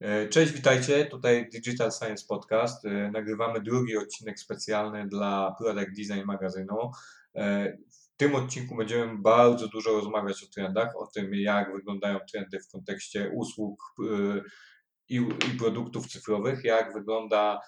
E, 0.00 0.28
cześć, 0.28 0.52
witajcie. 0.52 1.04
Tutaj 1.06 1.48
Digital 1.50 1.92
Science 1.92 2.24
Podcast. 2.28 2.84
E, 2.84 3.10
nagrywamy 3.10 3.60
drugi 3.60 3.96
odcinek 3.96 4.40
specjalny 4.40 5.08
dla 5.08 5.54
Product 5.58 5.90
Design 5.96 6.24
magazynu. 6.24 6.90
E, 7.34 7.72
w 7.72 8.16
tym 8.16 8.34
odcinku 8.34 8.76
będziemy 8.76 9.18
bardzo 9.18 9.68
dużo 9.68 9.92
rozmawiać 9.92 10.44
o 10.44 10.46
trendach, 10.54 10.96
o 10.96 11.06
tym, 11.06 11.34
jak 11.34 11.72
wyglądają 11.72 12.18
trendy 12.32 12.60
w 12.60 12.68
kontekście 12.68 13.30
usług 13.34 13.94
i, 15.08 15.20
produktów 15.58 16.06
cyfrowych, 16.06 16.64
jak 16.64 16.92
wygląda, 16.92 17.60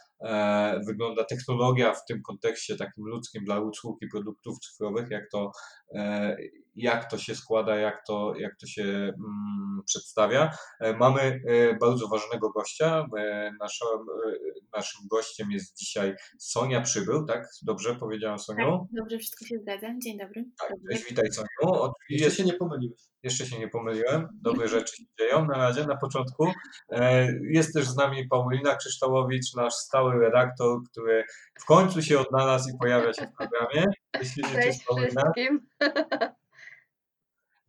wygląda 0.87 1.25
technologia 1.25 1.95
w 1.95 2.05
tym 2.05 2.23
kontekście 2.23 2.77
takim 2.77 3.05
ludzkim 3.07 3.45
dla 3.45 3.61
usług 3.61 4.03
i 4.03 4.09
produktów 4.09 4.59
cyfrowych, 4.59 5.11
jak 5.11 5.25
to, 5.33 5.51
e, 5.95 6.37
jak 6.75 7.11
to 7.11 7.19
się 7.19 7.35
składa, 7.35 7.77
jak 7.77 8.03
to, 8.07 8.33
jak 8.39 8.57
to 8.61 8.67
się 8.67 8.83
mm, 8.83 9.81
przedstawia. 9.87 10.51
E, 10.81 10.97
mamy 10.97 11.21
e, 11.21 11.41
bardzo 11.81 12.09
ważnego 12.09 12.51
gościa. 12.51 13.07
E, 13.19 13.51
naszym, 13.61 13.89
e, 13.89 14.33
naszym 14.77 15.01
gościem 15.11 15.51
jest 15.51 15.77
dzisiaj 15.79 16.15
Sonia 16.39 16.81
Przybył, 16.81 17.27
tak? 17.27 17.49
Dobrze 17.63 17.95
powiedziałam 17.95 18.39
Soniu? 18.39 18.79
Tak, 18.79 18.89
dobrze, 19.03 19.19
wszystko 19.19 19.45
się 19.47 19.59
zgadza. 19.59 19.87
Dzień 20.05 20.19
dobry. 20.19 20.45
Tak, 20.61 20.71
Dobry. 20.71 20.95
cześć, 20.97 21.09
witaj 21.11 21.33
Soniu. 21.33 21.93
Jeszcze 22.11 22.31
się 22.37 22.45
nie 22.45 22.53
pomyliłeś. 22.55 23.01
jeszcze 23.23 23.47
się 23.47 23.59
nie 23.59 23.69
pomyliłem, 23.69 24.29
dobre 24.49 24.69
rzeczy 24.69 24.97
się 24.97 25.03
dzieją 25.19 25.45
na 25.47 25.55
razie, 25.57 25.87
na 25.87 25.97
początku. 25.97 26.47
E, 26.93 27.29
Jest 27.51 27.75
też 27.75 27.87
z 27.89 27.97
nami 27.97 28.29
Paulina 28.29 28.77
Krzysztołowicz, 28.77 29.55
nasz 29.57 29.75
stały 29.75 30.08
redaktor, 30.17 30.81
który 30.91 31.25
w 31.61 31.65
końcu 31.65 32.03
się 32.03 32.19
odnalazł 32.19 32.71
i 32.71 32.79
pojawia 32.79 33.13
się 33.13 33.27
w 33.27 33.37
programie. 33.37 33.85
Jeśli 34.21 34.43
Cześć 34.43 34.85
wszystkim. 34.85 35.69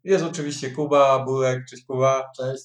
Jest 0.04 0.24
oczywiście 0.24 0.72
Kuba 0.72 1.26
Burek, 1.26 1.66
cześć 1.70 1.86
Kuba. 1.86 2.32
Cześć. 2.38 2.64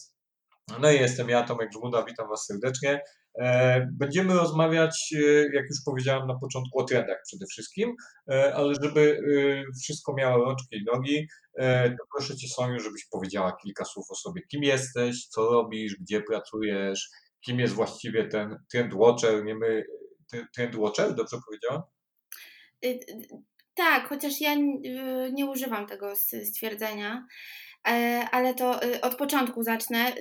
No 0.80 0.91
i 0.91 0.95
jestem 0.95 1.28
ja, 1.28 1.42
Tomek 1.42 1.73
Żmuda, 1.73 2.02
witam 2.02 2.28
Was 2.28 2.47
serdecznie. 2.47 3.00
E, 3.38 3.88
Będziemy 3.92 4.34
rozmawiać, 4.34 5.14
e, 5.16 5.23
jak 5.55 5.64
już 5.70 5.78
powiedziałem 5.84 6.27
na 6.27 6.38
początku, 6.38 6.78
o 6.78 6.84
trendach 6.84 7.19
przede 7.27 7.47
wszystkim, 7.47 7.94
e, 8.31 8.55
ale 8.55 8.75
żeby 8.83 9.20
wszystko 9.83 10.14
miało 10.14 10.44
rączki 10.44 10.77
i 10.77 10.84
nogi, 10.84 11.28
to 11.98 12.05
proszę 12.16 12.36
Cię 12.36 12.48
Soniu, 12.48 12.81
żebyś 12.81 13.06
powiedziała 13.06 13.56
kilka 13.62 13.84
słów 13.84 14.06
o 14.11 14.14
sobie. 14.14 14.42
Kim 14.42 14.62
jesteś, 14.62 15.27
co 15.27 15.50
robisz, 15.50 15.97
gdzie 16.00 16.22
pracujesz, 16.22 17.11
kim 17.47 17.61
jest 17.61 17.75
właściwie 17.75 18.28
ten 18.28 18.56
trend 18.73 18.95
watcher, 18.95 19.45
nie 19.45 19.55
my, 19.55 19.84
ten 20.31 20.47
trend 20.55 20.77
watcher, 20.77 21.14
dobrze 21.14 21.37
powiedziałam? 21.47 21.83
Y, 22.84 22.89
y, 22.89 23.28
Tak, 23.75 24.09
chociaż 24.09 24.41
ja 24.41 24.55
y, 24.55 25.33
nie 25.33 25.47
używam 25.47 25.87
tego 25.87 26.17
stwierdzenia, 26.45 27.27
e, 27.89 28.28
ale 28.33 28.55
to 28.55 28.81
od 29.03 29.15
początku 29.15 29.62
zacznę. 29.62 30.12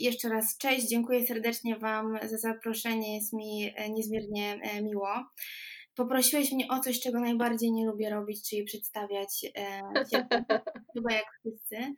Jeszcze 0.00 0.28
raz 0.28 0.58
cześć, 0.58 0.88
dziękuję 0.88 1.26
serdecznie 1.26 1.76
Wam 1.76 2.18
za 2.22 2.38
zaproszenie, 2.38 3.14
jest 3.14 3.32
mi 3.32 3.72
e, 3.76 3.90
niezmiernie 3.90 4.60
e, 4.62 4.82
miło. 4.82 5.08
Poprosiłeś 5.94 6.52
mnie 6.52 6.68
o 6.68 6.80
coś, 6.80 7.00
czego 7.00 7.20
najbardziej 7.20 7.72
nie 7.72 7.86
lubię 7.86 8.10
robić, 8.10 8.50
czyli 8.50 8.64
przedstawiać 8.64 9.40
się, 9.40 9.48
chyba 10.94 11.12
jak 11.12 11.26
wszyscy. 11.40 11.94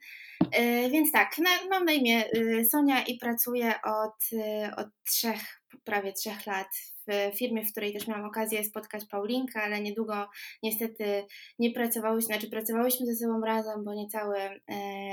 E, 0.51 0.89
Więc 0.89 1.11
tak, 1.11 1.35
mam 1.69 1.85
na 1.85 1.93
imię 1.93 2.23
y, 2.35 2.65
Sonia 2.65 3.03
i 3.03 3.17
pracuję 3.17 3.73
od, 3.83 4.33
y, 4.33 4.75
od 4.75 4.87
trzech, 5.07 5.61
prawie 5.83 6.13
trzech 6.13 6.45
lat 6.45 6.67
w 7.07 7.37
firmie, 7.37 7.65
w 7.65 7.71
której 7.71 7.93
też 7.93 8.07
miałam 8.07 8.25
okazję 8.25 8.63
spotkać 8.63 9.05
Paulinkę, 9.05 9.61
ale 9.61 9.81
niedługo 9.81 10.29
niestety 10.63 11.25
nie 11.59 11.71
pracowałyśmy, 11.71 12.25
znaczy 12.27 12.49
pracowałyśmy 12.49 13.05
ze 13.05 13.15
sobą 13.15 13.41
razem, 13.45 13.83
bo 13.83 13.93
niecały 13.93 14.37
e, 14.39 14.59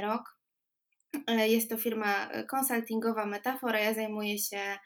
rok. 0.03 0.39
E, 1.27 1.49
Jest 1.49 1.71
to 1.71 1.77
firma 1.77 2.31
konsultingowa 2.49 3.27
Metafora. 3.27 3.81
Ja 3.81 3.95
zajmuję 3.95 4.39
się 4.39 4.79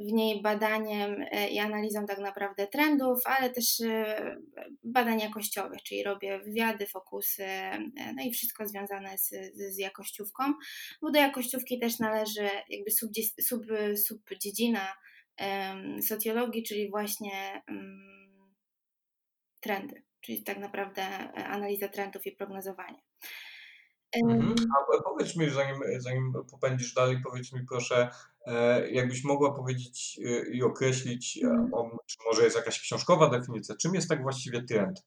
w 0.00 0.12
niej 0.12 0.42
badaniem 0.42 1.24
e, 1.30 1.48
i 1.48 1.58
analizą 1.58 2.06
tak 2.06 2.18
naprawdę 2.18 2.66
trendów, 2.66 3.18
ale 3.24 3.50
też 3.50 3.80
e, 3.80 4.36
badań 4.84 5.20
jakościowych, 5.20 5.82
czyli 5.82 6.02
robię 6.02 6.38
wywiady, 6.38 6.86
fokusy, 6.86 7.44
e, 7.44 8.12
no 8.16 8.22
i 8.22 8.32
wszystko 8.32 8.66
związane 8.66 9.18
z, 9.18 9.30
z, 9.54 9.78
jakościówką, 9.78 10.42
bo 11.02 11.10
do 11.10 11.18
jakościówki 11.18 11.78
też 11.78 11.98
należy 11.98 12.48
jakby 12.68 12.90
subdzie- 12.90 13.42
sub, 13.42 13.62
subdziedzina 13.96 14.94
em, 15.36 16.02
socjologii, 16.02 16.62
czyli 16.62 16.90
właśnie 16.90 17.62
em, 17.66 18.54
trendy, 19.60 20.02
czyli 20.20 20.42
tak 20.42 20.58
naprawdę 20.58 21.02
analiza 21.32 21.88
trendów 21.88 22.26
i 22.26 22.32
prognozowanie. 22.32 23.02
Mhm. 24.24 24.54
A 24.98 25.02
powiedz 25.02 25.36
mi, 25.36 25.50
zanim, 25.50 25.80
zanim 25.98 26.32
popędzisz 26.50 26.94
dalej, 26.94 27.20
powiedz 27.24 27.52
mi 27.52 27.60
proszę, 27.68 28.10
jakbyś 28.90 29.24
mogła 29.24 29.54
powiedzieć 29.54 30.20
e, 30.24 30.50
i 30.50 30.62
określić, 30.62 31.38
e, 31.44 31.46
Mhm. 31.46 31.98
czy 32.06 32.16
może 32.26 32.44
jest 32.44 32.56
jakaś 32.56 32.80
książkowa 32.80 33.30
definicja, 33.30 33.74
czym 33.76 33.94
jest 33.94 34.08
tak 34.08 34.22
właściwie 34.22 34.62
trend? 34.62 35.02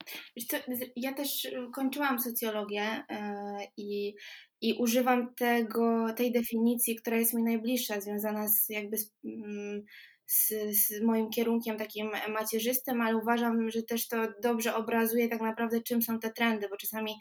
Co, 0.50 0.58
ja 0.96 1.14
też 1.14 1.46
y, 1.46 1.52
kończyłam 1.74 2.20
socjologię 2.20 3.04
e, 3.10 3.58
i, 3.78 4.16
i 4.62 4.74
używam 4.74 5.36
tego, 5.36 6.14
tej 6.18 6.32
definicji, 6.32 6.96
która 6.96 7.18
jest 7.18 7.34
mi 7.34 7.44
najbliższa, 7.44 8.02
związana 8.02 8.48
z 8.48 8.70
jakby 8.70 8.98
z, 8.98 9.12
mm, 9.26 9.84
z, 10.26 10.54
z 10.72 11.02
moim 11.02 11.30
kierunkiem 11.30 11.78
takim 11.78 12.12
macierzystym, 12.30 13.02
ale 13.02 13.18
uważam, 13.18 13.70
że 13.70 13.84
też 13.84 14.08
to 14.08 14.18
dobrze 14.44 14.76
obrazuje 14.76 15.30
tak 15.30 15.42
naprawdę, 15.42 15.82
czym 15.82 16.02
są 16.02 16.20
te 16.20 16.32
trendy, 16.32 16.70
bo 16.70 16.78
czasami 16.78 17.16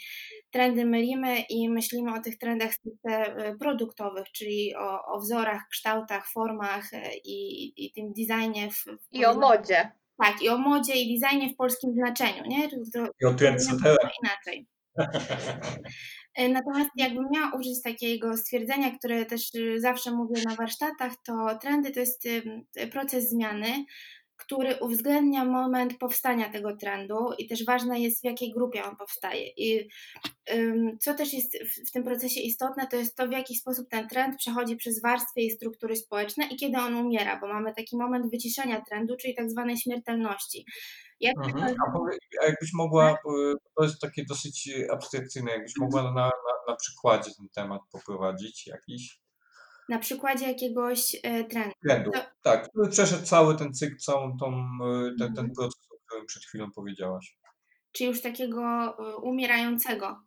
trendy 0.50 0.84
mylimy 0.84 1.40
i 1.40 1.68
myślimy 1.68 2.14
o 2.14 2.20
tych 2.20 2.38
trendach 2.38 2.72
e, 3.08 3.56
produktowych, 3.56 4.26
czyli 4.32 4.74
o, 4.76 5.04
o 5.04 5.20
wzorach, 5.20 5.62
kształtach, 5.70 6.30
formach 6.32 6.94
e, 6.94 7.16
i, 7.24 7.72
i 7.86 7.92
tym 7.92 8.12
designie. 8.12 8.70
W, 8.70 8.84
w 8.84 8.98
I 9.12 9.24
o 9.24 9.34
modzie. 9.34 9.90
tak, 10.22 10.42
i 10.42 10.48
o 10.48 10.58
modzie 10.58 10.94
i 10.94 11.20
designie 11.20 11.52
w 11.52 11.56
polskim 11.56 11.92
znaczeniu, 11.92 12.46
nie? 12.46 12.70
To, 12.70 12.76
to, 12.92 13.06
I 13.20 13.24
o 13.24 13.34
trendsetterach. 13.34 14.12
inaczej. 14.22 14.66
E, 16.34 16.48
Natomiast 16.48 16.90
jakbym 16.96 17.26
miała 17.32 17.52
użyć 17.54 17.82
takiego 17.82 18.36
stwierdzenia, 18.36 18.98
które 18.98 19.26
też 19.26 19.54
y, 19.54 19.80
zawsze 19.80 20.10
mówię 20.10 20.42
na 20.44 20.54
warsztatach, 20.54 21.12
to 21.26 21.58
trendy 21.60 21.90
to 21.90 22.00
jest 22.00 22.28
proces 22.90 23.30
zmiany, 23.30 23.84
który 24.36 24.76
uwzględnia 24.80 25.44
moment 25.44 25.98
powstania 25.98 26.48
tego 26.48 26.76
trendu 26.76 27.16
i 27.38 27.46
też 27.48 27.64
ważne 27.64 28.00
jest 28.00 28.20
w 28.20 28.24
jakiej 28.24 28.52
grupie 28.52 28.84
on 28.84 28.96
powstaje. 28.96 29.48
I 29.56 29.88
co 31.00 31.14
też 31.14 31.32
jest 31.32 31.58
w, 31.58 31.88
w 31.88 31.92
tym 31.92 32.04
procesie 32.04 32.40
istotne, 32.40 32.86
to 32.86 32.96
jest 32.96 33.16
to, 33.16 33.28
w 33.28 33.32
jaki 33.32 33.56
sposób 33.56 33.88
ten 33.88 34.08
trend 34.08 34.36
przechodzi 34.36 34.76
przez 34.76 35.02
warstwy 35.02 35.40
i 35.40 35.50
struktury 35.50 35.96
społeczne 35.96 36.46
i 36.46 36.56
kiedy 36.56 36.78
on 36.78 36.94
umiera, 36.94 37.40
bo 37.40 37.48
mamy 37.48 37.74
taki 37.74 37.96
moment 37.96 38.30
wyciszenia 38.30 38.80
trendu, 38.80 39.16
czyli 39.16 39.34
tak 39.34 39.50
zwanej 39.50 39.76
śmiertelności. 39.76 40.64
Jak 41.22 41.36
Mhm. 41.36 41.74
A, 41.88 41.90
powie, 41.92 42.18
a 42.42 42.44
jakbyś 42.46 42.72
mogła, 42.72 43.10
e, 43.10 43.54
to 43.76 43.84
jest 43.84 44.00
takie 44.00 44.24
dosyć 44.24 44.68
e, 44.68 44.92
abstrakcyjne, 44.92 45.50
jakbyś 45.52 45.72
mogła 45.76 46.02
na, 46.02 46.10
na, 46.10 46.30
na 46.68 46.76
przykładzie 46.76 47.30
ten 47.38 47.48
temat 47.48 47.80
poprowadzić 47.92 48.66
jakiś 48.66 49.20
na 49.88 49.98
przykładzie 49.98 50.48
jakiegoś 50.48 51.16
e, 51.22 51.44
trendu. 51.44 51.74
trendu, 51.82 52.10
To- 52.10 52.18
tak, 52.42 52.68
który 52.68 52.88
przeszedł 52.88 53.24
cały 53.26 53.56
ten 53.56 53.74
cykl, 53.74 53.96
całą 53.96 54.36
tą, 54.38 54.46
e, 54.48 55.08
ten, 55.18 55.18
ten 55.18 55.28
Mhm. 55.44 55.50
proces, 55.54 55.88
o 55.90 55.96
którym 56.06 56.26
przed 56.26 56.42
chwilą 56.44 56.70
powiedziałaś. 56.72 57.36
czy 57.92 58.04
już 58.04 58.22
takiego 58.22 58.62
umierającego 59.22 60.20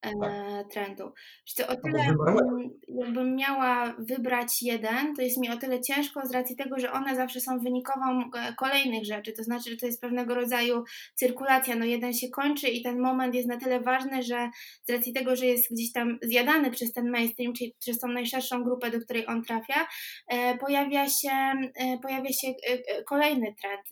Tak. 0.00 0.68
trendu. 0.72 1.12
Co, 1.44 1.64
o 1.66 1.70
Albo 1.70 1.82
tyle, 1.82 2.02
mm, 2.02 2.70
jakbym 2.88 3.36
miała 3.36 3.94
wybrać 3.98 4.62
jeden, 4.62 5.14
to 5.16 5.22
jest 5.22 5.38
mi 5.38 5.50
o 5.50 5.56
tyle 5.56 5.80
ciężko 5.80 6.26
z 6.26 6.30
racji 6.30 6.56
tego, 6.56 6.78
że 6.78 6.92
one 6.92 7.16
zawsze 7.16 7.40
są 7.40 7.58
wynikową 7.58 8.20
e, 8.20 8.54
kolejnych 8.54 9.04
rzeczy, 9.04 9.32
to 9.32 9.42
znaczy, 9.42 9.70
że 9.70 9.76
to 9.76 9.86
jest 9.86 10.00
pewnego 10.00 10.34
rodzaju 10.34 10.84
cyrkulacja, 11.14 11.76
no 11.76 11.84
jeden 11.84 12.14
się 12.14 12.28
kończy 12.28 12.68
i 12.68 12.82
ten 12.82 13.00
moment 13.00 13.34
jest 13.34 13.48
na 13.48 13.58
tyle 13.58 13.80
ważny, 13.80 14.22
że 14.22 14.50
z 14.84 14.90
racji 14.90 15.12
tego, 15.12 15.36
że 15.36 15.46
jest 15.46 15.72
gdzieś 15.74 15.92
tam 15.92 16.18
zjadany 16.22 16.70
przez 16.70 16.92
ten 16.92 17.10
mainstream, 17.10 17.52
czyli 17.52 17.74
przez 17.78 17.98
tą 17.98 18.08
najszerszą 18.08 18.64
grupę, 18.64 18.90
do 18.90 19.00
której 19.00 19.26
on 19.26 19.42
trafia, 19.42 19.88
e, 20.28 20.58
pojawia 20.58 21.08
się, 21.08 21.30
e, 21.74 21.98
pojawia 22.02 22.32
się 22.32 22.48
e, 22.48 22.72
e, 22.72 23.04
kolejny 23.04 23.54
trend. 23.60 23.82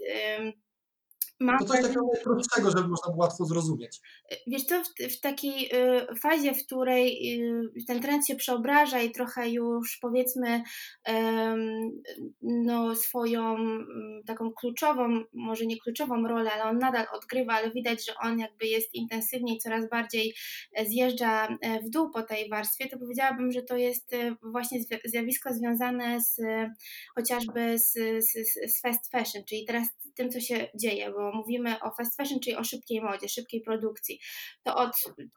Mam 1.41 1.59
To 1.59 1.65
coś 1.65 1.83
takiego 1.83 2.07
najprostszego, 2.15 2.71
żeby 2.71 2.89
można 2.89 3.13
było 3.13 3.25
łatwo 3.25 3.45
zrozumieć. 3.45 4.01
Wiesz 4.47 4.65
co, 4.65 4.83
w, 4.85 5.13
w 5.13 5.21
takiej 5.21 5.71
y, 6.13 6.17
fazie, 6.23 6.55
w 6.55 6.67
której 6.67 7.41
y, 7.79 7.85
ten 7.87 8.03
trend 8.03 8.27
się 8.27 8.37
przeobraża 8.37 9.01
i 9.01 9.11
trochę 9.11 9.49
już 9.51 9.99
powiedzmy 10.03 10.63
em, 11.05 11.91
no, 12.43 12.95
swoją 12.97 13.55
mm, 13.57 14.23
taką 14.27 14.53
kluczową, 14.53 15.25
może 15.33 15.67
nie 15.67 15.81
kluczową 15.81 16.29
rolę, 16.29 16.51
ale 16.53 16.65
on 16.65 16.79
nadal 16.79 17.07
odgrywa, 17.13 17.53
ale 17.53 17.71
widać, 17.71 18.07
że 18.07 18.13
on 18.23 18.39
jakby 18.39 18.67
jest 18.67 18.95
intensywniej, 18.95 19.59
coraz 19.59 19.89
bardziej 19.91 20.35
e, 20.75 20.87
zjeżdża 20.87 21.47
e, 21.61 21.81
w 21.83 21.91
dół 21.91 22.11
po 22.11 22.23
tej 22.23 22.49
warstwie, 22.51 22.89
to 22.89 22.99
powiedziałabym, 22.99 23.53
że 23.53 23.63
to 23.63 23.77
jest 23.77 24.13
e, 24.13 24.37
właśnie 24.43 24.81
zjawisko 25.05 25.55
związane 25.55 26.21
z 26.21 26.37
chociażby 27.15 27.79
z, 27.79 27.93
z, 28.25 28.33
z- 28.33 28.75
z 28.77 28.81
fast 28.83 29.11
fashion, 29.11 29.45
czyli 29.49 29.65
teraz 29.67 29.89
tym, 30.19 30.31
co 30.31 30.41
się 30.41 30.69
dzieje, 30.75 31.11
bo 31.11 31.33
mówimy 31.33 31.81
o 31.81 31.91
fast 31.91 32.17
fashion, 32.17 32.41
czyli 32.41 32.57
o 32.57 32.65
szybkiej 32.65 33.01
modzie, 33.01 33.29
szybkiej 33.29 33.61
produkcji. 33.61 34.21
To 34.65 34.77
od 34.77 34.93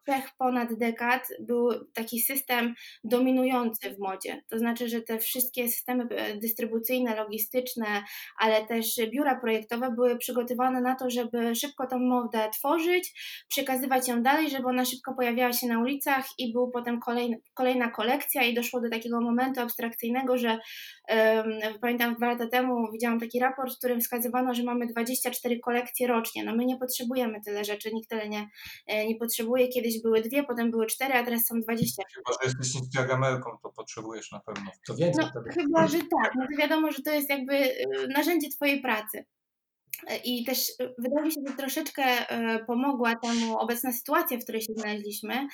trzech 0.05 0.29
ponad 0.37 0.73
dekad 0.73 1.27
był 1.39 1.69
taki 1.93 2.19
system 2.19 2.73
dominujący 3.03 3.95
w 3.95 3.99
modzie. 3.99 4.43
To 4.49 4.59
znaczy, 4.59 4.89
że 4.89 5.01
te 5.01 5.19
wszystkie 5.19 5.67
systemy 5.67 6.07
e, 6.09 6.37
dystrybucyjne, 6.37 7.15
logistyczne, 7.15 8.03
ale 8.39 8.65
też 8.65 8.95
biura 9.11 9.39
projektowe 9.39 9.91
były 9.91 10.17
przygotowane 10.17 10.81
na 10.81 10.95
to, 10.95 11.09
żeby 11.09 11.55
szybko 11.55 11.87
tą 11.87 11.99
modę 11.99 12.49
tworzyć, 12.53 13.13
przekazywać 13.47 14.07
ją 14.07 14.23
dalej, 14.23 14.49
żeby 14.49 14.67
ona 14.67 14.85
szybko 14.85 15.13
pojawiała 15.13 15.53
się 15.53 15.67
na 15.67 15.79
ulicach 15.79 16.25
i 16.37 16.53
był 16.53 16.71
potem 16.71 16.99
kolejny, 16.99 17.41
kolejna 17.53 17.91
kolekcja 17.91 18.43
i 18.43 18.53
doszło 18.53 18.81
do 18.81 18.89
takiego 18.89 19.21
momentu 19.21 19.61
abstrakcyjnego, 19.61 20.37
że 20.37 20.59
um, 21.09 21.79
pamiętam 21.81 22.15
dwa 22.15 22.27
lata 22.27 22.47
temu 22.47 22.91
widziałam 22.91 23.19
taki 23.19 23.39
raport, 23.39 23.73
w 23.73 23.77
którym 23.77 24.01
wskazywano, 24.01 24.53
że 24.53 24.63
mamy 24.73 24.87
24 24.87 25.59
kolekcje 25.59 26.07
rocznie. 26.07 26.43
No 26.43 26.55
my 26.55 26.65
nie 26.65 26.77
potrzebujemy 26.77 27.41
tyle 27.45 27.65
rzeczy, 27.65 27.93
nikt 27.93 28.09
tyle 28.09 28.29
nie, 28.29 28.49
e, 28.87 29.07
nie 29.07 29.15
potrzebuje. 29.15 29.67
Kiedyś 29.67 30.01
były 30.01 30.21
dwie, 30.21 30.43
potem 30.43 30.71
były 30.71 30.85
cztery, 30.85 31.13
a 31.13 31.23
teraz 31.25 31.45
są 31.45 31.59
20. 31.61 32.03
Chyba, 32.15 32.37
że 32.41 32.49
jesteś 32.49 32.75
instagramerką, 32.75 33.57
to 33.63 33.69
potrzebujesz 33.69 34.31
na 34.31 34.39
pewno. 34.39 34.71
To 34.87 34.95
więcej 34.95 35.25
No 35.25 35.31
wtedy. 35.31 35.61
chyba, 35.61 35.87
że 35.87 35.97
tak. 35.97 36.31
No 36.35 36.45
to 36.51 36.57
wiadomo, 36.61 36.91
że 36.91 37.01
to 37.01 37.11
jest 37.11 37.29
jakby 37.29 37.53
e, 37.55 38.07
narzędzie 38.15 38.49
twojej 38.49 38.81
pracy. 38.81 39.25
I 40.23 40.45
też 40.45 40.69
e, 40.79 40.93
wydaje 40.97 41.25
mi 41.25 41.31
się, 41.31 41.41
że 41.47 41.55
troszeczkę 41.55 42.03
e, 42.03 42.65
pomogła 42.65 43.15
temu 43.15 43.57
obecna 43.57 43.91
sytuacja, 43.91 44.37
w 44.37 44.43
której 44.43 44.61
się 44.61 44.73
znaleźliśmy, 44.77 45.47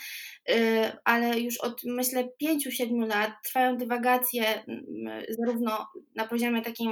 e, 0.50 0.98
ale 1.06 1.40
już 1.40 1.58
od 1.58 1.82
myślę 1.86 2.30
5-7 2.44 3.08
lat 3.08 3.32
trwają 3.44 3.78
dywagacje 3.78 4.64
zarówno 5.30 5.88
na 6.16 6.28
poziomie 6.28 6.62
takim 6.62 6.92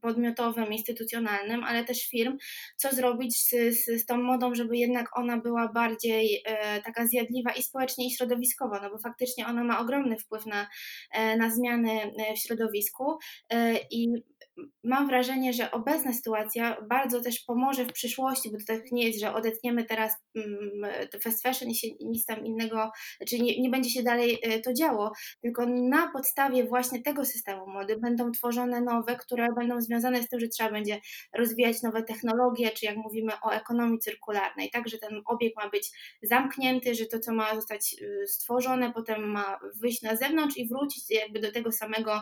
podmiotowym, 0.00 0.72
instytucjonalnym, 0.72 1.64
ale 1.64 1.84
też 1.84 2.08
firm, 2.08 2.36
co 2.76 2.90
zrobić 2.90 3.36
z, 3.36 3.50
z, 3.50 4.02
z 4.02 4.06
tą 4.06 4.16
modą, 4.16 4.54
żeby 4.54 4.76
jednak 4.76 5.18
ona 5.18 5.36
była 5.40 5.68
bardziej 5.68 6.42
taka 6.84 7.06
zjadliwa 7.06 7.52
i 7.52 7.62
społecznie, 7.62 8.06
i 8.06 8.10
środowiskowo, 8.10 8.80
no 8.82 8.90
bo 8.90 8.98
faktycznie 8.98 9.46
ona 9.46 9.64
ma 9.64 9.80
ogromny 9.80 10.18
wpływ 10.18 10.46
na, 10.46 10.68
na 11.38 11.50
zmiany 11.50 12.12
w 12.36 12.38
środowisku 12.38 13.18
i 13.90 14.08
mam 14.84 15.06
wrażenie, 15.06 15.52
że 15.52 15.70
obecna 15.70 16.12
sytuacja 16.12 16.76
bardzo 16.88 17.20
też 17.20 17.40
pomoże 17.40 17.84
w 17.84 17.92
przyszłości, 17.92 18.50
bo 18.52 18.58
to 18.58 18.64
tak 18.66 18.92
nie 18.92 19.06
jest, 19.06 19.20
że 19.20 19.34
odetniemy 19.34 19.84
teraz 19.84 20.12
mm, 20.34 20.92
fast 21.22 21.42
fashion 21.42 21.70
i 21.70 21.74
się 21.74 21.88
nic 22.00 22.26
tam 22.26 22.46
innego, 22.46 22.90
czyli 23.28 23.42
nie, 23.42 23.60
nie 23.60 23.70
będzie 23.70 23.90
się 23.90 24.02
dalej 24.02 24.38
e, 24.42 24.60
to 24.60 24.72
działo, 24.72 25.12
tylko 25.42 25.66
na 25.66 26.12
podstawie 26.12 26.64
właśnie 26.64 27.02
tego 27.02 27.24
systemu 27.24 27.66
mody 27.66 27.96
będą 27.96 28.32
tworzone 28.32 28.80
nowe, 28.80 29.16
które 29.16 29.48
będą 29.56 29.80
związane 29.80 30.22
z 30.22 30.28
tym, 30.28 30.40
że 30.40 30.48
trzeba 30.48 30.70
będzie 30.70 31.00
rozwijać 31.34 31.82
nowe 31.82 32.02
technologie, 32.02 32.70
czy 32.70 32.86
jak 32.86 32.96
mówimy 32.96 33.32
o 33.42 33.50
ekonomii 33.50 33.98
cyrkularnej, 33.98 34.70
tak, 34.70 34.88
że 34.88 34.98
ten 34.98 35.22
obieg 35.26 35.56
ma 35.56 35.68
być 35.68 35.90
zamknięty, 36.22 36.94
że 36.94 37.06
to, 37.06 37.18
co 37.18 37.32
ma 37.32 37.54
zostać 37.54 37.96
y, 38.02 38.26
stworzone, 38.26 38.92
potem 38.92 39.30
ma 39.30 39.58
wyjść 39.80 40.02
na 40.02 40.16
zewnątrz 40.16 40.56
i 40.56 40.68
wrócić 40.68 41.10
jakby 41.10 41.40
do 41.40 41.52
tego 41.52 41.72
samego 41.72 42.20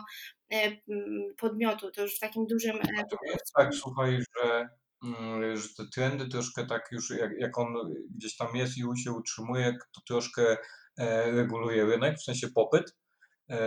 podmiotu, 1.37 1.91
to 1.91 2.01
już 2.01 2.15
w 2.15 2.19
takim 2.19 2.45
dużym... 2.47 2.75
E, 2.75 3.05
to 3.09 3.17
jest 3.25 3.53
tak, 3.57 3.75
słuchaj, 3.75 4.19
że, 4.37 4.69
mm, 5.03 5.57
że 5.57 5.67
te 5.77 5.83
trendy 5.93 6.27
troszkę 6.27 6.65
tak 6.65 6.87
już, 6.91 7.09
jak, 7.09 7.31
jak 7.39 7.57
on 7.57 7.73
gdzieś 8.15 8.37
tam 8.37 8.55
jest 8.55 8.77
i 8.77 9.01
się 9.03 9.11
utrzymuje, 9.11 9.77
to 9.95 10.01
troszkę 10.07 10.57
e, 10.97 11.31
reguluje 11.31 11.85
rynek, 11.85 12.17
w 12.17 12.23
sensie 12.23 12.47
popyt, 12.55 12.95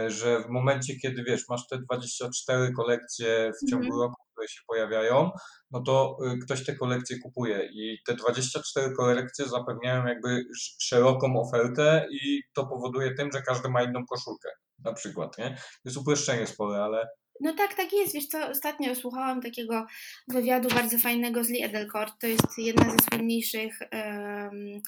że 0.07 0.41
w 0.41 0.49
momencie, 0.49 0.97
kiedy 0.97 1.25
wiesz, 1.25 1.49
masz 1.49 1.67
te 1.67 1.79
24 1.79 2.73
kolekcje 2.73 3.53
w 3.53 3.71
ciągu 3.71 3.87
mm 3.87 3.99
-hmm. 3.99 4.03
roku, 4.03 4.23
które 4.33 4.49
się 4.49 4.61
pojawiają, 4.67 5.31
no 5.71 5.83
to 5.83 6.17
y, 6.35 6.39
ktoś 6.39 6.65
te 6.65 6.77
kolekcje 6.77 7.19
kupuje 7.19 7.69
i 7.73 7.99
te 8.07 8.15
24 8.15 8.93
kolekcje 8.97 9.49
zapewniają 9.49 10.07
jakby 10.07 10.45
szeroką 10.81 11.41
ofertę 11.41 12.07
i 12.11 12.43
to 12.55 12.67
powoduje 12.67 13.15
tym, 13.15 13.33
że 13.33 13.43
każdy 13.43 13.69
ma 13.69 13.83
jedną 13.83 14.07
koszulkę 14.07 14.49
na 14.85 14.93
przykład, 14.93 15.39
nie? 15.39 15.57
Jest 15.85 15.97
uproszczenie 15.97 16.47
spore, 16.47 16.85
ale... 16.85 17.09
No 17.41 17.55
tak, 17.55 17.75
tak 17.75 17.93
jest. 17.93 18.15
Wiesz 18.15 18.27
co, 18.27 18.49
ostatnio 18.49 18.95
słuchałam 18.95 19.43
takiego 19.43 19.87
wywiadu 20.29 20.69
bardzo 20.69 20.99
fajnego 20.99 21.45
z 21.45 21.49
Lee 21.49 21.63
Edelcourt. 21.63 22.15
To 22.21 22.27
jest 22.27 22.59
jedna 22.59 22.91
ze 22.91 22.97
słynniejszych 23.11 23.79
um, 23.93 24.83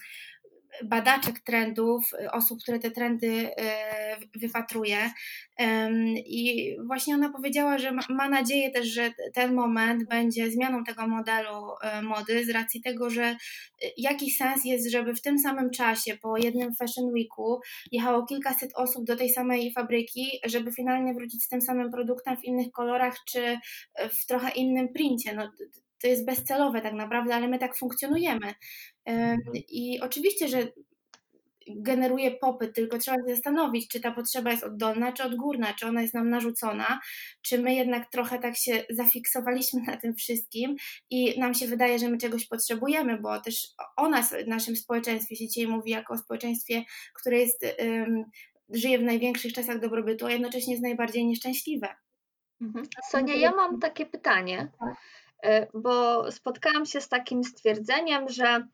badaczek 0.85 1.41
trendów, 1.41 2.11
osób, 2.33 2.63
które 2.63 2.79
te 2.79 2.91
trendy 2.91 3.51
e, 3.57 4.17
wypatruje. 4.35 5.11
I 6.27 6.77
właśnie 6.87 7.15
ona 7.15 7.33
powiedziała, 7.33 7.79
że 7.79 7.93
ma 8.09 8.29
nadzieję 8.29 8.71
też, 8.71 8.87
że 8.87 9.13
ten 9.35 9.55
moment 9.55 10.09
będzie 10.09 10.51
zmianą 10.51 10.85
tego 10.85 11.07
modelu 11.07 11.73
e, 11.83 12.03
mody 12.03 12.45
z 12.45 12.51
racji 12.51 12.83
tego, 12.83 13.11
że 13.11 13.25
e, 13.25 13.37
jaki 13.97 14.31
sens 14.31 14.65
jest, 14.65 14.91
żeby 14.91 15.15
w 15.15 15.23
tym 15.23 15.39
samym 15.39 15.71
czasie 15.71 16.17
po 16.17 16.37
jednym 16.37 16.75
Fashion 16.75 17.05
Weeku 17.05 17.61
jechało 17.93 18.27
kilkaset 18.27 18.71
osób 18.75 19.05
do 19.05 19.17
tej 19.17 19.31
samej 19.31 19.73
fabryki, 19.73 20.27
żeby 20.45 20.73
finalnie 20.73 21.15
wrócić 21.15 21.45
z 21.45 21.49
tym 21.49 21.63
samym 21.63 21.91
produktem 21.91 22.37
w 22.37 22.45
innych 22.45 22.73
kolorach 22.73 23.17
czy 23.29 23.59
w 24.11 24.27
trochę 24.27 24.51
innym 24.51 24.89
princie. 24.89 25.35
No, 25.35 25.51
to 26.03 26.09
jest 26.09 26.27
bezcelowe 26.27 26.81
tak 26.81 26.93
naprawdę, 26.93 27.35
ale 27.35 27.49
my 27.49 27.59
tak 27.59 27.77
funkcjonujemy. 27.77 28.55
Mhm. 29.05 29.41
I 29.55 30.01
oczywiście, 30.01 30.49
że 30.49 30.69
generuje 31.69 32.31
popyt, 32.31 32.75
tylko 32.75 32.99
trzeba 32.99 33.17
się 33.17 33.35
zastanowić, 33.35 33.89
czy 33.89 34.01
ta 34.01 34.11
potrzeba 34.11 34.51
jest 34.51 34.65
oddolna, 34.65 35.13
czy 35.13 35.23
odgórna, 35.23 35.75
czy 35.75 35.87
ona 35.87 36.03
jest 36.03 36.15
nam 36.15 36.31
narzucona, 36.31 37.01
czy 37.43 37.59
my 37.59 37.75
jednak 37.75 38.11
trochę 38.11 38.39
tak 38.39 38.57
się 38.57 38.85
zafiksowaliśmy 38.91 39.81
na 39.83 39.97
tym 39.97 40.15
wszystkim 40.15 40.77
i 41.11 41.41
nam 41.41 41.55
się 41.55 41.67
wydaje, 41.67 41.99
że 41.99 42.09
my 42.09 42.19
czegoś 42.19 42.47
potrzebujemy, 42.47 43.19
bo 43.19 43.41
też 43.41 43.69
o 43.97 44.09
nas 44.09 44.35
w 44.45 44.49
naszym 44.49 44.77
społeczeństwie 44.77 45.37
się 45.37 45.49
dzisiaj 45.49 45.67
mówi 45.67 45.91
jako 45.91 46.15
o 46.15 46.19
społeczeństwie, 46.19 46.85
które 47.15 47.39
jest, 47.39 47.67
um, 47.79 48.25
żyje 48.69 48.99
w 48.99 49.03
największych 49.03 49.53
czasach 49.53 49.81
dobrobytu, 49.81 50.27
a 50.27 50.33
jednocześnie 50.33 50.73
jest 50.73 50.83
najbardziej 50.83 51.27
nieszczęśliwe. 51.27 51.89
Mhm. 52.61 52.87
Sonia, 53.11 53.35
ja 53.35 53.51
mam 53.51 53.81
takie 53.81 54.07
pytanie. 54.07 54.69
E, 55.45 55.67
bo 55.75 56.25
spotkałam 56.33 56.87
się 56.87 57.01
z 57.01 57.09
takim 57.09 57.45
stwierdzeniem, 57.45 58.29
że 58.29 58.67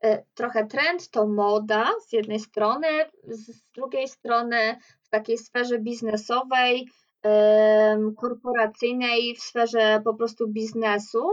e, 0.00 0.24
trochę 0.34 0.66
trend 0.66 1.10
to 1.10 1.26
moda 1.26 1.90
z 2.08 2.12
jednej 2.12 2.40
strony, 2.40 2.88
z 3.24 3.64
drugiej 3.74 4.08
strony 4.08 4.78
w 5.02 5.08
takiej 5.08 5.38
sferze 5.38 5.78
biznesowej, 5.78 6.88
korporacyjnej, 8.16 9.34
w 9.34 9.42
sferze 9.42 10.00
po 10.04 10.14
prostu 10.14 10.48
biznesu, 10.48 11.28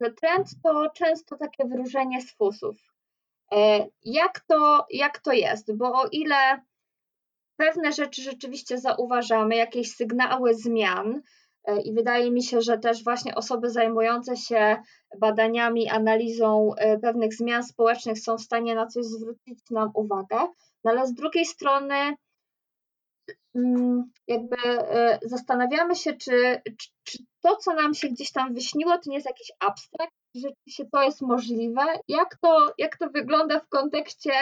że 0.00 0.12
trend 0.12 0.48
to 0.62 0.90
często 0.90 1.36
takie 1.36 1.64
wróżenie 1.64 2.22
z 2.22 2.32
fusów. 2.32 2.76
E, 3.52 3.86
jak 4.04 4.40
to, 4.40 4.86
jak 4.90 5.18
to 5.18 5.32
jest? 5.32 5.76
Bo 5.76 6.02
o 6.02 6.08
ile 6.12 6.62
pewne 7.56 7.92
rzeczy 7.92 8.22
rzeczywiście 8.22 8.78
zauważamy, 8.78 9.56
jakieś 9.56 9.94
sygnały 9.94 10.54
zmian, 10.54 11.22
I 11.84 11.92
wydaje 11.92 12.30
mi 12.30 12.42
się, 12.42 12.60
że 12.60 12.78
też 12.78 13.04
właśnie 13.04 13.34
osoby 13.34 13.70
zajmujące 13.70 14.36
się 14.36 14.76
badaniami, 15.18 15.90
analizą 15.90 16.74
e, 16.74 16.98
pewnych 16.98 17.34
zmian 17.34 17.64
społecznych 17.64 18.18
są 18.18 18.38
w 18.38 18.42
stanie 18.42 18.74
na 18.74 18.86
coś 18.86 19.04
zwrócić 19.04 19.70
nam 19.70 19.90
uwagę, 19.94 20.38
no 20.84 20.90
ale 20.90 21.06
z 21.06 21.14
drugiej 21.14 21.46
strony 21.46 22.16
mm, 23.54 24.10
jakby 24.28 24.56
e, 24.66 25.18
zastanawiamy 25.22 25.96
się, 25.96 26.12
czy, 26.12 26.62
czy, 26.78 26.88
czy 27.04 27.18
to, 27.40 27.56
co 27.56 27.74
nam 27.74 27.94
się 27.94 28.08
gdzieś 28.08 28.32
tam 28.32 28.54
wyśniło, 28.54 28.98
to 28.98 29.10
nie 29.10 29.16
jest 29.16 29.28
jakiś 29.28 29.52
abstrakt, 29.60 30.12
czy 30.34 30.40
rzeczywiście 30.40 30.84
to 30.92 31.02
jest 31.02 31.22
możliwe, 31.22 31.82
jak 32.08 32.36
to, 32.36 32.74
jak 32.78 32.96
to 32.96 33.10
wygląda 33.10 33.60
w 33.60 33.68
kontekście 33.68 34.32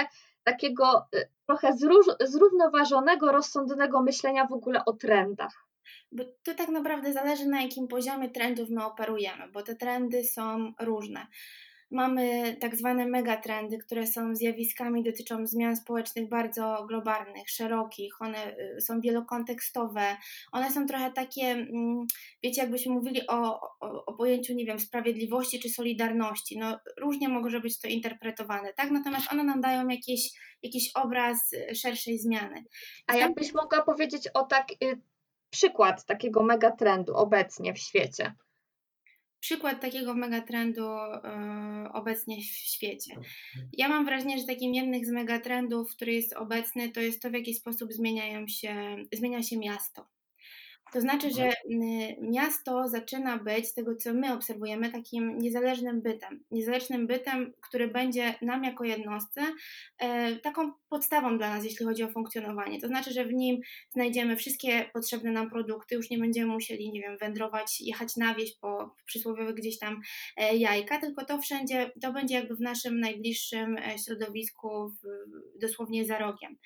takiego 0.44 1.06
trochę 1.46 1.72
zrównoważonego, 2.20 3.32
rozsądnego 3.32 4.02
myślenia 4.02 4.46
w 4.46 4.52
ogóle 4.52 4.84
o 4.84 4.92
trendach. 4.92 5.69
Bo 6.12 6.24
to 6.42 6.54
tak 6.54 6.68
naprawdę 6.68 7.12
zależy 7.12 7.46
na 7.46 7.62
jakim 7.62 7.88
poziomie 7.88 8.30
trendów 8.30 8.70
my 8.70 8.84
operujemy, 8.84 9.48
bo 9.52 9.62
te 9.62 9.74
trendy 9.74 10.24
są 10.24 10.72
różne. 10.80 11.26
Mamy 11.92 12.56
tak 12.60 12.76
zwane 12.76 13.06
megatrendy, 13.06 13.78
które 13.78 14.06
są 14.06 14.34
zjawiskami, 14.34 15.02
dotyczą 15.04 15.46
zmian 15.46 15.76
społecznych 15.76 16.28
bardzo 16.28 16.84
globalnych, 16.88 17.50
szerokich, 17.50 18.22
one 18.22 18.56
y, 18.58 18.80
są 18.80 19.00
wielokontekstowe, 19.00 20.16
one 20.52 20.72
są 20.72 20.86
trochę 20.86 21.12
takie, 21.12 21.42
mm, 21.42 22.06
wiecie, 22.42 22.60
jakbyśmy 22.62 22.94
mówili 22.94 23.26
o, 23.26 23.60
o, 23.80 24.04
o 24.06 24.12
pojęciu, 24.12 24.54
nie 24.54 24.66
wiem, 24.66 24.80
sprawiedliwości 24.80 25.60
czy 25.60 25.68
solidarności. 25.68 26.58
No, 26.58 26.78
różnie 27.00 27.28
może 27.28 27.60
być 27.60 27.80
to 27.80 27.88
interpretowane, 27.88 28.72
tak? 28.74 28.90
Natomiast 28.90 29.32
one 29.32 29.44
nam 29.44 29.60
dają 29.60 29.88
jakiś, 29.88 30.30
jakiś 30.62 30.90
obraz 30.94 31.52
y, 31.52 31.74
szerszej 31.74 32.18
zmiany. 32.18 32.64
A 33.06 33.16
jakbyś 33.16 33.54
mogła 33.54 33.82
powiedzieć 33.82 34.28
o 34.34 34.44
tak, 34.44 34.66
y, 34.84 35.00
przykład 35.50 36.04
takiego 36.04 36.42
megatrendu 36.42 37.16
obecnie 37.16 37.74
w 37.74 37.78
świecie? 37.78 38.34
Przykład 39.40 39.80
takiego 39.80 40.14
megatrendu 40.14 40.82
yy, 40.82 41.92
obecnie 41.92 42.36
w 42.36 42.44
świecie. 42.44 43.14
Ja 43.72 43.88
mam 43.88 44.04
wrażenie, 44.04 44.38
że 44.38 44.44
takim 44.44 44.74
jednym 44.74 45.04
z 45.04 45.10
megatrendów, 45.10 45.90
który 45.90 46.12
jest 46.12 46.32
obecny, 46.32 46.90
to 46.92 47.00
jest 47.00 47.22
to, 47.22 47.30
w 47.30 47.32
jaki 47.32 47.54
sposób 47.54 47.92
zmieniają 47.92 48.46
się, 48.48 48.96
zmienia 49.12 49.42
się 49.42 49.58
miasto. 49.58 50.08
To 50.92 51.00
znaczy, 51.00 51.30
że 51.30 51.52
miasto 52.20 52.88
zaczyna 52.88 53.38
być, 53.38 53.68
z 53.68 53.74
tego 53.74 53.96
co 53.96 54.14
my 54.14 54.32
obserwujemy, 54.32 54.92
takim 54.92 55.38
niezależnym 55.38 56.02
bytem. 56.02 56.44
Niezależnym 56.50 57.06
bytem, 57.06 57.52
który 57.60 57.88
będzie 57.88 58.34
nam 58.42 58.64
jako 58.64 58.84
jednostce 58.84 59.40
e, 59.98 60.36
taką 60.36 60.72
podstawą 60.88 61.38
dla 61.38 61.54
nas, 61.54 61.64
jeśli 61.64 61.86
chodzi 61.86 62.02
o 62.02 62.08
funkcjonowanie. 62.08 62.80
To 62.80 62.88
znaczy, 62.88 63.12
że 63.12 63.24
w 63.24 63.32
nim 63.32 63.60
znajdziemy 63.90 64.36
wszystkie 64.36 64.90
potrzebne 64.92 65.32
nam 65.32 65.50
produkty, 65.50 65.94
już 65.94 66.10
nie 66.10 66.18
będziemy 66.18 66.52
musieli, 66.52 66.92
nie 66.92 67.00
wiem, 67.00 67.18
wędrować, 67.18 67.80
jechać 67.80 68.16
na 68.16 68.34
wieś 68.34 68.56
po 68.58 68.94
przysłowiowych 69.06 69.54
gdzieś 69.54 69.78
tam 69.78 70.00
e, 70.36 70.56
jajka, 70.56 71.00
tylko 71.00 71.24
to 71.24 71.38
wszędzie, 71.38 71.90
to 72.02 72.12
będzie 72.12 72.34
jakby 72.34 72.56
w 72.56 72.60
naszym 72.60 73.00
najbliższym 73.00 73.76
e, 73.78 73.98
środowisku, 73.98 74.92
dosłownie 75.60 76.04
za 76.04 76.18
rogiem. 76.18 76.56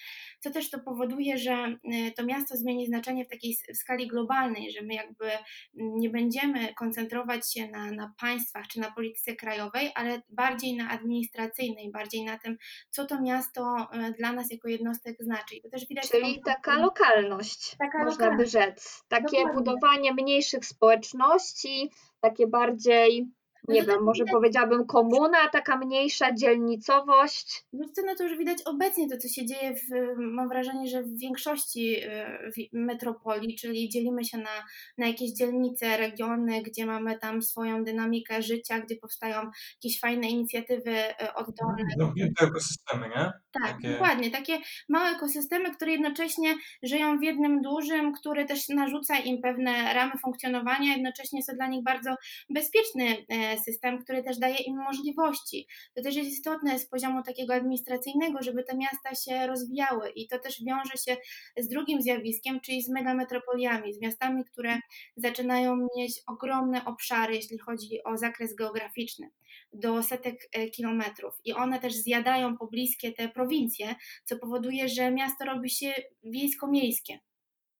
Co 0.40 0.50
też 0.50 0.70
to 0.70 0.78
powoduje, 0.78 1.38
że 1.38 1.78
to 2.16 2.24
miasto 2.24 2.56
zmieni 2.56 2.86
znaczenie 2.86 3.24
w 3.24 3.28
takiej 3.28 3.56
skali 3.74 4.06
globalnej, 4.14 4.70
że 4.70 4.82
my 4.82 4.94
jakby 4.94 5.30
nie 5.74 6.10
będziemy 6.10 6.74
koncentrować 6.74 7.52
się 7.52 7.68
na, 7.68 7.90
na 7.90 8.14
państwach 8.20 8.66
czy 8.68 8.80
na 8.80 8.90
polityce 8.90 9.36
krajowej, 9.36 9.90
ale 9.94 10.22
bardziej 10.28 10.76
na 10.76 10.88
administracyjnej, 10.90 11.90
bardziej 11.90 12.24
na 12.24 12.38
tym, 12.38 12.56
co 12.90 13.06
to 13.06 13.22
miasto 13.22 13.76
e, 13.92 14.12
dla 14.12 14.32
nas 14.32 14.50
jako 14.50 14.68
jednostek 14.68 15.16
znaczy. 15.20 15.54
I 15.54 15.62
to 15.62 15.68
też 15.68 15.88
widać 15.88 16.10
Czyli 16.10 16.42
taka 16.44 16.78
lokalność, 16.78 17.76
taka 17.78 18.04
można 18.04 18.24
lokalność. 18.24 18.52
by 18.52 18.58
rzec. 18.58 19.04
Takie 19.08 19.24
Dokładnie. 19.24 19.54
budowanie 19.54 20.14
mniejszych 20.14 20.64
społeczności, 20.64 21.90
takie 22.20 22.46
bardziej 22.46 23.28
nie 23.68 23.82
wiem, 23.82 24.02
może 24.02 24.24
powiedziałabym 24.24 24.86
komuna, 24.86 25.48
taka 25.52 25.76
mniejsza 25.76 26.34
dzielnicowość. 26.34 27.64
Wiesz 27.72 27.88
no 28.06 28.14
to 28.14 28.24
już 28.24 28.38
widać 28.38 28.58
obecnie 28.64 29.08
to, 29.08 29.16
co 29.16 29.28
się 29.28 29.46
dzieje, 29.46 29.74
w, 29.74 30.18
mam 30.18 30.48
wrażenie, 30.48 30.88
że 30.88 31.02
w 31.02 31.18
większości 31.18 31.96
e, 32.02 32.38
metropolii, 32.72 33.56
czyli 33.56 33.88
dzielimy 33.88 34.24
się 34.24 34.38
na, 34.38 34.64
na 34.98 35.06
jakieś 35.06 35.32
dzielnice, 35.32 35.96
regiony, 35.96 36.62
gdzie 36.62 36.86
mamy 36.86 37.18
tam 37.18 37.42
swoją 37.42 37.84
dynamikę 37.84 38.42
życia, 38.42 38.80
gdzie 38.80 38.96
powstają 38.96 39.50
jakieś 39.82 40.00
fajne 40.00 40.28
inicjatywy 40.28 40.90
e, 40.90 41.34
oddolne. 41.34 41.84
Zamknięte 41.98 42.44
ekosystemy, 42.44 43.08
nie? 43.08 43.43
Tak, 43.62 43.72
takie... 43.72 43.88
dokładnie. 43.88 44.30
Takie 44.30 44.58
małe 44.88 45.10
ekosystemy, 45.10 45.74
które 45.74 45.92
jednocześnie 45.92 46.54
żyją 46.82 47.18
w 47.18 47.22
jednym 47.22 47.62
dużym, 47.62 48.12
który 48.12 48.44
też 48.44 48.68
narzuca 48.68 49.18
im 49.18 49.42
pewne 49.42 49.94
ramy 49.94 50.12
funkcjonowania, 50.22 50.92
jednocześnie 50.92 51.42
są 51.42 51.52
dla 51.52 51.66
nich 51.66 51.84
bardzo 51.84 52.14
bezpieczny 52.50 53.26
e, 53.28 53.58
system, 53.58 53.98
który 54.04 54.22
też 54.22 54.38
daje 54.38 54.56
im 54.56 54.76
możliwości. 54.76 55.66
To 55.96 56.02
też 56.02 56.16
jest 56.16 56.30
istotne 56.30 56.78
z 56.78 56.88
poziomu 56.88 57.22
takiego 57.22 57.54
administracyjnego, 57.54 58.42
żeby 58.42 58.64
te 58.64 58.76
miasta 58.76 59.14
się 59.14 59.46
rozwijały 59.46 60.10
i 60.10 60.28
to 60.28 60.38
też 60.38 60.62
wiąże 60.66 60.96
się 61.08 61.16
z 61.56 61.68
drugim 61.68 62.02
zjawiskiem, 62.02 62.60
czyli 62.60 62.82
z 62.82 62.88
megametropoliami, 62.88 63.92
z 63.92 64.00
miastami, 64.00 64.44
które 64.44 64.78
zaczynają 65.16 65.76
mieć 65.96 66.20
ogromne 66.26 66.84
obszary, 66.84 67.34
jeśli 67.34 67.58
chodzi 67.58 68.04
o 68.04 68.16
zakres 68.16 68.54
geograficzny, 68.54 69.30
do 69.72 70.02
setek 70.02 70.48
e, 70.52 70.68
kilometrów 70.68 71.34
i 71.44 71.52
one 71.52 71.80
też 71.80 71.94
zjadają 71.94 72.56
pobliskie 72.56 73.12
te 73.12 73.28
prowincje, 73.44 73.94
co 74.24 74.38
powoduje, 74.38 74.88
że 74.88 75.10
miasto 75.10 75.44
robi 75.44 75.70
się 75.70 75.94
wiejsko-miejskie. 76.24 77.18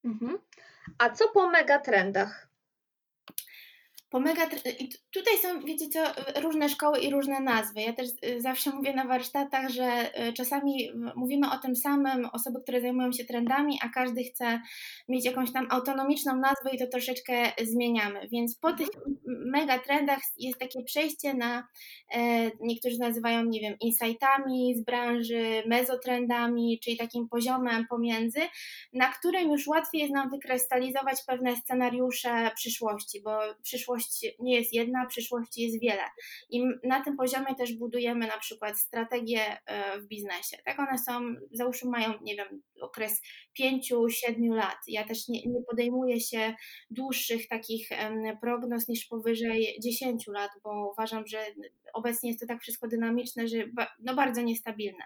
Mhm. 0.05 0.39
A 0.99 1.11
co 1.11 1.29
po 1.29 1.51
megatrendach? 1.51 2.54
Pomega, 4.15 4.47
tutaj 5.11 5.39
są, 5.43 5.61
wiecie 5.65 5.89
co, 5.89 6.01
różne 6.41 6.69
szkoły 6.69 6.99
i 6.99 7.11
różne 7.11 7.41
nazwy. 7.41 7.81
Ja 7.81 7.93
też 7.93 8.09
y, 8.27 8.41
zawsze 8.41 8.71
mówię 8.71 8.95
na 8.95 9.05
warsztatach, 9.05 9.69
że 9.69 10.11
y, 10.29 10.33
czasami 10.33 10.91
mówimy 11.17 11.51
o 11.53 11.59
tym 11.59 11.77
samym, 11.77 12.29
osoby, 12.33 12.61
które 12.63 12.81
zajmują 12.81 13.13
się 13.13 13.25
trendami, 13.25 13.79
a 13.83 13.89
każdy 13.89 14.25
chce 14.25 14.61
mieć 15.09 15.25
jakąś 15.25 15.53
tam 15.53 15.67
autonomiczną 15.71 16.37
nazwę 16.37 16.71
i 16.73 16.79
to 16.79 16.87
troszeczkę 16.87 17.53
zmieniamy. 17.63 18.29
Więc 18.33 18.59
po 18.59 18.73
tych 18.73 18.89
mega 19.27 19.79
trendach 19.79 20.19
jest 20.39 20.59
takie 20.59 20.83
przejście 20.83 21.35
na, 21.35 21.69
e, 22.15 22.51
niektórzy 22.61 22.99
nazywają, 22.99 23.45
nie 23.45 23.61
wiem, 23.61 23.75
insightami 23.81 24.75
z 24.77 24.85
branży, 24.85 25.63
mezotrendami, 25.67 26.81
czyli 26.85 26.97
takim 26.97 27.29
poziomem 27.29 27.87
pomiędzy, 27.91 28.41
na 28.93 29.13
którym 29.13 29.51
już 29.51 29.67
łatwiej 29.67 30.01
jest 30.01 30.15
nam 30.15 30.31
wykrystalizować 30.31 31.23
pewne 31.27 31.57
scenariusze 31.57 32.51
przyszłości, 32.57 33.23
bo 33.23 33.39
przyszłość 33.63 34.04
przyszłość 34.05 34.37
nie 34.39 34.55
jest 34.55 34.73
jedna, 34.73 35.07
przyszłości 35.07 35.63
jest 35.63 35.81
wiele. 35.81 36.03
I 36.51 36.65
na 36.85 37.05
tym 37.05 37.17
poziomie 37.17 37.55
też 37.55 37.79
budujemy 37.79 38.27
na 38.27 38.39
przykład 38.39 38.79
strategie 38.79 39.41
e, 39.67 40.01
w 40.01 40.07
biznesie. 40.07 40.57
Tak 40.65 40.79
one 40.79 40.99
są, 40.99 41.35
załóżmy 41.53 41.91
mają, 41.91 42.13
nie 42.23 42.37
wiem, 42.37 42.63
okres 42.81 43.23
5-7 43.61 44.55
lat. 44.55 44.79
Ja 44.89 45.05
też 45.05 45.29
nie, 45.29 45.43
nie 45.47 45.63
podejmuję 45.71 46.21
się 46.21 46.55
dłuższych 46.91 47.49
takich 47.49 47.89
prognoz 48.41 48.89
niż 48.89 49.07
powyżej 49.07 49.79
10 49.83 50.27
lat, 50.27 50.51
bo 50.65 50.91
uważam, 50.93 51.27
że 51.27 51.39
obecnie 51.95 52.29
jest 52.29 52.41
to 52.41 52.47
tak 52.47 52.63
wszystko 52.63 52.89
dynamiczne, 52.89 53.49
że 53.49 53.57
no 54.01 54.15
bardzo 54.15 54.43
niestabilne. 54.43 55.05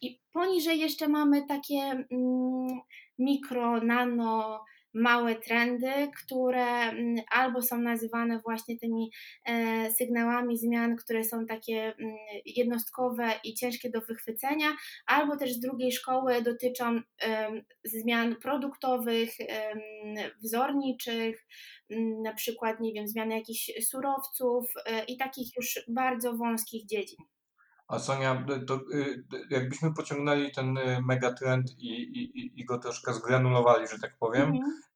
I 0.00 0.20
poniżej 0.32 0.80
jeszcze 0.80 1.08
mamy 1.08 1.46
takie 1.46 1.76
mm, 1.76 2.80
mikro, 3.18 3.80
nano, 3.80 4.64
małe 4.94 5.34
trendy, 5.34 5.92
które 6.24 6.66
mm, 6.66 7.16
albo 7.30 7.62
są 7.62 7.78
nazywane 7.78 8.40
właśnie 8.40 8.78
tymi 8.78 9.10
e, 9.46 9.90
sygnałami 9.90 10.58
zmian, 10.58 10.96
które 10.96 11.24
są 11.24 11.46
takie 11.46 11.82
mm, 11.82 12.16
jednostkowe 12.46 13.30
i 13.44 13.54
ciężkie 13.54 13.90
do 13.90 14.00
wychwycenia, 14.00 14.66
albo 15.06 15.36
też 15.36 15.52
z 15.52 15.60
drugiej 15.60 15.92
szkoły 15.92 16.42
dotyczą 16.42 17.00
zmian 17.84 18.36
produktowych, 18.36 19.30
wzorniczych, 20.42 21.46
mm, 21.90 22.22
na 22.22 22.34
przykład, 22.34 22.80
nie 22.80 22.92
wiem, 22.92 23.08
zmiany 23.08 23.34
jakichś 23.34 23.70
surowców 23.90 24.72
e, 24.86 25.04
i 25.04 25.16
takich 25.16 25.56
już 25.56 25.80
bardzo 25.88 26.36
wąskich 26.36 26.86
dziedzin. 26.86 27.18
A 27.92 27.98
Sonia, 27.98 28.46
to 28.66 28.80
y, 28.94 29.24
jakbyśmy 29.50 29.94
pociągnęli 29.94 30.52
ten 30.52 30.78
y, 30.78 31.02
megatrend 31.06 31.70
i, 31.78 31.88
i, 31.88 32.60
i 32.60 32.64
go 32.64 32.78
troszkę 32.78 33.14
zgranulowali, 33.14 33.88
że 33.88 33.98
tak 33.98 34.16
powiem. 34.18 34.52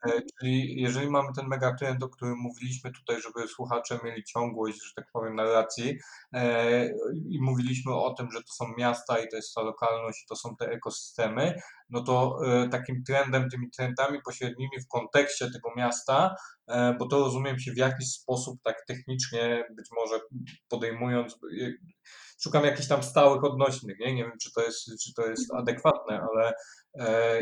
E, 0.06 0.22
czyli 0.40 0.80
jeżeli 0.82 1.10
mamy 1.10 1.28
ten 1.36 1.46
megatrend, 1.46 2.02
o 2.02 2.08
którym 2.08 2.38
mówiliśmy 2.38 2.92
tutaj, 2.92 3.22
żeby 3.22 3.48
słuchacze 3.48 3.98
mieli 4.04 4.24
ciągłość, 4.24 4.78
że 4.84 4.94
tak 4.96 5.06
powiem, 5.12 5.34
narracji 5.34 5.98
e, 6.32 6.86
i 7.28 7.40
mówiliśmy 7.40 7.94
o 7.94 8.14
tym, 8.14 8.30
że 8.30 8.42
to 8.42 8.52
są 8.52 8.64
miasta 8.78 9.18
i 9.18 9.28
to 9.28 9.36
jest 9.36 9.54
ta 9.54 9.62
lokalność, 9.62 10.26
to 10.28 10.36
są 10.36 10.56
te 10.56 10.66
ekosystemy, 10.66 11.60
no 11.90 12.02
to 12.02 12.38
e, 12.46 12.68
takim 12.68 13.04
trendem, 13.04 13.50
tymi 13.50 13.70
trendami 13.70 14.18
pośrednimi 14.24 14.80
w 14.84 14.88
kontekście 14.88 15.50
tego 15.50 15.68
miasta, 15.76 16.34
bo 16.98 17.06
to 17.06 17.18
rozumiem 17.18 17.58
się 17.58 17.72
w 17.72 17.76
jakiś 17.76 18.08
sposób 18.12 18.62
tak 18.62 18.76
technicznie, 18.86 19.64
być 19.76 19.86
może 19.96 20.20
podejmując 20.68 21.38
szukam 22.42 22.64
jakichś 22.64 22.88
tam 22.88 23.02
stałych 23.02 23.44
odnośnych, 23.44 23.98
nie? 23.98 24.14
Nie 24.14 24.24
wiem, 24.24 24.38
czy 24.42 24.52
to 24.52 24.62
jest, 24.62 24.84
czy 25.04 25.14
to 25.14 25.26
jest 25.26 25.50
mhm. 25.50 25.62
adekwatne, 25.62 26.20
ale 26.20 26.52
e, 26.98 27.40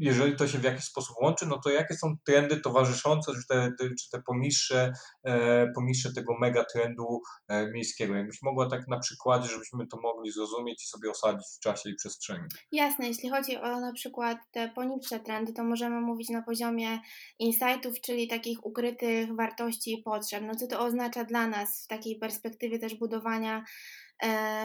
jeżeli 0.00 0.36
to 0.36 0.48
się 0.48 0.58
w 0.58 0.64
jakiś 0.64 0.84
sposób 0.84 1.16
łączy, 1.22 1.46
no 1.46 1.58
to 1.58 1.70
jakie 1.70 1.94
są 1.94 2.16
trendy 2.24 2.60
towarzyszące, 2.60 3.32
czy 3.32 3.46
te, 3.48 3.70
czy 3.78 4.10
te 4.10 4.22
poniższe, 4.22 4.92
e, 5.24 5.66
poniższe 5.74 6.12
tego 6.12 6.38
megatrendu 6.38 7.22
e, 7.48 7.70
miejskiego? 7.70 8.14
Jakbyś 8.14 8.42
mogła 8.42 8.70
tak 8.70 8.88
na 8.88 8.98
przykładzie, 8.98 9.48
żebyśmy 9.48 9.86
to 9.86 10.00
mogli 10.00 10.32
zrozumieć 10.32 10.84
i 10.84 10.86
sobie 10.86 11.10
osadzić 11.10 11.46
w 11.56 11.60
czasie 11.60 11.90
i 11.90 11.94
przestrzeni. 11.94 12.44
Jasne, 12.72 13.08
jeśli 13.08 13.30
chodzi 13.30 13.56
o 13.56 13.80
na 13.80 13.92
przykład 13.92 14.38
te 14.50 14.68
poniższe 14.68 15.20
trendy, 15.20 15.52
to 15.52 15.64
możemy 15.64 16.00
mówić 16.00 16.28
na 16.28 16.42
poziomie 16.42 16.98
insightów, 17.38 18.00
czyli 18.00 18.28
takich 18.28 18.66
ukrytych 18.66 19.36
wartości 19.36 19.92
i 19.92 20.02
potrzeb. 20.02 20.44
No 20.46 20.54
co 20.54 20.66
to 20.66 20.80
oznacza 20.80 21.24
dla 21.24 21.46
nas 21.46 21.84
w 21.84 21.88
takiej 21.88 22.18
perspektywie 22.18 22.78
też 22.78 22.94
budowania 22.94 23.64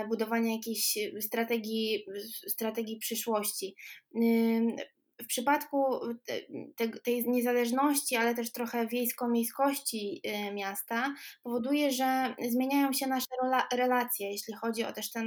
budowania 0.09 0.53
jakiejś 0.53 0.97
strategii, 1.21 2.05
strategii 2.47 2.97
przyszłości 2.97 3.75
w 5.21 5.27
przypadku 5.27 5.99
te, 6.75 6.89
tej 6.89 7.29
niezależności, 7.29 8.15
ale 8.15 8.35
też 8.35 8.51
trochę 8.51 8.87
wiejsko-miejskości 8.87 10.21
y, 10.25 10.53
miasta, 10.53 11.15
powoduje, 11.43 11.91
że 11.91 12.35
zmieniają 12.49 12.93
się 12.93 13.07
nasze 13.07 13.27
relacje, 13.73 14.31
jeśli 14.31 14.53
chodzi 14.53 14.83
o 14.83 14.93
też 14.93 15.11
te 15.11 15.23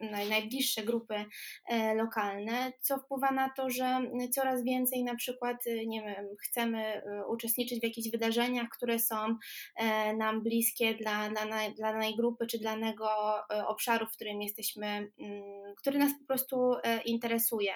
najbliższe 0.00 0.82
grupy 0.82 1.24
e, 1.68 1.94
lokalne, 1.94 2.72
co 2.80 2.98
wpływa 2.98 3.30
na 3.30 3.50
to, 3.56 3.70
że 3.70 4.00
coraz 4.34 4.64
więcej 4.64 5.04
na 5.04 5.16
przykład, 5.16 5.66
y, 5.66 5.86
nie 5.86 6.02
wiem, 6.02 6.26
chcemy 6.40 7.02
y, 7.02 7.26
uczestniczyć 7.26 7.80
w 7.80 7.84
jakichś 7.84 8.10
wydarzeniach, 8.10 8.68
które 8.68 8.98
są 8.98 9.36
e, 9.76 10.16
nam 10.16 10.42
bliskie 10.42 10.94
dla, 10.94 11.28
dla, 11.28 11.46
dla 11.70 11.92
danej 11.92 12.16
grupy 12.16 12.46
czy 12.46 12.58
dla 12.58 12.68
danego 12.68 13.08
e, 13.50 13.66
obszaru, 13.66 14.06
w 14.06 14.12
którym 14.12 14.42
jesteśmy, 14.42 14.86
mm, 14.86 15.74
który 15.76 15.98
nas 15.98 16.12
po 16.20 16.26
prostu 16.26 16.74
interesuje, 17.04 17.72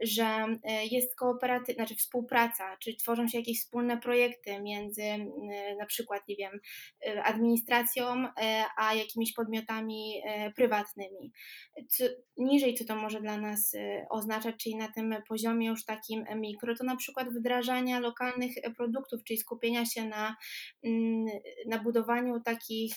że 0.00 0.46
jest 0.90 0.99
jest 1.00 1.16
kooperatyw, 1.16 1.74
znaczy 1.74 1.94
współpraca, 1.94 2.76
czy 2.76 2.96
tworzą 2.96 3.28
się 3.28 3.38
jakieś 3.38 3.60
wspólne 3.60 3.98
projekty 3.98 4.60
między 4.62 5.02
na 5.78 5.86
przykład, 5.86 6.22
nie 6.28 6.36
wiem, 6.36 6.60
administracją, 7.24 8.26
a 8.76 8.94
jakimiś 8.94 9.32
podmiotami 9.32 10.22
prywatnymi. 10.56 11.32
Co, 11.88 12.04
niżej, 12.36 12.74
co 12.74 12.84
to 12.84 12.96
może 12.96 13.20
dla 13.20 13.36
nas 13.36 13.76
oznaczać, 14.10 14.56
czyli 14.56 14.76
na 14.76 14.88
tym 14.92 15.14
poziomie 15.28 15.66
już 15.66 15.84
takim 15.84 16.24
mikro, 16.36 16.74
to 16.74 16.84
na 16.84 16.96
przykład 16.96 17.28
wdrażania 17.28 18.00
lokalnych 18.00 18.52
produktów, 18.76 19.24
czyli 19.24 19.38
skupienia 19.38 19.86
się 19.86 20.04
na, 20.04 20.36
mm, 20.84 21.26
na 21.66 21.78
budowaniu 21.78 22.40
takich 22.40 22.94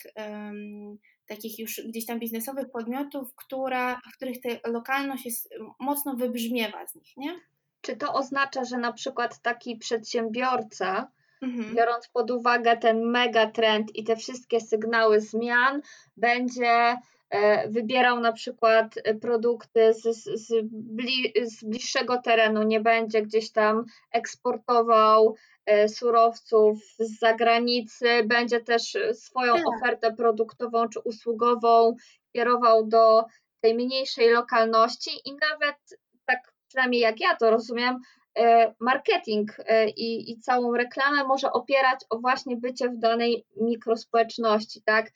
takich 1.27 1.59
już 1.59 1.81
gdzieś 1.87 2.05
tam 2.05 2.19
biznesowych 2.19 2.71
podmiotów, 2.71 3.35
która, 3.35 4.01
w 4.13 4.15
których 4.15 4.41
ta 4.41 4.71
lokalność 4.71 5.25
jest 5.25 5.49
mocno 5.79 6.15
wybrzmiewa 6.15 6.87
z 6.87 6.95
nich, 6.95 7.17
nie? 7.17 7.39
Czy 7.83 7.97
to 7.97 8.13
oznacza, 8.13 8.63
że 8.63 8.77
na 8.77 8.93
przykład 8.93 9.41
taki 9.41 9.77
przedsiębiorca, 9.77 11.07
Mhm. 11.41 11.75
biorąc 11.75 12.07
pod 12.07 12.31
uwagę 12.31 12.77
ten 12.77 13.05
megatrend 13.05 13.95
i 13.95 14.03
te 14.03 14.15
wszystkie 14.15 14.61
sygnały 14.61 15.21
zmian, 15.21 15.81
będzie 16.17 16.97
e, 17.29 17.69
wybierał 17.69 18.19
na 18.19 18.31
przykład 18.31 18.95
produkty 19.21 19.93
z, 19.93 20.01
z, 20.01 20.47
z, 20.47 20.53
bli, 20.71 21.33
z 21.43 21.63
bliższego 21.63 22.17
terenu, 22.17 22.63
nie 22.63 22.79
będzie 22.79 23.21
gdzieś 23.21 23.51
tam 23.51 23.85
eksportował 24.11 25.35
E, 25.65 25.89
surowców 25.89 26.79
z 26.99 27.19
zagranicy, 27.19 28.23
będzie 28.25 28.59
też 28.59 28.97
swoją 29.13 29.53
tak. 29.53 29.67
ofertę 29.67 30.13
produktową 30.13 30.89
czy 30.89 30.99
usługową 30.99 31.95
kierował 32.33 32.87
do 32.87 33.25
tej 33.61 33.75
mniejszej 33.75 34.29
lokalności 34.29 35.11
i 35.25 35.31
nawet 35.33 35.75
przynajmniej 36.73 37.01
jak 37.01 37.19
ja 37.19 37.35
to 37.35 37.49
rozumiem, 37.49 37.99
e, 38.37 38.73
marketing 38.79 39.51
e, 39.59 39.89
i, 39.89 40.31
i 40.31 40.39
całą 40.39 40.75
reklamę 40.75 41.23
może 41.23 41.51
opierać 41.51 41.99
o 42.09 42.19
właśnie 42.19 42.57
bycie 42.57 42.89
w 42.89 42.97
danej 42.97 43.45
mikrospołeczności, 43.61 44.81
tak? 44.85 45.11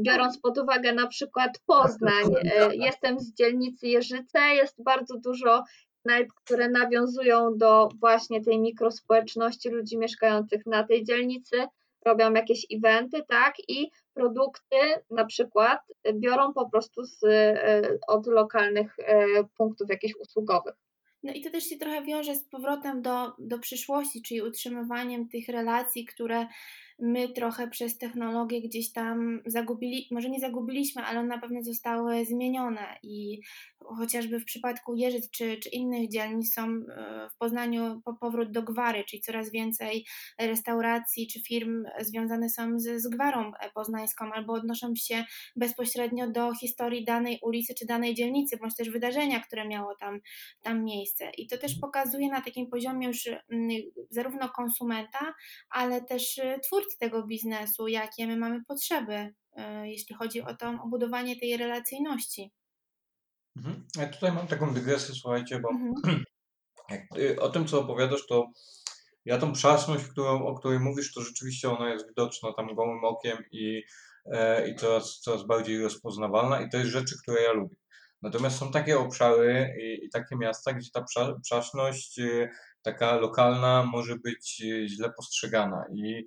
Biorąc 0.00 0.38
pod 0.38 0.58
uwagę 0.58 0.92
na 0.92 1.06
przykład 1.06 1.50
Poznań, 1.66 2.24
jestem 2.72 3.20
z 3.20 3.34
dzielnicy 3.34 3.88
Jeżyce, 3.88 4.38
jest 4.54 4.82
bardzo 4.82 5.18
dużo 5.18 5.64
knajp, 6.02 6.32
które 6.34 6.68
nawiązują 6.68 7.56
do 7.56 7.88
właśnie 8.00 8.44
tej 8.44 8.58
mikrospołeczności 8.58 9.68
ludzi 9.68 9.98
mieszkających 9.98 10.66
na 10.66 10.84
tej 10.84 11.04
dzielnicy, 11.04 11.56
robią 12.04 12.32
jakieś 12.32 12.66
eventy, 12.72 13.22
tak, 13.28 13.54
i 13.68 13.90
produkty 14.14 14.76
na 15.10 15.24
przykład 15.24 15.80
biorą 16.14 16.52
po 16.52 16.70
prostu 16.70 17.04
z, 17.04 17.24
e, 17.24 17.82
od 18.06 18.26
lokalnych 18.26 18.96
e, 18.98 19.26
punktów 19.56 19.90
jakichś 19.90 20.14
usługowych. 20.20 20.74
No 21.22 21.32
i 21.32 21.40
to 21.40 21.50
też 21.50 21.64
się 21.64 21.76
trochę 21.76 22.02
wiąże 22.02 22.34
z 22.34 22.44
powrotem 22.44 23.02
do, 23.02 23.32
do 23.38 23.58
przyszłości, 23.58 24.22
czyli 24.22 24.42
utrzymywaniem 24.42 25.28
tych 25.28 25.48
relacji, 25.48 26.06
które 26.06 26.46
my 27.00 27.28
trochę 27.28 27.68
przez 27.68 27.98
technologię 27.98 28.62
gdzieś 28.62 28.92
tam 28.92 29.40
zagubili, 29.46 30.08
może 30.10 30.30
nie 30.30 30.40
zagubiliśmy, 30.40 31.02
ale 31.02 31.22
na 31.24 31.38
pewno 31.38 31.62
zostały 31.62 32.24
zmienione 32.24 32.98
i 33.02 33.40
chociażby 33.98 34.40
w 34.40 34.44
przypadku 34.44 34.94
Jeżyc 34.94 35.30
czy, 35.30 35.56
czy 35.56 35.68
innych 35.68 36.08
dzielnic 36.08 36.54
są 36.54 36.62
e, 36.62 37.28
w 37.34 37.36
Poznaniu 37.38 38.02
po 38.04 38.14
powrót 38.14 38.50
do 38.50 38.62
gwary, 38.62 39.04
czyli 39.04 39.22
coraz 39.22 39.50
więcej 39.50 40.06
restauracji 40.38 41.26
czy 41.26 41.40
firm 41.42 41.84
związane 42.00 42.48
są 42.48 42.78
z, 42.78 43.02
z 43.02 43.08
gwarą 43.08 43.52
poznańską 43.74 44.32
albo 44.32 44.52
odnoszą 44.52 44.94
się 44.96 45.24
bezpośrednio 45.56 46.30
do 46.30 46.54
historii 46.54 47.04
danej 47.04 47.38
ulicy 47.42 47.74
czy 47.74 47.86
danej 47.86 48.14
dzielnicy, 48.14 48.56
bądź 48.56 48.76
też 48.76 48.90
wydarzenia, 48.90 49.40
które 49.40 49.68
miało 49.68 49.94
tam, 49.94 50.20
tam 50.62 50.84
miejsce. 50.84 51.30
I 51.38 51.46
to 51.46 51.58
też 51.58 51.78
pokazuje 51.80 52.28
na 52.28 52.40
takim 52.40 52.66
poziomie 52.66 53.06
już 53.06 53.26
mm, 53.26 53.70
zarówno 54.10 54.48
konsumenta, 54.48 55.34
ale 55.70 56.02
też 56.02 56.40
twórcy 56.62 56.89
tego 56.98 57.26
biznesu, 57.26 57.88
jakie 57.88 58.26
my 58.26 58.36
mamy 58.36 58.64
potrzeby, 58.64 59.34
e, 59.52 59.88
jeśli 59.88 60.14
chodzi 60.14 60.42
o 60.42 60.56
to 60.56 60.78
obudowanie 60.84 61.40
tej 61.40 61.56
relacyjności. 61.56 62.52
Mhm. 63.56 63.86
Ja 63.96 64.08
tutaj 64.08 64.32
mam 64.32 64.46
taką 64.46 64.74
dygresję, 64.74 65.14
słuchajcie, 65.14 65.60
bo 65.60 65.68
Mhm. 65.70 65.94
jak, 66.90 67.02
o 67.40 67.48
tym, 67.48 67.66
co 67.66 67.80
opowiadasz, 67.80 68.26
to 68.26 68.50
ja 69.24 69.38
tą 69.38 69.52
przaszność, 69.52 70.04
którą, 70.04 70.46
o 70.46 70.54
której 70.58 70.80
mówisz, 70.80 71.14
to 71.14 71.22
rzeczywiście 71.22 71.70
ona 71.70 71.90
jest 71.90 72.08
widoczna 72.08 72.52
tam 72.52 72.74
gołym 72.74 73.04
okiem 73.04 73.38
i, 73.52 73.82
e, 74.32 74.68
i 74.68 74.76
coraz, 74.76 75.20
coraz 75.20 75.46
bardziej 75.46 75.82
rozpoznawalna 75.82 76.60
i 76.60 76.68
to 76.70 76.76
jest 76.76 76.90
rzeczy, 76.90 77.14
które 77.22 77.42
ja 77.42 77.52
lubię. 77.52 77.76
Natomiast 78.22 78.58
są 78.58 78.70
takie 78.70 78.98
obszary 78.98 79.74
i, 79.82 80.04
i 80.04 80.10
takie 80.10 80.36
miasta, 80.36 80.72
gdzie 80.72 80.90
ta 80.94 81.02
prza, 81.02 81.34
przaszność 81.42 82.18
e, 82.18 82.50
taka 82.82 83.16
lokalna 83.16 83.84
może 83.92 84.16
być 84.16 84.62
e, 84.62 84.88
źle 84.88 85.12
postrzegana 85.16 85.84
i 85.94 86.26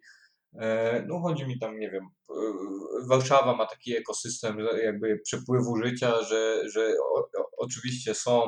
no 1.08 1.20
chodzi 1.20 1.48
mi 1.48 1.60
tam, 1.60 1.80
nie 1.80 1.90
wiem, 1.92 2.08
Warszawa 3.08 3.56
ma 3.56 3.66
taki 3.66 3.98
ekosystem 3.98 4.58
jakby 4.84 5.20
przepływu 5.24 5.78
życia, 5.78 6.24
że, 6.24 6.70
że 6.70 6.94
o, 7.16 7.30
oczywiście 7.58 8.16
są, 8.16 8.48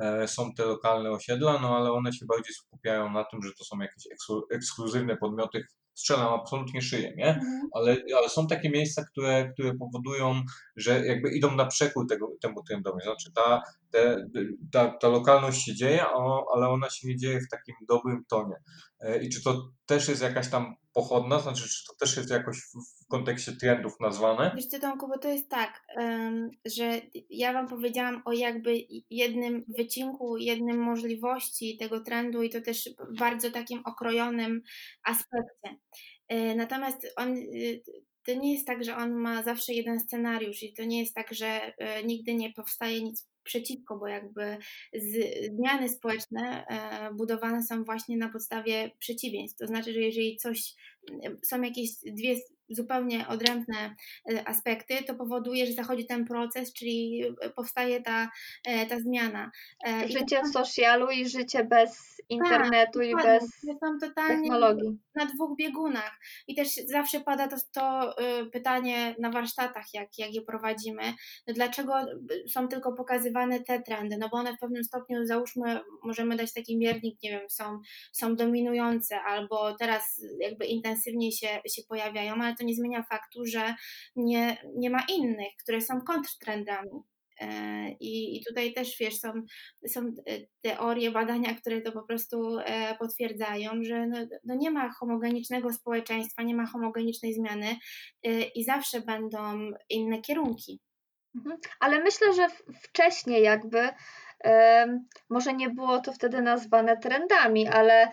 e, 0.00 0.28
są 0.28 0.54
te 0.54 0.64
lokalne 0.64 1.10
osiedla, 1.10 1.58
no 1.62 1.76
ale 1.76 1.92
one 1.92 2.12
się 2.12 2.26
bardziej 2.26 2.54
skupiają 2.54 3.12
na 3.12 3.24
tym, 3.24 3.42
że 3.42 3.50
to 3.58 3.64
są 3.64 3.78
jakieś 3.78 4.04
ekskluzywne 4.50 5.16
podmioty, 5.16 5.64
strzelam 5.98 6.34
absolutnie 6.34 6.82
szyję, 6.82 7.14
nie? 7.16 7.28
Mhm. 7.28 7.68
Ale, 7.72 7.96
ale 8.18 8.28
są 8.28 8.46
takie 8.46 8.70
miejsca, 8.70 9.04
które, 9.04 9.52
które 9.52 9.74
powodują, 9.74 10.42
że 10.76 11.06
jakby 11.06 11.30
idą 11.30 11.54
na 11.54 11.66
przekór 11.66 12.06
tego, 12.08 12.32
temu 12.40 12.62
trendowi. 12.62 13.02
Znaczy 13.02 13.32
ta, 13.34 13.62
te, 13.90 14.26
ta, 14.72 14.98
ta 15.00 15.08
lokalność 15.08 15.64
się 15.64 15.74
dzieje, 15.74 16.04
ale 16.54 16.68
ona 16.68 16.90
się 16.90 17.08
nie 17.08 17.16
dzieje 17.16 17.40
w 17.40 17.48
takim 17.48 17.74
dobrym 17.88 18.24
tonie. 18.28 18.54
E, 19.00 19.22
I 19.22 19.28
czy 19.28 19.42
to 19.42 19.68
też 19.86 20.08
jest 20.08 20.22
jakaś 20.22 20.50
tam 20.50 20.74
pochodna, 20.98 21.38
znaczy 21.38 21.68
czy 21.68 21.86
to 21.86 21.94
też 21.94 22.16
jest 22.16 22.30
jakoś 22.30 22.58
w, 22.58 23.06
kontekście 23.08 23.52
trendów 23.52 24.00
nazwane? 24.00 24.52
Wiesz 24.56 24.66
co, 24.66 24.78
Tomku, 24.78 25.08
bo 25.08 25.18
to 25.18 25.28
jest 25.28 25.48
tak, 25.48 25.82
że 26.76 27.00
ja 27.30 27.52
Wam 27.52 27.68
powiedziałam 27.68 28.22
o 28.24 28.32
jakby 28.32 28.74
jednym 29.10 29.64
wycinku, 29.78 30.36
jednym 30.36 30.78
możliwości 30.78 31.76
tego 31.78 32.00
trendu 32.00 32.42
i 32.42 32.50
to 32.50 32.60
też 32.60 32.90
bardzo 33.18 33.50
takim 33.50 33.82
okrojonym 33.84 34.62
aspekcie. 35.04 35.78
E, 36.28 36.54
natomiast 36.54 37.06
on, 37.16 37.36
y, 37.36 37.82
to 38.24 38.34
nie 38.34 38.54
jest 38.54 38.66
tak, 38.66 38.84
że 38.84 38.96
on 38.96 39.14
ma 39.14 39.42
zawsze 39.42 39.72
jeden 39.72 40.00
scenariusz 40.00 40.62
i 40.62 40.72
to 40.72 40.84
nie 40.84 41.00
jest 41.00 41.14
tak, 41.14 41.34
że 41.34 41.46
e, 41.78 42.04
nigdy 42.04 42.34
nie 42.34 42.52
powstaje 42.52 43.02
nic 43.02 43.28
przeciwko, 43.48 43.98
bo 43.98 44.06
jakby 44.08 44.58
zmiany 45.50 45.88
społeczne 45.88 46.66
e, 46.66 47.14
budowane 47.14 47.62
są 47.62 47.84
właśnie 47.84 48.16
na 48.16 48.28
podstawie 48.28 48.90
przeciwieństw. 48.98 49.58
To 49.58 49.66
znaczy, 49.66 49.92
że 49.92 50.00
jeżeli 50.00 50.36
coś, 50.36 50.74
są 51.42 51.62
jakieś 51.62 51.90
dwie 52.06 52.36
zupełnie 52.70 53.28
odrębne 53.28 53.94
e, 54.32 54.48
aspekty, 54.48 54.94
to 55.06 55.14
powoduje, 55.14 55.66
że 55.66 55.72
zachodzi 55.72 56.06
ten 56.06 56.24
proces, 56.24 56.72
czyli 56.72 57.22
e, 57.40 57.50
powstaje 57.50 58.02
ta, 58.02 58.30
e, 58.66 58.86
ta 58.86 59.00
zmiana. 59.00 59.50
Życie 60.06 60.42
w 60.42 60.52
socialu 60.52 61.10
i 61.10 61.28
życie 61.28 61.64
bez 61.64 62.22
internetu 62.28 62.98
tak, 62.98 63.08
i 63.08 63.14
bez 63.14 63.44
technologii. 64.14 64.98
Na 65.14 65.26
dwóch 65.26 65.56
biegunach. 65.56 66.18
I 66.48 66.54
też 66.54 66.68
zawsze 66.68 67.20
pada 67.20 67.48
to, 67.48 67.56
to 67.72 68.14
pytanie 68.52 69.14
na 69.18 69.30
warsztatach, 69.30 69.84
jak, 69.94 70.08
jak 70.18 70.34
je 70.34 70.42
prowadzimy, 70.42 71.02
dlaczego 71.46 71.94
są 72.48 72.68
tylko 72.68 72.92
pokazywane 72.92 73.60
te 73.60 73.82
trendy, 73.82 74.16
no 74.18 74.28
bo 74.28 74.36
one 74.36 74.56
w 74.56 74.60
pewnym 74.60 74.84
stopniu, 74.84 75.26
załóżmy, 75.26 75.80
możemy 76.04 76.36
dać 76.36 76.52
taki 76.52 76.78
miernik, 76.78 77.22
nie 77.22 77.30
wiem, 77.30 77.50
są, 77.50 77.80
są 78.12 78.36
dominujące 78.36 79.20
albo 79.20 79.74
teraz 79.74 80.22
jakby 80.40 80.66
intensywniej 80.98 81.32
się, 81.32 81.60
się 81.68 81.82
pojawiają, 81.88 82.34
ale 82.34 82.54
to 82.54 82.64
nie 82.64 82.74
zmienia 82.74 83.02
faktu, 83.02 83.44
że 83.46 83.74
nie, 84.16 84.56
nie 84.76 84.90
ma 84.90 85.04
innych, 85.08 85.52
które 85.62 85.80
są 85.80 86.00
kontrtrendami. 86.00 86.90
E, 87.40 87.90
I, 88.00 88.36
I 88.36 88.44
tutaj 88.48 88.72
też 88.72 88.96
wiesz, 89.00 89.18
są, 89.18 89.32
są 89.88 90.14
teorie, 90.60 91.10
badania, 91.10 91.54
które 91.54 91.80
to 91.80 91.92
po 91.92 92.02
prostu 92.02 92.58
e, 92.58 92.96
potwierdzają, 92.98 93.70
że 93.82 94.06
no, 94.06 94.18
no 94.44 94.54
nie 94.54 94.70
ma 94.70 94.92
homogenicznego 94.92 95.72
społeczeństwa, 95.72 96.42
nie 96.42 96.54
ma 96.54 96.66
homogenicznej 96.66 97.34
zmiany 97.34 97.76
e, 98.24 98.42
i 98.42 98.64
zawsze 98.64 99.00
będą 99.00 99.70
inne 99.90 100.20
kierunki. 100.20 100.80
Mhm. 101.36 101.56
Ale 101.80 102.02
myślę, 102.04 102.34
że 102.34 102.46
wcześniej 102.82 103.42
jakby 103.42 103.88
może 105.28 105.52
nie 105.52 105.70
było 105.70 106.00
to 106.00 106.12
wtedy 106.12 106.42
nazwane 106.42 106.96
trendami, 106.96 107.68
ale 107.68 108.08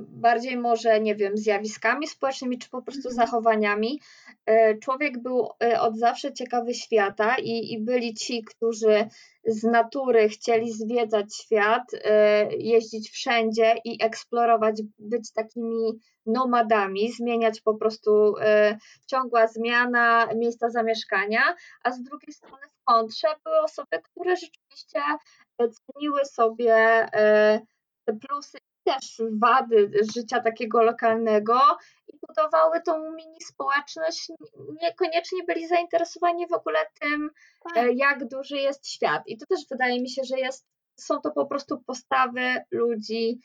bardziej 0.00 0.56
może, 0.56 1.00
nie 1.00 1.14
wiem, 1.14 1.36
zjawiskami 1.36 2.06
społecznymi 2.08 2.58
czy 2.58 2.70
po 2.70 2.82
prostu 2.82 3.08
mhm. 3.08 3.14
zachowaniami. 3.14 4.00
E, 4.46 4.78
człowiek 4.78 5.18
był 5.18 5.48
e, 5.62 5.80
od 5.80 5.98
zawsze 5.98 6.32
ciekawy 6.32 6.74
świata 6.74 7.36
i, 7.38 7.72
i 7.72 7.78
byli 7.78 8.14
ci, 8.14 8.44
którzy 8.44 9.08
z 9.46 9.62
natury 9.62 10.28
chcieli 10.28 10.72
zwiedzać 10.72 11.36
świat, 11.36 11.84
e, 12.04 12.56
jeździć 12.56 13.10
wszędzie 13.10 13.74
i 13.84 14.04
eksplorować, 14.04 14.82
być 14.98 15.32
takimi 15.32 16.00
nomadami, 16.26 17.12
zmieniać 17.12 17.60
po 17.60 17.74
prostu 17.74 18.34
ciągła 19.06 19.46
zmiana 19.46 20.28
miejsca 20.36 20.70
zamieszkania, 20.70 21.40
a 21.84 21.90
z 21.90 22.02
drugiej 22.02 22.32
strony 22.32 22.66
w 22.70 22.84
kontrze 22.84 23.28
były 23.44 23.60
osoby, 23.60 23.98
które 24.02 24.36
rzeczywiście 24.36 25.00
ceniły 25.56 26.24
sobie 26.24 26.74
e, 26.74 27.60
te 28.04 28.12
plusy 28.12 28.58
i 28.58 28.90
też 28.90 29.22
wady 29.40 29.90
życia 30.14 30.40
takiego 30.40 30.82
lokalnego 30.82 31.60
budowały 32.28 32.82
tą 32.82 33.12
mini 33.12 33.40
społeczność, 33.40 34.28
niekoniecznie 34.82 35.44
byli 35.44 35.68
zainteresowani 35.68 36.46
w 36.46 36.52
ogóle 36.52 36.78
tym, 37.00 37.30
Tak. 37.64 37.76
e, 37.76 37.92
jak 37.92 38.28
duży 38.28 38.56
jest 38.56 38.88
świat. 38.88 39.22
I 39.26 39.38
to 39.38 39.46
też 39.46 39.60
wydaje 39.70 40.02
mi 40.02 40.10
się, 40.10 40.24
że 40.24 40.38
jest, 40.38 40.66
są 40.96 41.20
to 41.20 41.30
po 41.30 41.46
prostu 41.46 41.78
postawy 41.78 42.64
ludzi 42.70 43.40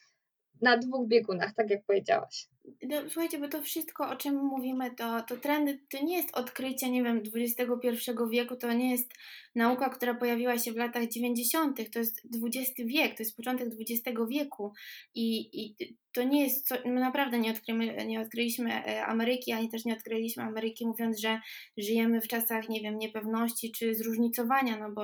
na 0.61 0.77
dwóch 0.77 1.07
biegunach, 1.07 1.53
tak 1.53 1.69
jak 1.69 1.85
powiedziałaś. 1.85 2.47
No, 2.65 3.01
słuchajcie, 3.09 3.39
bo 3.39 3.47
to 3.47 3.61
wszystko, 3.61 4.09
o 4.09 4.15
czym 4.15 4.35
mówimy, 4.35 4.91
to, 4.95 5.21
to 5.21 5.37
trendy, 5.37 5.79
to 5.89 6.05
nie 6.05 6.17
jest 6.17 6.37
odkrycie, 6.37 6.89
nie 6.89 7.03
wiem, 7.03 7.23
XXI 7.35 8.11
wieku, 8.31 8.55
to 8.55 8.73
nie 8.73 8.91
jest 8.91 9.13
nauka, 9.55 9.89
która 9.89 10.13
pojawiła 10.13 10.57
się 10.57 10.71
w 10.71 10.75
latach 10.75 11.07
90., 11.07 11.91
to 11.93 11.99
jest 11.99 12.21
XX 12.43 12.73
wiek, 12.85 13.17
to 13.17 13.23
jest 13.23 13.37
początek 13.37 13.67
XX 13.79 14.19
wieku 14.29 14.73
i, 15.15 15.49
i 15.61 15.75
to 16.13 16.23
nie 16.23 16.43
jest, 16.43 16.67
co, 16.67 16.75
my 16.85 16.99
naprawdę 16.99 17.39
nie, 17.39 17.51
odkrymy, 17.51 18.05
nie 18.05 18.21
odkryliśmy 18.21 18.73
e, 18.73 19.05
Ameryki, 19.05 19.51
ani 19.51 19.69
też 19.69 19.85
nie 19.85 19.93
odkryliśmy 19.93 20.43
Ameryki 20.43 20.87
mówiąc, 20.87 21.19
że 21.19 21.39
żyjemy 21.77 22.21
w 22.21 22.27
czasach, 22.27 22.69
nie 22.69 22.81
wiem, 22.81 22.97
niepewności 22.97 23.71
czy 23.71 23.95
zróżnicowania, 23.95 24.77
no 24.77 24.91
bo 24.91 25.03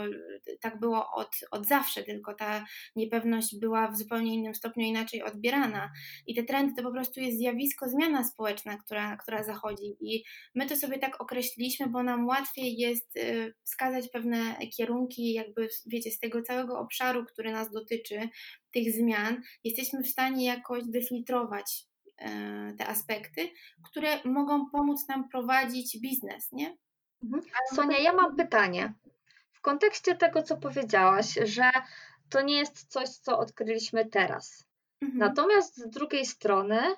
tak 0.62 0.80
było 0.80 1.12
od, 1.12 1.30
od 1.52 1.68
zawsze, 1.68 2.04
tylko 2.04 2.34
ta 2.34 2.66
niepewność 2.96 3.60
była 3.60 3.88
w 3.88 3.98
zupełnie 3.98 4.34
innym 4.34 4.56
stopniu 4.56 4.86
inaczej 4.86 5.24
odbierana 5.24 5.92
i 6.28 6.36
te 6.36 6.44
trendy 6.44 6.74
to 6.76 6.84
po 6.84 6.92
prostu 6.92 7.20
jest 7.20 7.40
zjawisko, 7.48 7.90
zmiana 7.90 8.24
społeczna, 8.24 8.78
która, 8.78 9.18
która 9.18 9.44
zachodzi 9.44 9.98
i 10.00 10.24
my 10.56 10.66
to 10.66 10.76
sobie 10.76 11.00
tak 11.00 11.22
określiliśmy, 11.22 11.88
bo 11.88 12.04
nam 12.04 12.28
łatwiej 12.28 12.78
jest 12.78 13.18
e, 13.18 13.52
wskazać 13.64 14.10
pewne 14.10 14.58
kierunki, 14.78 15.34
jakby 15.34 15.70
wiecie, 15.86 16.12
z 16.12 16.20
tego 16.20 16.42
całego 16.42 16.80
obszaru, 16.80 17.26
który 17.26 17.52
nas 17.52 17.72
dotyczy, 17.72 18.30
tych 18.74 18.94
zmian, 18.94 19.42
jesteśmy 19.64 20.04
w 20.04 20.08
stanie 20.08 20.46
jakoś 20.46 20.84
defiltrować 20.86 21.86
e, 22.18 22.74
te 22.78 22.88
aspekty, 22.88 23.50
które 23.84 24.24
mogą 24.26 24.70
pomóc 24.70 25.08
nam 25.08 25.30
prowadzić 25.30 26.00
biznes, 26.02 26.52
nie? 26.52 26.78
Mhm. 27.24 27.44
Sonia, 27.76 28.00
ja 28.00 28.14
mam 28.14 28.36
pytanie. 28.36 28.94
W 29.52 29.62
kontekście 29.62 30.16
tego, 30.16 30.44
co 30.44 30.58
powiedziałaś, 30.58 31.34
że 31.46 31.72
to 32.30 32.42
nie 32.42 32.58
jest 32.58 32.88
coś, 32.88 33.10
co 33.10 33.40
odkryliśmy 33.40 34.06
teraz. 34.06 34.68
Mhm. 35.02 35.20
Natomiast 35.20 35.78
z 35.78 35.90
drugiej 35.90 36.26
strony, 36.26 36.96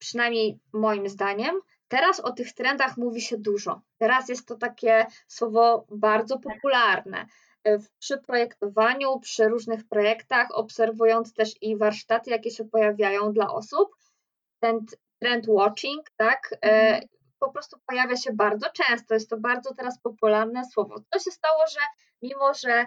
przynajmniej 0.00 0.58
moim 0.72 1.08
zdaniem, 1.08 1.60
teraz 1.88 2.20
o 2.20 2.32
tych 2.32 2.52
trendach 2.52 2.96
mówi 2.96 3.20
się 3.20 3.38
dużo. 3.38 3.80
Teraz 3.98 4.28
jest 4.28 4.48
to 4.48 4.56
takie 4.56 5.06
słowo 5.28 5.86
bardzo 5.90 6.38
popularne. 6.38 7.26
E, 7.64 7.78
przy 7.98 8.18
projektowaniu, 8.18 9.20
przy 9.20 9.48
różnych 9.48 9.88
projektach, 9.88 10.48
obserwując 10.50 11.34
też 11.34 11.62
i 11.62 11.76
warsztaty, 11.76 12.30
jakie 12.30 12.50
się 12.50 12.64
pojawiają 12.64 13.32
dla 13.32 13.50
osób, 13.50 13.96
ten 14.60 14.86
trend 15.18 15.44
watching, 15.48 16.10
tak, 16.16 16.52
e, 16.52 16.56
Mhm. 16.66 17.08
po 17.38 17.52
prostu 17.52 17.78
pojawia 17.86 18.16
się 18.16 18.32
bardzo 18.32 18.66
często. 18.70 19.14
Jest 19.14 19.30
to 19.30 19.36
bardzo 19.36 19.74
teraz 19.74 20.00
popularne 20.00 20.62
słowo. 20.72 20.94
Co 21.12 21.18
się 21.18 21.30
stało, 21.30 21.64
że 21.72 21.80
mimo, 22.22 22.54
że 22.54 22.84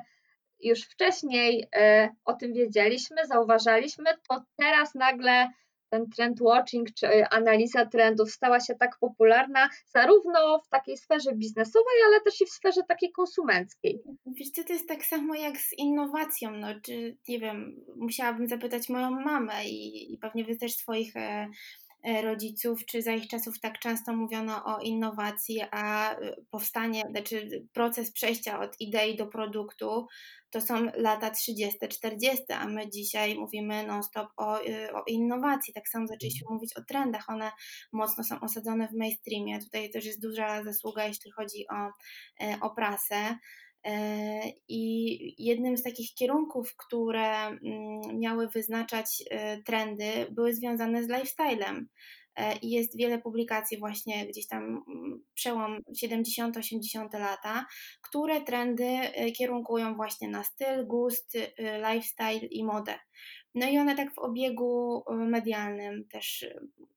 już 0.60 0.82
wcześniej 0.84 1.68
e, 1.76 2.10
o 2.26 2.34
tym 2.34 2.54
wiedzieliśmy, 2.54 3.26
zauważaliśmy, 3.28 4.06
to 4.30 4.44
teraz 4.58 4.96
nagle 4.96 5.50
ten 5.94 6.10
trend 6.10 6.42
watching 6.42 6.94
czy 6.94 7.26
analiza 7.32 7.86
trendów 7.86 8.32
stała 8.32 8.60
się 8.60 8.76
tak 8.76 8.98
popularna 9.00 9.70
zarówno 9.86 10.62
w 10.66 10.70
takiej 10.70 10.98
sferze 10.98 11.36
biznesowej, 11.36 11.96
ale 12.08 12.22
też 12.22 12.42
i 12.42 12.46
w 12.46 12.50
sferze 12.50 12.82
takiej 12.88 13.12
konsumenckiej. 13.12 14.02
Wiesz 14.26 14.50
co, 14.50 14.64
to 14.64 14.74
jest 14.74 14.88
tak 14.88 15.06
samo 15.06 15.36
jak 15.36 15.58
z 15.58 15.74
innowacją, 15.78 16.52
no, 16.52 16.68
czy 16.82 17.18
nie 17.28 17.40
wiem, 17.40 17.86
musiałabym 17.96 18.48
zapytać 18.48 18.90
moją 18.90 19.12
mamę 19.12 19.66
i, 19.66 20.14
i 20.14 20.18
pewnie 20.18 20.44
wy 20.46 20.56
też 20.56 20.76
swoich 20.76 21.16
e, 21.16 21.20
e, 21.20 21.50
rodziców, 22.22 22.86
czy 22.86 23.02
za 23.02 23.14
ich 23.14 23.28
czasów 23.28 23.60
tak 23.60 23.80
często 23.80 24.14
mówiono 24.14 24.66
o 24.66 24.80
innowacji, 24.80 25.62
a 25.72 26.16
e, 26.16 26.36
powstanie, 26.52 27.02
znaczy 27.10 27.68
proces 27.74 28.12
przejścia 28.12 28.60
od 28.60 28.82
idei 28.82 29.18
do 29.18 29.28
produktu 29.28 30.08
to 30.54 30.62
są 30.62 30.92
lata 30.96 31.30
30, 31.30 31.80
40, 31.90 32.44
a 32.54 32.68
my 32.68 32.90
dzisiaj 32.90 33.36
mówimy 33.36 33.88
non-stop 33.88 34.28
o, 34.38 34.62
y, 34.62 34.94
o 34.94 35.04
innowacji. 35.08 35.74
Tak 35.74 35.90
samo 35.90 36.08
zaczęliśmy 36.08 36.48
mówić 36.50 36.78
o 36.78 36.84
trendach, 36.84 37.30
one 37.30 37.52
mocno 37.94 38.24
są 38.24 38.40
osadzone 38.40 38.88
w 38.88 38.98
mainstreamie. 38.98 39.60
Tutaj 39.60 39.90
też 39.90 40.06
jest 40.06 40.22
duża 40.22 40.64
zasługa, 40.64 41.06
jeśli 41.06 41.32
chodzi 41.32 41.66
o, 41.68 41.92
e, 42.46 42.58
o 42.62 42.70
prasę. 42.70 43.38
E, 43.86 44.42
I 44.68 45.46
jednym 45.46 45.78
z 45.78 45.84
takich 45.84 46.14
kierunków, 46.14 46.76
które 46.78 47.48
mm, 47.48 47.60
miały 48.20 48.48
wyznaczać 48.48 49.24
e, 49.30 49.62
trendy, 49.64 50.28
były 50.32 50.54
związane 50.54 51.04
z 51.04 51.08
lifestylem. 51.10 51.88
E, 52.36 52.58
I 52.58 52.70
jest 52.70 52.98
wiele 52.98 53.20
publikacji, 53.20 53.80
właśnie 53.80 54.28
gdzieś 54.28 54.48
tam 54.48 54.64
mm, 54.64 55.24
przełom 55.34 55.80
70-80 56.04 57.20
lata, 57.20 57.66
które 58.02 58.42
trendy 58.42 58.98
kierunkują 59.38 59.96
właśnie 59.96 60.30
na 60.30 60.44
styl, 60.44 60.88
gust, 60.88 61.38
lifestyle 61.58 62.48
i 62.48 62.64
modę. 62.64 63.00
No 63.56 63.68
i 63.68 63.80
one 63.80 63.96
tak 63.96 64.14
w 64.14 64.20
obiegu 64.20 65.04
medialnym 65.10 66.08
też 66.08 66.46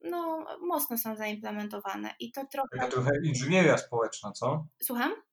no, 0.01 0.45
mocno 0.61 0.97
są 0.97 1.15
zaimplementowane. 1.15 2.13
I 2.19 2.31
to 2.31 2.45
trochę. 2.45 2.67
Taka 2.71 2.91
trochę 2.91 3.11
inżynieria 3.23 3.77
społeczna, 3.77 4.31
co? 4.31 4.65
Słucham? 4.83 5.26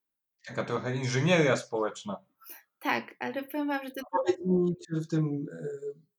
Taka 0.46 0.64
trochę 0.64 0.96
inżynieria 0.96 1.56
społeczna. 1.56 2.16
Tak, 2.78 3.14
ale 3.18 3.42
powiem 3.42 3.68
Wam, 3.68 3.84
że 3.84 3.90
to. 3.90 4.00
Powiedz 4.10 4.46
mi, 4.46 4.76
czy 4.88 5.00
w 5.00 5.06
tym 5.06 5.46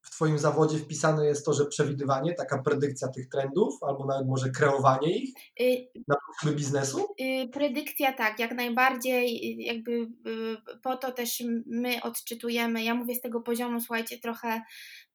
w 0.05 0.09
Twoim 0.09 0.39
zawodzie 0.39 0.77
wpisane 0.77 1.25
jest 1.25 1.45
to, 1.45 1.53
że 1.53 1.65
przewidywanie, 1.65 2.33
taka 2.33 2.61
predykcja 2.61 3.07
tych 3.07 3.29
trendów, 3.29 3.83
albo 3.83 4.05
nawet 4.05 4.27
może 4.27 4.49
kreowanie 4.49 5.17
ich 5.17 5.29
Y, 5.61 5.87
na 6.07 6.15
potrzeby 6.27 6.55
biznesu? 6.55 7.07
y, 7.21 7.49
predykcja 7.49 8.13
tak, 8.13 8.39
jak 8.39 8.51
najbardziej, 8.51 9.35
y, 9.35 9.63
jakby 9.63 9.91
y, 9.91 10.79
po 10.83 10.97
to 10.97 11.11
też 11.11 11.43
my 11.65 12.01
odczytujemy. 12.03 12.83
Ja 12.83 12.95
mówię 12.95 13.15
z 13.15 13.21
tego 13.21 13.41
poziomu, 13.41 13.79
słuchajcie, 13.79 14.19
trochę 14.19 14.61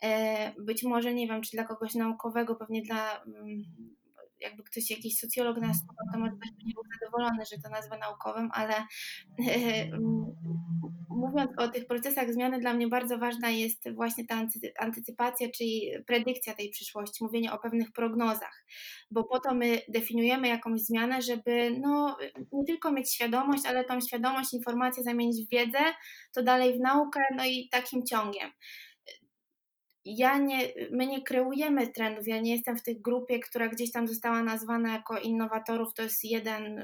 e, 0.04 0.52
być 0.58 0.82
może 0.82 1.14
nie 1.14 1.28
wiem, 1.28 1.42
czy 1.42 1.50
dla 1.50 1.64
kogoś 1.64 1.94
naukowego, 1.94 2.56
pewnie 2.56 2.82
dla 2.82 3.22
mm, 3.22 3.64
jakby 4.40 4.62
ktoś, 4.62 4.90
jakiś 4.90 5.18
socjolog 5.18 5.60
nas 5.60 5.76
słuchał, 5.78 6.06
to 6.12 6.18
może 6.18 6.32
też 6.32 6.50
by 6.50 6.64
nie 6.64 6.74
był 6.74 6.82
zadowolony, 7.00 7.44
że 7.52 7.62
to 7.62 7.70
nazwę 7.70 7.98
naukowym, 7.98 8.48
ale 8.52 8.74
mówiąc 11.20 11.50
o 11.56 11.68
tych 11.68 11.86
procesach 11.86 12.32
zmiany, 12.32 12.60
dla 12.60 12.74
mnie 12.74 12.88
bardzo 12.88 13.18
ważna 13.18 13.50
jest 13.50 13.94
właśnie 13.94 14.26
ta 14.26 14.46
antycypacja, 14.78 15.48
czyli 15.56 15.90
predykcja 16.06 16.54
tej 16.54 16.70
przyszłości, 16.70 17.24
mówienie 17.24 17.52
o 17.52 17.58
pewnych 17.58 17.92
prognozach, 17.92 18.64
bo 19.10 19.24
po 19.24 19.40
to 19.40 19.54
my 19.54 19.80
definiujemy 19.88 20.48
jakąś 20.48 20.80
zmianę, 20.80 21.22
żeby 21.22 21.78
no, 21.80 22.16
nie 22.52 22.64
tylko 22.64 22.92
mieć 22.92 23.14
świadomość, 23.14 23.66
ale 23.66 23.84
tą 23.84 24.00
świadomość, 24.00 24.54
informację 24.54 25.02
zamienić 25.02 25.46
w 25.46 25.50
wiedzę, 25.50 25.78
to 26.34 26.42
dalej 26.42 26.78
w 26.78 26.80
naukę, 26.80 27.20
no 27.36 27.44
i 27.44 27.68
takim 27.70 28.06
ciągiem 28.06 28.50
ja 30.04 30.38
nie, 30.38 30.72
my 30.90 31.06
nie 31.06 31.22
kreujemy 31.22 31.88
trendów, 31.88 32.28
ja 32.28 32.40
nie 32.40 32.52
jestem 32.52 32.76
w 32.76 32.82
tej 32.82 33.00
grupie, 33.00 33.38
która 33.38 33.68
gdzieś 33.68 33.92
tam 33.92 34.08
została 34.08 34.42
nazwana 34.42 34.92
jako 34.92 35.18
innowatorów, 35.18 35.94
to 35.94 36.02
jest 36.02 36.24
jeden 36.24 36.82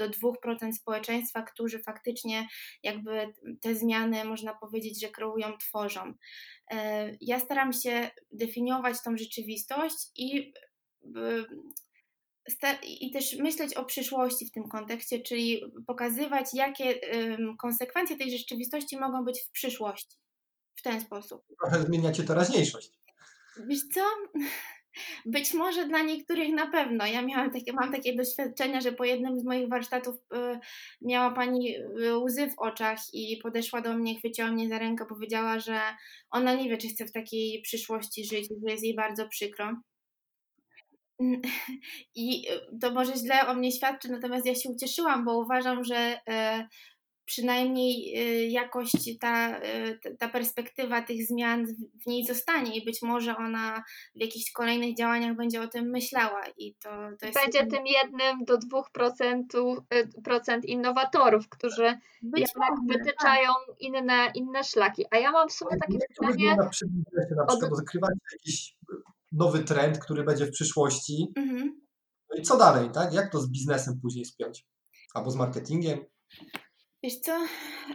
do 0.00 0.10
2% 0.10 0.72
społeczeństwa, 0.72 1.42
którzy 1.42 1.78
faktycznie 1.78 2.48
jakby 2.82 3.34
te 3.60 3.74
zmiany, 3.74 4.24
można 4.24 4.54
powiedzieć, 4.54 5.00
że 5.00 5.08
kreują, 5.08 5.58
tworzą. 5.58 6.14
E, 6.70 7.10
ja 7.20 7.40
staram 7.40 7.72
się 7.72 8.10
definiować 8.32 9.02
tą 9.04 9.16
rzeczywistość 9.16 9.96
i 10.16 10.52
i 12.82 13.10
też 13.10 13.36
myśleć 13.36 13.74
o 13.74 13.84
przyszłości 13.84 14.46
w 14.46 14.50
tym 14.50 14.68
kontekście, 14.68 15.20
czyli 15.20 15.62
pokazywać, 15.86 16.46
jakie 16.54 17.00
konsekwencje 17.58 18.16
tej 18.16 18.38
rzeczywistości 18.38 18.98
mogą 18.98 19.24
być 19.24 19.40
w 19.40 19.50
przyszłości 19.50 20.16
w 20.80 20.82
ten 20.82 21.00
sposób. 21.00 21.42
Trochę 21.60 21.82
zmieniacie 21.82 22.24
teraźniejszość. 22.24 22.92
Wiesz 23.66 23.80
co? 23.94 24.00
Być 25.26 25.54
może 25.54 25.88
dla 25.88 26.02
niektórych 26.02 26.54
na 26.54 26.66
pewno. 26.66 27.06
Ja 27.06 27.22
miałam 27.22 27.50
takie, 27.50 27.72
mam 27.72 27.92
takie 27.92 28.16
doświadczenia, 28.16 28.80
że 28.80 28.92
po 28.92 29.04
jednym 29.04 29.40
z 29.40 29.44
moich 29.44 29.68
warsztatów 29.68 30.16
y, 30.16 30.58
miała 31.02 31.30
pani 31.30 31.76
y, 31.76 32.18
łzy 32.18 32.50
w 32.50 32.58
oczach 32.58 32.98
i 33.12 33.36
podeszła 33.42 33.80
do 33.80 33.94
mnie, 33.94 34.18
chwyciła 34.18 34.52
mnie 34.52 34.68
za 34.68 34.78
rękę, 34.78 35.06
powiedziała, 35.06 35.58
że 35.58 35.80
ona 36.30 36.54
nie 36.54 36.68
wie, 36.70 36.78
czy 36.78 36.88
chce 36.88 37.04
w 37.04 37.12
takiej 37.12 37.62
przyszłości 37.62 38.24
żyć, 38.24 38.48
że 38.48 38.70
jest 38.70 38.84
jej 38.84 38.94
bardzo 38.94 39.28
przykro. 39.28 39.76
I 42.14 42.48
y, 42.50 42.78
to 42.80 42.90
może 42.90 43.16
źle 43.16 43.46
o 43.46 43.54
mnie 43.54 43.72
świadczy, 43.72 44.08
natomiast 44.08 44.46
ja 44.46 44.54
się 44.54 44.70
ucieszyłam, 44.70 45.24
bo 45.24 45.38
uważam, 45.38 45.84
że 45.84 46.20
przynajmniej 47.30 48.14
y, 48.18 48.46
jakoś 48.46 48.92
ta, 49.20 49.58
y, 49.58 50.16
ta 50.18 50.28
perspektywa 50.28 51.02
tych 51.02 51.26
zmian 51.26 51.66
w 52.02 52.06
niej 52.06 52.26
zostanie 52.26 52.76
i 52.76 52.84
być 52.84 53.02
może 53.02 53.36
ona 53.36 53.84
w 54.16 54.20
jakichś 54.20 54.52
kolejnych 54.52 54.96
działaniach 54.96 55.36
będzie 55.36 55.62
o 55.62 55.68
tym 55.68 55.90
myślała 55.90 56.42
i 56.56 56.74
to, 56.74 56.90
to 57.20 57.26
jest... 57.26 57.38
Będzie 57.42 57.66
tym 57.66 57.86
jednym 57.86 58.44
do 58.44 58.58
dwóch 58.58 58.90
y, 59.94 60.22
procent 60.24 60.64
innowatorów, 60.64 61.48
którzy 61.48 61.98
być 62.22 62.40
jednak 62.40 62.70
może, 62.70 62.98
wytyczają 62.98 63.50
tak. 63.66 63.76
inne, 63.80 64.32
inne 64.34 64.64
szlaki. 64.64 65.04
A 65.10 65.18
ja 65.18 65.32
mam 65.32 65.48
w 65.48 65.52
sumie 65.52 65.76
takie 65.80 65.98
pytanie... 66.08 66.56
Na 66.56 66.68
przykład, 66.68 67.48
od... 67.48 67.62
odkrywacie 67.62 68.18
jakiś 68.32 68.76
nowy 69.32 69.64
trend, 69.64 69.98
który 69.98 70.24
będzie 70.24 70.46
w 70.46 70.50
przyszłości, 70.50 71.32
mhm. 71.36 71.80
no 72.30 72.40
i 72.40 72.42
co 72.42 72.56
dalej, 72.56 72.90
tak? 72.90 73.14
Jak 73.14 73.32
to 73.32 73.40
z 73.40 73.50
biznesem 73.50 74.00
później 74.02 74.24
spiąć? 74.24 74.66
Albo 75.14 75.30
z 75.30 75.36
marketingiem? 75.36 75.98
Wiesz 77.02 77.16
co, 77.20 77.32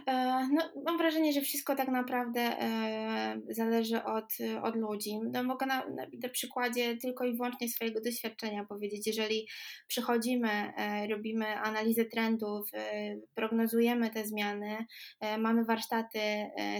e, 0.06 0.48
no, 0.52 0.72
mam 0.84 0.98
wrażenie, 0.98 1.32
że 1.32 1.40
wszystko 1.40 1.76
tak 1.76 1.88
naprawdę 1.88 2.40
e, 2.40 3.40
zależy 3.50 4.04
od, 4.04 4.24
od 4.62 4.76
ludzi. 4.76 5.18
No, 5.32 5.42
mogę 5.42 5.66
na, 5.66 5.86
na 6.22 6.28
przykładzie 6.28 6.96
tylko 6.96 7.24
i 7.24 7.36
wyłącznie 7.36 7.68
swojego 7.68 8.00
doświadczenia 8.00 8.64
powiedzieć, 8.64 9.06
jeżeli 9.06 9.48
przychodzimy, 9.86 10.48
e, 10.48 11.06
robimy 11.06 11.46
analizę 11.46 12.04
trendów, 12.04 12.70
prognozujemy 13.34 14.10
te 14.10 14.24
zmiany, 14.24 14.76
mamy 15.38 15.64
warsztaty 15.64 16.18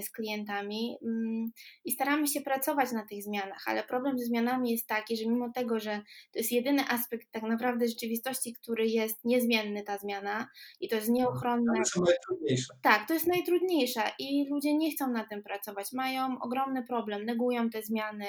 z 0.02 0.10
klientami 0.10 0.96
mm, 1.04 1.50
i 1.84 1.92
staramy 1.92 2.26
się 2.26 2.40
pracować 2.40 2.92
na 2.92 3.06
tych 3.06 3.22
zmianach, 3.22 3.62
ale 3.66 3.84
problem 3.84 4.18
ze 4.18 4.24
zmianami 4.24 4.70
jest 4.70 4.86
taki, 4.86 5.16
że 5.16 5.26
mimo 5.26 5.52
tego, 5.54 5.80
że 5.80 6.02
to 6.32 6.38
jest 6.38 6.52
jedyny 6.52 6.82
aspekt 6.88 7.28
tak 7.32 7.42
naprawdę 7.42 7.88
rzeczywistości, 7.88 8.54
który 8.62 8.86
jest 8.86 9.24
niezmienny, 9.24 9.82
ta 9.82 9.98
zmiana 9.98 10.48
i 10.80 10.88
to 10.88 10.96
jest 10.96 11.08
nieuchronne 11.08 11.82
najtrudniejsze. 12.16 12.74
Tak, 12.82 13.08
to 13.08 13.14
jest 13.14 13.26
najtrudniejsze 13.26 14.02
i 14.18 14.48
ludzie 14.50 14.76
nie 14.76 14.90
chcą 14.90 15.10
na 15.10 15.24
tym 15.24 15.42
pracować. 15.42 15.92
Mają 15.92 16.38
ogromny 16.40 16.84
problem, 16.84 17.24
negują 17.24 17.70
te 17.70 17.82
zmiany, 17.82 18.26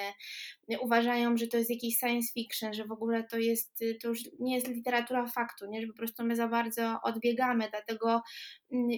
uważają, 0.81 1.37
że 1.37 1.47
to 1.47 1.57
jest 1.57 1.69
jakiś 1.69 1.97
science 1.97 2.33
fiction, 2.33 2.73
że 2.73 2.85
w 2.85 2.91
ogóle 2.91 3.23
to 3.23 3.37
jest, 3.37 3.83
to 4.01 4.07
już 4.07 4.19
nie 4.39 4.55
jest 4.55 4.67
literatura 4.67 5.27
faktu, 5.27 5.65
nie? 5.69 5.81
że 5.81 5.87
po 5.87 5.93
prostu 5.93 6.23
my 6.23 6.35
za 6.35 6.47
bardzo 6.47 6.99
odbiegamy, 7.03 7.67
dlatego 7.69 8.21
mm, 8.71 8.89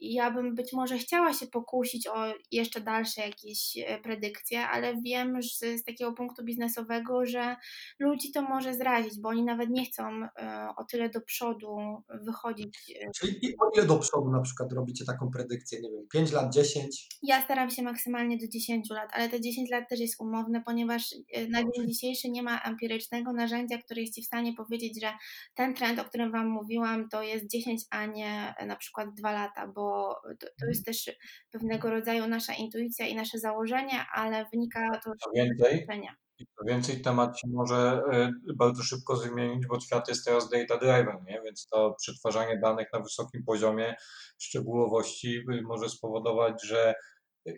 ja 0.00 0.30
bym 0.30 0.54
być 0.54 0.72
może 0.72 0.98
chciała 0.98 1.32
się 1.32 1.46
pokusić 1.46 2.06
o 2.06 2.34
jeszcze 2.52 2.80
dalsze 2.80 3.20
jakieś 3.20 3.78
e, 3.86 4.00
predykcje, 4.00 4.68
ale 4.68 4.96
wiem 5.04 5.42
że 5.42 5.78
z 5.78 5.84
takiego 5.84 6.12
punktu 6.12 6.44
biznesowego, 6.44 7.26
że 7.26 7.56
ludzi 7.98 8.32
to 8.32 8.42
może 8.42 8.74
zrazić, 8.74 9.20
bo 9.20 9.28
oni 9.28 9.44
nawet 9.44 9.70
nie 9.70 9.84
chcą 9.84 10.02
e, 10.22 10.68
o 10.76 10.84
tyle 10.84 11.10
do 11.10 11.20
przodu 11.20 11.76
wychodzić. 12.24 12.92
E, 13.00 13.10
Czyli 13.10 13.56
o 13.60 13.70
ile 13.76 13.86
do 13.86 13.98
przodu 13.98 14.30
na 14.32 14.40
przykład 14.40 14.72
robicie 14.72 15.04
taką 15.04 15.30
predykcję, 15.30 15.80
nie 15.80 15.90
wiem, 15.90 16.06
5 16.12 16.32
lat, 16.32 16.54
10? 16.54 17.08
Ja 17.22 17.42
staram 17.42 17.70
się 17.70 17.82
maksymalnie 17.82 18.38
do 18.38 18.48
10 18.48 18.90
lat, 18.90 19.10
ale 19.12 19.28
te 19.28 19.40
10 19.40 19.70
lat 19.70 19.88
też 19.88 20.00
jest 20.00 20.20
umowne, 20.20 20.62
ponieważ 20.66 21.12
Y, 21.36 21.48
na 21.48 21.58
dzień 21.62 21.88
dzisiejszy 21.88 22.30
nie 22.30 22.42
ma 22.42 22.60
empirycznego 22.60 23.32
narzędzia, 23.32 23.78
które 23.78 24.00
jest 24.00 24.14
Ci 24.14 24.22
w 24.22 24.26
stanie 24.26 24.54
powiedzieć, 24.54 25.00
że 25.02 25.12
ten 25.54 25.74
trend, 25.74 25.98
o 25.98 26.04
którym 26.04 26.32
Wam 26.32 26.48
mówiłam, 26.48 27.08
to 27.08 27.22
jest 27.22 27.46
10, 27.50 27.82
a 27.90 28.06
nie 28.06 28.54
na 28.66 28.76
przykład 28.76 29.14
2 29.14 29.32
lata, 29.32 29.66
bo 29.66 30.14
to, 30.38 30.46
to 30.60 30.66
jest 30.66 30.86
też 30.86 31.10
pewnego 31.50 31.90
rodzaju 31.90 32.28
nasza 32.28 32.54
intuicja 32.54 33.06
i 33.06 33.14
nasze 33.14 33.38
założenie, 33.38 34.04
ale 34.14 34.46
wynika 34.52 35.00
to 35.04 35.10
z 35.14 35.58
doświadczenia. 35.58 36.14
Co 36.58 36.64
więcej, 36.64 37.02
temat 37.02 37.38
się 37.38 37.48
może 37.48 38.02
y, 38.48 38.54
bardzo 38.54 38.82
szybko 38.82 39.16
zmienić, 39.16 39.66
bo 39.66 39.80
świat 39.80 40.08
jest 40.08 40.24
teraz 40.24 40.50
data 40.50 40.78
driven, 40.78 41.24
nie? 41.26 41.40
więc 41.44 41.66
to 41.66 41.94
przetwarzanie 42.02 42.58
danych 42.58 42.88
na 42.92 43.00
wysokim 43.00 43.44
poziomie 43.44 43.94
szczegółowości 44.38 45.36
y, 45.36 45.62
może 45.62 45.88
spowodować, 45.88 46.64
że 46.64 46.94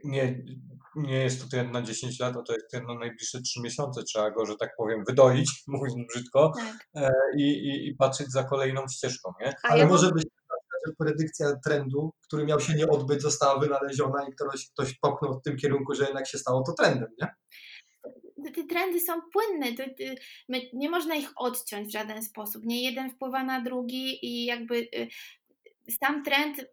nie, 0.04 0.44
nie 0.96 1.22
jest 1.22 1.42
to 1.42 1.48
trend 1.48 1.72
na 1.72 1.82
10 1.82 2.20
lat, 2.20 2.36
a 2.36 2.42
to 2.42 2.52
jest 2.52 2.70
trend 2.70 2.88
na 2.88 2.94
najbliższe 2.94 3.42
3 3.42 3.60
miesiące. 3.60 4.02
Trzeba 4.02 4.30
go, 4.30 4.46
że 4.46 4.56
tak 4.56 4.70
powiem, 4.76 5.04
wydoić, 5.08 5.50
mówiąc 5.68 5.94
brzydko, 6.08 6.52
tak. 6.56 6.88
E, 6.94 7.12
i, 7.38 7.42
i, 7.42 7.88
i, 7.88 7.96
patrzeć 7.96 8.32
za 8.32 8.44
kolejną 8.44 8.88
ścieżką. 8.88 9.32
Nie? 9.40 9.54
Ale 9.62 9.78
ja 9.78 9.86
może 9.86 10.10
być 10.12 10.24
że 10.86 10.92
predykcja 10.98 11.56
trendu, 11.64 12.10
który 12.22 12.46
miał 12.46 12.60
się 12.60 12.74
nie 12.74 12.88
odbyć, 12.88 13.22
została 13.22 13.60
wynaleziona 13.60 14.28
i 14.28 14.32
ktoś, 14.32 14.70
ktoś 14.70 14.98
popchnął 14.98 15.40
w 15.40 15.42
tym 15.42 15.56
kierunku, 15.56 15.94
że 15.94 16.04
jednak 16.04 16.28
się 16.28 16.38
stało 16.38 16.62
to 16.66 16.72
trendem, 16.72 17.08
nie? 17.22 17.34
Trendy 18.74 19.00
są 19.00 19.12
płynne, 19.32 19.72
to, 19.72 19.84
to, 19.84 20.58
nie 20.72 20.90
można 20.90 21.14
ich 21.14 21.30
odciąć 21.36 21.88
w 21.88 21.92
żaden 21.92 22.22
sposób. 22.22 22.64
Nie 22.64 22.82
jeden 22.82 23.10
wpływa 23.10 23.44
na 23.44 23.60
drugi 23.60 24.26
i 24.26 24.44
jakby 24.44 24.76
y, 24.76 25.08
sam 26.00 26.22
trend 26.22 26.58
y, 26.58 26.66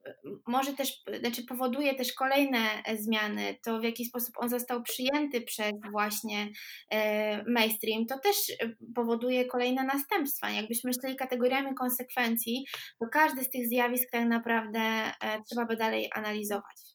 może 0.48 0.74
też, 0.74 1.04
znaczy 1.20 1.46
powoduje 1.46 1.96
też 1.96 2.14
kolejne 2.14 2.84
e, 2.86 2.98
zmiany, 2.98 3.56
to 3.64 3.80
w 3.80 3.84
jaki 3.84 4.06
sposób 4.06 4.36
on 4.38 4.50
został 4.50 4.84
przyjęty 4.84 5.42
przez 5.42 5.72
właśnie 5.92 6.48
e, 6.92 7.44
mainstream, 7.44 8.06
to 8.06 8.20
też 8.20 8.36
e, 8.50 8.70
powoduje 8.96 9.46
kolejne 9.46 9.84
następstwa. 9.84 10.50
Jakbyśmy 10.50 10.88
myśleli 10.88 11.16
kategoriami 11.16 11.76
konsekwencji, 11.76 12.66
to 13.00 13.06
każdy 13.14 13.44
z 13.44 13.50
tych 13.50 13.68
zjawisk 13.68 14.10
tak 14.12 14.26
naprawdę 14.26 15.12
trzeba 15.50 15.66
by 15.66 15.76
dalej 15.76 16.10
analizować. 16.16 16.91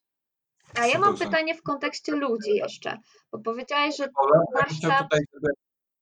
A 0.78 0.86
ja 0.86 0.98
mam 0.98 1.16
pytanie 1.16 1.54
w 1.54 1.62
kontekście 1.62 2.12
ludzi 2.12 2.50
jeszcze, 2.50 2.98
bo 3.32 3.38
powiedziałeś, 3.38 3.96
że 3.96 4.08
Ola, 4.16 4.40
warsztat... 4.54 5.06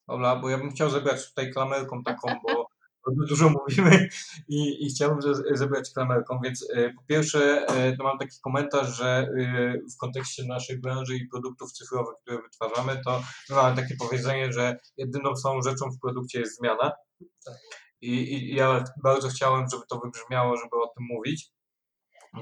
Ola, 0.06 0.36
bo 0.36 0.50
ja 0.50 0.58
bym 0.58 0.70
chciał 0.70 0.90
zebrać 0.90 1.28
tutaj 1.28 1.52
klamerką 1.52 2.02
taką, 2.02 2.28
bo 2.42 2.68
dużo 3.28 3.48
mówimy 3.48 4.08
i, 4.48 4.86
i 4.86 4.88
chciałbym 4.88 5.34
zebrać 5.50 5.90
klamerką, 5.94 6.40
więc 6.44 6.68
e, 6.74 6.90
po 6.90 7.02
pierwsze 7.02 7.66
to 7.98 8.04
mam 8.04 8.18
taki 8.18 8.36
komentarz, 8.42 8.96
że 8.96 9.06
e, 9.06 9.72
w 9.94 9.96
kontekście 10.00 10.44
naszej 10.44 10.78
branży 10.78 11.16
i 11.16 11.28
produktów 11.28 11.72
cyfrowych, 11.72 12.14
które 12.22 12.42
wytwarzamy, 12.42 13.00
to 13.04 13.22
mamy 13.50 13.76
takie 13.76 13.96
powiedzenie, 13.96 14.52
że 14.52 14.76
jedyną 14.96 15.36
samą 15.36 15.62
rzeczą 15.62 15.90
w 15.90 16.00
produkcie 16.00 16.40
jest 16.40 16.58
zmiana. 16.58 16.92
I, 18.00 18.34
I 18.34 18.54
ja 18.54 18.84
bardzo 19.02 19.28
chciałem, 19.28 19.68
żeby 19.72 19.82
to 19.88 20.00
wybrzmiało, 20.04 20.56
żeby 20.56 20.76
o 20.76 20.86
tym 20.86 21.06
mówić 21.10 21.54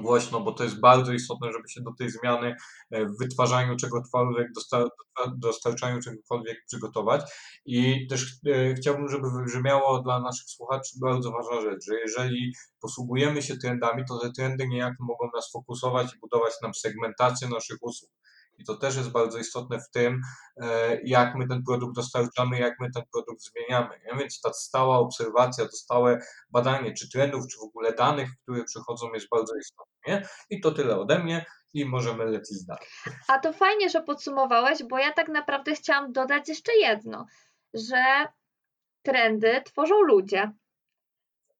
głośno, 0.01 0.41
bo 0.41 0.51
to 0.51 0.63
jest 0.63 0.79
bardzo 0.79 1.13
istotne, 1.13 1.51
żeby 1.51 1.69
się 1.69 1.81
do 1.81 1.93
tej 1.93 2.09
zmiany 2.09 2.55
e, 2.91 3.05
w 3.05 3.17
wytwarzaniu 3.17 3.75
czegokolwiek, 3.75 4.47
dostarczaniu 5.37 5.99
czegokolwiek 6.01 6.57
przygotować. 6.67 7.21
I 7.65 8.07
też 8.07 8.39
e, 8.47 8.73
chciałbym, 8.73 9.09
żeby 9.09 9.31
wybrzmiało 9.31 10.01
dla 10.01 10.19
naszych 10.19 10.49
słuchaczy 10.49 10.91
bardzo 11.01 11.31
ważna 11.31 11.61
rzecz, 11.61 11.85
że 11.85 11.99
jeżeli 11.99 12.53
posługujemy 12.81 13.41
się 13.41 13.57
trendami, 13.57 14.03
to 14.07 14.19
te 14.19 14.31
trendy 14.31 14.67
niejako 14.67 15.03
mogą 15.03 15.29
nas 15.35 15.51
fokusować 15.51 16.13
i 16.13 16.19
budować 16.19 16.53
nam 16.61 16.73
segmentację 16.73 17.47
naszych 17.47 17.77
usług. 17.81 18.11
I 18.57 18.63
to 18.63 18.75
też 18.75 18.95
jest 18.95 19.11
bardzo 19.11 19.37
istotne 19.37 19.79
w 19.79 19.89
tym, 19.89 20.21
e, 20.57 20.99
jak 21.03 21.35
my 21.35 21.47
ten 21.47 21.63
produkt 21.63 21.95
dostarczamy, 21.95 22.59
jak 22.59 22.79
my 22.79 22.91
ten 22.91 23.03
produkt 23.11 23.41
zmieniamy. 23.41 23.99
Nie? 24.05 24.17
Więc 24.19 24.41
ta 24.41 24.53
stała 24.53 24.97
obserwacja, 24.97 25.65
to 25.65 25.71
stałe 25.71 26.19
badanie, 26.49 26.93
czy 26.93 27.09
trendów, 27.09 27.47
czy 27.47 27.57
w 27.57 27.63
ogóle 27.63 27.93
danych, 27.93 28.29
które 28.41 28.63
przychodzą, 28.63 29.13
jest 29.13 29.29
bardzo 29.29 29.55
istotne. 29.55 29.93
Nie? 30.07 30.27
I 30.49 30.61
to 30.61 30.71
tyle 30.71 30.97
ode 30.97 31.19
mnie 31.19 31.45
i 31.73 31.85
możemy 31.85 32.25
lecieć 32.25 32.65
dalej. 32.65 32.87
A 33.27 33.39
to 33.39 33.53
fajnie, 33.53 33.89
że 33.89 34.01
podsumowałeś, 34.01 34.83
bo 34.83 34.97
ja 34.97 35.13
tak 35.13 35.29
naprawdę 35.29 35.75
chciałam 35.75 36.11
dodać 36.11 36.49
jeszcze 36.49 36.71
jedno, 36.75 37.25
że 37.73 38.27
trendy 39.03 39.61
tworzą 39.65 40.01
ludzie. 40.01 40.51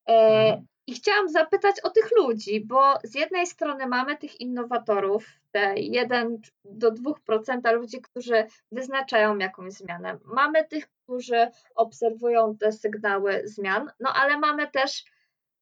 E, 0.07 0.13
mhm. 0.13 0.67
I 0.87 0.93
chciałam 0.95 1.29
zapytać 1.29 1.79
o 1.79 1.89
tych 1.89 2.09
ludzi, 2.17 2.65
bo 2.65 2.93
z 3.03 3.15
jednej 3.15 3.47
strony 3.47 3.87
mamy 3.87 4.17
tych 4.17 4.41
innowatorów, 4.41 5.25
te 5.51 5.73
1 5.77 6.41
do 6.65 6.91
2% 6.91 7.73
ludzi, 7.73 8.01
którzy 8.01 8.47
wyznaczają 8.71 9.37
jakąś 9.37 9.73
zmianę. 9.73 10.17
Mamy 10.25 10.67
tych, 10.67 10.87
którzy 10.89 11.47
obserwują 11.75 12.57
te 12.57 12.71
sygnały 12.71 13.41
zmian, 13.45 13.91
no 13.99 14.13
ale 14.13 14.37
mamy 14.39 14.71
też 14.71 15.05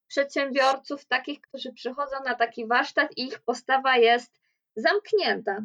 przedsiębiorców, 0.07 1.05
takich, 1.05 1.41
którzy 1.41 1.73
przychodzą 1.73 2.15
na 2.25 2.35
taki 2.35 2.67
warsztat 2.67 3.17
i 3.17 3.27
ich 3.27 3.39
postawa 3.39 3.97
jest 3.97 4.39
zamknięta. 4.75 5.63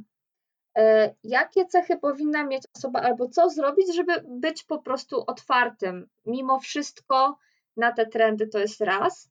E, 0.78 1.14
jakie 1.24 1.66
cechy 1.66 1.96
powinna 1.96 2.44
mieć 2.44 2.62
osoba, 2.76 3.00
albo 3.00 3.28
co 3.28 3.50
zrobić, 3.50 3.94
żeby 3.94 4.12
być 4.28 4.64
po 4.64 4.78
prostu 4.78 5.24
otwartym, 5.26 6.08
mimo 6.26 6.60
wszystko 6.60 7.38
na 7.76 7.92
te 7.92 8.06
trendy, 8.06 8.46
to 8.46 8.58
jest 8.58 8.80
raz. 8.80 9.30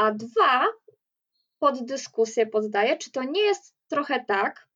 A 0.00 0.10
dwa, 0.12 0.66
pod 1.58 1.84
dyskusję 1.84 2.46
poddaję, 2.46 2.96
czy 2.96 3.10
to 3.10 3.22
nie 3.22 3.40
jest 3.40 3.74
trochę 3.88 4.24
tak, 4.24 4.68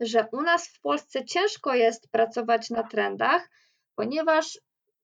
że 0.00 0.26
u 0.32 0.42
nas 0.42 0.68
w 0.68 0.80
Polsce 0.80 1.24
ciężko 1.24 1.74
jest 1.74 2.10
pracować 2.10 2.70
na 2.70 2.82
trendach, 2.82 3.50
ponieważ 3.94 4.58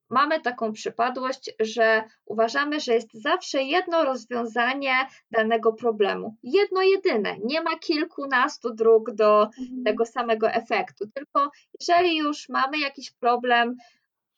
mamy 0.09 0.41
taką 0.41 0.73
przypadłość, 0.73 1.51
że 1.59 2.03
uważamy, 2.25 2.79
że 2.79 2.93
jest 2.93 3.13
zawsze 3.13 3.63
jedno 3.63 4.03
rozwiązanie 4.03 4.95
danego 5.31 5.73
problemu. 5.73 6.35
Jedno 6.43 6.81
jedyne. 6.81 7.35
Nie 7.43 7.61
ma 7.61 7.79
kilkunastu 7.79 8.73
dróg 8.73 9.11
do 9.11 9.43
mhm. 9.43 9.83
tego 9.85 10.05
samego 10.05 10.49
efektu. 10.49 11.05
Tylko 11.13 11.51
jeżeli 11.79 12.17
już 12.17 12.49
mamy 12.49 12.79
jakiś 12.79 13.11
problem, 13.11 13.75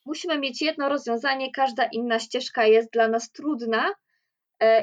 musimy 0.05 0.39
mieć 0.39 0.61
jedno 0.61 0.89
rozwiązanie, 0.89 1.51
każda 1.51 1.85
inna 1.85 2.19
ścieżka 2.19 2.65
jest 2.65 2.91
dla 2.91 3.07
nas 3.07 3.31
trudna, 3.31 3.91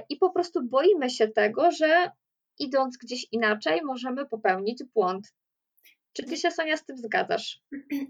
i 0.08 0.16
po 0.16 0.30
prostu 0.30 0.64
boimy 0.64 1.10
się 1.10 1.28
tego, 1.28 1.70
że 1.70 2.10
idąc 2.58 2.96
gdzieś 2.96 3.26
inaczej, 3.32 3.80
możemy 3.84 4.26
popełnić 4.26 4.84
błąd. 4.94 5.32
Czy 6.12 6.22
ty 6.22 6.36
się, 6.36 6.50
Sonia, 6.50 6.76
z 6.76 6.84
tym 6.84 6.96
zgadzasz? 6.96 7.60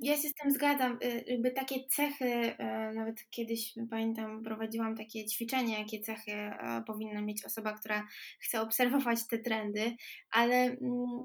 Ja 0.03 0.17
się 0.17 0.29
z 0.29 0.35
tym 0.35 0.51
zgadzam. 0.51 0.99
Y, 1.05 1.25
jakby 1.27 1.51
takie 1.51 1.87
cechy, 1.89 2.25
y, 2.25 2.95
nawet 2.95 3.31
kiedyś 3.31 3.75
pamiętam, 3.91 4.43
prowadziłam 4.43 4.97
takie 4.97 5.27
ćwiczenie, 5.27 5.79
jakie 5.79 6.01
cechy 6.01 6.33
y, 6.33 6.85
powinna 6.87 7.21
mieć 7.21 7.45
osoba, 7.45 7.73
która 7.73 8.07
chce 8.41 8.61
obserwować 8.61 9.27
te 9.31 9.39
trendy, 9.39 9.97
ale 10.31 10.57
mm, 10.57 11.25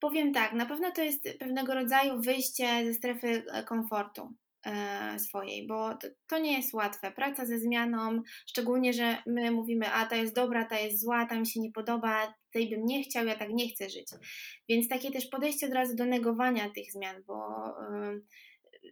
powiem 0.00 0.32
tak, 0.32 0.52
na 0.52 0.66
pewno 0.66 0.90
to 0.90 1.02
jest 1.02 1.28
pewnego 1.38 1.74
rodzaju 1.74 2.20
wyjście 2.20 2.84
ze 2.86 2.94
strefy 2.94 3.44
e, 3.52 3.64
komfortu. 3.64 4.34
E, 4.66 5.18
swojej, 5.18 5.66
bo 5.66 5.98
to, 6.28 6.38
nie 6.38 6.56
jest 6.56 6.74
łatwe. 6.74 7.12
Praca 7.12 7.46
ze 7.46 7.58
zmianą, 7.58 8.22
szczególnie, 8.46 8.92
że 8.92 9.16
my 9.26 9.50
mówimy, 9.50 9.92
a 9.92 10.06
ta 10.06 10.16
jest 10.16 10.34
dobra, 10.34 10.64
ta 10.64 10.78
jest 10.78 11.02
zła, 11.02 11.26
ta 11.26 11.40
mi 11.40 11.46
się 11.46 11.60
nie 11.60 11.72
podoba, 11.72 12.34
tej 12.52 12.70
bym 12.70 12.84
nie 12.84 13.02
chciał, 13.02 13.26
ja 13.26 13.36
tak 13.36 13.48
nie 13.50 13.68
chcę 13.68 13.90
żyć. 13.90 14.06
Więc 14.68 14.88
takie 14.88 15.10
też 15.10 15.26
podejście 15.26 15.66
od 15.66 15.72
razu 15.72 15.96
do 15.96 16.04
negowania 16.04 16.70
tych 16.70 16.92
zmian, 16.92 17.22
bo 17.26 17.36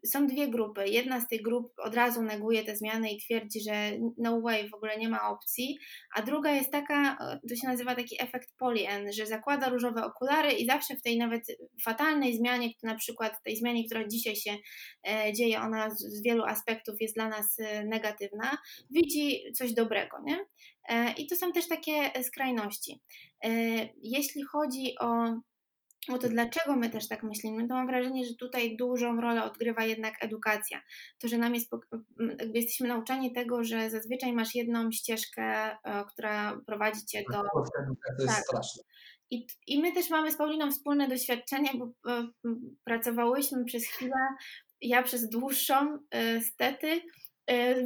są 0.07 0.27
dwie 0.27 0.49
grupy. 0.49 0.89
Jedna 0.89 1.21
z 1.21 1.29
tych 1.29 1.43
grup 1.43 1.73
od 1.79 1.95
razu 1.95 2.23
neguje 2.23 2.65
te 2.65 2.77
zmiany 2.77 3.11
i 3.11 3.21
twierdzi, 3.21 3.61
że 3.61 3.91
no 4.19 4.41
way, 4.41 4.69
w 4.69 4.75
ogóle 4.75 4.99
nie 4.99 5.09
ma 5.09 5.29
opcji, 5.29 5.79
a 6.17 6.23
druga 6.23 6.51
jest 6.51 6.73
taka, 6.73 7.19
to 7.49 7.57
się 7.57 7.69
nazywa 7.69 7.95
taki 7.95 8.23
efekt 8.23 8.49
polien, 8.59 9.13
że 9.13 9.27
zakłada 9.27 9.69
różowe 9.69 10.05
okulary 10.05 10.53
i 10.53 10.67
zawsze 10.67 10.97
w 10.97 11.03
tej 11.03 11.19
nawet 11.19 11.43
fatalnej 11.85 12.37
zmianie, 12.37 12.71
na 12.83 12.95
przykład 12.95 13.43
tej 13.43 13.57
zmianie, 13.57 13.85
która 13.87 14.09
dzisiaj 14.09 14.37
się 14.37 14.57
e, 15.09 15.33
dzieje, 15.33 15.61
ona 15.61 15.91
z 15.91 16.23
wielu 16.23 16.45
aspektów 16.45 16.95
jest 17.01 17.15
dla 17.15 17.29
nas 17.29 17.59
e, 17.59 17.85
negatywna, 17.85 18.59
widzi 18.91 19.53
coś 19.57 19.75
dobrego, 19.75 20.17
nie? 20.25 20.39
E, 20.89 21.13
I 21.13 21.27
to 21.27 21.37
są 21.37 21.53
też 21.53 21.69
takie 21.69 22.23
skrajności. 22.23 23.01
Jeśli 24.03 24.43
chodzi 24.43 24.95
o 25.01 25.41
o 26.13 26.19
to, 26.19 26.29
dlaczego 26.29 26.77
my 26.77 26.91
też 26.91 27.09
tak 27.09 27.23
myślimy, 27.23 27.69
to 27.69 27.75
mam 27.75 27.87
wrażenie, 27.87 28.27
że 28.27 28.35
tutaj 28.35 28.77
dużą 28.77 29.21
rolę 29.21 29.45
odgrywa 29.45 29.85
jednak 29.85 30.15
edukacja. 30.25 30.83
To, 31.19 31.29
że 31.29 31.39
nam 31.39 31.55
jest, 31.55 31.71
jakby 32.39 32.59
jesteśmy 32.59 32.89
nauczani 32.89 33.33
tego, 33.33 33.65
że 33.65 33.91
zazwyczaj 33.91 34.33
masz 34.33 34.55
jedną 34.55 34.93
ścieżkę, 34.93 35.43
e, 35.45 36.05
która 36.13 36.61
prowadzi 36.67 37.07
cię 37.07 37.25
do. 37.33 37.43
To 38.19 38.23
jest 38.23 38.37
tak. 38.37 38.45
straszne. 38.45 38.83
I, 39.31 39.47
I 39.67 39.83
my 39.83 39.93
też 39.93 40.11
mamy 40.11 40.33
z 40.33 40.37
Pauliną 40.37 40.71
wspólne 40.71 41.09
doświadczenie, 41.09 41.71
bo 41.75 42.13
e, 42.13 42.29
pracowałyśmy 42.85 43.65
przez 43.65 43.85
chwilę, 43.85 44.29
ja 44.81 45.03
przez 45.03 45.29
dłuższą, 45.29 45.99
stety, 46.53 47.01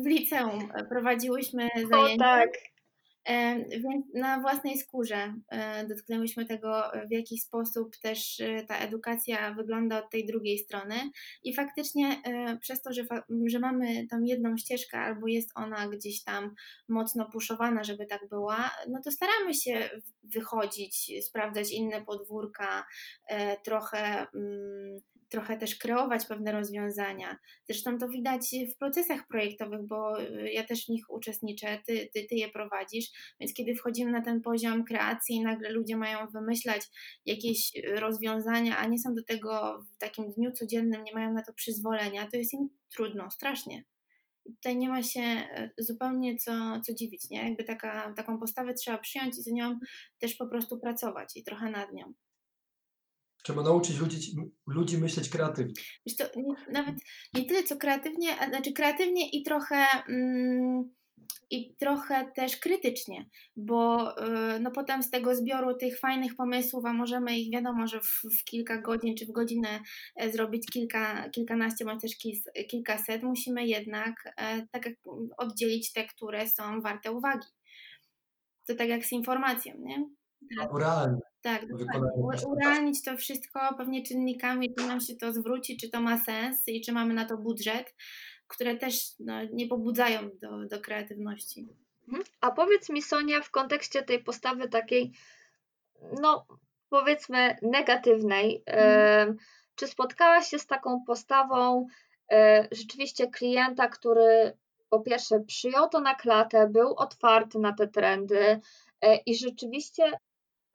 w 0.03 0.07
liceum 0.07 0.73
prowadziłyśmy 0.89 1.69
zajęcia. 1.91 2.15
O, 2.15 2.19
tak. 2.19 2.51
Więc 3.71 4.07
na 4.15 4.41
własnej 4.41 4.79
skórze 4.79 5.35
e, 5.49 5.87
dotknęłyśmy 5.87 6.47
tego, 6.47 6.83
w 7.09 7.13
jaki 7.13 7.39
sposób 7.39 7.97
też 8.03 8.41
e, 8.41 8.65
ta 8.65 8.79
edukacja 8.79 9.55
wygląda 9.55 10.05
od 10.05 10.11
tej 10.11 10.27
drugiej 10.27 10.59
strony. 10.59 10.95
I 11.45 11.55
faktycznie 11.55 12.23
e, 12.25 12.59
przez 12.59 12.83
to, 12.83 12.93
że, 12.93 13.07
że 13.47 13.59
mamy 13.59 14.07
tam 14.07 14.27
jedną 14.27 14.57
ścieżkę, 14.57 14.99
albo 14.99 15.27
jest 15.27 15.51
ona 15.55 15.89
gdzieś 15.89 16.25
tam 16.25 16.55
mocno 16.89 17.31
puszowana, 17.33 17.85
żeby 17.85 18.07
tak 18.07 18.29
była, 18.29 18.71
no 18.89 19.01
to 19.05 19.11
staramy 19.11 19.55
się 19.55 19.91
wychodzić, 20.23 21.13
sprawdzać 21.27 21.73
inne 21.73 22.05
podwórka, 22.05 22.87
trochę 23.65 24.27
mm, 24.35 25.01
trochę 25.29 25.57
też 25.57 25.77
kreować 25.77 26.27
pewne 26.27 26.53
rozwiązania. 26.53 27.39
Zresztą 27.65 27.99
to 27.99 28.09
widać 28.09 28.41
w 28.75 28.79
procesach 28.79 29.27
projektowych, 29.27 29.87
bo 29.87 30.23
y, 30.23 30.51
ja 30.53 30.65
też 30.65 30.87
w 30.87 30.89
nich 30.89 31.11
uczestniczę, 31.11 31.79
ty, 31.87 32.09
ty, 32.15 32.25
ty 32.25 32.35
je 32.35 32.49
prowadzisz, 32.49 33.07
więc 33.41 33.55
kiedy 33.55 33.75
wchodzimy 33.75 34.13
na 34.13 34.23
ten 34.23 34.41
poziom 34.41 34.85
kreacji 34.85 35.41
nagle 35.41 35.71
ludzie 35.71 35.97
mają 35.97 36.27
wymyślać 36.27 36.83
jakieś 37.27 37.77
y, 37.77 38.01
rozwiązania, 38.01 38.77
a 38.77 38.87
nie 38.87 38.99
są 38.99 39.15
do 39.15 39.25
tego 39.25 39.83
w 39.95 39.99
takim 39.99 40.31
dniu 40.31 40.53
codziennym, 40.53 41.05
nie 41.05 41.15
mają 41.15 41.33
na 41.33 41.43
to 41.43 41.53
przyzwolenia, 41.53 42.29
to 42.31 42.37
jest 42.37 42.55
im 42.55 42.69
trudno, 42.91 43.31
strasznie. 43.31 43.85
Tutaj 44.45 44.77
nie 44.77 44.89
ma 44.89 45.03
się 45.03 45.21
y, 45.79 45.85
zupełnie 45.85 46.37
co, 46.37 46.81
co 46.87 46.95
dziwić, 46.95 47.31
nie? 47.31 47.49
Jakby 47.49 47.65
taka, 47.65 48.13
taką 48.17 48.39
postawę 48.39 48.75
trzeba 48.75 48.99
przyjąć 48.99 49.39
i 49.39 49.43
z 49.43 49.47
nią 49.47 49.79
też 50.19 50.35
po 50.35 50.47
prostu 50.47 50.81
pracować 50.81 51.37
i 51.37 51.45
trochę 51.45 51.71
nad 51.71 51.93
nią. 51.93 52.15
Trzeba 53.43 53.63
nauczyć 53.63 53.99
ludzi, 53.99 54.37
ludzi 54.67 54.99
myśleć 54.99 55.29
kreatywnie. 55.29 55.75
Wiesz 56.07 56.17
to, 56.17 56.25
nie, 56.37 56.55
nawet 56.73 56.95
nie 57.35 57.45
tyle 57.45 57.63
co 57.63 57.77
kreatywnie, 57.77 58.41
a 58.41 58.49
znaczy 58.49 58.73
kreatywnie 58.73 59.31
i 59.31 59.43
trochę 59.43 59.87
mm, 60.09 60.91
i 61.51 61.77
trochę 61.77 62.31
też 62.37 62.57
krytycznie, 62.57 63.27
bo 63.57 64.13
y, 64.57 64.61
no 64.61 64.71
potem 64.71 65.03
z 65.03 65.11
tego 65.11 65.35
zbioru 65.35 65.75
tych 65.75 65.99
fajnych 66.01 66.37
pomysłów, 66.37 66.85
a 66.85 66.93
możemy 66.93 67.39
ich 67.39 67.53
wiadomo, 67.53 67.87
że 67.87 68.01
w, 68.01 68.23
w 68.41 68.45
kilka 68.45 68.81
godzin 68.81 69.17
czy 69.17 69.27
w 69.27 69.33
godzinę 69.33 69.81
e, 70.17 70.33
zrobić 70.33 70.67
kilka, 70.73 71.29
kilkanaście 71.29 71.85
bądź 71.85 72.03
też 72.03 72.13
kilkaset, 72.71 73.23
musimy 73.23 73.67
jednak 73.67 74.15
e, 74.37 74.67
tak 74.73 74.87
jak 74.87 74.95
oddzielić 75.39 75.93
te, 75.93 76.05
które 76.07 76.49
są 76.49 76.81
warte 76.81 77.13
uwagi. 77.13 77.47
To 78.67 78.75
tak 78.75 78.89
jak 78.89 79.05
z 79.05 79.13
informacją, 79.13 79.75
nie? 79.79 80.09
Naturalne. 80.57 81.19
Tak, 81.43 81.67
urealnić 82.47 83.05
to 83.05 83.17
wszystko 83.17 83.61
pewnie 83.79 84.03
czynnikami, 84.03 84.75
czy 84.75 84.87
nam 84.87 85.01
się 85.01 85.17
to 85.17 85.33
zwróci, 85.33 85.77
czy 85.77 85.91
to 85.91 86.01
ma 86.01 86.19
sens 86.19 86.69
i 86.69 86.81
czy 86.81 86.93
mamy 86.93 87.15
na 87.15 87.25
to 87.25 87.37
budżet, 87.37 87.95
które 88.47 88.77
też 88.77 88.95
no, 89.21 89.45
nie 89.53 89.67
pobudzają 89.67 90.31
do, 90.41 90.65
do 90.65 90.81
kreatywności. 90.81 91.69
Mhm. 92.09 92.25
A 92.41 92.51
powiedz 92.51 92.89
mi, 92.89 93.03
Sonia, 93.03 93.41
w 93.41 93.51
kontekście 93.51 94.03
tej 94.03 94.25
postawy 94.25 94.69
takiej, 94.69 95.13
no 96.23 96.47
powiedzmy, 96.89 97.57
negatywnej, 97.63 98.63
mhm. 98.67 99.37
czy 99.75 99.87
spotkałaś 99.87 100.49
się 100.49 100.59
z 100.59 100.67
taką 100.67 101.05
postawą 101.07 101.87
e, 102.33 102.69
rzeczywiście 102.73 103.31
klienta, 103.31 103.89
który 103.89 104.53
po 104.91 105.01
pierwsze 105.01 105.41
przyjął 105.41 105.89
to 105.89 106.01
na 106.01 106.15
klatę, 106.15 106.69
był 106.69 106.95
otwarty 106.95 107.59
na 107.59 107.73
te 107.73 107.89
trendy 107.89 108.61
e, 109.01 109.17
i 109.17 109.37
rzeczywiście 109.37 110.13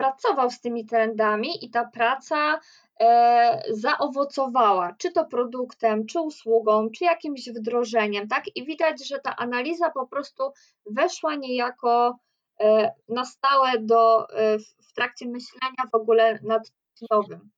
pracował 0.04 0.52
z 0.52 0.62
tymi 0.62 0.86
trendami 0.86 1.66
i 1.66 1.70
ta 1.70 1.86
praca 1.86 2.60
e, 3.00 3.64
zaowocowała, 3.70 4.96
czy 4.98 5.12
to 5.12 5.26
produktem, 5.26 6.06
czy 6.06 6.20
usługą, 6.20 6.90
czy 6.90 7.04
jakimś 7.04 7.50
wdrożeniem, 7.50 8.28
tak? 8.28 8.44
I 8.56 8.66
widać, 8.66 9.08
że 9.08 9.20
ta 9.20 9.36
analiza 9.36 9.92
po 9.92 10.08
prostu 10.08 10.44
weszła 10.86 11.36
niejako 11.36 12.20
e, 12.60 12.92
na 13.10 13.26
stałe 13.26 13.72
do, 13.80 14.30
e, 14.30 14.60
w 14.60 14.94
trakcie 14.96 15.26
myślenia 15.26 15.90
w 15.92 15.96
ogóle 15.96 16.40
nad 16.44 16.72
nowym. 17.12 17.50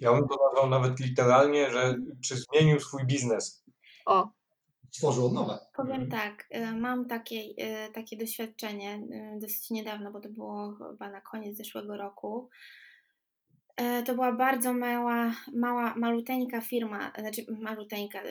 Ja 0.00 0.12
bym 0.12 0.28
to 0.28 0.36
nazwał 0.46 0.70
nawet 0.70 1.00
literalnie, 1.00 1.70
że 1.70 1.96
czy 2.24 2.36
zmienił 2.36 2.80
swój 2.80 3.06
biznes. 3.06 3.64
O, 4.06 4.28
stworzył 4.90 5.26
od 5.26 5.32
nowa. 5.32 5.58
Powiem 5.76 6.02
mhm. 6.02 6.10
tak, 6.10 6.46
y, 6.56 6.72
mam 6.72 7.06
takie, 7.06 7.40
y, 7.40 7.92
takie 7.92 8.16
doświadczenie 8.16 8.94
y, 8.96 9.40
dosyć 9.40 9.70
niedawno, 9.70 10.12
bo 10.12 10.20
to 10.20 10.28
było 10.28 10.78
chyba 10.90 11.10
na 11.10 11.20
koniec 11.20 11.56
zeszłego 11.56 11.96
roku. 11.96 12.48
To 14.06 14.14
była 14.14 14.32
bardzo 14.32 14.74
mała, 14.74 15.32
mała, 15.54 15.94
maluteńka 15.96 16.60
firma, 16.60 17.12
znaczy 17.18 17.42
maluteńka, 17.60 18.22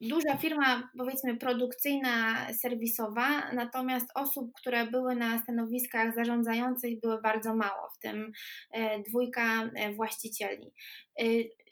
duża 0.00 0.36
firma, 0.36 0.90
powiedzmy 0.98 1.36
produkcyjna, 1.36 2.46
serwisowa, 2.54 3.52
natomiast 3.52 4.06
osób, 4.14 4.52
które 4.60 4.86
były 4.86 5.16
na 5.16 5.38
stanowiskach 5.38 6.14
zarządzających 6.14 7.00
było 7.00 7.20
bardzo 7.20 7.54
mało, 7.54 7.88
w 7.96 7.98
tym 7.98 8.32
dwójka 9.08 9.70
właścicieli. 9.96 10.72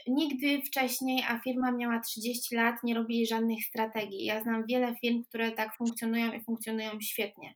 Nigdy 0.07 0.63
wcześniej, 0.63 1.25
a 1.29 1.39
firma 1.39 1.73
miała 1.73 2.01
30 2.01 2.57
lat, 2.57 2.77
nie 2.83 2.95
robili 2.95 3.27
żadnych 3.27 3.65
strategii. 3.65 4.25
Ja 4.25 4.43
znam 4.43 4.67
wiele 4.67 4.95
firm, 5.01 5.25
które 5.25 5.53
tak 5.53 5.77
funkcjonują 5.77 6.33
i 6.33 6.45
funkcjonują 6.45 6.91
świetnie. 7.01 7.55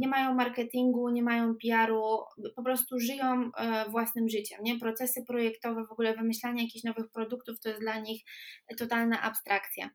Nie 0.00 0.08
mają 0.08 0.34
marketingu, 0.34 1.08
nie 1.08 1.22
mają 1.22 1.54
PR-u, 1.62 2.18
po 2.56 2.62
prostu 2.62 2.98
żyją 2.98 3.50
własnym 3.90 4.28
życiem. 4.28 4.58
Nie? 4.62 4.78
Procesy 4.78 5.24
projektowe, 5.26 5.86
w 5.86 5.92
ogóle 5.92 6.16
wymyślanie 6.16 6.62
jakichś 6.62 6.84
nowych 6.84 7.10
produktów 7.10 7.60
to 7.60 7.68
jest 7.68 7.80
dla 7.80 7.98
nich 8.00 8.22
totalna 8.78 9.22
abstrakcja. 9.22 9.90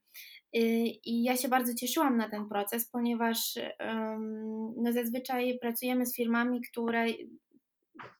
I 0.54 1.24
ja 1.24 1.38
się 1.38 1.48
bardzo 1.48 1.74
cieszyłam 1.76 2.18
na 2.18 2.30
ten 2.30 2.50
proces, 2.50 2.90
ponieważ 2.90 3.38
no 4.78 4.92
zazwyczaj 4.92 5.58
pracujemy 5.62 6.06
z 6.06 6.16
firmami, 6.16 6.62
które 6.62 7.06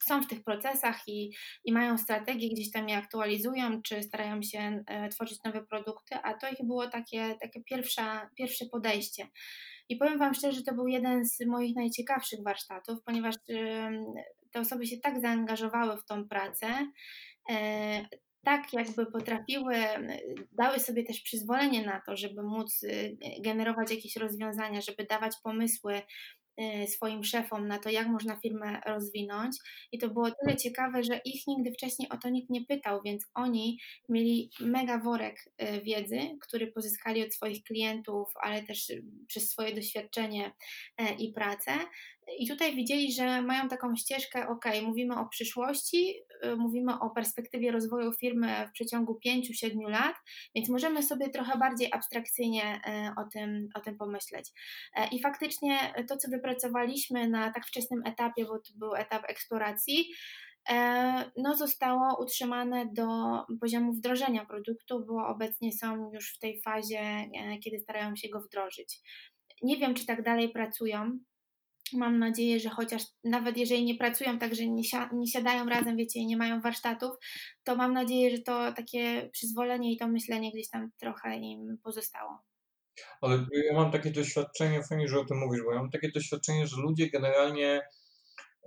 są 0.04 0.24
w 0.24 0.28
tych 0.28 0.44
procesach 0.44 1.02
i, 1.08 1.32
i 1.66 1.74
mają 1.74 1.98
strategię, 1.98 2.50
gdzieś 2.50 2.72
tam 2.72 2.90
je 2.90 2.98
aktualizują, 2.98 3.82
czy 3.82 4.04
starają 4.04 4.42
się 4.42 4.84
e, 4.88 5.10
tworzyć 5.10 5.44
nowe 5.44 5.66
produkty, 5.66 6.16
a 6.16 6.34
to 6.34 6.50
ich 6.50 6.66
było 6.68 6.88
takie, 6.88 7.36
takie 7.42 7.64
pierwsza, 7.64 8.30
pierwsze 8.38 8.66
podejście. 8.66 9.28
I 9.90 9.96
powiem 9.96 10.20
Wam 10.20 10.34
szczerze, 10.34 10.64
to 10.64 10.74
był 10.74 10.88
jeden 10.88 11.26
z 11.26 11.46
moich 11.46 11.76
najciekawszych 11.76 12.44
warsztatów, 12.44 13.00
ponieważ 13.06 13.36
te 14.52 14.60
osoby 14.60 14.88
się 14.88 14.98
tak 14.98 15.22
zaangażowały 15.22 15.98
w 15.98 16.06
tą 16.06 16.28
pracę, 16.28 16.68
e, 17.50 18.06
tak 18.48 18.74
jakby 18.74 19.06
potrafiły, 19.06 19.76
dały 20.52 20.80
sobie 20.80 21.04
też 21.04 21.22
przyzwolenie 21.22 21.86
na 21.86 22.02
to, 22.06 22.18
żeby 22.18 22.44
móc 22.44 22.84
y, 22.84 23.18
generować 23.42 23.92
jakieś 23.92 24.16
rozwiązania, 24.16 24.82
żeby 24.82 25.06
dawać 25.06 25.36
pomysły 25.44 26.02
swoim 26.88 27.24
szefom 27.24 27.68
na 27.68 27.80
to, 27.80 27.90
jak 27.90 28.08
można 28.08 28.36
firmę 28.36 28.82
rozwinąć. 28.88 29.58
I 29.92 29.98
to 29.98 30.10
było 30.10 30.32
tyle 30.32 30.58
ciekawe, 30.58 31.04
że 31.04 31.22
ich 31.26 31.48
nigdy 31.48 31.72
wcześniej 31.72 32.10
o 32.10 32.18
to 32.18 32.30
nikt 32.30 32.50
nie 32.50 32.66
pytał, 32.66 33.02
więc 33.06 33.26
oni 33.34 33.80
mieli 34.10 34.52
mega 34.60 35.00
worek 35.00 35.36
y, 35.62 35.82
wiedzy, 35.82 36.20
który 36.42 36.68
pozyskali 36.68 37.24
od 37.24 37.34
swoich 37.34 37.64
klientów, 37.64 38.28
ale 38.42 38.64
też 38.64 38.92
przez 39.28 39.50
swoje 39.50 39.76
doświadczenie 39.76 40.52
i 41.20 41.34
pracę. 41.34 41.72
I 42.40 42.48
tutaj 42.48 42.76
widzieli, 42.76 43.14
że 43.14 43.42
mają 43.42 43.68
taką 43.68 43.96
ścieżkę, 43.96 44.48
ok, 44.48 44.66
mówimy 44.84 45.20
o 45.20 45.30
przyszłości, 45.30 46.14
mówimy 46.58 47.00
o 47.00 47.10
perspektywie 47.10 47.72
rozwoju 47.72 48.14
firmy 48.14 48.68
w 48.70 48.72
przeciągu 48.72 49.20
5-7 49.28 49.90
lat, 49.90 50.16
więc 50.56 50.70
możemy 50.70 51.04
sobie 51.04 51.30
trochę 51.30 51.58
bardziej 51.58 51.94
abstrakcyjnie 51.94 52.82
o 53.18 53.30
tym, 53.34 53.70
o 53.76 53.80
tym 53.80 53.98
pomyśleć. 53.98 54.52
E, 54.96 55.08
I 55.08 55.22
faktycznie 55.22 55.94
to, 56.10 56.18
co 56.18 56.30
wypracowaliśmy 56.30 57.30
na 57.30 57.54
tak 57.54 57.68
wczesnym 57.68 58.02
etapie, 58.06 58.46
bo 58.46 58.60
to 58.60 58.74
był 58.76 58.96
etap 58.96 59.24
eksploracji, 59.28 60.06
e, 60.70 61.32
no, 61.38 61.56
zostało 61.56 62.24
utrzymane 62.24 62.86
do 62.94 63.08
poziomu 63.62 63.94
wdrożenia 63.94 64.46
produktu, 64.46 65.06
bo 65.06 65.28
obecnie 65.28 65.72
są 65.72 66.12
już 66.14 66.36
w 66.36 66.40
tej 66.40 66.62
fazie, 66.62 67.00
e, 67.00 67.58
kiedy 67.64 67.80
starają 67.80 68.16
się 68.16 68.30
go 68.30 68.42
wdrożyć. 68.42 69.00
Nie 69.64 69.78
wiem, 69.78 69.94
czy 69.94 70.06
tak 70.06 70.24
dalej 70.24 70.50
pracują. 70.50 71.20
Mam 71.94 72.20
nadzieję, 72.20 72.60
że 72.60 72.70
chociaż 72.70 73.04
nawet 73.24 73.58
jeżeli 73.58 73.86
nie 73.86 73.96
pracują 73.96 74.40
tak, 74.40 74.56
że 74.56 74.68
nie, 74.68 74.84
nie 75.14 75.28
siadają 75.28 75.66
razem, 75.66 75.98
wiecie, 75.98 76.20
i 76.20 76.26
nie 76.26 76.38
mają 76.38 76.62
warsztatów, 76.62 77.12
to 77.64 77.76
mam 77.76 77.94
nadzieję, 77.94 78.38
że 78.38 78.42
to 78.42 78.74
takie 78.74 79.30
przyzwolenie 79.34 79.94
i 79.94 79.98
to 79.98 80.08
myślenie 80.08 80.52
gdzieś 80.52 80.70
tam 80.70 80.92
trochę 81.00 81.38
im 81.38 81.78
pozostało. 81.84 82.44
Ale 83.22 83.46
ja 83.68 83.74
mam 83.74 83.92
takie 83.92 84.12
doświadczenie, 84.12 84.84
fajnie, 84.84 85.08
że 85.08 85.20
o 85.20 85.26
tym 85.26 85.38
mówisz, 85.38 85.62
bo 85.64 85.74
ja 85.74 85.80
mam 85.80 85.92
takie 85.92 86.12
doświadczenie, 86.12 86.68
że 86.68 86.82
ludzie 86.82 87.10
generalnie 87.10 87.82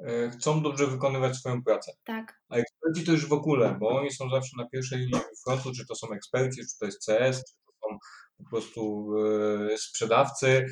e, 0.06 0.30
chcą 0.30 0.62
dobrze 0.62 0.86
wykonywać 0.86 1.36
swoją 1.36 1.62
pracę. 1.62 1.92
Tak. 2.04 2.40
A 2.48 2.56
eksperci 2.56 3.06
to 3.06 3.12
już 3.12 3.26
w 3.26 3.32
ogóle, 3.32 3.76
bo 3.80 3.88
oni 3.88 4.10
są 4.10 4.30
zawsze 4.30 4.56
na 4.56 4.68
pierwszej 4.68 4.98
linii 4.98 5.20
frontu, 5.46 5.72
czy 5.72 5.86
to 5.86 5.94
są 5.94 6.12
eksperci, 6.12 6.60
czy 6.60 6.78
to 6.80 6.86
jest 6.86 7.06
CS, 7.06 7.44
czy 7.44 7.54
to 7.66 7.72
są 7.82 7.98
po 8.36 8.50
prostu 8.50 9.12
e, 9.72 9.78
sprzedawcy, 9.78 10.66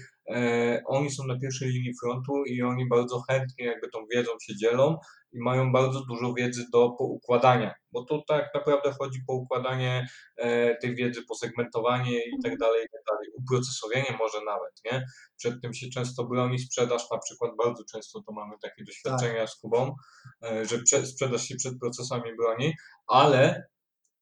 oni 0.87 1.11
są 1.11 1.27
na 1.27 1.39
pierwszej 1.39 1.69
linii 1.69 1.95
frontu 2.03 2.45
i 2.45 2.63
oni 2.63 2.89
bardzo 2.89 3.21
chętnie 3.21 3.65
jakby 3.65 3.89
tą 3.89 3.99
wiedzą 4.15 4.31
się 4.43 4.57
dzielą 4.57 4.99
i 5.33 5.39
mają 5.41 5.73
bardzo 5.73 6.05
dużo 6.05 6.35
wiedzy 6.35 6.65
do 6.73 6.91
poukładania, 6.91 7.75
bo 7.93 8.05
to 8.05 8.23
tak 8.29 8.55
naprawdę 8.55 8.93
chodzi 8.99 9.21
po 9.27 9.33
układanie 9.33 10.09
e, 10.37 10.77
tej 10.77 10.95
wiedzy, 10.95 11.23
posegmentowanie 11.29 12.19
i 12.19 12.43
tak 12.43 12.59
dalej, 12.59 12.87
i 12.87 12.89
tak 12.93 13.03
dalej, 13.11 13.29
uprocesowanie 13.39 14.17
może 14.19 14.45
nawet, 14.45 14.73
nie? 14.85 15.07
Przed 15.37 15.63
tym 15.63 15.75
się 15.75 15.89
często 15.89 16.25
broni 16.25 16.59
sprzedaż, 16.59 17.11
na 17.11 17.19
przykład 17.19 17.53
bardzo 17.65 17.85
często 17.93 18.23
to 18.23 18.33
mamy 18.33 18.55
takie 18.63 18.85
doświadczenia 18.85 19.41
tak. 19.41 19.51
z 19.51 19.57
Kubą, 19.57 19.95
e, 20.43 20.65
że 20.65 20.79
prze, 20.79 21.07
sprzedaż 21.07 21.43
się 21.43 21.57
przed 21.57 21.79
procesami 21.81 22.37
broni, 22.37 22.75
ale 23.07 23.69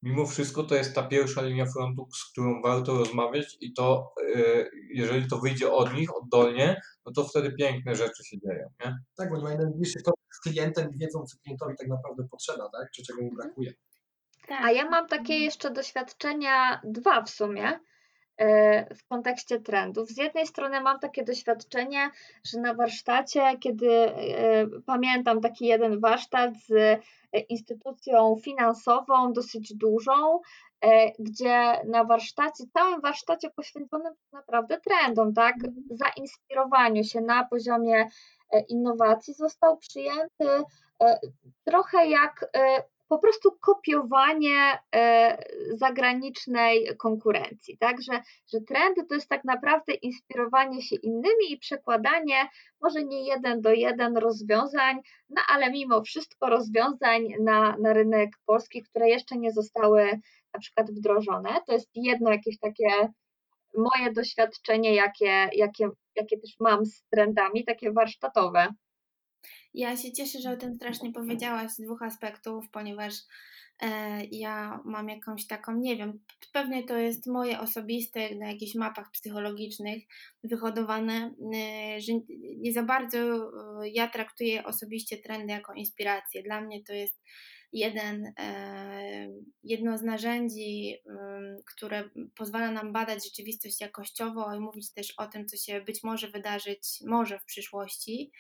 mimo 0.07 0.27
wszystko 0.27 0.63
to 0.63 0.75
jest 0.75 0.95
ta 0.95 1.03
pierwsza 1.03 1.43
linia 1.43 1.67
frontu, 1.67 2.09
z 2.15 2.31
którą 2.31 2.63
warto 2.63 2.99
rozmawiać 2.99 3.57
i 3.61 3.73
to, 3.73 4.15
e, 4.37 4.65
jeżeli 4.91 5.29
to 5.29 5.39
wyjdzie 5.39 5.73
od 5.73 5.95
nich, 5.95 6.17
oddolnie, 6.17 6.81
no 7.07 7.13
to 7.13 7.25
wtedy 7.25 7.53
piękne 7.53 7.95
rzeczy 7.95 8.25
się 8.25 8.39
dzieją, 8.41 8.69
nie? 8.85 8.99
Tak, 9.17 9.29
bo 9.29 9.35
oni 9.35 9.45
mają 9.45 9.59
najbliższy 9.59 10.03
to 10.05 10.13
z 10.33 10.41
klientem 10.41 10.95
i 10.95 10.99
wiedzą, 10.99 11.25
co 11.25 11.37
klientowi 11.45 11.75
tak 11.79 11.89
naprawdę 11.89 12.29
potrzeba, 12.31 12.71
tak? 12.73 12.91
Czy 12.91 13.03
czego 13.03 13.23
mu 13.23 13.35
brakuje. 13.35 13.73
Tak. 14.49 14.61
A 14.63 14.73
ja 14.73 14.91
mam 14.91 15.07
takie 15.09 15.39
jeszcze 15.39 15.71
doświadczenia, 15.71 16.81
dwa 16.85 17.23
w 17.23 17.31
sumie, 17.31 17.81
w 18.97 19.09
kontekście 19.09 19.61
trendów. 19.61 20.09
Z 20.09 20.17
jednej 20.17 20.47
strony 20.47 20.81
mam 20.81 20.99
takie 20.99 21.25
doświadczenie, 21.25 22.11
że 22.45 22.61
na 22.61 22.75
warsztacie, 22.75 23.59
kiedy 23.61 23.91
e, 23.91 24.67
pamiętam 24.87 25.41
taki 25.41 25.67
jeden 25.67 26.01
warsztat 26.01 26.51
z 26.69 27.01
instytucją 27.49 28.37
finansową, 28.43 29.33
dosyć 29.33 29.75
dużą, 29.75 30.41
e, 30.81 31.13
gdzie 31.19 31.81
na 31.85 32.05
warsztacie, 32.05 32.65
całym 32.73 33.01
warsztacie 33.01 33.51
poświęconym 33.51 34.13
naprawdę 34.33 34.81
trendom, 34.81 35.35
tak, 35.35 35.55
mhm. 35.55 35.75
zainspirowaniu 35.91 37.05
się 37.05 37.21
na 37.21 37.45
poziomie 37.45 38.09
e, 38.53 38.61
innowacji 38.61 39.35
został 39.35 39.77
przyjęty 39.77 40.49
e, 41.03 41.19
trochę 41.65 42.07
jak 42.07 42.51
po 43.09 43.19
prostu 43.19 43.53
kopiowanie 43.61 44.79
e, 44.95 45.39
zagranicznej 45.75 46.97
konkurencji. 46.97 47.79
Tak, 47.79 48.03
że, 48.03 48.21
że 48.53 48.61
trendy 48.61 49.05
to 49.05 49.15
jest 49.15 49.29
tak 49.29 49.45
naprawdę 49.45 49.93
inspirowanie 49.95 50.83
się 50.83 50.97
innymi 50.97 51.53
i 51.53 51.59
przekładanie 51.59 52.49
może 52.83 53.05
nie 53.05 53.27
jeden 53.27 53.61
do 53.61 53.73
jeden 53.73 54.17
rozwiązań, 54.17 55.01
no 55.31 55.43
ale 55.49 55.71
mimo 55.71 56.03
wszystko 56.03 56.51
rozwiązań 56.51 57.29
na, 57.41 57.77
na 57.77 57.93
rynek 57.93 58.31
polski, 58.47 58.83
które 58.83 59.09
jeszcze 59.09 59.37
nie 59.37 59.53
zostały 59.53 60.21
na 60.55 60.61
przykład 60.61 60.91
wdrożone. 60.91 61.61
To 61.67 61.73
jest 61.73 61.91
jedno 61.95 62.31
jakieś 62.31 62.59
takie 62.59 63.13
moje 63.77 64.13
doświadczenie, 64.13 64.95
jakie, 64.95 65.49
jakie, 65.53 65.89
jakie 66.17 66.39
też 66.41 66.57
mam 66.61 66.87
z 66.87 67.03
trendami, 67.11 67.65
takie 67.65 67.93
warsztatowe. 67.93 68.69
Ja 69.77 69.97
się 69.97 70.13
cieszę, 70.13 70.41
że 70.41 70.51
o 70.51 70.57
tym 70.57 70.75
strasznie 70.75 71.13
powiedziałaś 71.13 71.71
z 71.71 71.81
dwóch 71.81 72.03
aspektów, 72.03 72.65
ponieważ 72.73 73.15
e, 73.83 74.25
ja 74.25 74.81
mam 74.85 75.09
jakąś 75.09 75.47
taką, 75.47 75.77
nie 75.77 75.97
wiem, 75.97 76.21
pewnie 76.53 76.85
to 76.85 76.99
jest 76.99 77.27
moje 77.27 77.61
osobiste 77.61 78.35
na 78.35 78.49
jakichś 78.49 78.75
mapach 78.75 79.11
psychologicznych 79.11 80.03
wyhodowane, 80.45 81.35
e, 81.55 82.01
że 82.01 82.13
nie 82.57 82.73
za 82.73 82.83
bardzo 82.83 83.19
e, 83.19 83.89
ja 83.89 84.09
traktuję 84.09 84.65
osobiście 84.65 85.17
trendy 85.17 85.53
jako 85.53 85.75
inspirację. 85.75 86.43
Dla 86.43 86.61
mnie 86.61 86.85
to 86.85 86.93
jest 86.93 87.23
jeden, 87.73 88.33
jedno 89.63 89.99
z 89.99 90.03
narzędzi, 90.03 90.97
które 91.67 92.11
pozwala 92.35 92.71
nam 92.71 92.93
badać 92.93 93.25
rzeczywistość 93.25 93.81
jakościowo 93.81 94.55
i 94.55 94.61
mówić 94.61 94.93
też 94.93 95.15
o 95.17 95.27
tym, 95.27 95.47
co 95.47 95.57
się 95.57 95.81
być 95.81 96.03
może 96.03 96.29
wydarzyć 96.29 96.81
może 97.07 97.39
w 97.39 97.45
przyszłości. 97.45 98.33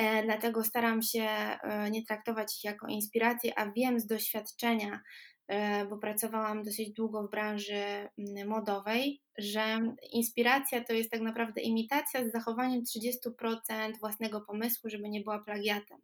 E, 0.00 0.22
dlatego 0.22 0.64
staram 0.64 1.02
się 1.02 1.22
e, 1.22 1.90
nie 1.90 2.04
traktować 2.06 2.56
ich 2.56 2.64
jako 2.64 2.86
inspiracji, 2.86 3.52
a 3.56 3.72
wiem 3.72 4.00
z 4.00 4.06
doświadczenia, 4.06 5.00
e, 5.48 5.86
bo 5.86 5.98
pracowałam 5.98 6.62
dosyć 6.62 6.92
długo 6.92 7.22
w 7.22 7.30
branży 7.30 7.74
mm, 7.74 8.48
modowej, 8.48 9.20
że 9.38 9.80
inspiracja 10.12 10.84
to 10.84 10.92
jest 10.92 11.10
tak 11.10 11.20
naprawdę 11.20 11.60
imitacja 11.60 12.28
z 12.28 12.32
zachowaniem 12.32 12.82
30% 12.82 13.98
własnego 14.00 14.40
pomysłu, 14.40 14.90
żeby 14.90 15.08
nie 15.08 15.20
była 15.20 15.38
plagiatem. 15.38 15.98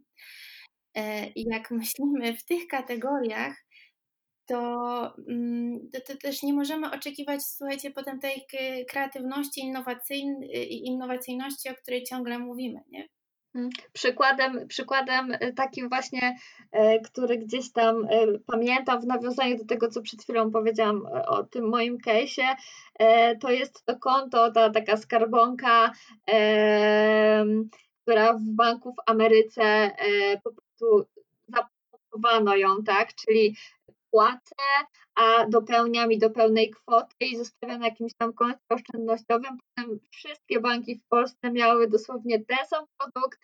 I 1.34 1.44
jak 1.50 1.70
myślimy 1.80 2.36
w 2.36 2.44
tych 2.44 2.66
kategoriach, 2.66 3.56
to, 4.46 5.14
mm, 5.28 5.90
to, 5.92 6.00
to, 6.00 6.16
też 6.16 6.42
nie 6.42 6.52
możemy 6.52 6.90
oczekiwać, 6.90 7.42
słuchajcie, 7.42 7.90
potem 7.90 8.20
tej 8.20 8.46
kreatywności, 8.88 9.72
innowacyjności, 10.68 11.68
o 11.68 11.74
której 11.74 12.04
ciągle 12.04 12.38
mówimy. 12.38 12.80
Nie? 12.90 13.08
Przykładem, 13.92 14.68
przykładem 14.68 15.32
e, 15.32 15.52
takim 15.52 15.88
właśnie, 15.88 16.36
e, 16.72 17.00
który 17.00 17.38
gdzieś 17.38 17.72
tam 17.72 18.04
e, 18.04 18.38
pamiętam 18.46 19.00
w 19.00 19.06
nawiązaniu 19.06 19.58
do 19.58 19.64
tego, 19.64 19.88
co 19.88 20.02
przed 20.02 20.22
chwilą 20.22 20.50
powiedziałam 20.50 21.06
o 21.26 21.44
tym 21.44 21.68
moim 21.68 21.98
case'ie, 21.98 22.56
to 23.40 23.50
jest 23.50 23.84
to 23.84 23.96
konto, 23.98 24.52
ta 24.52 24.70
taka 24.70 24.96
skarbonka, 24.96 25.92
która 28.02 28.32
w 28.32 28.42
banku 28.42 28.92
w 28.92 29.10
Ameryce 29.10 29.90
po 30.44 30.50
prostu 30.52 31.06
zaproponowano 31.48 32.56
ją, 32.56 32.82
tak, 32.84 33.14
czyli 33.14 33.56
płacę, 34.16 34.54
a 35.14 35.46
dopełniam 35.48 36.12
i 36.12 36.18
do 36.18 36.30
pełnej 36.30 36.70
kwoty 36.70 37.16
i 37.20 37.36
zostawiam 37.36 37.80
na 37.80 37.86
jakimś 37.86 38.14
tam 38.14 38.32
koncie 38.32 38.60
oszczędnościowym. 38.68 39.58
Potem 39.74 39.98
wszystkie 40.10 40.60
banki 40.60 40.96
w 40.98 41.08
Polsce 41.08 41.50
miały 41.52 41.88
dosłownie 41.88 42.44
ten 42.44 42.66
sam 42.66 42.84
produkt, 42.98 43.40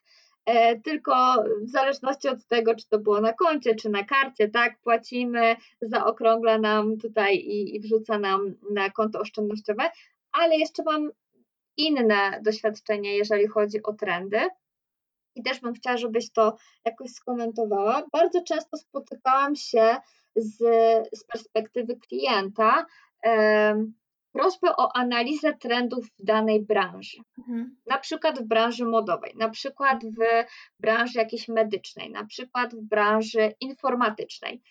e, 0.46 0.80
tylko 0.80 1.44
w 1.62 1.70
zależności 1.70 2.28
od 2.28 2.46
tego, 2.46 2.74
czy 2.74 2.88
to 2.88 2.98
było 2.98 3.20
na 3.20 3.32
koncie, 3.32 3.74
czy 3.74 3.88
na 3.88 4.04
karcie, 4.04 4.48
tak, 4.48 4.80
płacimy, 4.80 5.56
zaokrągla 5.82 6.58
nam 6.58 6.98
tutaj 6.98 7.36
i, 7.36 7.76
i 7.76 7.80
wrzuca 7.80 8.18
nam 8.18 8.54
na 8.70 8.90
konto 8.90 9.20
oszczędnościowe, 9.20 9.90
ale 10.32 10.56
jeszcze 10.56 10.82
mam 10.82 11.10
inne 11.76 12.40
doświadczenie, 12.42 13.16
jeżeli 13.16 13.46
chodzi 13.46 13.82
o 13.82 13.92
trendy. 13.92 14.40
I 15.34 15.42
też 15.42 15.60
bym 15.60 15.74
chciała, 15.74 15.96
żebyś 15.96 16.32
to 16.32 16.56
jakoś 16.84 17.10
skomentowała. 17.10 18.02
Bardzo 18.12 18.42
często 18.42 18.76
spotykałam 18.76 19.56
się 19.56 19.96
z, 20.36 20.58
z 21.14 21.24
perspektywy 21.24 21.96
klienta 21.96 22.86
prośbę 24.32 24.76
o 24.76 24.96
analizę 24.96 25.54
trendów 25.54 26.06
w 26.06 26.24
danej 26.24 26.64
branży. 26.64 27.18
Mhm. 27.38 27.76
Na 27.86 27.98
przykład 27.98 28.38
w 28.38 28.44
branży 28.44 28.84
modowej, 28.84 29.32
na 29.36 29.48
przykład 29.48 30.04
w 30.04 30.44
branży 30.80 31.18
jakiejś 31.18 31.48
medycznej, 31.48 32.10
na 32.10 32.26
przykład 32.26 32.74
w 32.74 32.82
branży 32.82 33.54
informatycznej, 33.60 34.62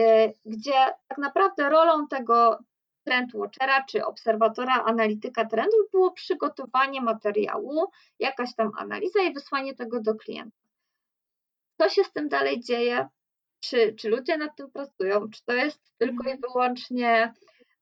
y, 0.00 0.32
gdzie 0.44 0.84
tak 1.08 1.18
naprawdę 1.18 1.70
rolą 1.70 2.08
tego 2.08 2.58
Trend 3.04 3.34
Watchera 3.34 3.84
czy 3.84 4.04
obserwatora 4.04 4.74
analityka 4.84 5.44
trendów 5.44 5.90
było 5.92 6.12
przygotowanie 6.12 7.00
materiału, 7.00 7.90
jakaś 8.18 8.54
tam 8.54 8.70
analiza 8.78 9.22
i 9.22 9.34
wysłanie 9.34 9.74
tego 9.74 10.00
do 10.00 10.14
klienta. 10.14 10.58
Co 11.78 11.88
się 11.88 12.04
z 12.04 12.12
tym 12.12 12.28
dalej 12.28 12.60
dzieje? 12.60 13.08
Czy, 13.60 13.94
czy 13.94 14.08
ludzie 14.08 14.38
nad 14.38 14.56
tym 14.56 14.70
pracują? 14.70 15.30
Czy 15.30 15.44
to 15.44 15.52
jest 15.52 15.80
tylko 15.98 16.24
i 16.24 16.32
mhm. 16.32 16.40
wyłącznie 16.40 17.32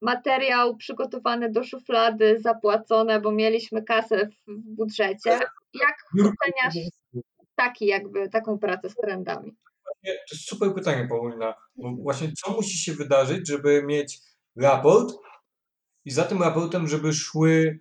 materiał 0.01 0.77
przygotowany 0.77 1.51
do 1.51 1.63
szuflady, 1.63 2.39
zapłacone, 2.39 3.21
bo 3.21 3.31
mieliśmy 3.31 3.83
kasę 3.83 4.29
w 4.47 4.75
budżecie? 4.75 5.39
Jak 5.73 5.97
oceniasz 6.13 6.89
taki 7.55 7.85
jakby, 7.85 8.29
taką 8.29 8.59
pracę 8.59 8.89
z 8.89 8.95
trendami? 8.95 9.55
To 10.03 10.11
jest 10.31 10.47
super 10.47 10.73
pytanie, 10.73 11.07
Paulina. 11.09 11.53
Bo 11.75 11.91
właśnie 11.91 12.31
co 12.31 12.51
musi 12.51 12.77
się 12.77 12.93
wydarzyć, 12.93 13.47
żeby 13.47 13.83
mieć 13.83 14.19
raport 14.55 15.15
i 16.05 16.11
za 16.11 16.23
tym 16.23 16.43
raportem, 16.43 16.87
żeby 16.87 17.13
szły 17.13 17.79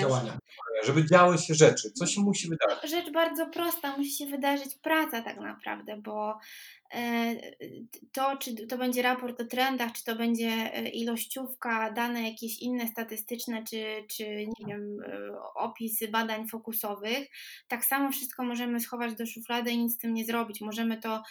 działania, 0.00 0.38
żeby 0.84 1.06
działy 1.06 1.38
się 1.38 1.54
rzeczy. 1.54 1.90
Co 1.90 2.06
się 2.06 2.20
musi 2.20 2.48
wydarzyć? 2.48 2.90
Rzecz 2.90 3.12
bardzo 3.12 3.46
prosta, 3.46 3.96
musi 3.96 4.10
się 4.10 4.26
wydarzyć 4.26 4.74
praca 4.74 5.22
tak 5.22 5.36
naprawdę, 5.36 5.96
bo 5.96 6.38
to, 8.12 8.36
czy 8.36 8.66
to 8.66 8.78
będzie 8.78 9.02
raport 9.02 9.40
o 9.40 9.44
trendach, 9.44 9.92
czy 9.92 10.04
to 10.04 10.16
będzie 10.16 10.48
e, 10.48 10.88
ilościówka, 10.88 11.92
dane 11.92 12.30
jakieś 12.30 12.58
inne 12.58 12.88
statystyczne, 12.88 13.64
czy, 13.70 14.04
czy 14.10 14.24
nie 14.46 14.66
wiem, 14.66 15.00
e, 15.06 15.38
opisy 15.54 16.08
badań 16.08 16.48
fokusowych, 16.48 17.28
tak 17.68 17.84
samo 17.84 18.12
wszystko 18.12 18.44
możemy 18.44 18.80
schować 18.80 19.14
do 19.14 19.26
szuflady 19.26 19.70
i 19.70 19.78
nic 19.78 19.94
z 19.94 19.98
tym 19.98 20.14
nie 20.14 20.24
zrobić. 20.24 20.60
Możemy 20.60 21.00
to 21.00 21.22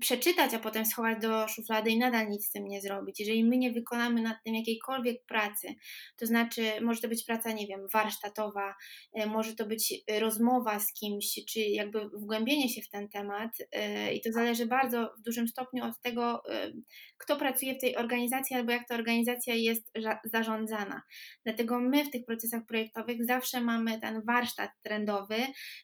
przeczytać, 0.00 0.54
a 0.54 0.58
potem 0.58 0.86
schować 0.86 1.18
do 1.18 1.48
szuflady 1.48 1.90
i 1.90 1.98
nadal 1.98 2.28
nic 2.28 2.46
z 2.46 2.50
tym 2.50 2.68
nie 2.68 2.80
zrobić. 2.80 3.20
Jeżeli 3.20 3.44
my 3.44 3.56
nie 3.56 3.72
wykonamy 3.72 4.22
nad 4.22 4.36
tym 4.44 4.54
jakiejkolwiek 4.54 5.24
pracy, 5.26 5.68
to 6.16 6.26
znaczy 6.26 6.62
może 6.80 7.00
to 7.00 7.08
być 7.08 7.24
praca, 7.24 7.52
nie 7.52 7.66
wiem, 7.66 7.80
warsztatowa, 7.92 8.74
e, 9.14 9.26
może 9.26 9.54
to 9.54 9.66
być 9.66 9.94
rozmowa 10.20 10.78
z 10.78 10.92
kimś, 10.92 11.40
czy 11.48 11.60
jakby 11.60 12.08
wgłębienie 12.08 12.68
się 12.68 12.82
w 12.82 12.88
ten 12.88 13.08
temat 13.08 13.50
e, 13.72 14.14
i 14.14 14.20
to 14.20 14.32
zależy 14.32 14.66
bardzo 14.66 15.05
w 15.18 15.22
dużym 15.22 15.48
stopniu 15.48 15.84
od 15.84 16.00
tego, 16.00 16.42
e, 16.48 16.72
kto 17.18 17.36
pracuje 17.36 17.74
w 17.74 17.80
tej 17.80 17.96
organizacji 17.96 18.56
albo 18.56 18.72
jak 18.72 18.88
ta 18.88 18.94
organizacja 18.94 19.54
jest 19.54 19.92
zarządzana. 20.24 21.02
Dlatego 21.44 21.80
my 21.80 22.04
w 22.04 22.10
tych 22.10 22.24
procesach 22.24 22.66
projektowych 22.66 23.24
zawsze 23.24 23.60
mamy 23.60 24.00
ten 24.00 24.22
warsztat 24.22 24.70
trendowy, 24.82 25.36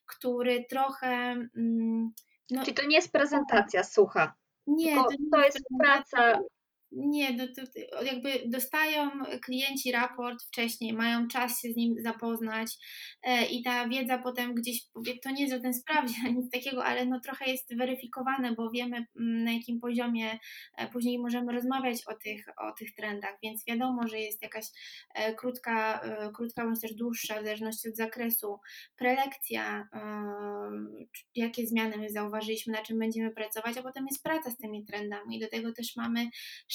który 0.07 0.65
trochę 0.71 1.09
mm, 1.57 2.13
no, 2.51 2.65
Czyli 2.65 2.75
to 2.75 2.87
nie 2.87 2.97
jest 2.97 3.13
prezentacja 3.13 3.85
sucha. 3.85 4.35
Nie, 4.67 4.95
to, 4.95 5.07
nie 5.11 5.31
to 5.33 5.45
jest 5.45 5.65
praca 5.81 6.39
nie, 6.93 7.33
no 7.33 7.45
to, 7.57 7.63
jakby 8.05 8.43
dostają 8.47 9.11
klienci 9.45 9.93
raport 9.93 10.43
wcześniej, 10.43 10.93
mają 10.93 11.29
czas 11.29 11.61
się 11.61 11.73
z 11.73 11.77
nim 11.77 11.95
zapoznać 11.99 12.77
e, 13.23 13.47
i 13.47 13.63
ta 13.63 13.89
wiedza 13.89 14.19
potem 14.19 14.55
gdzieś, 14.55 14.87
to 15.23 15.31
nie 15.31 15.41
jest 15.41 15.55
żaden 15.55 15.75
sprawdzian, 15.75 16.35
nic 16.37 16.51
takiego, 16.51 16.85
ale 16.85 17.07
no 17.07 17.21
trochę 17.21 17.51
jest 17.51 17.77
weryfikowane, 17.77 18.53
bo 18.53 18.71
wiemy 18.71 18.97
mm, 18.97 19.45
na 19.45 19.53
jakim 19.53 19.81
poziomie 19.81 20.39
e, 20.77 20.89
później 20.89 21.19
możemy 21.19 21.53
rozmawiać 21.53 21.99
o 22.07 22.15
tych, 22.15 22.47
o 22.57 22.73
tych 22.73 22.95
trendach, 22.95 23.39
więc 23.43 23.65
wiadomo, 23.67 24.09
że 24.09 24.19
jest 24.19 24.43
jakaś 24.43 24.65
e, 25.15 25.35
krótka, 25.35 26.01
krótka 26.35 26.65
bądź 26.65 26.81
też 26.81 26.95
dłuższa, 26.95 27.41
w 27.41 27.45
zależności 27.45 27.89
od 27.89 27.97
zakresu, 27.97 28.59
prelekcja, 28.97 29.89
jakie 31.35 31.67
zmiany 31.67 31.97
my 31.97 32.11
zauważyliśmy, 32.11 32.73
na 32.73 32.83
czym 32.83 32.99
będziemy 32.99 33.31
pracować, 33.31 33.77
a 33.79 33.83
potem 33.83 34.07
jest 34.11 34.23
praca 34.23 34.51
z 34.51 34.57
tymi 34.57 34.85
trendami. 34.85 35.37
I 35.37 35.41
do 35.41 35.49
tego 35.49 35.73
też 35.73 35.97
mamy 35.97 36.27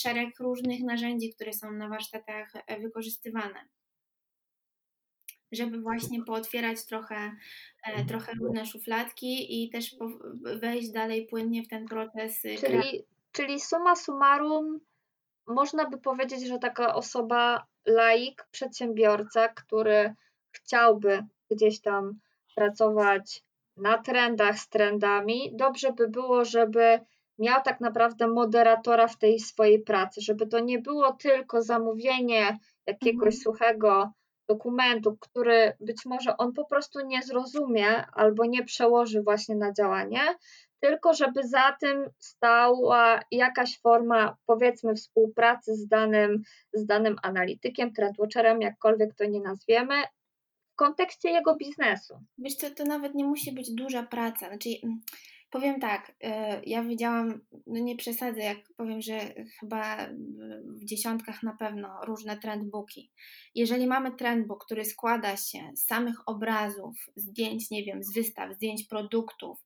szereg 0.07 0.39
różnych 0.39 0.83
narzędzi, 0.83 1.33
które 1.33 1.53
są 1.53 1.71
na 1.71 1.89
warsztatach 1.89 2.51
e, 2.55 2.79
wykorzystywane. 2.79 3.67
Żeby 5.51 5.81
właśnie 5.81 6.23
pootwierać 6.23 6.85
trochę, 6.85 7.15
e, 7.15 7.89
mhm. 7.89 8.07
trochę 8.07 8.31
różne 8.41 8.65
szufladki 8.65 9.63
i 9.63 9.69
też 9.69 9.95
wejść 10.59 10.91
dalej 10.91 11.25
płynnie 11.25 11.63
w 11.63 11.67
ten 11.67 11.85
proces. 11.85 12.45
Y, 12.45 12.55
czyli, 12.55 13.03
czyli 13.31 13.59
suma 13.59 13.95
summarum, 13.95 14.79
można 15.47 15.89
by 15.89 15.97
powiedzieć, 15.97 16.47
że 16.47 16.59
taka 16.59 16.95
osoba, 16.95 17.65
laik, 17.85 18.47
przedsiębiorca, 18.51 19.47
który 19.47 20.13
chciałby 20.51 21.23
gdzieś 21.51 21.81
tam 21.81 22.19
pracować 22.55 23.43
na 23.77 23.97
trendach 23.97 24.59
z 24.59 24.69
trendami, 24.69 25.51
dobrze 25.53 25.93
by 25.93 26.07
było, 26.07 26.45
żeby 26.45 26.99
miał 27.39 27.61
tak 27.61 27.81
naprawdę 27.81 28.27
moderatora 28.27 29.07
w 29.07 29.17
tej 29.17 29.39
swojej 29.39 29.79
pracy, 29.79 30.21
żeby 30.21 30.47
to 30.47 30.59
nie 30.59 30.79
było 30.79 31.13
tylko 31.13 31.61
zamówienie 31.61 32.57
jakiegoś 32.87 33.35
mhm. 33.35 33.41
suchego 33.41 34.11
dokumentu, 34.47 35.17
który 35.19 35.73
być 35.79 36.05
może 36.05 36.37
on 36.37 36.53
po 36.53 36.65
prostu 36.65 36.99
nie 37.05 37.23
zrozumie 37.23 38.05
albo 38.13 38.45
nie 38.45 38.63
przełoży 38.63 39.21
właśnie 39.21 39.55
na 39.55 39.73
działanie, 39.73 40.21
tylko 40.79 41.13
żeby 41.13 41.47
za 41.47 41.77
tym 41.79 42.09
stała 42.19 43.19
jakaś 43.31 43.79
forma, 43.79 44.37
powiedzmy, 44.45 44.95
współpracy 44.95 45.75
z 45.75 45.87
danym, 45.87 46.41
z 46.73 46.85
danym 46.85 47.15
analitykiem, 47.23 47.93
trendwatcherem, 47.93 48.61
jakkolwiek 48.61 49.15
to 49.15 49.25
nie 49.25 49.41
nazwiemy, 49.41 50.03
w 50.73 50.75
kontekście 50.75 51.29
jego 51.29 51.55
biznesu. 51.55 52.19
Wiesz 52.37 52.55
co, 52.55 52.71
to 52.71 52.85
nawet 52.85 53.15
nie 53.15 53.25
musi 53.25 53.51
być 53.51 53.71
duża 53.71 54.03
praca. 54.03 54.47
Znaczy, 54.47 54.69
Powiem 55.49 55.79
tak, 55.79 56.15
e, 56.23 56.61
ja 56.65 56.83
widziałam, 56.83 57.41
no 57.67 57.79
nie 57.79 57.95
przesadzę, 57.95 58.39
jak 58.39 58.57
powiem, 58.77 59.01
że 59.01 59.19
chyba 59.59 60.07
w 60.63 60.85
dziesiątkach 60.85 61.43
na 61.43 61.55
pewno 61.59 62.05
różne 62.05 62.37
trendbooki. 62.37 63.11
Jeżeli 63.55 63.87
mamy 63.87 64.15
trendbook, 64.15 64.65
który 64.65 64.85
składa 64.85 65.37
się 65.37 65.59
z 65.75 65.85
samych 65.85 66.15
obrazów, 66.25 66.95
zdjęć, 67.15 67.71
nie 67.71 67.83
wiem, 67.83 68.03
z 68.03 68.13
wystaw, 68.13 68.53
zdjęć 68.53 68.83
produktów 68.87 69.59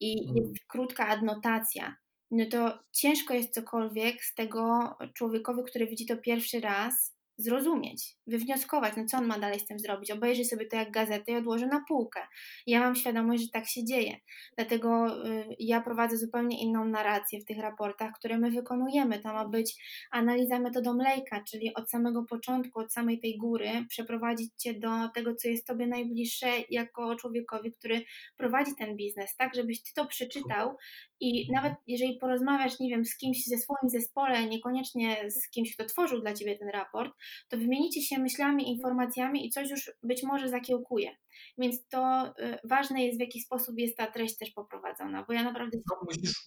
i 0.00 0.28
mhm. 0.28 0.36
jest 0.36 0.66
krótka 0.66 1.08
adnotacja, 1.08 1.96
no 2.30 2.44
to 2.50 2.78
ciężko 2.92 3.34
jest 3.34 3.54
cokolwiek 3.54 4.24
z 4.24 4.34
tego 4.34 4.94
człowiekowi, 5.14 5.62
który 5.64 5.86
widzi 5.86 6.06
to 6.06 6.16
pierwszy 6.16 6.60
raz, 6.60 7.13
zrozumieć, 7.36 8.16
wywnioskować, 8.26 8.94
no 8.96 9.04
co 9.04 9.18
on 9.18 9.26
ma 9.26 9.38
dalej 9.38 9.60
z 9.60 9.66
tym 9.66 9.78
zrobić. 9.78 10.10
Obejrzy 10.10 10.44
sobie 10.44 10.66
to 10.66 10.76
jak 10.76 10.90
gazetę 10.90 11.32
i 11.32 11.36
odłoży 11.36 11.66
na 11.66 11.84
półkę. 11.88 12.20
Ja 12.66 12.80
mam 12.80 12.96
świadomość, 12.96 13.42
że 13.42 13.48
tak 13.48 13.68
się 13.68 13.84
dzieje. 13.84 14.16
Dlatego 14.56 15.06
y, 15.26 15.44
ja 15.58 15.80
prowadzę 15.80 16.18
zupełnie 16.18 16.62
inną 16.62 16.84
narrację 16.84 17.40
w 17.40 17.44
tych 17.44 17.58
raportach, 17.58 18.12
które 18.14 18.38
my 18.38 18.50
wykonujemy. 18.50 19.18
To 19.18 19.32
ma 19.32 19.48
być 19.48 19.76
analiza 20.10 20.58
metodą 20.58 20.96
Lejka, 20.96 21.44
czyli 21.50 21.74
od 21.74 21.90
samego 21.90 22.22
początku, 22.22 22.80
od 22.80 22.92
samej 22.92 23.20
tej 23.20 23.38
góry, 23.38 23.68
przeprowadzić 23.88 24.50
cię 24.58 24.74
do 24.74 24.88
tego, 25.14 25.34
co 25.34 25.48
jest 25.48 25.66
tobie 25.66 25.86
najbliższe 25.86 26.46
jako 26.70 27.16
człowiekowi, 27.16 27.72
który 27.72 28.04
prowadzi 28.36 28.70
ten 28.78 28.96
biznes, 28.96 29.36
tak, 29.36 29.54
żebyś 29.54 29.82
ty 29.82 29.90
to 29.94 30.06
przeczytał 30.06 30.76
i 31.20 31.52
nawet 31.52 31.74
jeżeli 31.86 32.18
porozmawiasz, 32.18 32.80
nie 32.80 32.90
wiem, 32.90 33.04
z 33.04 33.16
kimś 33.16 33.44
ze 33.44 33.58
swoim 33.58 33.90
zespole, 33.90 34.46
niekoniecznie 34.46 35.30
z 35.30 35.50
kimś, 35.50 35.74
kto 35.74 35.84
tworzył 35.84 36.20
dla 36.20 36.34
ciebie 36.34 36.58
ten 36.58 36.68
raport, 36.68 37.14
to 37.48 37.56
wymienicie 37.56 38.02
się 38.02 38.18
myślami, 38.18 38.70
informacjami 38.72 39.46
i 39.46 39.50
coś 39.50 39.70
już 39.70 39.92
być 40.02 40.22
może 40.22 40.48
zakiełkuje. 40.48 41.10
Więc 41.58 41.88
to 41.88 42.32
y, 42.38 42.58
ważne 42.64 43.04
jest, 43.04 43.18
w 43.18 43.20
jaki 43.20 43.40
sposób 43.40 43.78
jest 43.78 43.96
ta 43.96 44.06
treść 44.06 44.38
też 44.38 44.50
poprowadzona, 44.50 45.24
bo 45.28 45.32
ja 45.32 45.42
naprawdę... 45.42 45.78
No, 45.90 45.96
musisz, 46.06 46.44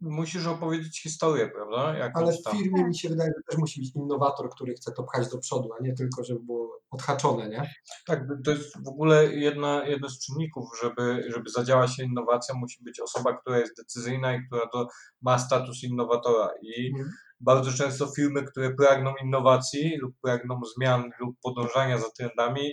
musisz 0.00 0.46
opowiedzieć 0.46 1.02
historię, 1.02 1.48
prawda? 1.48 1.98
Jakąś 1.98 2.22
Ale 2.22 2.32
w 2.32 2.58
firmie 2.58 2.80
tam. 2.80 2.88
mi 2.88 2.98
się 2.98 3.08
wydaje, 3.08 3.30
że 3.36 3.42
też 3.48 3.58
musi 3.58 3.80
być 3.80 3.96
innowator, 3.96 4.50
który 4.50 4.74
chce 4.74 4.92
to 4.92 5.02
pchać 5.02 5.30
do 5.30 5.38
przodu, 5.38 5.68
a 5.72 5.82
nie 5.82 5.94
tylko, 5.94 6.24
żeby 6.24 6.40
było 6.40 6.80
odhaczone, 6.90 7.48
nie? 7.48 7.70
Tak, 8.06 8.26
to 8.44 8.50
jest 8.50 8.84
w 8.84 8.88
ogóle 8.88 9.34
jedna, 9.34 9.86
jeden 9.86 10.10
z 10.10 10.18
czynników, 10.18 10.68
żeby, 10.82 11.24
żeby 11.28 11.50
zadziała 11.50 11.88
się 11.88 12.04
innowacja, 12.04 12.54
musi 12.54 12.84
być 12.84 13.00
osoba, 13.00 13.36
która 13.38 13.58
jest 13.58 13.76
decyzyjna 13.76 14.36
i 14.36 14.46
która 14.46 14.66
to 14.66 14.88
ma 15.22 15.38
status 15.38 15.84
innowatora 15.84 16.50
i 16.62 16.86
mhm 16.86 17.10
bardzo 17.40 17.72
często 17.72 18.06
firmy, 18.16 18.42
które 18.42 18.74
pragną 18.74 19.14
innowacji 19.22 19.96
lub 19.96 20.14
pragną 20.22 20.60
zmian 20.76 21.10
lub 21.20 21.36
podążania 21.42 21.98
za 21.98 22.10
trendami, 22.10 22.70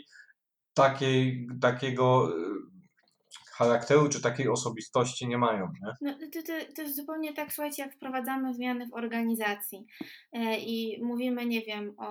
takiej, 0.74 1.48
takiego 1.62 2.34
charakteru 3.64 4.10
czy 4.10 4.22
takiej 4.22 4.48
osobistości 4.48 5.28
nie 5.28 5.38
mają. 5.38 5.68
Nie? 5.82 5.94
No, 6.02 6.14
to, 6.34 6.42
to, 6.44 6.54
to 6.76 6.82
jest 6.82 6.96
zupełnie 6.96 7.34
tak, 7.34 7.54
słuchajcie, 7.54 7.84
jak 7.84 7.96
wprowadzamy 7.96 8.54
zmiany 8.54 8.88
w 8.88 8.94
organizacji 8.94 9.86
e, 10.34 10.58
i 10.58 11.04
mówimy, 11.04 11.46
nie 11.46 11.62
wiem, 11.62 11.94
o, 11.98 12.06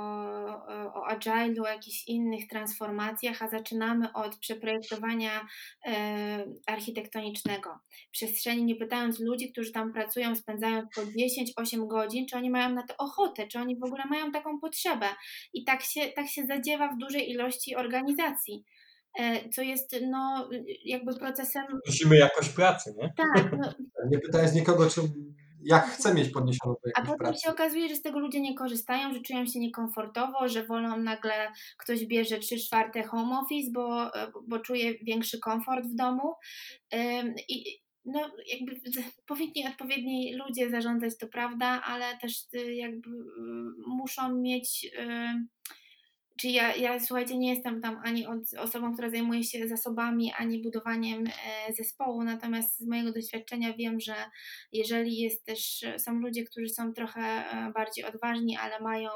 o, 0.94 1.08
agile'u, 1.10 1.64
jakichś 1.64 2.08
innych 2.08 2.48
transformacjach, 2.48 3.42
a 3.42 3.48
zaczynamy 3.48 4.12
od 4.12 4.36
przeprojektowania 4.36 5.46
e, 5.86 6.44
architektonicznego 6.66 7.78
przestrzeni, 8.10 8.64
nie 8.64 8.76
pytając 8.76 9.20
ludzi, 9.20 9.52
którzy 9.52 9.72
tam 9.72 9.92
pracują, 9.92 10.36
spędzają 10.36 10.82
po 10.94 11.00
10-8 11.00 11.86
godzin, 11.86 12.26
czy 12.26 12.36
oni 12.36 12.50
mają 12.50 12.70
na 12.74 12.82
to 12.82 12.94
ochotę, 12.96 13.46
czy 13.46 13.58
oni 13.58 13.78
w 13.78 13.84
ogóle 13.84 14.04
mają 14.10 14.32
taką 14.32 14.60
potrzebę. 14.60 15.06
I 15.54 15.64
tak 15.64 15.82
się, 15.82 16.00
tak 16.06 16.28
się 16.28 16.46
zadziewa 16.46 16.88
w 16.88 16.98
dużej 16.98 17.30
ilości 17.30 17.76
organizacji. 17.76 18.64
E, 19.18 19.48
co 19.48 19.62
jest 19.62 19.96
no, 20.10 20.50
jakby 20.84 21.14
procesem. 21.14 21.64
Musimy 21.86 22.16
jakoś 22.16 22.48
pracy, 22.48 22.94
nie? 22.98 23.12
Tak. 23.16 23.52
No. 23.58 23.72
Nie 24.10 24.18
pytając 24.18 24.54
nikogo, 24.54 24.90
czy 24.90 25.00
jak 25.62 25.86
chcę 25.86 26.14
mieć 26.14 26.28
podniesioną 26.28 26.74
do 26.84 26.90
A 26.94 27.06
potem 27.06 27.34
się 27.34 27.50
okazuje, 27.50 27.88
że 27.88 27.96
z 27.96 28.02
tego 28.02 28.18
ludzie 28.18 28.40
nie 28.40 28.54
korzystają, 28.54 29.14
że 29.14 29.20
czują 29.20 29.46
się 29.46 29.60
niekomfortowo, 29.60 30.48
że 30.48 30.66
wolą 30.66 30.96
nagle 30.96 31.52
ktoś 31.78 32.06
bierze 32.06 32.38
3 32.38 32.58
czwarte 32.58 33.02
home 33.02 33.38
office, 33.38 33.70
bo, 33.72 34.10
bo 34.48 34.58
czuje 34.58 34.94
większy 35.04 35.38
komfort 35.38 35.86
w 35.86 35.94
domu. 35.94 36.34
I 37.48 37.64
no, 38.04 38.20
jakby 38.52 38.80
powinni 39.26 39.66
odpowiedni 39.68 40.36
ludzie 40.36 40.70
zarządzać, 40.70 41.18
to 41.20 41.26
prawda, 41.28 41.82
ale 41.84 42.18
też 42.18 42.32
y, 42.54 42.74
jakby 42.74 43.08
muszą 43.86 44.34
mieć. 44.34 44.90
Czyli 46.40 46.52
ja, 46.54 46.76
ja, 46.76 47.00
słuchajcie, 47.00 47.38
nie 47.38 47.54
jestem 47.54 47.80
tam 47.80 48.00
ani 48.04 48.26
osobą, 48.58 48.92
która 48.92 49.10
zajmuje 49.10 49.44
się 49.44 49.68
zasobami, 49.68 50.32
ani 50.38 50.62
budowaniem 50.62 51.26
e, 51.26 51.72
zespołu, 51.72 52.24
natomiast 52.24 52.78
z 52.78 52.86
mojego 52.86 53.12
doświadczenia 53.12 53.72
wiem, 53.72 54.00
że 54.00 54.14
jeżeli 54.72 55.18
jest 55.18 55.44
też, 55.44 55.84
są 55.98 56.12
ludzie, 56.12 56.44
którzy 56.44 56.68
są 56.68 56.92
trochę 56.92 57.20
e, 57.20 57.72
bardziej 57.74 58.04
odważni, 58.04 58.56
ale 58.56 58.80
mają 58.80 59.10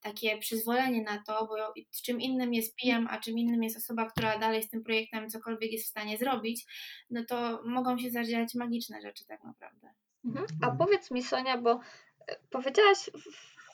takie 0.00 0.38
przyzwolenie 0.38 1.02
na 1.02 1.22
to, 1.26 1.46
bo 1.46 1.72
czym 2.04 2.20
innym 2.20 2.54
jest 2.54 2.76
PM, 2.76 3.06
a 3.10 3.20
czym 3.20 3.38
innym 3.38 3.62
jest 3.62 3.76
osoba, 3.76 4.10
która 4.10 4.38
dalej 4.38 4.62
z 4.62 4.70
tym 4.70 4.82
projektem 4.82 5.30
cokolwiek 5.30 5.72
jest 5.72 5.86
w 5.86 5.90
stanie 5.90 6.18
zrobić, 6.18 6.64
no 7.10 7.24
to 7.28 7.62
mogą 7.64 7.98
się 7.98 8.10
zadziać 8.10 8.54
magiczne 8.54 9.00
rzeczy 9.00 9.26
tak 9.26 9.44
naprawdę. 9.44 9.88
Mhm. 10.24 10.46
A 10.62 10.70
powiedz 10.70 11.10
mi 11.10 11.22
Sonia, 11.22 11.58
bo 11.58 11.80
e, 12.28 12.36
powiedziałaś 12.50 13.10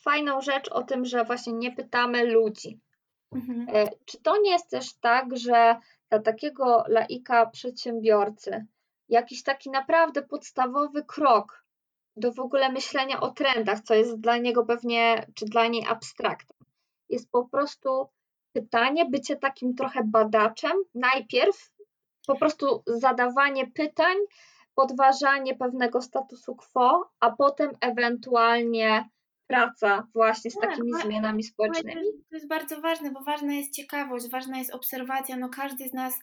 fajną 0.02 0.40
rzecz 0.40 0.68
o 0.68 0.82
tym, 0.82 1.04
że 1.04 1.24
właśnie 1.24 1.52
nie 1.52 1.72
pytamy 1.72 2.24
ludzi. 2.24 2.80
Mhm. 3.32 3.66
E, 3.68 3.90
czy 4.04 4.22
to 4.22 4.40
nie 4.40 4.50
jest 4.50 4.70
też 4.70 4.94
tak, 4.94 5.36
że 5.36 5.76
dla 6.10 6.18
takiego 6.18 6.84
laika 6.88 7.46
przedsiębiorcy 7.46 8.66
jakiś 9.08 9.42
taki 9.42 9.70
naprawdę 9.70 10.22
podstawowy 10.22 11.04
krok 11.04 11.64
do 12.16 12.32
w 12.32 12.40
ogóle 12.40 12.72
myślenia 12.72 13.20
o 13.20 13.30
trendach, 13.30 13.80
co 13.80 13.94
jest 13.94 14.20
dla 14.20 14.36
niego 14.36 14.64
pewnie, 14.64 15.26
czy 15.34 15.44
dla 15.44 15.66
niej 15.66 15.86
abstraktem, 15.88 16.56
jest 17.08 17.30
po 17.30 17.48
prostu 17.48 18.08
pytanie, 18.52 19.04
bycie 19.04 19.36
takim 19.36 19.74
trochę 19.74 20.00
badaczem, 20.04 20.72
najpierw 20.94 21.72
po 22.26 22.36
prostu 22.36 22.82
zadawanie 22.86 23.70
pytań, 23.70 24.16
podważanie 24.74 25.54
pewnego 25.54 26.00
statusu 26.00 26.56
quo, 26.56 27.10
a 27.20 27.30
potem 27.30 27.70
ewentualnie 27.80 29.08
praca 29.52 30.08
właśnie 30.14 30.50
z 30.50 30.54
tak, 30.54 30.70
takimi 30.70 30.92
tak, 30.92 31.02
zmianami 31.02 31.42
społecznymi. 31.42 32.02
To 32.30 32.36
jest 32.36 32.48
bardzo 32.48 32.80
ważne, 32.80 33.10
bo 33.10 33.20
ważna 33.20 33.54
jest 33.54 33.74
ciekawość, 33.74 34.30
ważna 34.30 34.58
jest 34.58 34.74
obserwacja. 34.74 35.36
No 35.36 35.48
każdy 35.48 35.88
z 35.88 35.92
nas 35.92 36.14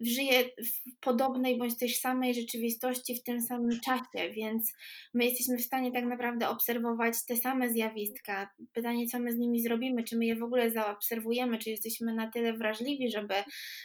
żyje 0.00 0.44
w 0.44 1.00
podobnej 1.00 1.58
bądź 1.58 1.78
też 1.78 1.96
samej 1.96 2.34
rzeczywistości 2.34 3.14
w 3.14 3.22
tym 3.22 3.40
samym 3.40 3.80
czasie, 3.80 4.30
więc 4.32 4.72
my 5.14 5.24
jesteśmy 5.24 5.56
w 5.58 5.62
stanie 5.62 5.92
tak 5.92 6.04
naprawdę 6.04 6.48
obserwować 6.48 7.14
te 7.28 7.36
same 7.36 7.70
zjawiska. 7.70 8.50
Pytanie, 8.72 9.06
co 9.06 9.18
my 9.18 9.32
z 9.32 9.38
nimi 9.38 9.62
zrobimy, 9.62 10.04
czy 10.04 10.16
my 10.16 10.26
je 10.26 10.36
w 10.36 10.42
ogóle 10.42 10.70
zaobserwujemy, 10.70 11.58
czy 11.58 11.70
jesteśmy 11.70 12.14
na 12.14 12.30
tyle 12.30 12.52
wrażliwi, 12.52 13.10
żeby 13.10 13.34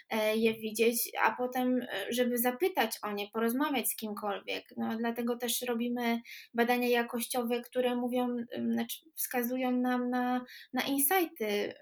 e, 0.10 0.38
je 0.38 0.54
widzieć, 0.54 1.12
a 1.24 1.32
potem, 1.32 1.82
e, 1.82 1.88
żeby 2.10 2.38
zapytać 2.38 2.98
o 3.04 3.12
nie, 3.12 3.28
porozmawiać 3.34 3.90
z 3.90 3.96
kimkolwiek. 3.96 4.66
No 4.78 4.98
dlatego 4.98 5.38
też 5.38 5.62
robimy 5.62 6.22
badania 6.54 6.88
jakościowe, 6.88 7.62
które 7.62 7.96
mówią, 7.96 8.28
znaczy 8.72 8.91
wskazują 9.16 9.72
nam 9.72 10.10
na, 10.10 10.46
na 10.74 10.82
insighty 10.82 11.74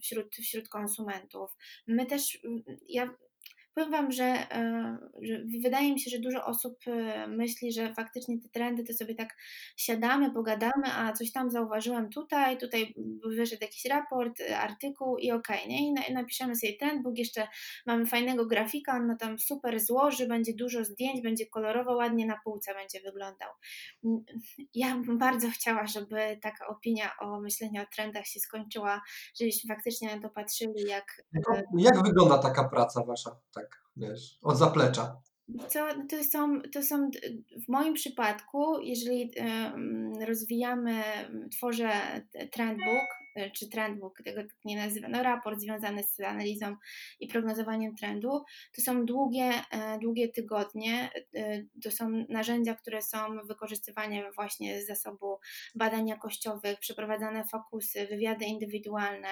wśród, 0.00 0.36
wśród 0.36 0.68
konsumentów. 0.68 1.56
My 1.86 2.06
też, 2.06 2.38
ja 2.88 3.10
Powiem 3.78 3.90
Wam, 3.92 4.12
że, 4.12 4.24
e, 4.24 4.98
że, 5.22 5.42
wydaje 5.62 5.92
mi 5.92 6.00
się, 6.00 6.10
że 6.10 6.18
dużo 6.18 6.44
osób 6.44 6.78
e, 6.86 7.26
myśli, 7.26 7.72
że 7.72 7.94
faktycznie 7.94 8.40
te 8.40 8.48
trendy 8.48 8.84
to 8.84 8.92
sobie 8.92 9.14
tak 9.14 9.36
siadamy, 9.76 10.30
pogadamy, 10.30 10.86
a 10.96 11.12
coś 11.12 11.32
tam 11.32 11.50
zauważyłem 11.50 12.10
tutaj, 12.10 12.58
tutaj 12.58 12.94
wyszedł 13.36 13.62
jakiś 13.62 13.84
raport, 13.84 14.40
e, 14.40 14.58
artykuł 14.58 15.16
i 15.16 15.30
okej, 15.32 15.58
okay, 15.58 15.68
nie? 15.68 15.88
I 15.88 16.12
napiszemy 16.14 16.56
sobie 16.56 16.72
ten, 16.72 17.02
Bóg 17.02 17.18
jeszcze 17.18 17.48
mamy 17.86 18.06
fajnego 18.06 18.46
grafika, 18.46 18.92
on 18.92 19.16
tam 19.18 19.38
super 19.38 19.80
złoży, 19.80 20.26
będzie 20.26 20.54
dużo 20.54 20.84
zdjęć, 20.84 21.22
będzie 21.22 21.46
kolorowo, 21.46 21.96
ładnie 21.96 22.26
na 22.26 22.40
półce 22.44 22.74
będzie 22.74 23.00
wyglądał. 23.00 23.50
Ja 24.74 24.96
bym 24.96 25.18
bardzo 25.18 25.50
chciała, 25.50 25.86
żeby 25.86 26.38
taka 26.42 26.66
opinia 26.66 27.10
o 27.20 27.40
myśleniu 27.40 27.82
o 27.82 27.86
trendach 27.94 28.26
się 28.26 28.40
skończyła, 28.40 29.02
żebyśmy 29.40 29.74
faktycznie 29.74 30.16
na 30.16 30.22
to 30.22 30.30
patrzyli, 30.30 30.82
jak... 30.86 31.22
Jak 31.78 32.02
wygląda 32.06 32.38
taka 32.38 32.68
praca 32.68 33.04
Wasza? 33.04 33.40
Tak 33.54 33.67
wiesz, 33.98 34.38
od 34.42 34.56
zaplecza. 34.56 35.16
Co, 35.68 35.86
to, 36.10 36.24
są, 36.24 36.60
to 36.72 36.82
są 36.82 37.10
w 37.66 37.68
moim 37.68 37.94
przypadku, 37.94 38.80
jeżeli 38.80 39.30
rozwijamy, 40.26 41.02
tworzę 41.52 41.90
trendbook, 42.52 43.08
E, 43.38 43.50
czy 43.50 43.68
trendbook, 43.68 44.22
tego 44.24 44.42
tak 44.42 44.56
nie 44.64 44.76
nazywa, 44.76 45.08
no 45.08 45.22
raport 45.22 45.60
związany 45.60 46.02
z 46.02 46.20
analizą 46.20 46.76
i 47.20 47.28
prognozowaniem 47.28 47.96
trendu. 47.96 48.44
To 48.76 48.82
są 48.82 49.06
długie, 49.06 49.52
e, 49.70 49.98
długie 49.98 50.28
tygodnie, 50.28 51.10
e, 51.36 51.62
to 51.82 51.90
są 51.90 52.24
narzędzia, 52.28 52.74
które 52.74 53.02
są 53.02 53.18
wykorzystywane 53.44 54.32
właśnie 54.32 54.82
z 54.82 54.86
zasobu 54.86 55.38
badań 55.74 56.08
jakościowych, 56.08 56.78
przeprowadzane 56.78 57.44
fokusy, 57.44 58.06
wywiady 58.06 58.44
indywidualne, 58.44 59.28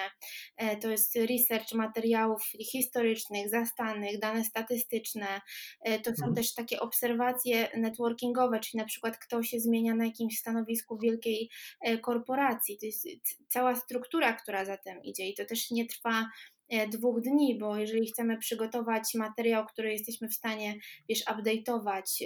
to 0.81 0.89
jest 0.89 1.15
research 1.15 1.73
materiałów 1.73 2.43
historycznych, 2.71 3.49
zastanych, 3.49 4.19
dane 4.19 4.43
statystyczne, 4.43 5.41
to 5.85 6.15
są 6.15 6.25
mhm. 6.25 6.35
też 6.35 6.53
takie 6.53 6.79
obserwacje 6.79 7.69
networkingowe, 7.77 8.59
czyli 8.59 8.81
na 8.81 8.85
przykład 8.85 9.17
kto 9.17 9.43
się 9.43 9.59
zmienia 9.59 9.95
na 9.95 10.05
jakimś 10.05 10.37
stanowisku 10.37 10.97
wielkiej 10.97 11.49
korporacji. 12.01 12.77
To 12.79 12.85
jest 12.85 13.07
cała 13.47 13.75
struktura 13.75 13.96
struktura, 13.97 14.33
która 14.33 14.65
za 14.65 14.77
tym 14.77 15.03
idzie 15.03 15.27
i 15.27 15.35
to 15.35 15.45
też 15.45 15.71
nie 15.71 15.85
trwa 15.85 16.29
e, 16.69 16.87
dwóch 16.87 17.21
dni, 17.21 17.57
bo 17.59 17.77
jeżeli 17.77 18.07
chcemy 18.07 18.37
przygotować 18.37 19.03
materiał, 19.15 19.65
który 19.65 19.91
jesteśmy 19.91 20.27
w 20.27 20.33
stanie, 20.33 20.75
wiesz, 21.09 21.23
update'ować 21.25 22.25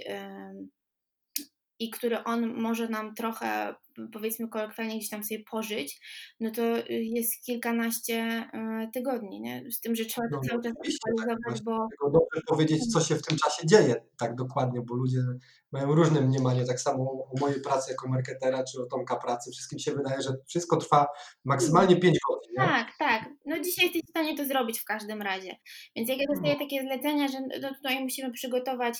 i 1.81 1.89
który 1.89 2.23
on 2.23 2.53
może 2.53 2.89
nam 2.89 3.15
trochę, 3.15 3.75
powiedzmy 4.13 4.47
kolokwialnie, 4.47 4.97
gdzieś 4.97 5.09
tam 5.09 5.23
sobie 5.23 5.43
pożyć, 5.51 5.99
no 6.39 6.51
to 6.51 6.61
jest 6.89 7.45
kilkanaście 7.45 8.13
e, 8.13 8.89
tygodni, 8.93 9.41
nie? 9.41 9.71
Z 9.71 9.79
tym, 9.79 9.95
że 9.95 10.05
trzeba 10.05 10.27
to 10.29 10.35
no, 10.35 10.41
cały 10.49 10.63
czas 10.63 10.73
aktualizować, 10.75 11.57
tak, 11.57 11.63
bo... 11.63 11.87
Dobrze 12.03 12.41
powiedzieć, 12.47 12.93
co 12.93 13.01
się 13.01 13.15
w 13.15 13.21
tym 13.21 13.37
czasie 13.37 13.67
dzieje 13.67 13.95
tak 14.17 14.35
dokładnie, 14.35 14.81
bo 14.81 14.95
ludzie 14.95 15.19
mają 15.71 15.95
różne 15.95 16.21
mniemanie, 16.21 16.65
tak 16.65 16.79
samo 16.81 17.03
o 17.03 17.39
mojej 17.39 17.61
pracy 17.61 17.91
jako 17.91 18.07
marketera, 18.09 18.63
czy 18.63 18.81
o 18.81 18.85
Tomka 18.85 19.15
pracy, 19.15 19.51
wszystkim 19.51 19.79
się 19.79 19.91
wydaje, 19.91 20.21
że 20.21 20.33
wszystko 20.47 20.77
trwa 20.77 21.07
maksymalnie 21.45 21.95
5 21.95 22.17
godzin. 22.29 22.51
Nie? 22.57 22.65
Tak, 22.65 22.87
tak. 22.99 23.29
No 23.45 23.59
dzisiaj 23.59 23.85
jesteś 23.85 24.01
w 24.07 24.09
stanie 24.09 24.37
to 24.37 24.45
zrobić 24.45 24.79
w 24.79 24.85
każdym 24.85 25.21
razie. 25.21 25.55
Więc 25.95 26.09
jak 26.09 26.19
ja 26.19 26.25
dostaję 26.27 26.53
no. 26.53 26.59
takie 26.59 26.81
zlecenia, 26.81 27.27
że 27.27 27.37
no 27.61 27.73
tutaj 27.75 28.03
musimy 28.03 28.31
przygotować 28.31 28.95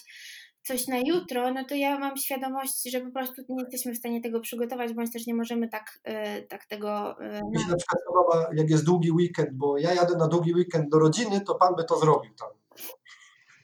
coś 0.64 0.88
na 0.88 0.98
jutro, 1.06 1.54
no 1.54 1.66
to 1.66 1.76
ja 1.76 2.00
mam 2.00 2.18
świadomość, 2.18 2.92
że 2.92 3.02
po 3.02 3.12
prostu 3.12 3.42
nie 3.50 3.64
jesteśmy 3.64 3.94
w 3.94 3.98
stanie 3.98 4.22
tego 4.22 4.40
przygotować, 4.40 4.94
bądź 4.94 5.14
też 5.14 5.28
nie 5.28 5.36
możemy 5.36 5.70
tak, 5.70 6.00
e, 6.04 6.42
tak 6.42 6.66
tego. 6.66 7.16
Mi 7.52 7.60
się 7.60 7.70
na 7.70 7.78
przykład 7.78 8.04
podoba, 8.08 8.50
jak 8.56 8.70
jest 8.70 8.86
długi 8.86 9.12
weekend, 9.12 9.50
bo 9.54 9.78
ja 9.78 9.94
jadę 9.94 10.18
na 10.18 10.28
długi 10.28 10.54
weekend 10.54 10.90
do 10.90 11.00
rodziny, 11.00 11.42
to 11.42 11.56
pan 11.56 11.76
by 11.76 11.84
to 11.84 12.00
zrobił 12.00 12.32
tam. 12.36 12.50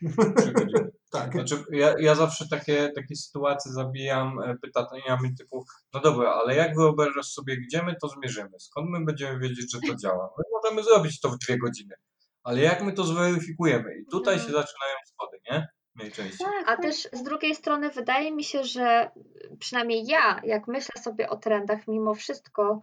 tak. 1.12 1.34
Znaczy, 1.34 1.64
ja, 1.72 1.96
ja 2.00 2.16
zawsze 2.16 2.48
takie, 2.48 2.92
takie 2.96 3.16
sytuacje 3.16 3.72
zabijam 3.72 4.40
e, 4.40 4.56
pytaniami 4.56 5.36
typu, 5.36 5.66
no 5.94 6.00
dobra, 6.00 6.30
ale 6.30 6.56
jak 6.56 6.76
wyobrażasz 6.76 7.28
sobie, 7.28 7.58
gdzie 7.58 7.84
my 7.84 7.96
to 8.02 8.08
zmierzymy? 8.08 8.60
Skąd 8.60 8.90
my 8.90 9.06
będziemy 9.06 9.40
wiedzieć, 9.40 9.72
że 9.72 9.80
to 9.88 9.96
działa? 9.96 10.30
My 10.38 10.44
możemy 10.54 10.84
zrobić 10.84 11.20
to 11.20 11.30
w 11.30 11.38
dwie 11.38 11.58
godziny, 11.58 11.96
ale 12.44 12.62
jak 12.62 12.84
my 12.84 12.94
to 12.94 13.04
zweryfikujemy? 13.04 13.98
I 13.98 14.06
tutaj 14.06 14.36
się 14.36 14.46
mhm. 14.46 14.64
zaczynają 14.64 14.96
schody, 15.06 15.38
nie? 15.52 15.68
Najczęściej. 15.98 16.48
Tak, 16.48 16.64
A 16.64 16.76
tak. 16.76 16.82
też 16.82 17.10
z 17.14 17.24
drugiej 17.24 17.56
strony 17.56 17.90
wydaje 17.90 18.32
mi 18.32 18.44
się, 18.44 18.64
że 18.64 19.12
przynajmniej 19.60 20.06
ja, 20.06 20.42
jak 20.44 20.68
myślę 20.68 21.02
sobie 21.02 21.30
o 21.30 21.38
trendach, 21.38 21.88
mimo 21.88 22.14
wszystko 22.14 22.82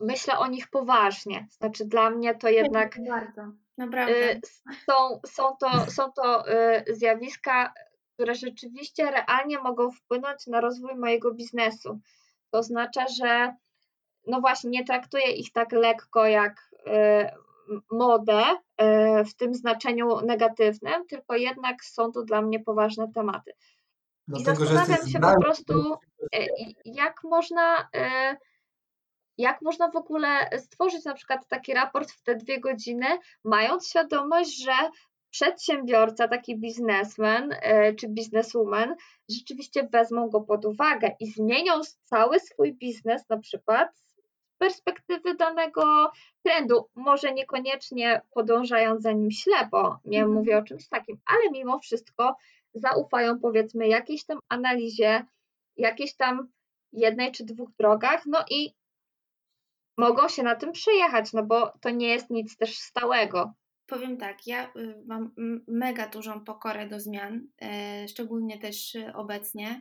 myślę 0.00 0.38
o 0.38 0.46
nich 0.46 0.68
poważnie. 0.68 1.46
Znaczy 1.50 1.84
dla 1.84 2.10
mnie 2.10 2.34
to 2.34 2.48
jednak 2.48 2.96
bardzo. 3.08 3.52
Naprawdę. 3.78 4.32
Y, 4.32 4.40
są, 4.90 5.20
są 5.26 5.56
to, 5.56 5.90
są 5.90 6.12
to 6.12 6.52
y, 6.52 6.84
zjawiska, 6.94 7.72
które 8.14 8.34
rzeczywiście 8.34 9.10
realnie 9.10 9.58
mogą 9.58 9.90
wpłynąć 9.90 10.46
na 10.46 10.60
rozwój 10.60 10.94
mojego 10.94 11.34
biznesu. 11.34 12.00
To 12.50 12.58
oznacza, 12.58 13.06
że 13.22 13.54
no 14.26 14.40
właśnie 14.40 14.70
nie 14.70 14.84
traktuję 14.84 15.30
ich 15.30 15.52
tak 15.52 15.72
lekko 15.72 16.26
jak 16.26 16.70
y, 16.72 17.45
modę 17.90 18.42
e, 18.76 19.24
w 19.24 19.34
tym 19.34 19.54
znaczeniu 19.54 20.20
negatywnym, 20.20 21.06
tylko 21.08 21.36
jednak 21.36 21.84
są 21.84 22.12
to 22.12 22.22
dla 22.22 22.42
mnie 22.42 22.60
poważne 22.60 23.12
tematy. 23.14 23.52
I 24.36 24.44
zastanawiam 24.44 25.08
się 25.08 25.20
po 25.20 25.40
prostu, 25.40 25.94
e, 26.34 26.46
jak 26.84 27.24
można, 27.24 27.88
e, 27.94 28.36
jak 29.38 29.62
można 29.62 29.90
w 29.90 29.96
ogóle 29.96 30.28
stworzyć 30.58 31.04
na 31.04 31.14
przykład 31.14 31.48
taki 31.48 31.74
raport 31.74 32.10
w 32.10 32.22
te 32.22 32.34
dwie 32.34 32.60
godziny, 32.60 33.06
mając 33.44 33.88
świadomość, 33.88 34.64
że 34.64 34.72
przedsiębiorca, 35.30 36.28
taki 36.28 36.60
biznesmen 36.60 37.54
czy 37.98 38.08
bizneswoman 38.08 38.94
rzeczywiście 39.30 39.88
wezmą 39.92 40.28
go 40.28 40.40
pod 40.40 40.64
uwagę 40.64 41.10
i 41.20 41.26
zmienią 41.30 41.72
cały 42.04 42.40
swój 42.40 42.74
biznes 42.74 43.28
na 43.28 43.38
przykład 43.38 44.05
perspektywy 44.58 45.34
danego 45.34 46.12
trendu. 46.42 46.88
Może 46.94 47.32
niekoniecznie 47.34 48.22
podążając 48.30 49.02
za 49.02 49.12
nim 49.12 49.30
ślepo, 49.30 49.98
nie 50.04 50.18
Mhm. 50.18 50.38
mówię 50.38 50.58
o 50.58 50.62
czymś 50.62 50.88
takim, 50.88 51.18
ale 51.26 51.50
mimo 51.52 51.78
wszystko 51.78 52.36
zaufają 52.74 53.40
powiedzmy 53.40 53.88
jakiejś 53.88 54.24
tam 54.24 54.38
analizie, 54.48 55.24
jakiejś 55.76 56.16
tam 56.16 56.48
jednej 56.92 57.32
czy 57.32 57.44
dwóch 57.44 57.70
drogach, 57.78 58.26
no 58.26 58.44
i 58.50 58.74
mogą 59.98 60.28
się 60.28 60.42
na 60.42 60.54
tym 60.56 60.72
przejechać, 60.72 61.32
no 61.32 61.42
bo 61.42 61.72
to 61.80 61.90
nie 61.90 62.08
jest 62.08 62.30
nic 62.30 62.56
też 62.56 62.78
stałego. 62.78 63.52
Powiem 63.86 64.16
tak, 64.16 64.46
ja 64.46 64.72
y, 64.76 65.02
mam 65.06 65.30
mega 65.68 66.08
dużą 66.08 66.44
pokorę 66.44 66.88
do 66.88 67.00
zmian, 67.00 67.46
e, 67.62 68.08
szczególnie 68.08 68.58
też 68.58 68.94
y, 68.94 69.12
obecnie. 69.14 69.80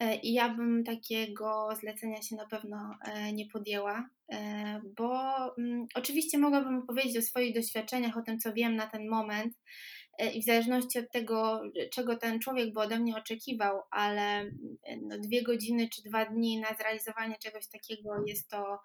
E, 0.00 0.16
I 0.16 0.32
ja 0.32 0.48
bym 0.48 0.84
takiego 0.84 1.68
zlecenia 1.80 2.22
się 2.22 2.36
na 2.36 2.46
pewno 2.46 2.98
e, 3.04 3.32
nie 3.32 3.46
podjęła, 3.46 4.08
e, 4.32 4.80
bo 4.96 5.20
mm, 5.58 5.86
oczywiście 5.94 6.38
mogłabym 6.38 6.78
opowiedzieć 6.78 7.16
o 7.16 7.22
swoich 7.22 7.54
doświadczeniach, 7.54 8.16
o 8.16 8.22
tym, 8.22 8.38
co 8.38 8.52
wiem 8.52 8.76
na 8.76 8.86
ten 8.86 9.08
moment 9.08 9.54
i 10.34 10.42
w 10.42 10.44
zależności 10.44 10.98
od 10.98 11.10
tego, 11.12 11.62
czego 11.92 12.16
ten 12.16 12.40
człowiek 12.40 12.72
by 12.72 12.80
ode 12.80 12.98
mnie 12.98 13.16
oczekiwał, 13.16 13.82
ale 13.90 14.40
mm, 14.40 14.52
no, 15.02 15.18
dwie 15.18 15.42
godziny 15.42 15.88
czy 15.88 16.02
dwa 16.02 16.24
dni 16.24 16.60
na 16.60 16.74
zrealizowanie 16.74 17.36
czegoś 17.42 17.68
takiego 17.68 18.10
jest 18.26 18.48
to 18.48 18.78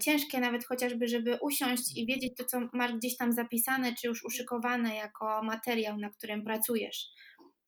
ciężkie, 0.00 0.40
nawet 0.40 0.66
chociażby, 0.66 1.08
żeby 1.08 1.38
usiąść 1.42 1.96
i 1.96 2.06
wiedzieć 2.06 2.32
to, 2.36 2.44
co 2.44 2.60
masz 2.72 2.92
gdzieś 2.92 3.16
tam 3.16 3.32
zapisane, 3.32 3.94
czy 3.94 4.06
już 4.06 4.24
uszykowane 4.24 4.94
jako 4.94 5.42
materiał, 5.42 5.98
na 5.98 6.10
którym 6.10 6.44
pracujesz. 6.44 7.10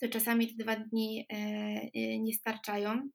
To 0.01 0.09
czasami 0.09 0.57
te 0.57 0.65
dwa 0.65 0.77
dni 0.77 1.27
e, 1.33 1.37
e, 1.95 2.19
nie 2.19 2.33
starczają. 2.33 3.09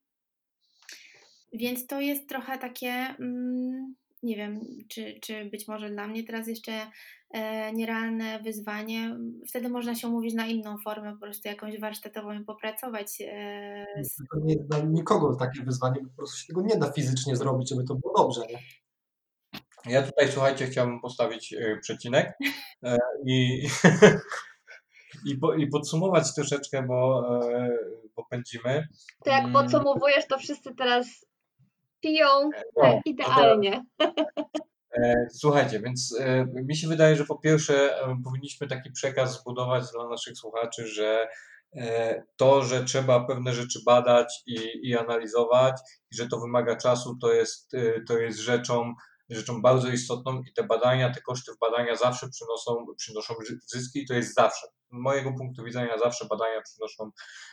Więc 1.52 1.86
to 1.86 2.00
jest 2.00 2.28
trochę 2.28 2.58
takie, 2.58 2.88
mm, 2.88 3.94
nie 4.22 4.36
wiem, 4.36 4.60
czy, 4.88 5.18
czy 5.22 5.44
być 5.44 5.68
może 5.68 5.90
dla 5.90 6.08
mnie 6.08 6.24
teraz 6.24 6.48
jeszcze 6.48 6.72
e, 7.30 7.72
nierealne 7.72 8.42
wyzwanie. 8.42 9.18
Wtedy 9.48 9.68
można 9.68 9.94
się 9.94 10.08
umówić 10.08 10.34
na 10.34 10.46
inną 10.46 10.78
formę, 10.78 11.12
po 11.12 11.20
prostu 11.20 11.48
jakąś 11.48 11.80
warsztatową 11.80 12.32
i 12.32 12.44
popracować 12.44 13.10
z 13.10 14.16
To 14.32 14.40
nie 14.44 14.54
jest 14.54 14.68
dla 14.68 14.78
nikogo 14.78 15.36
takie 15.36 15.62
wyzwanie, 15.62 16.00
po 16.00 16.16
prostu 16.16 16.38
się 16.38 16.46
tego 16.46 16.62
nie 16.62 16.76
da 16.76 16.92
fizycznie 16.92 17.36
zrobić, 17.36 17.68
żeby 17.68 17.84
to 17.84 17.94
było 17.94 18.14
dobrze. 18.16 18.40
Nie? 18.46 18.58
Ja 19.92 20.02
tutaj, 20.02 20.28
słuchajcie, 20.32 20.66
chciałbym 20.66 21.00
postawić 21.00 21.54
przecinek 21.80 22.38
i, 23.26 23.66
i, 25.26 25.38
po, 25.38 25.54
i 25.54 25.66
podsumować 25.66 26.34
troszeczkę, 26.34 26.82
bo, 26.82 27.28
e, 27.52 27.78
bo 28.16 28.24
pędzimy. 28.30 28.88
To 29.24 29.30
jak 29.30 29.44
Mm. 29.44 29.52
podsumowujesz, 29.52 30.26
to 30.26 30.38
wszyscy 30.38 30.74
teraz 30.74 31.06
piją 32.00 32.50
No, 32.76 33.00
idealnie. 33.04 33.84
E, 34.92 35.26
Słuchajcie, 35.32 35.80
więc 35.80 36.16
e, 36.20 36.46
mi 36.46 36.76
się 36.76 36.88
wydaje, 36.88 37.16
że 37.16 37.24
po 37.24 37.38
pierwsze 37.38 38.00
e, 38.00 38.16
powinniśmy 38.24 38.66
taki 38.66 38.90
przekaz 38.90 39.40
zbudować 39.40 39.84
dla 39.92 40.08
naszych 40.08 40.36
słuchaczy, 40.38 40.86
że 40.86 41.28
e, 41.76 42.22
to, 42.36 42.62
że 42.62 42.84
trzeba 42.84 43.24
pewne 43.24 43.52
rzeczy 43.52 43.78
badać 43.86 44.42
i, 44.46 44.58
i 44.82 44.96
analizować, 44.96 45.76
i 46.12 46.16
że 46.16 46.28
to 46.28 46.40
wymaga 46.40 46.76
czasu, 46.76 47.16
to 47.20 47.32
jest, 47.32 47.74
e, 47.74 48.00
to 48.08 48.18
jest 48.18 48.38
rzeczą, 48.38 48.94
rzeczą 49.30 49.62
bardzo 49.62 49.88
istotną 49.88 50.42
i 50.42 50.52
te 50.52 50.64
badania, 50.64 51.12
te 51.14 51.20
koszty 51.20 51.52
w 51.52 51.58
badania 51.58 51.96
zawsze 51.96 52.28
przynoszą, 52.28 52.86
przynoszą 52.96 53.34
zy- 53.48 53.58
zyski 53.66 54.02
i 54.02 54.06
to 54.06 54.14
jest 54.14 54.34
zawsze. 54.34 54.66
Z 54.66 54.92
mojego 54.92 55.32
punktu 55.32 55.64
widzenia 55.64 55.98
zawsze 55.98 56.26
badania 56.30 56.62
przynoszą, 56.62 57.10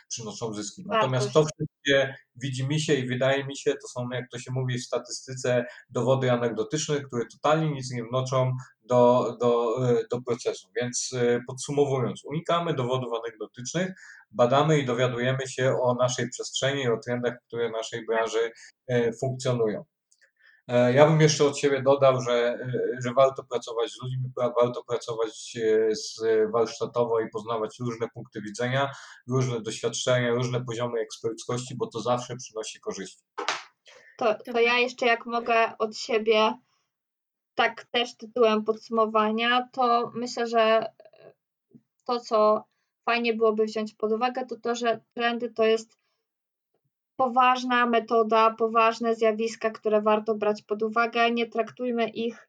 przynoszą 0.08 0.54
zyski. 0.54 0.84
Natomiast 0.86 1.26
to 1.32 1.44
wszystkie 1.44 2.14
widzi 2.36 2.68
mi 2.68 2.80
się 2.80 2.94
i 2.94 3.08
wydaje 3.08 3.44
mi 3.44 3.56
się, 3.56 3.72
to 3.72 3.88
są, 3.88 4.08
jak 4.12 4.30
to 4.30 4.38
się 4.38 4.52
mówi 4.52 4.78
w 4.78 4.84
statystyce, 4.84 5.66
dowody 5.90 6.32
anegdotyczne, 6.32 7.00
które 7.00 7.24
totalnie 7.32 7.70
nic 7.70 7.90
nie 7.92 8.04
wnoszą 8.04 8.52
do, 8.82 9.36
do, 9.40 9.76
do 10.10 10.22
procesu. 10.22 10.68
Więc 10.80 11.10
e, 11.16 11.40
podsumowując, 11.46 12.24
unikamy 12.24 12.74
dowodów 12.74 13.12
anegdotycznych, 13.24 13.92
badamy 14.30 14.78
i 14.78 14.86
dowiadujemy 14.86 15.48
się 15.48 15.76
o 15.82 15.94
naszej 15.94 16.28
przestrzeni, 16.30 16.88
o 16.88 16.98
trendach, 17.06 17.34
które 17.46 17.68
w 17.68 17.72
naszej 17.72 18.06
branży 18.06 18.52
e, 18.88 19.12
funkcjonują. 19.12 19.84
E, 20.68 20.92
Ja 20.92 21.06
bym 21.06 21.20
jeszcze 21.20 21.44
od 21.44 21.58
siebie 21.58 21.82
dodał, 21.82 22.20
że, 22.20 22.32
e, 22.32 23.02
że 23.04 23.12
warto 23.14 23.44
pracować 23.44 23.90
z 23.90 24.02
ludźmi, 24.02 24.30
warto 24.36 24.84
pracować 24.84 25.56
e, 25.56 25.94
z 25.96 26.22
warsztatowo 26.52 27.20
i 27.20 27.28
poznawać 27.30 27.78
różne 27.80 28.08
punkty 28.08 28.42
widzenia, 28.42 28.90
różne 29.28 29.60
doświadczenia, 29.60 30.34
różne 30.34 30.64
poziomy 30.64 31.00
eksperckości, 31.00 31.76
bo 31.76 31.86
to 31.86 32.00
zawsze 32.00 32.36
przynosi 32.36 32.80
korzyści. 32.80 33.24
To, 34.18 34.34
to 34.34 34.60
ja 34.60 34.78
jeszcze 34.78 35.06
jak 35.06 35.26
mogę 35.26 35.72
od 35.78 35.96
siebie, 35.96 36.54
tak 37.54 37.84
też 37.84 38.16
tytułem 38.16 38.64
podsumowania, 38.64 39.68
to 39.72 40.10
myślę, 40.14 40.46
że 40.46 40.92
to, 42.04 42.20
co 42.20 42.64
fajnie 43.04 43.34
byłoby 43.34 43.64
wziąć 43.64 43.94
pod 43.94 44.12
uwagę, 44.12 44.46
to 44.46 44.56
to, 44.56 44.74
że 44.74 45.00
trendy 45.14 45.50
to 45.50 45.64
jest 45.64 45.98
poważna 47.16 47.86
metoda, 47.86 48.50
poważne 48.50 49.14
zjawiska, 49.14 49.70
które 49.70 50.02
warto 50.02 50.34
brać 50.34 50.62
pod 50.62 50.82
uwagę. 50.82 51.30
Nie 51.30 51.46
traktujmy 51.46 52.08
ich 52.08 52.48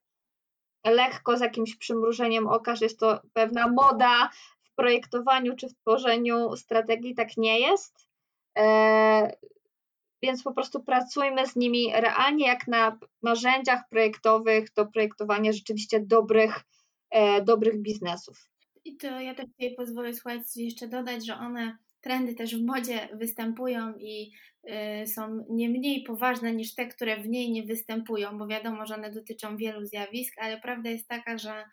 lekko 0.85 1.37
z 1.37 1.41
jakimś 1.41 1.75
przymrużeniem 1.75 2.47
oka, 2.47 2.75
że 2.75 2.85
jest 2.85 2.99
to 2.99 3.21
pewna 3.33 3.67
moda 3.67 4.29
w 4.63 4.75
projektowaniu 4.75 5.55
czy 5.55 5.69
w 5.69 5.75
tworzeniu 5.75 6.55
strategii. 6.55 7.15
Tak 7.15 7.37
nie 7.37 7.59
jest. 7.59 8.07
E, 8.57 9.31
więc 10.23 10.43
po 10.43 10.53
prostu 10.53 10.83
pracujmy 10.83 11.47
z 11.47 11.55
nimi 11.55 11.91
realnie 11.93 12.47
jak 12.47 12.67
na 12.67 12.99
narzędziach 13.23 13.89
projektowych 13.89 14.73
do 14.73 14.85
projektowania 14.85 15.51
rzeczywiście 15.51 15.99
dobrych, 15.99 16.63
e, 17.09 17.41
dobrych 17.41 17.81
biznesów. 17.81 18.49
I 18.85 18.97
to 18.97 19.19
ja 19.19 19.35
też 19.35 19.45
sobie 19.45 19.75
pozwolę 19.75 20.13
słuchać 20.13 20.41
jeszcze 20.55 20.87
dodać, 20.87 21.25
że 21.25 21.35
one, 21.35 21.77
trendy 22.01 22.35
też 22.35 22.55
w 22.55 22.65
modzie 22.65 23.09
występują 23.13 23.93
i 23.97 24.31
są 25.05 25.45
nie 25.49 25.69
mniej 25.69 26.03
poważne 26.03 26.53
niż 26.53 26.75
te, 26.75 26.87
które 26.87 27.17
w 27.17 27.27
niej 27.27 27.51
nie 27.51 27.63
występują, 27.63 28.37
bo 28.37 28.47
wiadomo, 28.47 28.85
że 28.85 28.95
one 28.95 29.11
dotyczą 29.11 29.57
wielu 29.57 29.85
zjawisk, 29.85 30.33
ale 30.37 30.61
prawda 30.61 30.89
jest 30.89 31.07
taka, 31.07 31.37
że, 31.37 31.65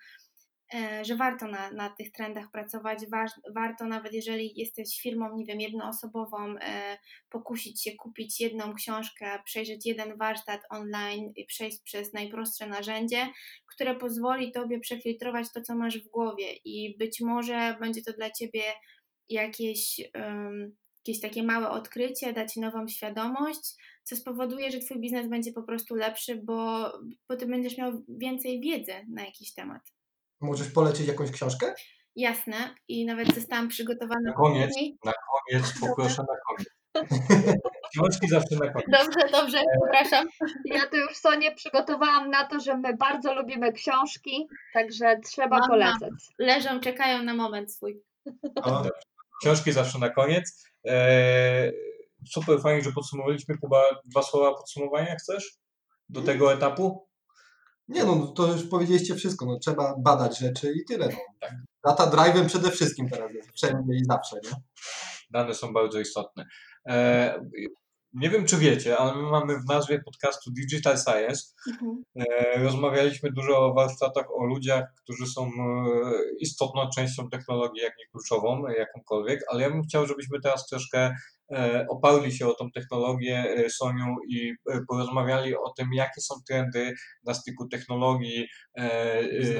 e, 0.74 1.04
że 1.04 1.16
warto 1.16 1.46
na, 1.46 1.70
na 1.70 1.90
tych 1.90 2.12
trendach 2.12 2.50
pracować, 2.50 2.98
warto 3.54 3.84
nawet 3.86 4.12
jeżeli 4.12 4.52
jesteś 4.56 5.00
firmą, 5.00 5.36
nie 5.36 5.44
wiem, 5.44 5.60
jednoosobową, 5.60 6.54
e, 6.60 6.98
pokusić 7.28 7.82
się 7.82 7.92
kupić 7.96 8.40
jedną 8.40 8.74
książkę, 8.74 9.38
przejrzeć 9.44 9.86
jeden 9.86 10.16
warsztat 10.18 10.60
online 10.70 11.32
i 11.36 11.44
przejść 11.44 11.82
przez 11.82 12.12
najprostsze 12.12 12.66
narzędzie, 12.66 13.28
które 13.66 13.94
pozwoli 13.94 14.52
Tobie 14.52 14.80
przefiltrować 14.80 15.46
to, 15.54 15.60
co 15.60 15.74
masz 15.74 15.98
w 15.98 16.08
głowie. 16.08 16.52
I 16.64 16.96
być 16.98 17.20
może 17.20 17.76
będzie 17.80 18.02
to 18.02 18.12
dla 18.12 18.30
Ciebie 18.30 18.62
jakieś, 19.28 20.00
um, 20.14 20.76
jakieś 21.06 21.20
takie 21.20 21.42
małe 21.42 21.70
odkrycie, 21.70 22.32
da 22.32 22.46
Ci 22.46 22.60
nową 22.60 22.88
świadomość, 22.88 23.74
co 24.02 24.16
spowoduje, 24.16 24.70
że 24.70 24.78
Twój 24.78 25.00
biznes 25.00 25.28
będzie 25.28 25.52
po 25.52 25.62
prostu 25.62 25.94
lepszy, 25.94 26.36
bo, 26.36 26.92
bo 27.28 27.36
Ty 27.36 27.46
będziesz 27.46 27.78
miał 27.78 27.92
więcej 28.08 28.60
wiedzy 28.60 28.92
na 29.08 29.24
jakiś 29.24 29.54
temat. 29.54 29.82
Możesz 30.40 30.68
polecić 30.70 31.06
jakąś 31.06 31.30
książkę? 31.30 31.74
Jasne 32.16 32.74
i 32.88 33.04
nawet 33.04 33.34
zostałam 33.34 33.68
przygotowana 33.68 34.20
Na 34.30 34.32
koniec, 34.32 34.74
na 35.04 35.12
koniec, 35.12 35.80
poproszę 35.80 36.22
na 36.22 36.36
koniec. 36.46 36.68
Książki 37.92 38.28
zawsze 38.28 38.56
na 38.56 38.72
koniec. 38.72 38.88
Dobrze, 38.90 39.28
dobrze, 39.32 39.58
przepraszam. 39.82 40.28
Ja 40.64 40.86
tu 40.86 40.96
już 40.96 41.16
Sonię 41.16 41.54
przygotowałam 41.54 42.30
na 42.30 42.44
to, 42.44 42.60
że 42.60 42.76
my 42.76 42.96
bardzo 42.96 43.34
lubimy 43.34 43.72
książki, 43.72 44.48
także 44.74 45.20
trzeba 45.24 45.58
Mam, 45.58 45.68
polecać. 45.68 46.12
Leżą, 46.38 46.80
czekają 46.80 47.22
na 47.22 47.34
moment 47.34 47.72
swój. 47.72 48.02
O, 48.62 48.82
Książki 49.42 49.72
zawsze 49.72 49.98
na 49.98 50.10
koniec. 50.10 50.71
Eee, 50.84 51.72
super, 52.30 52.60
fajnie, 52.60 52.82
że 52.82 52.92
podsumowaliśmy. 52.92 53.58
Kuba, 53.58 53.82
dwa 54.04 54.22
słowa 54.22 54.54
podsumowania 54.54 55.16
chcesz 55.16 55.58
do 56.08 56.22
tego 56.22 56.52
etapu? 56.52 57.12
nie 57.88 58.04
no, 58.04 58.26
to 58.26 58.52
już 58.52 58.64
powiedzieliście 58.64 59.14
wszystko. 59.14 59.46
No, 59.46 59.58
trzeba 59.58 59.94
badać 59.98 60.38
rzeczy 60.38 60.72
i 60.76 60.84
tyle. 60.84 61.08
No. 61.08 61.16
Tak. 61.40 61.52
Data 61.84 62.10
drive'em 62.10 62.46
przede 62.46 62.70
wszystkim 62.70 63.08
teraz 63.10 63.32
jest. 63.32 63.52
Wszędzie 63.52 63.94
i 63.94 64.04
zawsze. 64.04 64.36
Nie? 64.44 64.50
Dane 65.30 65.54
są 65.54 65.72
bardzo 65.72 66.00
istotne. 66.00 66.46
Nie 68.14 68.30
wiem, 68.30 68.46
czy 68.46 68.56
wiecie, 68.56 68.98
ale 68.98 69.14
my 69.14 69.22
mamy 69.22 69.58
w 69.58 69.64
nazwie 69.64 70.02
podcastu 70.02 70.50
Digital 70.50 70.98
Science 70.98 71.42
Mhm. 71.68 72.04
E, 72.16 72.58
Rozmawialiśmy 72.62 73.32
dużo 73.32 73.58
o 73.58 73.74
warsztatach, 73.74 74.26
o 74.34 74.44
ludziach, 74.44 74.84
którzy 75.02 75.26
są 75.26 75.46
e, 75.46 75.50
istotną 76.40 76.88
częścią 76.96 77.28
technologii, 77.28 77.82
jak 77.82 77.92
nie 77.98 78.06
kluczową, 78.06 78.66
e, 78.66 78.74
jakąkolwiek, 78.74 79.40
ale 79.48 79.62
ja 79.62 79.70
bym 79.70 79.82
chciał, 79.82 80.06
żebyśmy 80.06 80.40
teraz 80.40 80.66
troszkę 80.66 81.16
oparli 81.88 82.32
się 82.32 82.46
o 82.46 82.54
tą 82.54 82.70
technologię 82.70 83.38
e, 83.38 83.70
Sonią 83.70 84.16
i 84.28 84.54
e, 84.70 84.80
porozmawiali 84.88 85.56
o 85.56 85.72
tym, 85.76 85.88
jakie 85.92 86.20
są 86.20 86.34
trendy 86.48 86.94
na 87.24 87.34
styku 87.34 87.68
technologii, 87.68 88.48
e, 88.78 88.82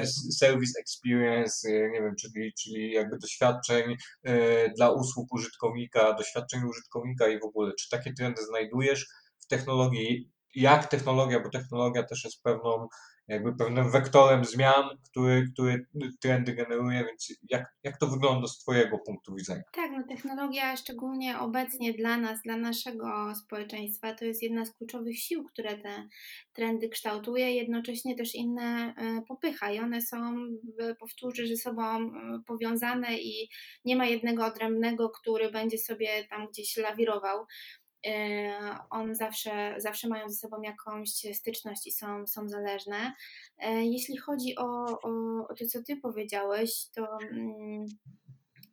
e, 0.01 0.05
service 0.37 0.79
experience, 0.79 1.69
e, 1.69 1.89
nie 1.91 2.01
wiem, 2.01 2.15
czyli, 2.21 2.53
czyli 2.53 2.91
jakby 2.91 3.17
doświadczeń 3.17 3.95
e, 4.23 4.69
dla 4.69 4.91
usług 4.91 5.33
użytkownika, 5.33 6.13
doświadczeń 6.13 6.61
użytkownika 6.69 7.27
i 7.27 7.39
w 7.39 7.43
ogóle, 7.43 7.71
czy 7.79 7.89
takie 7.89 8.13
trendy 8.13 8.45
znajdujesz 8.45 9.07
w 9.39 9.47
technologii, 9.47 10.29
jak 10.55 10.87
technologia, 10.87 11.39
bo 11.39 11.49
technologia 11.49 12.03
też 12.03 12.23
jest 12.23 12.43
pewną, 12.43 12.87
jakby 13.27 13.55
pewnym 13.55 13.91
wektorem 13.91 14.45
zmian, 14.45 14.83
który, 15.03 15.47
który 15.53 15.85
trendy 16.21 16.53
generuje, 16.53 17.05
więc 17.05 17.33
jak, 17.49 17.75
jak 17.83 17.97
to 17.97 18.07
wygląda 18.07 18.47
z 18.47 18.57
Twojego 18.57 18.99
punktu 19.05 19.35
widzenia? 19.35 19.61
Tak, 19.73 19.91
no 19.91 20.03
technologia 20.09 20.77
szczególnie 20.77 21.39
obecnie 21.39 21.93
dla 21.93 22.17
nas, 22.17 22.41
dla 22.41 22.57
naszego 22.57 23.35
społeczeństwa, 23.35 24.13
to 24.13 24.25
jest 24.25 24.43
jedna 24.43 24.65
z 24.65 24.73
kluczowych 24.73 25.19
sił, 25.19 25.43
które 25.43 25.77
te 25.77 26.07
trendy 26.53 26.89
kształtuje, 26.89 27.51
jednocześnie 27.51 28.15
też 28.15 28.35
inne 28.35 28.93
e, 28.97 29.21
popycha 29.27 29.71
i 29.71 29.79
one 29.79 30.01
są, 30.01 30.35
powtórzę, 30.99 31.47
ze 31.47 31.57
sobą 31.57 31.83
e, 31.83 32.39
powiązane 32.47 33.17
i 33.17 33.49
nie 33.85 33.95
ma 33.95 34.05
jednego 34.05 34.45
odrębnego, 34.45 35.09
który 35.09 35.51
będzie 35.51 35.77
sobie 35.77 36.27
tam 36.29 36.47
gdzieś 36.47 36.77
lawirował. 36.77 37.45
E, 38.07 38.77
on 38.89 39.15
zawsze, 39.15 39.75
zawsze 39.77 40.07
mają 40.07 40.29
ze 40.29 40.35
sobą 40.35 40.61
jakąś 40.61 41.09
styczność 41.09 41.87
i 41.87 41.91
są, 41.91 42.27
są 42.27 42.49
zależne. 42.49 43.13
E, 43.57 43.85
Jeśli 43.85 44.17
chodzi 44.17 44.55
o, 44.57 44.85
o, 45.03 45.09
o 45.49 45.55
to, 45.59 45.65
co 45.65 45.83
Ty 45.83 45.97
powiedziałeś, 45.97 46.85
to 46.95 47.17
mm, 47.31 47.85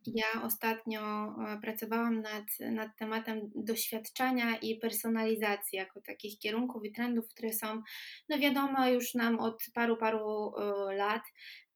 ja 0.05 0.43
ostatnio 0.43 1.01
e, 1.01 1.59
pracowałam 1.61 2.21
nad, 2.21 2.45
nad 2.71 2.97
tematem 2.97 3.51
doświadczania 3.55 4.57
i 4.57 4.75
personalizacji 4.75 5.77
jako 5.77 6.01
takich 6.01 6.39
kierunków 6.39 6.85
i 6.85 6.91
trendów, 6.91 7.27
które 7.27 7.53
są 7.53 7.81
no 8.29 8.39
wiadome 8.39 8.93
już 8.93 9.13
nam 9.13 9.39
od 9.39 9.63
paru, 9.73 9.97
paru 9.97 10.53
e, 10.57 10.95
lat. 10.95 11.21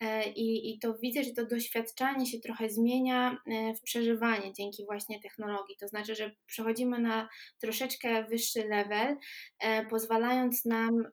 E, 0.01 0.29
I, 0.29 0.73
I 0.73 0.79
to 0.79 0.93
widzę, 0.93 1.23
że 1.23 1.31
to 1.31 1.45
doświadczanie 1.45 2.25
się 2.25 2.39
trochę 2.39 2.69
zmienia 2.69 3.37
e, 3.47 3.73
w 3.73 3.81
przeżywanie 3.81 4.53
dzięki 4.53 4.85
właśnie 4.85 5.21
technologii. 5.21 5.75
To 5.79 5.87
znaczy, 5.87 6.15
że 6.15 6.31
przechodzimy 6.45 6.99
na 6.99 7.29
troszeczkę 7.61 8.23
wyższy 8.23 8.67
level, 8.67 9.17
e, 9.59 9.85
pozwalając 9.85 10.65
nam 10.65 11.03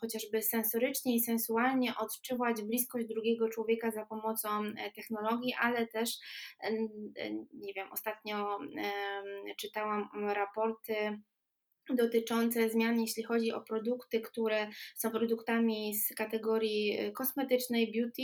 chociażby 0.00 0.42
sensorycznie 0.42 1.16
i 1.16 1.20
sensualnie 1.20 1.96
odczuwać 1.96 2.62
bliskość 2.62 3.06
drugiego 3.06 3.48
człowieka 3.48 3.90
za 3.90 4.06
pomocą 4.06 4.48
technologii, 4.94 5.54
ale 5.60 5.86
też, 5.86 6.10
nie 7.52 7.74
wiem, 7.74 7.92
ostatnio 7.92 8.58
czytałam 9.56 10.08
raporty 10.14 11.20
dotyczące 11.96 12.70
zmian, 12.70 13.00
jeśli 13.00 13.22
chodzi 13.22 13.52
o 13.52 13.60
produkty, 13.60 14.20
które 14.20 14.68
są 14.96 15.10
produktami 15.10 15.94
z 15.94 16.14
kategorii 16.14 17.00
y, 17.00 17.12
kosmetycznej, 17.12 17.92
beauty 17.92 18.22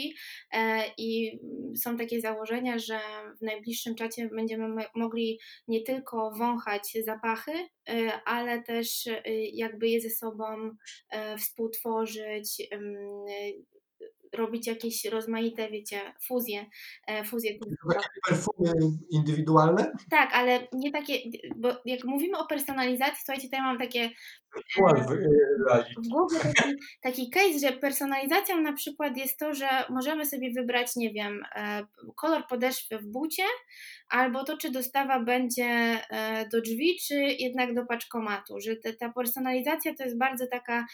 e, 0.53 0.85
i 0.99 1.39
są 1.77 1.97
takie 1.97 2.21
założenia, 2.21 2.79
że 2.79 3.01
w 3.39 3.43
najbliższym 3.43 3.95
czasie 3.95 4.29
będziemy 4.29 4.85
mogli 4.95 5.39
nie 5.69 5.83
tylko 5.83 6.31
wąchać 6.31 6.97
zapachy, 7.05 7.53
y, 7.53 8.11
ale 8.25 8.63
też 8.63 9.07
y, 9.07 9.23
jakby 9.53 9.89
je 9.89 10.01
ze 10.01 10.11
sobą 10.11 10.71
e, 11.11 11.39
współtworzyć, 11.39 12.63
robić 14.33 14.67
jakieś 14.67 15.05
rozmaite, 15.05 15.71
wiecie, 15.71 16.01
fuzje. 16.27 16.67
e, 17.07 17.25
fuzje 17.25 17.51
Takie 17.89 18.09
perfumy 18.29 18.73
indywidualne? 19.11 19.93
Tak, 20.11 20.31
ale 20.35 20.69
nie 20.73 20.93
takie, 20.93 21.15
bo 21.57 21.69
jak 21.85 22.05
mówimy 22.05 22.39
o 22.39 22.47
personalizacji, 22.47 23.23
słuchajcie, 23.25 23.49
ja 23.53 23.63
mam 23.63 23.79
takie 23.79 24.11
reality. 25.67 25.95
w 26.05 26.09
głowie 26.09 26.39
taki, 26.41 26.75
taki 27.03 27.31
case, 27.31 27.59
że 27.59 27.73
personalizacją 27.73 28.61
na 28.61 28.73
przykład 28.73 29.17
jest 29.17 29.39
to, 29.39 29.55
że 29.55 29.69
możemy 29.91 30.27
sobie 30.27 30.51
wybrać, 30.53 30.97
nie 30.97 31.13
wiem, 31.13 31.43
e, 31.57 31.87
kolor 32.17 32.47
podeszwy 32.49 32.99
w 32.99 33.07
bucie, 33.07 33.43
albo 34.09 34.45
to, 34.45 34.57
czy 34.57 34.71
dostawa 34.71 35.21
będzie 35.21 35.65
e, 35.65 36.49
do 36.53 36.61
drzwi, 36.61 36.97
czy 37.09 37.15
jednak 37.15 37.75
do 37.75 37.87
paczkomatu, 37.87 38.61
że 38.61 38.77
ta 39.01 39.13
personalizacja 39.13 39.95
to 39.95 40.05
jest 40.05 40.19
bardzo 40.19 40.47
taka 40.47 40.81
e, 40.81 40.87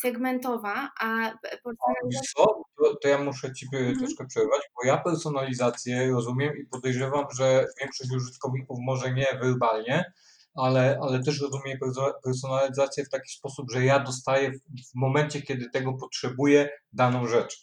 segmentowa, 0.00 0.90
a 1.00 1.32
personalizacja... 1.64 2.32
Co? 2.36 2.62
To, 2.78 2.96
to 3.02 3.08
ja 3.08 3.18
muszę 3.18 3.52
Ci 3.52 3.66
mhm. 3.72 3.98
troszkę 3.98 4.26
przerwać, 4.26 4.60
bo 4.76 4.86
ja 4.86 4.98
personalizację 4.98 6.10
rozumiem 6.10 6.56
i 6.56 6.66
podejrzewam, 6.66 7.26
że 7.38 7.66
większość 7.80 8.10
użytkowników 8.10 8.78
może 8.80 9.12
nie 9.12 9.26
werbalnie, 9.42 10.12
ale, 10.54 10.98
ale 11.02 11.22
też 11.22 11.40
rozumiem 11.40 11.78
personalizację 12.24 13.04
w 13.04 13.10
taki 13.10 13.28
sposób, 13.32 13.70
że 13.72 13.84
ja 13.84 14.00
dostaję 14.00 14.50
w 14.52 14.94
momencie, 14.94 15.42
kiedy 15.42 15.70
tego 15.70 15.92
potrzebuję, 15.92 16.68
daną 16.92 17.26
rzecz. 17.26 17.62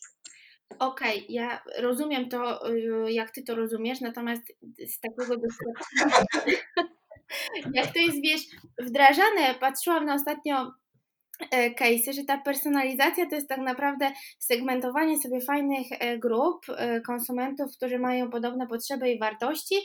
Okej, 0.80 1.18
okay, 1.18 1.26
ja 1.30 1.64
rozumiem 1.80 2.30
to, 2.30 2.72
y, 2.72 3.12
jak 3.12 3.32
ty 3.32 3.44
to 3.44 3.56
rozumiesz, 3.56 4.02
natomiast 4.02 4.44
z 4.88 5.00
takiego 5.00 5.36
doświadczenia, 5.38 6.26
jak 7.84 7.94
to 7.94 8.00
jest, 8.00 8.22
wiesz, 8.24 8.42
wdrażane, 8.80 9.56
patrzyłam 9.60 10.06
na 10.06 10.16
ostatnio 10.16 10.72
E, 11.52 11.72
case'y, 11.72 12.14
że 12.14 12.24
ta 12.24 12.38
personalizacja 12.38 13.30
to 13.30 13.36
jest 13.36 13.50
tak 13.50 13.60
naprawdę 13.60 14.12
segmentowanie 14.40 15.20
sobie 15.20 15.42
fajnych 15.42 15.88
e, 15.92 16.18
grup 16.18 16.66
e, 16.70 17.02
konsumentów, 17.02 17.72
którzy 17.78 18.00
mają 18.00 18.30
podobne 18.30 18.68
potrzeby 18.68 19.10
i 19.10 19.20
wartości 19.20 19.76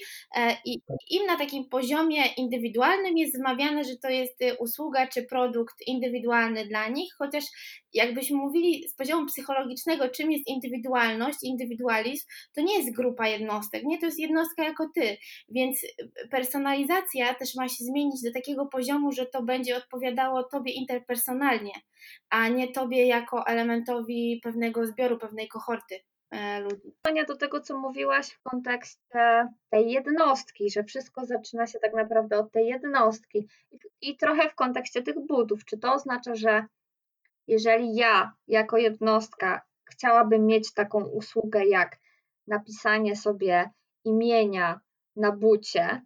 i 0.64 0.80
im 1.10 1.26
na 1.26 1.36
takim 1.36 1.68
poziomie 1.68 2.22
indywidualnym 2.36 3.18
jest 3.18 3.36
zmawiane, 3.36 3.84
że 3.84 3.96
to 4.02 4.08
jest 4.08 4.40
usługa 4.58 5.06
czy 5.06 5.22
produkt 5.22 5.74
indywidualny 5.86 6.66
dla 6.66 6.88
nich, 6.88 7.14
chociaż 7.18 7.44
jakbyśmy 7.94 8.36
mówili 8.36 8.88
z 8.88 8.94
poziomu 8.94 9.26
psychologicznego, 9.26 10.08
czym 10.08 10.32
jest 10.32 10.48
indywidualność, 10.48 11.38
indywidualizm, 11.42 12.26
to 12.54 12.60
nie 12.60 12.78
jest 12.78 12.96
grupa 12.96 13.28
jednostek, 13.28 13.84
nie, 13.84 13.98
to 13.98 14.06
jest 14.06 14.18
jednostka 14.18 14.64
jako 14.64 14.90
ty, 14.94 15.16
więc 15.48 15.80
personalizacja 16.30 17.34
też 17.34 17.54
ma 17.54 17.68
się 17.68 17.84
zmienić 17.84 18.22
do 18.22 18.32
takiego 18.32 18.66
poziomu, 18.66 19.12
że 19.12 19.26
to 19.26 19.42
będzie 19.42 19.76
odpowiadało 19.76 20.42
tobie 20.42 20.72
interpersonalnie, 20.72 21.72
a 22.30 22.48
nie 22.48 22.72
tobie 22.72 23.06
jako 23.06 23.46
elementowi 23.46 24.40
pewnego 24.42 24.86
zbioru, 24.86 25.18
pewnej 25.18 25.48
kohorty 25.48 26.00
e, 26.30 26.60
ludzi. 26.60 26.92
Do 27.28 27.36
tego, 27.36 27.60
co 27.60 27.78
mówiłaś 27.78 28.26
w 28.30 28.42
kontekście 28.42 29.48
tej 29.70 29.90
jednostki, 29.90 30.70
że 30.70 30.84
wszystko 30.84 31.26
zaczyna 31.26 31.66
się 31.66 31.78
tak 31.78 31.94
naprawdę 31.94 32.38
od 32.38 32.52
tej 32.52 32.66
jednostki 32.66 33.48
i 34.00 34.16
trochę 34.16 34.48
w 34.48 34.54
kontekście 34.54 35.02
tych 35.02 35.26
budów. 35.26 35.64
Czy 35.64 35.78
to 35.78 35.92
oznacza, 35.92 36.34
że 36.34 36.66
jeżeli 37.46 37.94
ja 37.94 38.32
jako 38.48 38.76
jednostka 38.76 39.62
chciałabym 39.84 40.46
mieć 40.46 40.74
taką 40.74 41.04
usługę 41.04 41.66
jak 41.66 41.96
napisanie 42.46 43.16
sobie 43.16 43.70
imienia 44.04 44.80
na 45.16 45.32
bucie, 45.32 46.02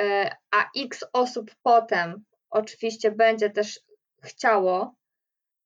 e, 0.00 0.36
a 0.50 0.70
x 0.76 1.04
osób 1.12 1.50
potem 1.62 2.24
oczywiście 2.50 3.10
będzie 3.10 3.50
też 3.50 3.80
chciało 4.22 4.94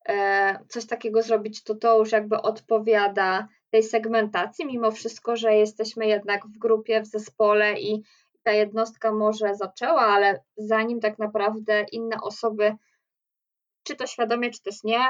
e, 0.08 0.58
coś 0.68 0.86
takiego 0.86 1.22
zrobić, 1.22 1.62
to 1.62 1.74
to 1.74 1.98
już 1.98 2.12
jakby 2.12 2.42
odpowiada 2.42 3.48
tej 3.70 3.82
segmentacji, 3.82 4.66
mimo 4.66 4.90
wszystko, 4.90 5.36
że 5.36 5.54
jesteśmy 5.54 6.06
jednak 6.06 6.46
w 6.46 6.58
grupie, 6.58 7.00
w 7.00 7.06
zespole 7.06 7.80
i 7.80 8.02
ta 8.42 8.52
jednostka 8.52 9.12
może 9.12 9.54
zaczęła, 9.54 10.00
ale 10.00 10.42
zanim 10.56 11.00
tak 11.00 11.18
naprawdę 11.18 11.86
inne 11.92 12.16
osoby 12.22 12.76
czy 13.88 13.96
to 13.96 14.06
świadomie, 14.06 14.50
czy 14.50 14.62
też 14.62 14.84
nie, 14.84 15.00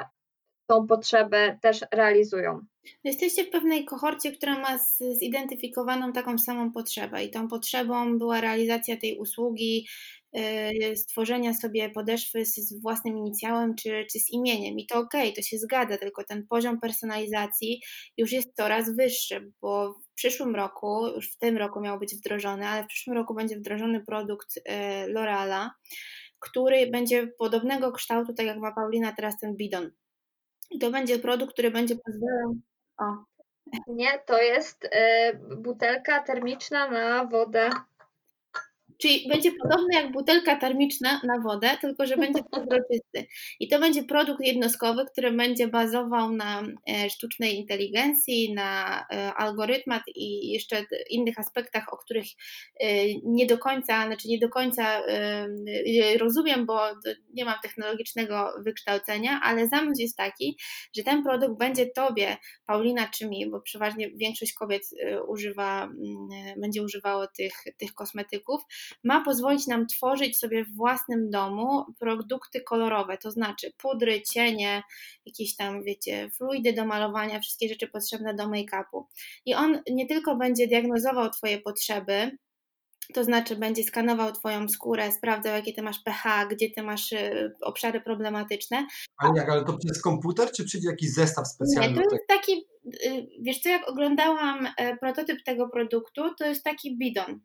tą 0.69 0.87
potrzebę 0.87 1.59
też 1.63 1.81
realizują. 1.93 2.61
Jesteście 3.05 3.45
w 3.45 3.51
pewnej 3.51 3.85
kohorcie, 3.85 4.33
która 4.33 4.59
ma 4.59 4.79
zidentyfikowaną 5.19 6.13
taką 6.13 6.39
samą 6.39 6.73
potrzebę 6.73 7.25
i 7.25 7.31
tą 7.31 7.49
potrzebą 7.49 8.19
była 8.19 8.41
realizacja 8.41 8.97
tej 8.97 9.19
usługi, 9.19 9.87
yy, 10.33 10.97
stworzenia 10.97 11.55
sobie 11.55 11.91
podeszwy 11.91 12.45
z 12.45 12.81
własnym 12.83 13.19
inicjałem 13.19 13.75
czy, 13.75 14.07
czy 14.13 14.19
z 14.19 14.31
imieniem. 14.31 14.79
I 14.79 14.87
to 14.87 14.99
okej, 14.99 15.33
to 15.33 15.43
się 15.43 15.59
zgadza, 15.59 15.99
tylko 15.99 16.25
ten 16.25 16.47
poziom 16.47 16.81
personalizacji 16.81 17.81
już 18.17 18.33
jest 18.33 18.57
coraz 18.57 18.97
wyższy, 18.97 19.53
bo 19.63 19.93
w 19.93 20.15
przyszłym 20.15 20.57
roku, 20.57 21.07
już 21.07 21.33
w 21.33 21.39
tym 21.39 21.57
roku 21.57 21.81
miał 21.81 21.99
być 21.99 22.15
wdrożony, 22.15 22.67
ale 22.67 22.85
w 22.85 22.87
przyszłym 22.87 23.17
roku 23.17 23.35
będzie 23.35 23.57
wdrożony 23.57 24.05
produkt 24.07 24.57
yy, 24.57 25.15
L'Oreala 25.15 25.69
który 26.41 26.91
będzie 26.91 27.27
podobnego 27.27 27.93
kształtu, 27.93 28.35
tak 28.35 28.47
jak 28.47 28.59
ma 28.59 28.73
Paulina 28.73 29.13
teraz 29.13 29.39
ten 29.39 29.57
bidon. 29.57 29.91
I 30.71 30.79
to 30.79 30.91
będzie 30.91 31.19
produkt, 31.19 31.53
który 31.53 31.71
będzie 31.71 31.97
pozwalał. 31.97 32.55
O. 32.99 33.25
Nie, 33.87 34.19
to 34.27 34.43
jest 34.43 34.85
y, 34.85 34.89
butelka 35.57 36.23
termiczna 36.23 36.91
na 36.91 37.25
wodę. 37.25 37.71
Czyli 38.99 39.29
będzie 39.29 39.53
podobny 39.53 39.95
jak 39.95 40.13
butelka 40.13 40.57
termiczna 40.57 41.21
na 41.25 41.41
wodę, 41.41 41.71
tylko 41.81 42.07
że 42.07 42.17
będzie 42.17 42.43
przezroczysty. 42.53 43.27
I 43.61 43.69
to 43.69 43.79
będzie 43.79 44.05
produkt 44.05 44.41
jednostkowy, 44.41 45.05
który 45.13 45.33
będzie 45.33 45.69
bazował 45.69 46.33
na 46.33 46.63
e, 46.63 47.11
sztucznej 47.11 47.57
inteligencji, 47.57 48.55
na 48.55 49.01
e, 49.13 49.35
algorytmach 49.35 50.03
i 50.15 50.51
jeszcze 50.53 50.85
innych 51.11 51.39
aspektach, 51.39 51.93
o 51.93 51.97
których 51.97 52.27
e, 52.81 52.87
nie 53.25 53.47
do 53.47 53.59
końca, 53.59 54.07
znaczy 54.07 54.29
nie 54.29 54.39
do 54.39 54.49
końca 54.49 55.03
rozumiem, 56.19 56.67
bo 56.67 56.81
nie 57.35 57.45
mam 57.45 57.55
technologicznego 57.63 58.53
wykształcenia, 58.65 59.41
ale 59.43 59.69
zamysł 59.69 60.03
jest 60.03 60.17
taki, 60.17 60.59
że 60.97 61.03
ten 61.03 61.23
produkt 61.23 61.59
będzie 61.59 61.87
Tobie, 61.87 62.37
Paulina 62.67 63.09
czy 63.09 63.29
mi, 63.29 63.51
bo 63.51 63.61
przeważnie 63.61 64.11
większość 64.11 64.53
kobiet 64.53 64.83
używa, 65.29 65.89
będzie 66.57 66.83
używało 66.83 67.27
tych, 67.37 67.53
tych 67.79 67.95
kosmetyków, 67.95 68.63
ma 69.05 69.25
pozwolić 69.25 69.67
nam 69.67 69.87
tworzyć 69.87 70.39
sobie 70.39 70.65
w 70.65 70.77
własnym 70.77 71.31
domu 71.31 71.85
produkty 71.99 72.61
kolorowe, 72.61 73.19
to 73.19 73.31
znaczy 73.31 73.73
pudry, 73.77 74.23
cienie, 74.23 74.83
jakieś 75.27 75.57
tam, 75.57 75.83
wiecie, 75.83 76.31
fluidy 76.31 76.73
do 76.73 76.87
malowania, 76.87 77.41
wszystkie 77.41 77.69
rzeczy 77.69 77.89
potrzebne 77.89 78.35
do 78.35 78.45
make-upu. 78.45 79.05
I 79.47 79.55
on 79.55 79.83
nie 79.91 80.07
tylko 80.07 80.37
będzie 80.37 80.67
diagnozował 80.69 81.31
Twoje 81.31 81.59
potrzeby, 81.59 82.39
to 83.15 83.25
znaczy 83.25 83.57
będzie 83.57 83.85
skanował 83.85 84.33
Twoją 84.33 84.69
skórę, 84.69 85.13
sprawdzał, 85.13 85.55
jakie 85.55 85.73
Ty 85.73 85.83
masz 85.83 85.99
pH, 86.05 86.47
gdzie 86.47 86.71
Ty 86.71 86.83
masz 86.83 87.13
y, 87.13 87.53
obszary 87.61 88.01
problematyczne. 88.01 88.87
Ale 89.17 89.33
jak, 89.37 89.49
ale 89.49 89.65
to 89.65 89.79
przez 89.79 90.03
komputer, 90.03 90.53
czy 90.53 90.65
przyjdzie 90.65 90.89
jakiś 90.89 91.15
zestaw 91.15 91.49
specjalny? 91.49 91.89
Nie, 91.89 91.95
to 91.95 92.15
jest 92.15 92.29
taki, 92.29 92.67
y, 93.05 93.27
wiesz 93.41 93.61
co, 93.61 93.69
jak 93.69 93.89
oglądałam 93.89 94.69
e, 94.77 94.97
prototyp 94.97 95.43
tego 95.45 95.69
produktu, 95.69 96.35
to 96.39 96.47
jest 96.47 96.65
taki 96.65 96.99
bidon. 96.99 97.41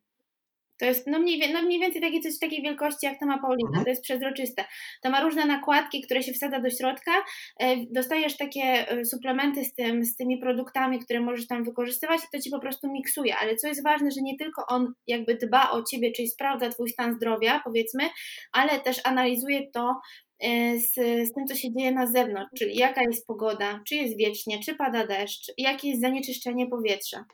To 0.78 0.86
jest 0.86 1.08
no 1.08 1.20
mniej, 1.20 1.54
no 1.54 1.62
mniej 1.62 1.80
więcej 1.80 2.02
takie 2.02 2.20
coś 2.20 2.40
takiej 2.40 2.62
wielkości, 2.62 3.06
jak 3.06 3.20
to 3.20 3.26
ma 3.26 3.42
Paulina. 3.42 3.68
Mhm. 3.68 3.84
To 3.84 3.90
jest 3.90 4.04
przezroczyste. 4.04 4.66
To 5.04 5.10
ma 5.10 5.22
różne 5.22 5.46
nakładki, 5.46 6.02
które 6.02 6.24
się 6.24 6.34
wsadza 6.34 6.60
do 6.60 6.70
środka. 6.70 7.12
E, 7.60 7.76
dostajesz 7.92 8.38
takie 8.38 8.62
e, 8.62 9.06
suplementy 9.06 9.66
z, 9.66 9.74
tym, 9.74 10.06
z 10.06 10.16
tymi 10.16 10.38
produktami, 10.38 11.00
które 11.00 11.20
możesz 11.22 11.48
tam 11.48 11.64
wykorzystywać 11.64 12.22
i 12.22 12.38
to 12.38 12.42
ci 12.42 12.50
po 12.50 12.60
prostu 12.60 12.92
miksuje. 12.92 13.36
Ale 13.38 13.56
co 13.56 13.68
jest 13.68 13.84
ważne, 13.84 14.12
że 14.12 14.22
nie 14.22 14.38
tylko 14.38 14.66
on 14.68 14.94
jakby 15.08 15.36
dba 15.36 15.72
o 15.72 15.84
ciebie, 15.84 16.12
czyli 16.12 16.28
sprawdza 16.28 16.70
twój 16.70 16.90
stan 16.90 17.16
zdrowia, 17.16 17.62
powiedzmy, 17.64 18.04
ale 18.52 18.80
też 18.80 19.02
analizuje 19.04 19.72
to 19.72 19.96
e, 20.40 20.80
z, 20.80 20.94
z 21.30 21.34
tym, 21.34 21.46
co 21.48 21.56
się 21.56 21.74
dzieje 21.74 21.92
na 21.92 22.08
zewnątrz, 22.08 22.52
czyli 22.60 22.78
jaka 22.78 23.02
jest 23.02 23.28
pogoda, 23.28 23.82
czy 23.88 23.96
jest 23.96 24.18
wiecznie, 24.18 24.60
czy 24.60 24.76
pada 24.76 25.08
deszcz, 25.08 25.52
jakie 25.58 25.90
jest 25.90 26.02
zanieczyszczenie 26.02 26.68
powietrza. 26.68 27.26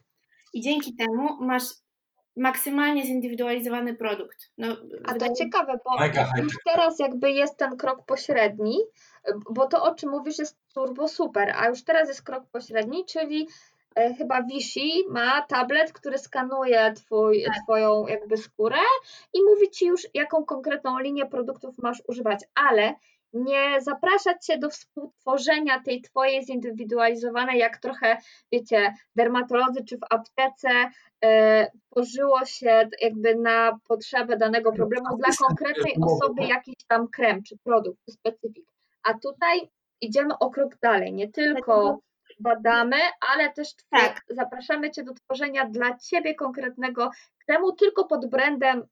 I 0.54 0.62
dzięki 0.62 0.96
temu 0.96 1.46
masz 1.46 1.64
maksymalnie 2.38 3.06
zindywidualizowany 3.06 3.96
produkt. 3.96 4.52
No, 4.58 4.68
A 5.06 5.14
to 5.14 5.34
ciekawe, 5.34 5.80
bo 5.86 6.06
już 6.44 6.58
teraz 6.66 7.00
jakby 7.00 7.32
jest 7.32 7.58
ten 7.58 7.78
krok 7.78 8.06
pośredni, 8.06 8.80
bo 9.50 9.68
to 9.68 9.84
o 9.84 9.96
czym 9.96 10.10
mówisz 10.10 10.38
jest 10.38 10.58
turbo 10.74 11.08
super, 11.08 11.54
a 11.58 11.68
już 11.68 11.84
teraz 11.84 12.08
jest 12.08 12.24
krok 12.24 12.44
pośredni, 12.52 13.06
czyli 13.06 13.48
e, 13.96 14.14
chyba 14.14 14.44
Vichy 14.44 15.10
ma 15.10 15.42
tablet, 15.42 15.94
który 15.94 16.18
skanuje 16.18 16.94
twój, 16.94 17.44
tak. 17.44 17.64
twoją 17.64 18.08
jakby 18.08 18.38
skórę 18.38 18.80
i 19.34 19.44
mówi 19.44 19.70
ci 19.70 19.86
już 19.86 20.08
jaką 20.14 20.46
konkretną 20.46 21.00
linię 21.00 21.26
produktów 21.26 21.78
masz 21.78 22.02
używać, 22.08 22.44
ale 22.56 22.96
nie 23.34 23.82
zapraszać 23.82 24.46
się 24.46 24.58
do 24.58 24.70
współtworzenia 24.70 25.82
tej 25.84 26.02
twojej 26.02 26.46
zindywidualizowanej, 26.46 27.60
jak 27.60 27.78
trochę, 27.78 28.18
wiecie, 28.52 28.94
dermatolodzy 29.16 29.84
czy 29.84 29.98
w 29.98 30.04
aptece 30.10 30.70
e, 31.26 31.72
tworzyło 31.92 32.46
się 32.46 32.90
jakby 33.02 33.36
na 33.36 33.80
potrzebę 33.88 34.38
danego 34.38 34.72
problemu 34.72 35.18
dla 35.18 35.48
konkretnej 35.48 35.96
osoby 36.02 36.44
jakiś 36.44 36.76
tam 36.88 37.08
krem 37.08 37.44
czy 37.44 37.58
produkt, 37.64 38.00
specyfik. 38.10 38.66
A 39.04 39.14
tutaj 39.14 39.70
idziemy 40.02 40.38
o 40.40 40.50
krok 40.50 40.78
dalej, 40.82 41.14
nie 41.14 41.32
tylko 41.32 42.00
badamy, 42.40 42.98
ale 43.34 43.54
też 43.54 43.70
tak. 43.90 44.22
zapraszamy 44.30 44.92
Cię 44.92 45.04
do 45.04 45.14
tworzenia 45.14 45.66
dla 45.66 45.98
Ciebie 45.98 46.36
konkretnego 46.36 47.12
kremu, 47.46 47.72
tylko 47.72 48.06
pod 48.06 48.26
brandem 48.26 48.84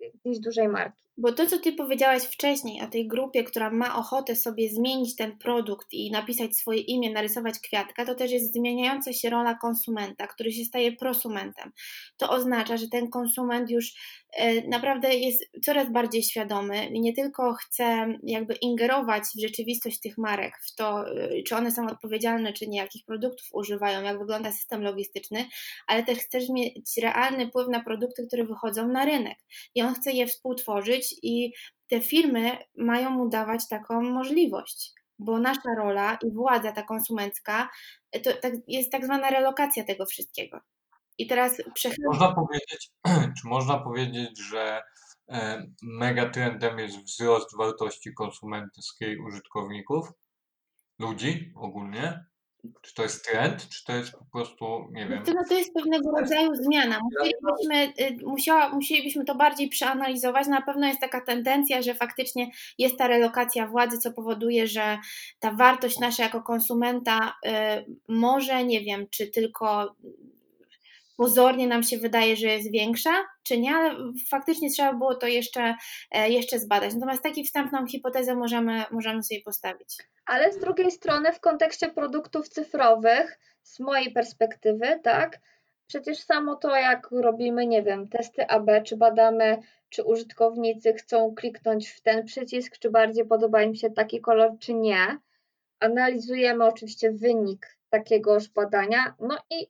jakiejś 0.00 0.38
dużej 0.38 0.68
marki. 0.68 1.03
Bo 1.16 1.32
to, 1.32 1.46
co 1.46 1.58
Ty 1.58 1.72
powiedziałaś 1.72 2.22
wcześniej 2.22 2.82
o 2.82 2.86
tej 2.86 3.08
grupie, 3.08 3.44
która 3.44 3.70
ma 3.70 3.96
ochotę 3.96 4.36
sobie 4.36 4.68
zmienić 4.68 5.16
ten 5.16 5.38
produkt 5.38 5.92
i 5.92 6.10
napisać 6.10 6.56
swoje 6.56 6.80
imię, 6.80 7.10
narysować 7.12 7.58
kwiatka, 7.58 8.06
to 8.06 8.14
też 8.14 8.30
jest 8.30 8.52
zmieniająca 8.52 9.12
się 9.12 9.30
rola 9.30 9.54
konsumenta, 9.54 10.26
który 10.26 10.52
się 10.52 10.64
staje 10.64 10.92
prosumentem. 10.92 11.72
To 12.16 12.30
oznacza, 12.30 12.76
że 12.76 12.88
ten 12.88 13.10
konsument 13.10 13.70
już 13.70 13.92
e, 14.32 14.68
naprawdę 14.68 15.14
jest 15.14 15.44
coraz 15.64 15.92
bardziej 15.92 16.22
świadomy 16.22 16.86
i 16.86 17.00
nie 17.00 17.12
tylko 17.12 17.54
chce 17.54 18.06
jakby 18.22 18.54
ingerować 18.54 19.22
w 19.22 19.40
rzeczywistość 19.40 20.00
tych 20.00 20.18
marek, 20.18 20.54
w 20.62 20.74
to, 20.74 21.08
e, 21.08 21.42
czy 21.42 21.56
one 21.56 21.70
są 21.70 21.86
odpowiedzialne, 21.86 22.52
czy 22.52 22.66
nie, 22.66 22.78
jakich 22.78 23.04
produktów 23.04 23.46
używają, 23.52 24.02
jak 24.02 24.18
wygląda 24.18 24.52
system 24.52 24.82
logistyczny, 24.82 25.44
ale 25.86 26.02
też 26.02 26.18
chce 26.18 26.38
mieć 26.52 26.96
realny 27.02 27.48
wpływ 27.48 27.68
na 27.68 27.82
produkty, 27.84 28.26
które 28.26 28.44
wychodzą 28.44 28.88
na 28.88 29.04
rynek 29.04 29.38
i 29.74 29.82
on 29.82 29.94
chce 29.94 30.12
je 30.12 30.26
współtworzyć 30.26 31.03
i 31.22 31.52
te 31.88 32.00
firmy 32.00 32.58
mają 32.78 33.10
mu 33.10 33.28
dawać 33.28 33.68
taką 33.68 34.02
możliwość, 34.02 34.92
bo 35.18 35.38
nasza 35.38 35.74
rola 35.78 36.18
i 36.22 36.32
władza 36.32 36.72
ta 36.72 36.82
konsumencka 36.82 37.68
to 38.24 38.32
tak, 38.42 38.52
jest 38.68 38.92
tak 38.92 39.04
zwana 39.04 39.30
relokacja 39.30 39.84
tego 39.84 40.06
wszystkiego. 40.06 40.60
I 41.18 41.26
teraz 41.26 41.62
przechylam... 41.74 42.12
Można 42.12 42.34
powiedzieć, 42.34 42.90
czy 43.40 43.48
można 43.48 43.78
powiedzieć, 43.78 44.38
że 44.38 44.82
e, 45.28 45.66
mega 45.82 46.30
trendem 46.30 46.78
jest 46.78 46.96
wzrost 46.98 47.56
wartości 47.56 48.14
konsumenckiej 48.14 49.18
użytkowników, 49.18 50.08
ludzi 50.98 51.52
ogólnie? 51.56 52.24
Czy 52.82 52.94
to 52.94 53.02
jest 53.02 53.28
trend, 53.28 53.68
czy 53.68 53.84
to 53.84 53.96
jest 53.96 54.12
po 54.12 54.24
prostu, 54.32 54.88
nie 54.92 55.08
wiem. 55.08 55.24
To, 55.24 55.32
no 55.32 55.42
to 55.48 55.54
jest 55.54 55.74
pewnego 55.74 56.10
rodzaju 56.10 56.54
zmiana. 56.54 57.00
Musielibyśmy, 57.02 58.04
y, 58.06 58.26
musiała, 58.26 58.68
musielibyśmy 58.68 59.24
to 59.24 59.34
bardziej 59.34 59.68
przeanalizować. 59.68 60.46
Na 60.46 60.62
pewno 60.62 60.86
jest 60.86 61.00
taka 61.00 61.20
tendencja, 61.20 61.82
że 61.82 61.94
faktycznie 61.94 62.50
jest 62.78 62.98
ta 62.98 63.08
relokacja 63.08 63.66
władzy, 63.66 63.98
co 63.98 64.12
powoduje, 64.12 64.66
że 64.66 64.98
ta 65.40 65.52
wartość 65.52 65.98
nasza 65.98 66.22
jako 66.22 66.42
konsumenta 66.42 67.34
y, 67.46 67.50
może, 68.08 68.64
nie 68.64 68.80
wiem, 68.80 69.06
czy 69.10 69.26
tylko 69.26 69.94
pozornie 71.16 71.66
nam 71.66 71.82
się 71.82 71.98
wydaje, 71.98 72.36
że 72.36 72.46
jest 72.46 72.72
większa, 72.72 73.24
czy 73.42 73.58
nie, 73.58 73.74
ale 73.74 73.96
faktycznie 74.30 74.70
trzeba 74.70 74.92
było 74.92 75.14
to 75.14 75.26
jeszcze, 75.26 75.74
e, 76.10 76.30
jeszcze 76.30 76.58
zbadać. 76.58 76.94
Natomiast 76.94 77.22
taką 77.22 77.44
wstępną 77.44 77.86
hipotezę 77.86 78.34
możemy, 78.34 78.84
możemy 78.90 79.22
sobie 79.22 79.42
postawić. 79.42 79.96
Ale 80.26 80.52
z 80.52 80.58
drugiej 80.58 80.90
strony, 80.90 81.32
w 81.32 81.40
kontekście 81.40 81.88
produktów 81.88 82.48
cyfrowych, 82.48 83.38
z 83.62 83.80
mojej 83.80 84.12
perspektywy, 84.12 85.00
tak, 85.02 85.40
przecież 85.86 86.18
samo 86.18 86.56
to, 86.56 86.76
jak 86.76 87.10
robimy, 87.10 87.66
nie 87.66 87.82
wiem, 87.82 88.08
testy 88.08 88.46
AB, 88.46 88.70
czy 88.84 88.96
badamy, 88.96 89.58
czy 89.88 90.04
użytkownicy 90.04 90.92
chcą 90.92 91.34
kliknąć 91.34 91.88
w 91.88 92.00
ten 92.00 92.24
przycisk, 92.24 92.78
czy 92.78 92.90
bardziej 92.90 93.26
podoba 93.26 93.62
im 93.62 93.74
się 93.74 93.90
taki 93.90 94.20
kolor, 94.20 94.58
czy 94.58 94.74
nie. 94.74 95.18
Analizujemy 95.80 96.64
oczywiście 96.64 97.12
wynik 97.12 97.76
takiegoż 97.90 98.48
badania, 98.48 99.14
no 99.20 99.38
i 99.50 99.66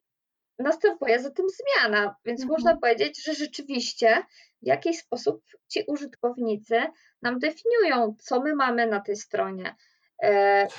następuje 0.59 1.21
za 1.21 1.31
tym 1.31 1.47
zmiana, 1.49 2.17
więc 2.25 2.43
mhm. 2.43 2.59
można 2.59 2.77
powiedzieć, 2.77 3.25
że 3.25 3.35
rzeczywiście 3.35 4.23
w 4.63 4.67
jakiś 4.67 4.99
sposób 4.99 5.43
ci 5.69 5.85
użytkownicy 5.87 6.81
nam 7.23 7.39
definiują, 7.39 8.15
co 8.19 8.41
my 8.41 8.55
mamy 8.55 8.87
na 8.87 9.01
tej 9.01 9.17
stronie, 9.17 9.75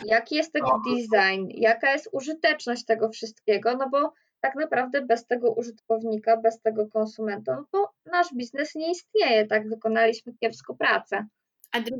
jaki 0.05 0.35
jest 0.35 0.53
tego 0.53 0.81
design, 0.87 1.47
jaka 1.49 1.91
jest 1.91 2.09
użyteczność 2.11 2.85
tego 2.85 3.09
wszystkiego, 3.09 3.77
no 3.77 3.89
bo 3.89 4.13
tak 4.39 4.55
naprawdę 4.55 5.01
bez 5.01 5.27
tego 5.27 5.51
użytkownika, 5.51 6.37
bez 6.37 6.61
tego 6.61 6.87
konsumenta, 6.87 7.55
no 7.55 7.65
to 7.71 7.91
nasz 8.05 8.33
biznes 8.33 8.75
nie 8.75 8.91
istnieje, 8.91 9.47
tak 9.47 9.69
wykonaliśmy 9.69 10.33
kiepską 10.39 10.77
pracę. 10.77 11.27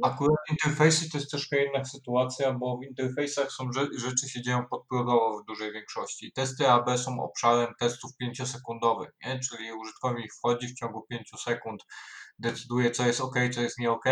Akurat 0.04 0.40
interfejsy 0.52 1.12
to 1.12 1.18
jest 1.18 1.32
troszkę 1.32 1.66
inna 1.66 1.86
sytuacja, 1.86 2.54
bo 2.54 2.78
w 2.78 2.84
interfejsach 2.84 3.52
są 3.52 3.72
rzeczy 3.98 4.30
się 4.30 4.42
dzieją 4.42 4.66
podprogowo 4.70 5.40
w 5.40 5.46
dużej 5.46 5.72
większości. 5.72 6.32
Testy 6.32 6.68
AB 6.68 6.98
są 6.98 7.20
obszarem 7.24 7.74
testów 7.80 8.12
5-sekundowych, 8.24 9.10
nie? 9.26 9.40
czyli 9.40 9.74
użytkownik 9.74 10.34
wchodzi 10.34 10.68
w 10.68 10.74
ciągu 10.74 11.02
5 11.10 11.32
sekund, 11.44 11.84
decyduje 12.40 12.92
co 12.92 13.08
jest 13.08 13.22
ok, 13.22 13.36
co 13.54 13.62
jest 13.62 13.80
nie 13.80 13.92
ok. 13.92 14.06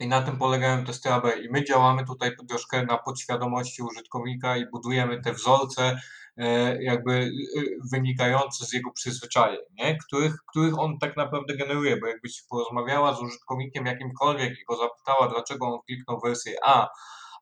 I 0.00 0.08
na 0.08 0.22
tym 0.22 0.38
polegają 0.38 0.84
testy 0.84 1.12
AB. 1.12 1.24
I 1.44 1.48
my 1.50 1.64
działamy 1.64 2.04
tutaj 2.04 2.30
troszkę 2.48 2.86
na 2.86 2.98
podświadomości 2.98 3.82
użytkownika 3.82 4.56
i 4.56 4.70
budujemy 4.70 5.20
te 5.20 5.32
wzorce, 5.32 6.00
E, 6.36 6.82
jakby 6.82 7.12
e, 7.12 7.60
wynikające 7.92 8.66
z 8.66 8.72
jego 8.72 8.90
przyzwyczajeń, 8.90 9.60
nie? 9.78 9.98
Których, 9.98 10.36
których 10.46 10.78
on 10.78 10.98
tak 10.98 11.16
naprawdę 11.16 11.56
generuje, 11.56 11.96
bo 11.96 12.06
jakbyś 12.06 12.42
porozmawiała 12.42 13.14
z 13.14 13.22
użytkownikiem 13.22 13.86
jakimkolwiek 13.86 14.58
i 14.58 14.64
go 14.64 14.76
zapytała, 14.76 15.28
dlaczego 15.28 15.66
on 15.66 15.80
kliknął 15.86 16.20
wersję 16.20 16.56
A 16.64 16.88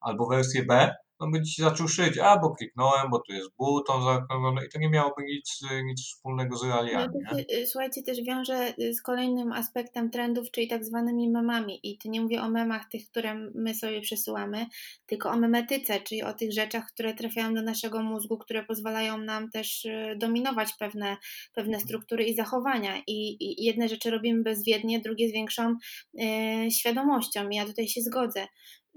albo 0.01 0.27
wersję 0.27 0.63
B, 0.63 0.95
on 1.23 1.31
by 1.31 1.43
ci 1.43 1.63
zaczął 1.63 1.89
szyć, 1.89 2.19
a 2.19 2.39
bo 2.39 2.51
kliknąłem, 2.51 3.11
bo 3.11 3.19
tu 3.19 3.33
jest 3.33 3.51
but, 3.59 3.91
on 3.91 4.03
zaokrąglony 4.05 4.67
i 4.67 4.69
to 4.69 4.79
nie 4.79 4.89
miałoby 4.91 5.23
nic, 5.23 5.61
nic 5.85 6.01
wspólnego 6.01 6.57
z 6.57 6.63
No 6.63 6.69
realiami. 6.69 7.15
to 7.31 7.39
y, 7.39 7.67
słuchajcie, 7.67 8.03
też 8.03 8.19
wiąże 8.23 8.75
y, 8.81 8.95
z 8.95 9.03
kolejnym 9.03 9.53
aspektem 9.53 10.11
trendów, 10.11 10.51
czyli 10.51 10.69
tak 10.69 10.85
zwanymi 10.85 11.31
memami. 11.31 11.81
I 11.83 11.99
tu 11.99 12.11
nie 12.11 12.21
mówię 12.21 12.43
o 12.43 12.51
memach 12.51 12.89
tych, 12.89 13.07
które 13.09 13.35
my 13.55 13.75
sobie 13.75 14.01
przesyłamy, 14.01 14.67
tylko 15.07 15.31
o 15.31 15.37
memetyce, 15.37 16.01
czyli 16.01 16.23
o 16.23 16.33
tych 16.33 16.53
rzeczach, 16.53 16.87
które 16.87 17.15
trafiają 17.15 17.55
do 17.55 17.63
naszego 17.63 18.03
mózgu, 18.03 18.39
które 18.39 18.65
pozwalają 18.65 19.19
nam 19.19 19.51
też 19.51 19.85
y, 19.85 20.17
dominować 20.19 20.69
pewne, 20.79 21.17
pewne 21.55 21.81
struktury 21.81 22.25
i 22.25 22.35
zachowania. 22.35 23.03
I, 23.07 23.37
I 23.41 23.65
jedne 23.65 23.89
rzeczy 23.89 24.11
robimy 24.11 24.43
bezwiednie, 24.43 25.01
drugie 25.01 25.29
z 25.29 25.33
większą 25.33 25.77
y, 26.21 26.71
świadomością. 26.71 27.49
I 27.49 27.57
ja 27.57 27.67
tutaj 27.67 27.89
się 27.89 28.01
zgodzę 28.01 28.43
y, 28.43 28.47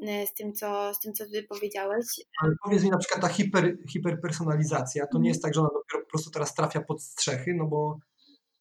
z 0.01 0.33
tym, 0.33 0.53
co, 0.53 0.93
z 0.93 0.99
tym, 0.99 1.13
co 1.13 1.25
ty 1.25 1.43
powiedziałeś. 1.43 2.05
Ale 2.41 2.53
powiedz 2.63 2.83
mi 2.83 2.89
na 2.89 2.97
przykład 2.97 3.21
ta 3.21 3.27
hiper, 3.27 3.77
hiperpersonalizacja, 3.89 5.07
to 5.07 5.19
nie 5.19 5.29
jest 5.29 5.41
tak, 5.41 5.53
że 5.53 5.59
ona 5.59 5.69
dopiero 5.69 6.05
po 6.05 6.09
prostu 6.09 6.31
teraz 6.31 6.53
trafia 6.53 6.81
pod 6.81 7.03
strzechy, 7.03 7.53
no 7.53 7.65
bo 7.65 7.97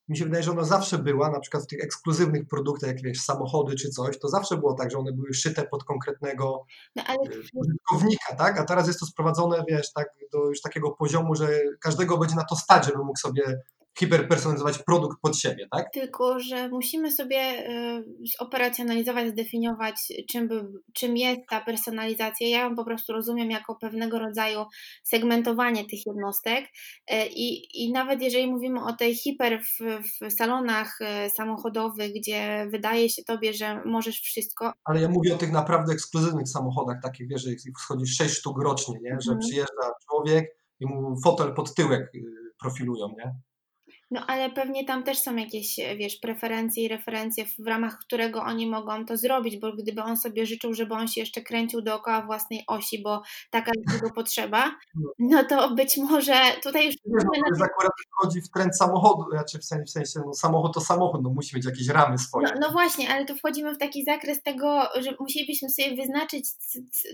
mi 0.09 0.17
się 0.17 0.25
wydaje, 0.25 0.43
że 0.43 0.51
ona 0.51 0.65
zawsze 0.65 0.99
była, 0.99 1.31
na 1.31 1.41
przykład 1.41 1.63
w 1.63 1.67
tych 1.67 1.85
ekskluzywnych 1.85 2.47
produktach, 2.47 2.91
jak 2.91 3.03
wiesz, 3.03 3.21
samochody 3.21 3.75
czy 3.77 3.89
coś, 3.89 4.19
to 4.19 4.29
zawsze 4.29 4.57
było 4.57 4.75
tak, 4.75 4.91
że 4.91 4.99
one 4.99 5.13
były 5.13 5.35
szyte 5.35 5.65
pod 5.65 5.85
konkretnego 5.85 6.67
No 6.97 7.03
ale 7.07 7.19
użytkownika, 7.55 8.37
tak? 8.39 8.61
A 8.61 8.65
teraz 8.65 8.87
jest 8.87 9.01
to 9.01 9.07
sprowadzone, 9.07 9.65
wiesz, 9.69 9.93
tak, 9.93 10.09
do 10.33 10.49
już 10.49 10.61
takiego 10.61 10.91
poziomu, 10.91 11.35
że 11.35 11.49
każdego 11.81 12.19
będzie 12.19 12.37
na 12.37 12.45
to 12.45 12.57
stać, 12.57 12.87
żeby 12.87 12.99
mógł 12.99 13.19
sobie 13.19 13.63
hiperpersonalizować 13.99 14.79
produkt 14.79 15.21
pod 15.23 15.39
siebie, 15.39 15.67
tak? 15.71 15.87
Tylko, 15.93 16.41
że 16.41 16.69
musimy 16.69 17.13
sobie 17.13 17.69
y, 17.69 18.05
zoperacjonalizować, 18.39 19.29
zdefiniować, 19.29 19.95
czym, 20.31 20.49
by, 20.49 20.65
czym 20.95 21.17
jest 21.17 21.41
ta 21.51 21.61
personalizacja. 21.61 22.49
Ja 22.49 22.61
ją 22.61 22.77
po 22.77 22.85
prostu 22.85 23.13
rozumiem 23.13 23.51
jako 23.51 23.75
pewnego 23.75 24.19
rodzaju 24.19 24.65
segmentowanie 25.05 25.85
tych 25.85 26.07
jednostek. 26.07 26.65
Y, 26.65 27.15
I, 27.27 27.67
I 27.85 27.93
nawet 27.93 28.23
jeżeli 28.23 28.47
mówimy 28.47 28.85
o 28.85 28.93
tej 28.93 29.15
hiper 29.15 29.61
w, 29.63 30.01
w 30.25 30.33
salonach 30.33 30.99
y, 31.01 31.31
samochodowych, 31.31 32.13
gdzie 32.15 32.67
wydaje 32.71 33.11
się 33.11 33.23
tobie, 33.25 33.53
że 33.53 33.83
możesz 33.85 34.21
wszystko, 34.21 34.73
Ale 34.85 35.01
ja 35.01 35.09
mówię 35.09 35.35
o 35.35 35.39
tych 35.39 35.53
naprawdę 35.53 35.93
ekskluzywnych 35.93 36.49
samochodach, 36.49 36.97
takich, 37.03 37.29
wiesz, 37.29 37.43
że 37.43 37.53
ich 37.53 37.59
wschodzi 37.79 38.07
6 38.07 38.35
sztuk 38.35 38.63
rocznie, 38.63 38.99
nie? 39.03 39.11
Że 39.21 39.33
Mhm. 39.33 39.39
przyjeżdża 39.39 39.91
człowiek 40.09 40.57
i 40.81 40.87
mu 40.87 41.21
fotel 41.25 41.55
pod 41.55 41.75
tyłek 41.75 42.15
y, 42.15 42.21
profilują, 42.61 43.09
nie? 43.09 43.35
No 44.15 44.21
ale 44.27 44.51
pewnie 44.51 44.85
tam 44.85 45.03
też 45.03 45.19
są 45.19 45.37
jakieś, 45.37 45.77
wiesz, 45.97 46.17
preferencje 46.17 46.85
i 46.85 46.89
referencje, 46.89 47.45
w 47.59 47.67
ramach 47.67 47.99
którego 47.99 48.43
oni 48.43 48.67
mogą 48.67 49.05
to 49.07 49.17
zrobić, 49.17 49.57
bo 49.57 49.73
gdyby 49.73 50.03
on 50.03 50.17
sobie 50.17 50.47
życzył, 50.47 50.75
żeby 50.75 50.95
on 50.95 51.09
się 51.09 51.21
jeszcze 51.21 51.43
kręcił 51.43 51.83
dookoła 51.83 52.23
własnej 52.23 52.65
osi, 52.67 53.03
bo 53.03 53.23
taka 53.51 53.73
jest 53.77 54.03
jego 54.03 54.15
potrzeba, 54.15 54.71
no 55.19 55.45
to 55.45 55.71
być 55.71 55.97
może 55.97 56.35
tutaj 56.63 56.87
już 56.87 56.95
Wiesz, 57.07 57.25
no, 57.25 57.59
na 57.59 57.65
akurat 57.65 57.93
wchodzi 58.13 58.41
w 58.41 58.51
trend 58.51 58.79
samochodu, 58.79 59.31
znaczy 59.31 59.59
w 59.59 59.65
sensie, 59.65 59.85
w 59.85 59.91
sensie 59.91 60.21
no, 60.27 60.35
samochód 60.35 60.75
to 60.75 60.81
samochód, 60.81 61.23
no 61.23 61.31
musi 61.31 61.57
mieć 61.57 61.65
jakieś 61.65 61.89
ramy 61.89 62.19
swoje. 62.19 62.47
No, 62.47 62.55
no 62.61 62.73
właśnie, 62.73 63.11
ale 63.11 63.25
tu 63.25 63.37
wchodzimy 63.37 63.75
w 63.75 63.79
taki 63.79 64.05
zakres 64.05 64.43
tego, 64.43 64.83
że 65.01 65.15
musielibyśmy 65.21 65.71
sobie 65.71 65.97
wyznaczyć 65.97 66.45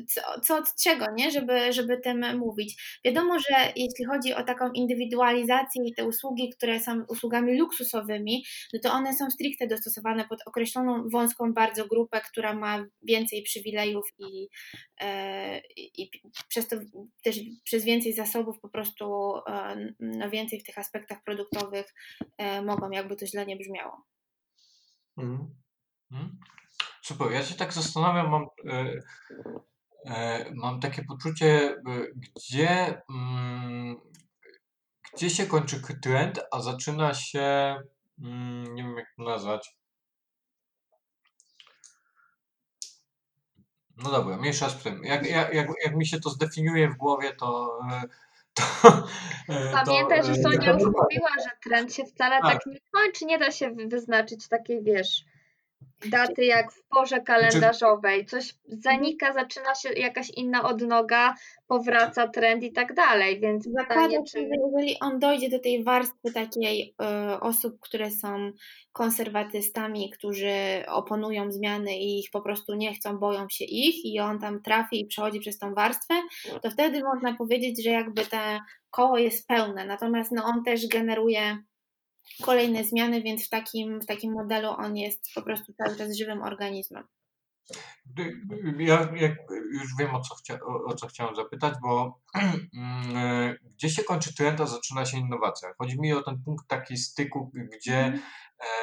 co, 0.09 0.41
co 0.41 0.57
od 0.57 0.75
czego, 0.75 1.07
nie? 1.17 1.31
Żeby, 1.31 1.73
żeby 1.73 1.99
tym 1.99 2.39
mówić. 2.39 3.01
Wiadomo, 3.05 3.39
że 3.39 3.73
jeśli 3.77 4.05
chodzi 4.05 4.35
o 4.35 4.45
taką 4.45 4.73
indywidualizację 4.73 5.85
i 5.85 5.95
te 5.95 6.05
usługi, 6.05 6.51
które 6.51 6.81
są 6.81 6.90
usługami 7.09 7.59
luksusowymi, 7.59 8.45
no 8.73 8.81
to 8.83 8.93
one 8.93 9.15
są 9.15 9.31
stricte 9.31 9.67
dostosowane 9.67 10.29
pod 10.29 10.39
określoną 10.47 11.09
wąską 11.09 11.53
bardzo 11.53 11.87
grupę, 11.87 12.21
która 12.21 12.55
ma 12.55 12.85
więcej 13.03 13.43
przywilejów 13.43 14.05
i, 14.19 14.49
e, 15.01 15.61
i, 15.77 16.11
przez 16.49 16.69
to 16.69 16.77
też 17.23 17.41
przez 17.65 17.85
więcej 17.85 18.13
zasobów 18.13 18.61
po 18.61 18.69
prostu 18.69 19.37
e, 19.47 19.77
no 20.01 20.31
więcej 20.31 20.61
w 20.61 20.65
tych 20.65 20.79
aspektach 20.79 21.23
produktowych 21.23 21.95
e, 22.39 22.63
mogą, 22.63 22.91
jakby 22.91 23.17
to 23.17 23.27
źle 23.27 23.47
nie 23.47 23.57
brzmiało. 23.57 24.05
Mhm. 25.17 25.55
Mhm. 26.13 26.39
Super, 27.03 27.33
ja 27.33 27.43
się 27.43 27.55
tak 27.55 27.73
zastanawiam, 27.73 28.31
mam, 28.31 28.47
mam 30.55 30.81
takie 30.81 31.05
poczucie, 31.05 31.77
gdzie, 32.37 33.03
mm, 33.11 33.97
gdzie 35.15 35.31
się 35.31 35.47
kończy 35.47 35.81
trend, 36.03 36.41
a 36.51 36.61
zaczyna 36.61 37.15
się, 37.15 37.77
mm, 38.23 38.75
nie 38.75 38.83
wiem 38.83 38.97
jak 38.97 39.07
to 39.17 39.23
nazwać. 39.23 39.75
No 43.97 44.11
dobra, 44.11 44.37
mniejsza 44.37 44.69
z 44.69 44.83
tym. 44.83 45.05
Jak, 45.05 45.27
jak, 45.27 45.55
jak, 45.55 45.69
jak 45.85 45.97
mi 45.97 46.07
się 46.07 46.21
to 46.21 46.31
zdefiniuje 46.31 46.89
w 46.89 46.97
głowie, 46.97 47.33
to, 47.33 47.79
e, 47.93 48.03
to, 48.55 48.63
e, 49.49 49.71
to 49.71 49.85
Pamiętaj, 49.85 50.25
że 50.25 50.33
e, 50.33 50.43
Sonia 50.43 50.73
już 50.73 50.83
mówiła, 50.83 51.31
że 51.45 51.51
trend 51.65 51.95
się 51.95 52.05
wcale 52.05 52.41
Tak. 52.41 52.53
tak 52.53 52.67
nie 52.67 52.81
kończy. 52.91 53.25
Nie 53.25 53.39
da 53.39 53.51
się 53.51 53.71
wy- 53.71 53.87
wyznaczyć 53.87 54.49
takiej, 54.49 54.83
wiesz, 54.83 55.25
daty 56.07 56.45
jak 56.45 56.73
w 56.73 56.83
porze 56.89 57.21
kalendarzowej. 57.21 58.27
Coś 58.27 58.55
zanika, 58.69 59.33
zaczyna 59.33 59.75
się 59.75 59.93
jakaś 59.93 60.31
inna 60.31 60.63
odnoga, 60.63 61.35
powraca 61.67 62.29
trend 62.29 62.63
i 62.63 62.73
tak 62.73 62.95
dalej. 62.95 63.41
Więc 63.41 63.69
Zakładam, 63.79 64.25
czy 64.25 64.39
że 64.39 64.45
jeżeli 64.45 65.01
on 65.01 65.19
dojdzie 65.19 65.51
do 65.51 65.59
tej 65.59 65.85
warstwy 65.85 66.33
takiej 66.35 66.95
y, 67.33 67.41
osób, 67.41 67.81
które 67.81 68.11
są 68.11 68.53
konserwatystami, 68.93 70.11
którzy 70.11 70.85
oponują 70.89 71.53
zmiany 71.53 71.99
i 71.99 72.19
ich 72.21 72.31
po 72.31 72.41
prostu 72.41 72.75
nie 72.75 72.95
chcą, 72.95 73.19
boją 73.19 73.47
się 73.49 73.65
ich 73.65 74.05
i 74.05 74.21
on 74.21 74.39
tam 74.39 74.63
trafi 74.63 75.01
i 75.01 75.07
przechodzi 75.07 75.41
przez 75.41 75.59
tą 75.59 75.75
warstwę, 75.75 76.15
to 76.63 76.71
wtedy 76.71 77.03
można 77.03 77.37
powiedzieć, 77.37 77.85
że 77.85 77.91
jakby 77.91 78.27
te 78.27 78.61
koło 78.91 79.19
jest 79.19 79.49
pełne. 79.49 79.85
Natomiast 79.87 80.33
no, 80.33 80.45
on 80.45 80.65
też 80.65 80.89
generuje 80.89 81.59
kolejne 82.43 82.85
zmiany, 82.85 83.23
więc 83.23 83.47
w 83.47 83.49
takim, 83.49 84.01
w 84.01 84.07
takim 84.07 84.33
modelu 84.33 84.69
on 84.69 84.97
jest 84.97 85.21
po 85.35 85.43
prostu 85.43 85.73
cały 85.73 85.97
czas 85.97 86.17
żywym 86.17 86.43
organizmem. 86.43 87.05
Ja 88.79 89.09
jak, 89.17 89.37
już 89.73 89.97
wiem 89.99 90.15
o 90.15 90.21
co, 90.21 90.35
chcia, 90.35 90.59
o, 90.67 90.85
o 90.85 90.95
co 90.95 91.07
chciałem 91.07 91.37
zapytać, 91.37 91.75
bo 91.83 92.21
gdzie 93.75 93.91
się 93.91 94.05
kończy 94.05 94.35
trend, 94.35 94.61
a 94.61 94.67
zaczyna 94.67 95.05
się 95.05 95.19
innowacja? 95.19 95.69
Chodzi 95.79 96.01
mi 96.01 96.13
o 96.13 96.23
ten 96.23 96.43
punkt 96.45 96.69
taki 96.69 96.97
styku, 96.97 97.53
gdzie, 97.55 98.19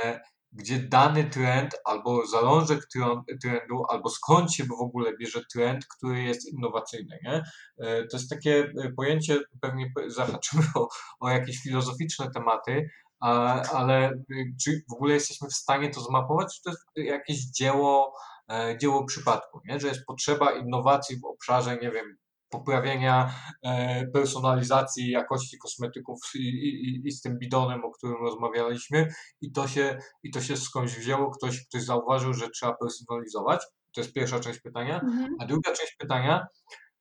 e, 0.03 0.19
gdzie 0.51 0.79
dany 0.79 1.23
trend 1.23 1.75
albo 1.85 2.27
zalążek 2.27 2.79
tren- 2.95 3.21
trendu, 3.41 3.83
albo 3.89 4.09
skąd 4.09 4.53
się 4.53 4.63
w 4.63 4.81
ogóle 4.81 5.17
bierze 5.17 5.41
trend, 5.53 5.85
który 5.97 6.23
jest 6.23 6.53
innowacyjny. 6.53 7.19
Nie? 7.23 7.43
E, 7.77 8.07
to 8.07 8.17
jest 8.17 8.29
takie 8.29 8.73
e, 8.83 8.91
pojęcie, 8.97 9.39
pewnie 9.61 9.91
zahaczymy 10.07 10.63
o, 10.75 10.87
o 11.19 11.29
jakieś 11.29 11.57
filozoficzne 11.57 12.31
tematy, 12.31 12.89
a, 13.19 13.61
ale 13.61 14.11
y, 14.11 14.55
czy 14.63 14.83
w 14.89 14.93
ogóle 14.93 15.13
jesteśmy 15.13 15.47
w 15.49 15.53
stanie 15.53 15.89
to 15.89 16.01
zmapować, 16.01 16.55
czy 16.55 16.61
to 16.63 16.69
jest 16.69 16.83
jakieś 16.95 17.45
dzieło, 17.45 18.13
e, 18.51 18.77
dzieło 18.81 19.05
przypadku, 19.05 19.61
nie? 19.65 19.79
że 19.79 19.87
jest 19.87 20.05
potrzeba 20.05 20.51
innowacji 20.51 21.19
w 21.19 21.25
obszarze, 21.25 21.77
nie 21.81 21.91
wiem, 21.91 22.17
poprawienia 22.49 23.33
e, 23.63 24.07
personalizacji 24.07 25.11
jakości 25.11 25.57
kosmetyków 25.57 26.19
i, 26.35 26.39
i, 26.39 27.07
i 27.07 27.11
z 27.11 27.21
tym 27.21 27.37
bidonem, 27.39 27.85
o 27.85 27.91
którym 27.91 28.15
rozmawialiśmy 28.21 29.07
i 29.41 29.51
to 29.51 29.67
się, 29.67 29.99
i 30.23 30.31
to 30.31 30.41
się 30.41 30.57
skądś 30.57 30.93
wzięło, 30.93 31.31
ktoś, 31.31 31.67
ktoś 31.67 31.83
zauważył, 31.83 32.33
że 32.33 32.49
trzeba 32.49 32.73
personalizować. 32.73 33.61
To 33.93 34.01
jest 34.01 34.13
pierwsza 34.13 34.39
część 34.39 34.59
pytania. 34.59 34.99
Mhm. 34.99 35.35
A 35.39 35.45
druga 35.45 35.71
część 35.71 35.95
pytania, 35.95 36.47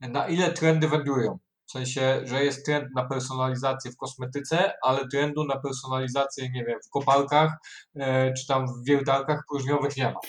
na 0.00 0.28
ile 0.28 0.52
trendy 0.52 0.88
wędrują? 0.88 1.38
W 1.66 1.70
sensie, 1.70 2.20
że 2.24 2.44
jest 2.44 2.66
trend 2.66 2.88
na 2.94 3.04
personalizację 3.04 3.90
w 3.90 3.96
kosmetyce, 3.96 4.72
ale 4.82 5.08
trendu 5.08 5.44
na 5.44 5.60
personalizację, 5.60 6.50
nie 6.50 6.64
wiem, 6.64 6.78
w 6.86 6.90
kopalkach 6.90 7.52
e, 7.96 8.32
czy 8.32 8.46
tam 8.46 8.66
w 8.66 8.86
wiertarkach 8.86 9.40
próżniowych 9.50 9.96
nie 9.96 10.04
ma. 10.04 10.20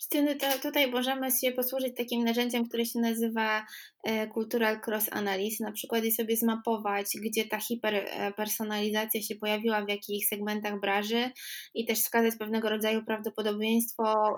Justyny, 0.00 0.36
to 0.36 0.46
tutaj 0.62 0.90
możemy 0.90 1.30
się 1.30 1.52
posłużyć 1.52 1.96
takim 1.96 2.24
narzędziem, 2.24 2.68
które 2.68 2.84
się 2.84 3.00
nazywa 3.00 3.66
e, 4.04 4.28
Cultural 4.28 4.80
Cross 4.86 5.08
Analysis, 5.12 5.60
na 5.60 5.72
przykład 5.72 6.04
i 6.04 6.12
sobie 6.12 6.36
zmapować, 6.36 7.06
gdzie 7.24 7.44
ta 7.44 7.60
hiperpersonalizacja 7.60 9.22
się 9.22 9.34
pojawiła, 9.34 9.84
w 9.84 9.88
jakich 9.88 10.28
segmentach 10.28 10.80
branży 10.80 11.30
i 11.74 11.86
też 11.86 11.98
wskazać 11.98 12.34
pewnego 12.38 12.68
rodzaju 12.68 13.04
prawdopodobieństwo, 13.04 14.36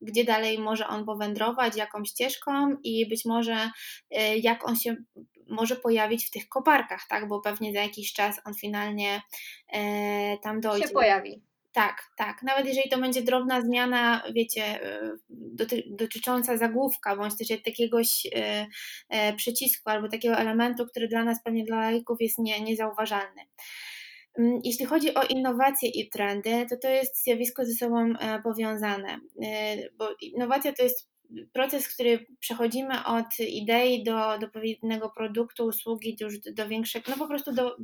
gdzie 0.00 0.24
dalej 0.24 0.58
może 0.58 0.86
on 0.86 1.04
powędrować, 1.04 1.76
jaką 1.76 2.04
ścieżką 2.04 2.76
i 2.84 3.08
być 3.08 3.24
może 3.24 3.70
e, 4.10 4.38
jak 4.38 4.68
on 4.68 4.76
się 4.76 4.96
może 5.48 5.76
pojawić 5.76 6.26
w 6.26 6.30
tych 6.30 6.48
koparkach, 6.48 7.06
tak? 7.08 7.28
Bo 7.28 7.40
pewnie 7.40 7.72
za 7.72 7.80
jakiś 7.80 8.12
czas 8.12 8.40
on 8.44 8.54
finalnie 8.54 9.22
e, 9.72 10.38
tam 10.38 10.60
dojdzie. 10.60 10.86
się 10.86 10.92
pojawi. 10.92 11.48
Tak, 11.72 12.02
tak. 12.16 12.42
Nawet 12.42 12.66
jeżeli 12.66 12.90
to 12.90 12.98
będzie 12.98 13.22
drobna 13.22 13.60
zmiana, 13.60 14.22
wiecie, 14.34 14.84
y, 14.84 15.18
doty, 15.30 15.82
dotycząca 15.86 16.56
zagłówka, 16.56 17.16
bądź 17.16 17.38
też 17.38 17.50
jakiegoś 17.50 18.26
y, 18.26 18.30
y, 19.16 19.36
przycisku 19.36 19.90
albo 19.90 20.08
takiego 20.08 20.36
elementu, 20.36 20.86
który 20.86 21.08
dla 21.08 21.24
nas, 21.24 21.42
pewnie 21.44 21.64
dla 21.64 21.76
laików 21.90 22.20
jest 22.20 22.38
nie, 22.38 22.60
niezauważalny. 22.60 23.42
Mm, 24.38 24.60
Jeśli 24.64 24.86
chodzi 24.86 25.14
o 25.14 25.22
innowacje 25.22 25.88
i 25.88 26.08
trendy, 26.08 26.66
to 26.70 26.76
to 26.76 26.88
jest 26.88 27.22
zjawisko 27.24 27.64
ze 27.64 27.72
sobą 27.72 28.12
e, 28.20 28.42
powiązane, 28.42 29.20
y, 29.42 29.92
bo 29.98 30.08
innowacja 30.20 30.72
to 30.72 30.82
jest 30.82 31.08
proces, 31.52 31.88
który 31.94 32.26
przechodzimy 32.40 33.04
od 33.04 33.26
idei 33.40 34.04
do, 34.04 34.38
do 34.38 34.48
pewnego 34.48 35.10
produktu, 35.10 35.64
usługi, 35.64 36.16
już 36.20 36.38
do, 36.38 36.52
do 36.52 36.68
większego, 36.68 37.10
no 37.10 37.18
po 37.18 37.28
prostu 37.28 37.52
do, 37.52 37.76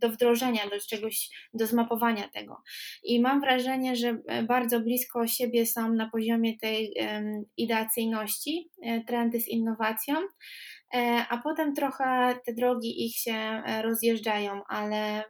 do 0.00 0.10
wdrożenia, 0.10 0.62
do 0.70 0.80
czegoś, 0.90 1.28
do 1.54 1.66
zmapowania 1.66 2.28
tego. 2.28 2.62
I 3.04 3.20
mam 3.20 3.40
wrażenie, 3.40 3.96
że 3.96 4.18
bardzo 4.48 4.80
blisko 4.80 5.26
siebie 5.26 5.66
są 5.66 5.94
na 5.94 6.10
poziomie 6.10 6.58
tej 6.58 6.94
um, 6.96 7.44
ideacyjności, 7.56 8.70
e, 8.82 9.04
trendy 9.04 9.40
z 9.40 9.48
innowacją, 9.48 10.14
a 11.30 11.40
potem 11.44 11.74
trochę 11.74 12.38
te 12.46 12.52
drogi 12.54 13.06
ich 13.06 13.16
się 13.16 13.32
e, 13.32 13.82
rozjeżdżają, 13.82 14.62
ale 14.68 15.24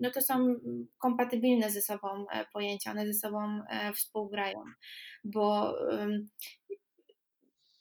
no 0.00 0.10
to 0.10 0.20
są 0.20 0.54
kompatybilne 0.98 1.70
ze 1.70 1.82
sobą 1.82 2.26
pojęcia, 2.52 2.90
one 2.90 3.06
ze 3.06 3.14
sobą 3.14 3.60
współgrają, 3.94 4.58
bo 5.24 5.74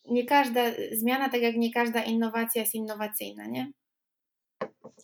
nie 0.06 0.26
każda 0.26 0.62
zmiana, 0.92 1.30
tak 1.30 1.42
jak 1.42 1.56
nie 1.56 1.74
każda 1.74 2.04
innowacja 2.04 2.62
jest 2.62 2.76
innowacyjna, 2.76 3.48
nie? 3.48 3.72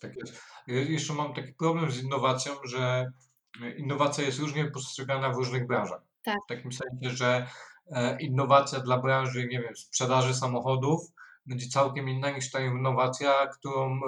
Tak 0.02 0.16
jest. 0.16 0.42
Jeszcze 0.68 1.14
mam 1.14 1.34
taki 1.34 1.54
problem 1.54 1.92
z 1.92 2.04
innowacją, 2.04 2.54
że 2.64 3.12
innowacja 3.78 4.24
jest 4.24 4.40
różnie 4.40 4.72
postrzegana 4.72 5.30
w 5.30 5.36
różnych 5.36 5.68
branżach. 5.68 6.02
Tak. 6.24 6.38
W 6.46 6.50
takim 6.50 6.72
sensie, 6.72 7.18
że 7.18 7.48
e, 7.92 8.22
innowacja 8.22 8.80
dla 8.80 8.98
branży, 8.98 9.48
nie 9.48 9.62
wiem, 9.62 9.76
sprzedaży 9.76 10.34
samochodów 10.34 11.02
będzie 11.50 11.68
całkiem 11.68 12.10
inna 12.10 12.32
niż 12.32 12.52
ta 12.52 12.60
innowacja, 12.60 13.48
którą 13.60 13.96
e, 13.96 14.00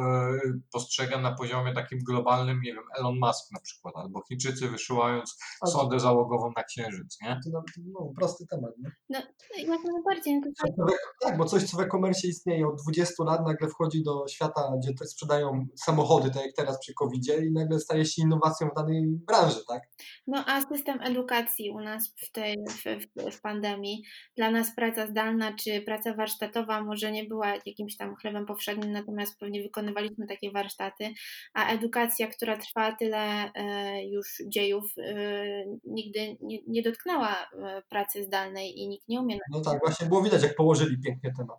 postrzega 0.72 1.18
na 1.18 1.35
poziomie 1.35 1.73
takim 1.73 1.99
globalnym, 1.99 2.61
nie 2.61 2.73
wiem, 2.73 2.84
Elon 2.99 3.19
Musk 3.19 3.51
na 3.51 3.59
przykład, 3.59 3.95
albo 3.95 4.22
Chińczycy 4.27 4.69
wysyłając 4.69 5.38
sondę 5.68 5.99
załogową 5.99 6.51
na 6.55 6.63
Księżyc, 6.63 7.18
nie? 7.22 7.39
To 7.43 7.63
no, 7.85 8.11
prosty 8.15 8.45
temat, 8.47 8.72
nie? 8.77 8.91
No, 9.09 9.19
jak 9.57 9.80
najbardziej. 9.84 10.41
No 10.77 10.85
tak, 11.22 11.38
bo 11.38 11.45
coś, 11.45 11.63
co 11.63 11.77
w 11.77 11.80
e-commerce 11.80 12.27
istnieje 12.27 12.68
od 12.68 12.81
20 12.81 13.23
lat, 13.23 13.45
nagle 13.45 13.69
wchodzi 13.69 14.03
do 14.03 14.26
świata, 14.27 14.72
gdzie 14.81 14.93
te 14.93 15.05
sprzedają 15.05 15.65
samochody, 15.76 16.31
tak 16.31 16.45
jak 16.45 16.55
teraz 16.55 16.80
przy 16.80 16.93
covid 16.93 17.27
i 17.43 17.51
nagle 17.51 17.80
staje 17.80 18.05
się 18.05 18.22
innowacją 18.22 18.69
w 18.69 18.76
danej 18.76 19.03
branży, 19.27 19.59
tak? 19.68 19.81
No 20.27 20.43
a 20.47 20.61
system 20.61 21.01
edukacji 21.01 21.72
u 21.72 21.80
nas 21.80 22.13
w 22.18 22.31
tej 22.31 22.57
w, 22.69 22.84
w, 22.84 23.35
w 23.38 23.41
pandemii, 23.41 24.03
dla 24.38 24.51
nas 24.51 24.76
praca 24.76 25.07
zdalna 25.07 25.53
czy 25.53 25.81
praca 25.81 26.13
warsztatowa 26.13 26.84
może 26.84 27.11
nie 27.11 27.27
była 27.31 27.53
jakimś 27.65 27.97
tam 27.97 28.15
chlebem 28.15 28.45
powszednim, 28.45 28.91
natomiast 28.91 29.39
pewnie 29.39 29.63
wykonywaliśmy 29.63 30.27
takie 30.27 30.51
warsztaty, 30.51 31.13
a 31.53 31.73
edukacja, 31.73 32.27
która 32.27 32.57
trwa 32.57 32.95
tyle 32.95 33.51
e, 33.53 34.05
już 34.05 34.37
dziejów, 34.47 34.93
e, 34.97 35.43
nigdy 35.83 36.37
nie, 36.41 36.57
nie 36.67 36.81
dotknęła 36.81 37.35
e, 37.35 37.81
pracy 37.89 38.23
zdalnej 38.23 38.79
i 38.79 38.87
nikt 38.87 39.07
nie 39.07 39.21
umie. 39.21 39.37
No 39.51 39.61
tak, 39.61 39.79
właśnie 39.79 40.07
było 40.07 40.21
widać, 40.21 40.43
jak 40.43 40.55
położyli 40.55 40.97
pięknie 41.01 41.33
temat. 41.37 41.57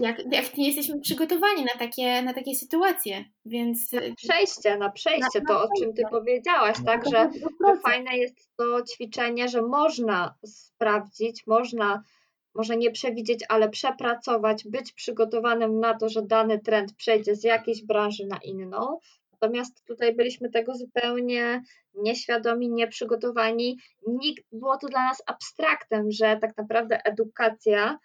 Jak, 0.00 0.32
jak 0.32 0.56
nie 0.56 0.66
jesteśmy 0.66 1.00
przygotowani 1.00 1.64
na 1.64 1.78
takie, 1.78 2.22
na 2.22 2.34
takie 2.34 2.54
sytuacje, 2.54 3.24
więc... 3.44 3.92
Na 3.92 4.00
przejście, 4.16 4.78
na 4.78 4.90
przejście, 4.90 5.40
na, 5.40 5.46
to 5.46 5.54
na 5.54 5.62
o 5.62 5.68
czym 5.78 5.94
Ty 5.94 6.02
powiedziałaś, 6.10 6.76
tak, 6.86 7.04
że, 7.04 7.30
że 7.66 7.80
fajne 7.80 8.16
jest 8.16 8.56
to 8.56 8.82
ćwiczenie, 8.82 9.48
że 9.48 9.62
można 9.62 10.34
sprawdzić, 10.44 11.46
można 11.46 12.02
może 12.54 12.76
nie 12.76 12.90
przewidzieć, 12.90 13.44
ale 13.48 13.68
przepracować, 13.68 14.64
być 14.64 14.92
przygotowanym 14.92 15.80
na 15.80 15.94
to, 15.94 16.08
że 16.08 16.22
dany 16.22 16.58
trend 16.58 16.94
przejdzie 16.94 17.34
z 17.36 17.44
jakiejś 17.44 17.84
branży 17.84 18.26
na 18.26 18.38
inną. 18.44 18.98
Natomiast 19.32 19.84
tutaj 19.84 20.14
byliśmy 20.14 20.50
tego 20.50 20.74
zupełnie 20.74 21.62
nieświadomi, 21.94 22.70
nieprzygotowani. 22.70 23.78
Nikt 24.06 24.44
było 24.52 24.78
to 24.78 24.86
dla 24.86 25.04
nas 25.04 25.22
abstraktem, 25.26 26.10
że 26.10 26.36
tak 26.40 26.56
naprawdę 26.56 27.00
edukacja 27.04 27.98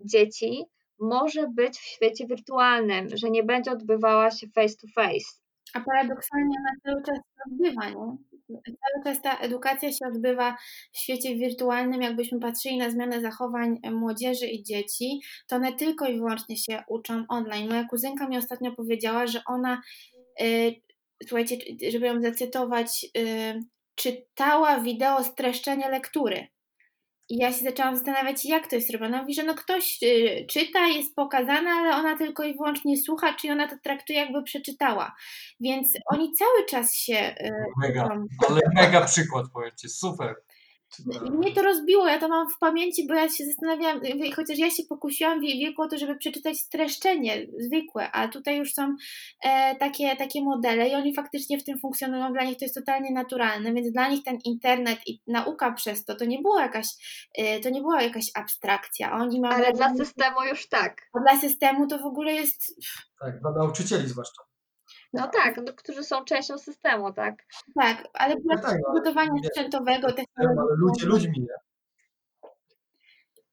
dzieci 0.00 0.64
może 1.00 1.48
być 1.48 1.78
w 1.78 1.84
świecie 1.84 2.26
wirtualnym, 2.26 3.08
że 3.16 3.30
nie 3.30 3.42
będzie 3.44 3.70
odbywała 3.72 4.30
się 4.30 4.46
face 4.54 4.76
to 4.76 4.86
face. 4.94 5.40
A 5.74 5.80
paradoksalnie 5.80 6.56
ona 6.58 6.72
cały 6.84 7.02
czas 7.02 7.18
odbywa, 7.46 7.88
nie? 7.88 8.16
Cały 8.48 9.04
czas 9.04 9.22
ta 9.22 9.38
edukacja 9.38 9.92
się 9.92 10.06
odbywa 10.06 10.56
w 10.92 10.98
świecie 10.98 11.36
wirtualnym. 11.36 12.02
Jakbyśmy 12.02 12.40
patrzyli 12.40 12.76
na 12.76 12.90
zmianę 12.90 13.20
zachowań 13.20 13.80
młodzieży 13.92 14.46
i 14.46 14.62
dzieci, 14.62 15.20
to 15.46 15.56
one 15.56 15.72
tylko 15.72 16.06
i 16.06 16.16
wyłącznie 16.18 16.56
się 16.56 16.82
uczą 16.88 17.24
online. 17.28 17.68
Moja 17.68 17.84
kuzynka 17.84 18.28
mi 18.28 18.38
ostatnio 18.38 18.72
powiedziała, 18.72 19.26
że 19.26 19.42
ona, 19.46 19.82
yy, 20.40 20.74
słuchajcie, 21.26 21.56
żeby 21.90 22.06
ją 22.06 22.22
zacytować, 22.22 23.06
yy, 23.14 23.64
czytała 23.94 24.80
wideo 24.80 25.24
streszczenie 25.24 25.88
lektury. 25.88 26.46
I 27.28 27.36
ja 27.36 27.52
się 27.52 27.64
zaczęłam 27.64 27.96
zastanawiać, 27.96 28.44
jak 28.44 28.66
to 28.66 28.76
jest 28.76 28.90
robione. 28.90 29.20
Mówi, 29.20 29.34
że 29.34 29.42
no 29.42 29.54
ktoś 29.54 29.98
y, 30.02 30.46
czyta, 30.48 30.86
jest 30.86 31.14
pokazana, 31.14 31.70
ale 31.70 31.96
ona 31.96 32.18
tylko 32.18 32.44
i 32.44 32.54
wyłącznie 32.54 32.96
słucha, 32.98 33.34
czy 33.34 33.52
ona 33.52 33.68
to 33.68 33.76
traktuje, 33.82 34.18
jakby 34.18 34.42
przeczytała. 34.42 35.14
Więc 35.60 35.92
oni 36.06 36.32
cały 36.32 36.66
czas 36.68 36.94
się. 36.94 37.34
Y, 37.40 37.50
mega, 37.76 38.08
ale 38.48 38.60
mega 38.74 39.04
przykład, 39.04 39.46
powiedzcie, 39.52 39.88
super. 39.88 40.34
I 41.26 41.30
mnie 41.30 41.52
to 41.52 41.62
rozbiło, 41.62 42.08
ja 42.08 42.18
to 42.18 42.28
mam 42.28 42.50
w 42.50 42.58
pamięci, 42.58 43.06
bo 43.06 43.14
ja 43.14 43.28
się 43.28 43.44
zastanawiałam, 43.44 44.00
chociaż 44.36 44.58
ja 44.58 44.70
się 44.70 44.82
pokusiłam 44.88 45.40
w 45.40 45.42
wieku 45.42 45.82
o 45.82 45.88
to, 45.88 45.98
żeby 45.98 46.16
przeczytać 46.16 46.58
streszczenie 46.58 47.46
zwykłe, 47.58 48.10
a 48.12 48.28
tutaj 48.28 48.58
już 48.58 48.72
są 48.72 48.96
e, 49.44 49.76
takie, 49.76 50.16
takie 50.16 50.42
modele 50.42 50.88
i 50.88 50.94
oni 50.94 51.14
faktycznie 51.14 51.58
w 51.58 51.64
tym 51.64 51.78
funkcjonują, 51.78 52.32
dla 52.32 52.44
nich 52.44 52.58
to 52.58 52.64
jest 52.64 52.74
totalnie 52.74 53.12
naturalne, 53.12 53.72
więc 53.72 53.92
dla 53.92 54.08
nich 54.08 54.24
ten 54.24 54.38
internet 54.44 54.98
i 55.06 55.20
nauka 55.26 55.72
przez 55.72 56.04
to, 56.04 56.14
to 56.14 56.24
nie 56.24 56.38
była 56.38 56.62
jakaś, 56.62 56.86
e, 57.38 57.60
to 57.60 57.70
nie 57.70 57.80
była 57.80 58.02
jakaś 58.02 58.24
abstrakcja. 58.34 59.12
Oni 59.12 59.40
Ale 59.44 59.72
dla 59.72 59.94
systemu 59.94 60.44
już 60.50 60.68
tak. 60.68 61.02
A 61.12 61.20
dla 61.20 61.40
systemu 61.40 61.86
to 61.86 61.98
w 61.98 62.06
ogóle 62.06 62.32
jest... 62.32 62.74
Tak, 63.20 63.40
dla 63.40 63.50
nauczycieli 63.50 64.08
zwłaszcza. 64.08 64.55
No 65.12 65.28
tak, 65.28 65.56
no, 65.56 65.72
którzy 65.72 66.04
są 66.04 66.24
częścią 66.24 66.58
systemu, 66.58 67.12
tak? 67.12 67.34
Tak, 67.74 68.08
ale 68.12 68.34
no 68.44 68.56
tak, 68.62 68.80
przygotowania 68.82 69.30
no, 69.42 69.48
sprzętowego, 69.48 70.12
technologicznego. 70.12 70.62
Ale 70.62 70.76
ludzie 70.76 71.06
ludźmi, 71.06 71.40
nie? 71.40 71.54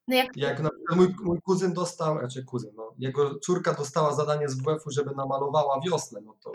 No 0.08 0.16
jak... 0.16 0.38
jak 0.38 0.60
na 0.60 0.70
przykład 0.70 0.98
mój, 0.98 1.16
mój 1.24 1.42
kuzyn 1.42 1.74
dostał, 1.74 2.20
znaczy 2.20 2.44
kuzyn, 2.44 2.72
no, 2.76 2.94
jego 2.98 3.40
córka 3.40 3.74
dostała 3.74 4.14
zadanie 4.14 4.50
z 4.50 4.62
WF-u, 4.62 4.92
żeby 4.92 5.12
namalowała 5.16 5.80
wiosnę, 5.86 6.22
no 6.26 6.36
to 6.44 6.52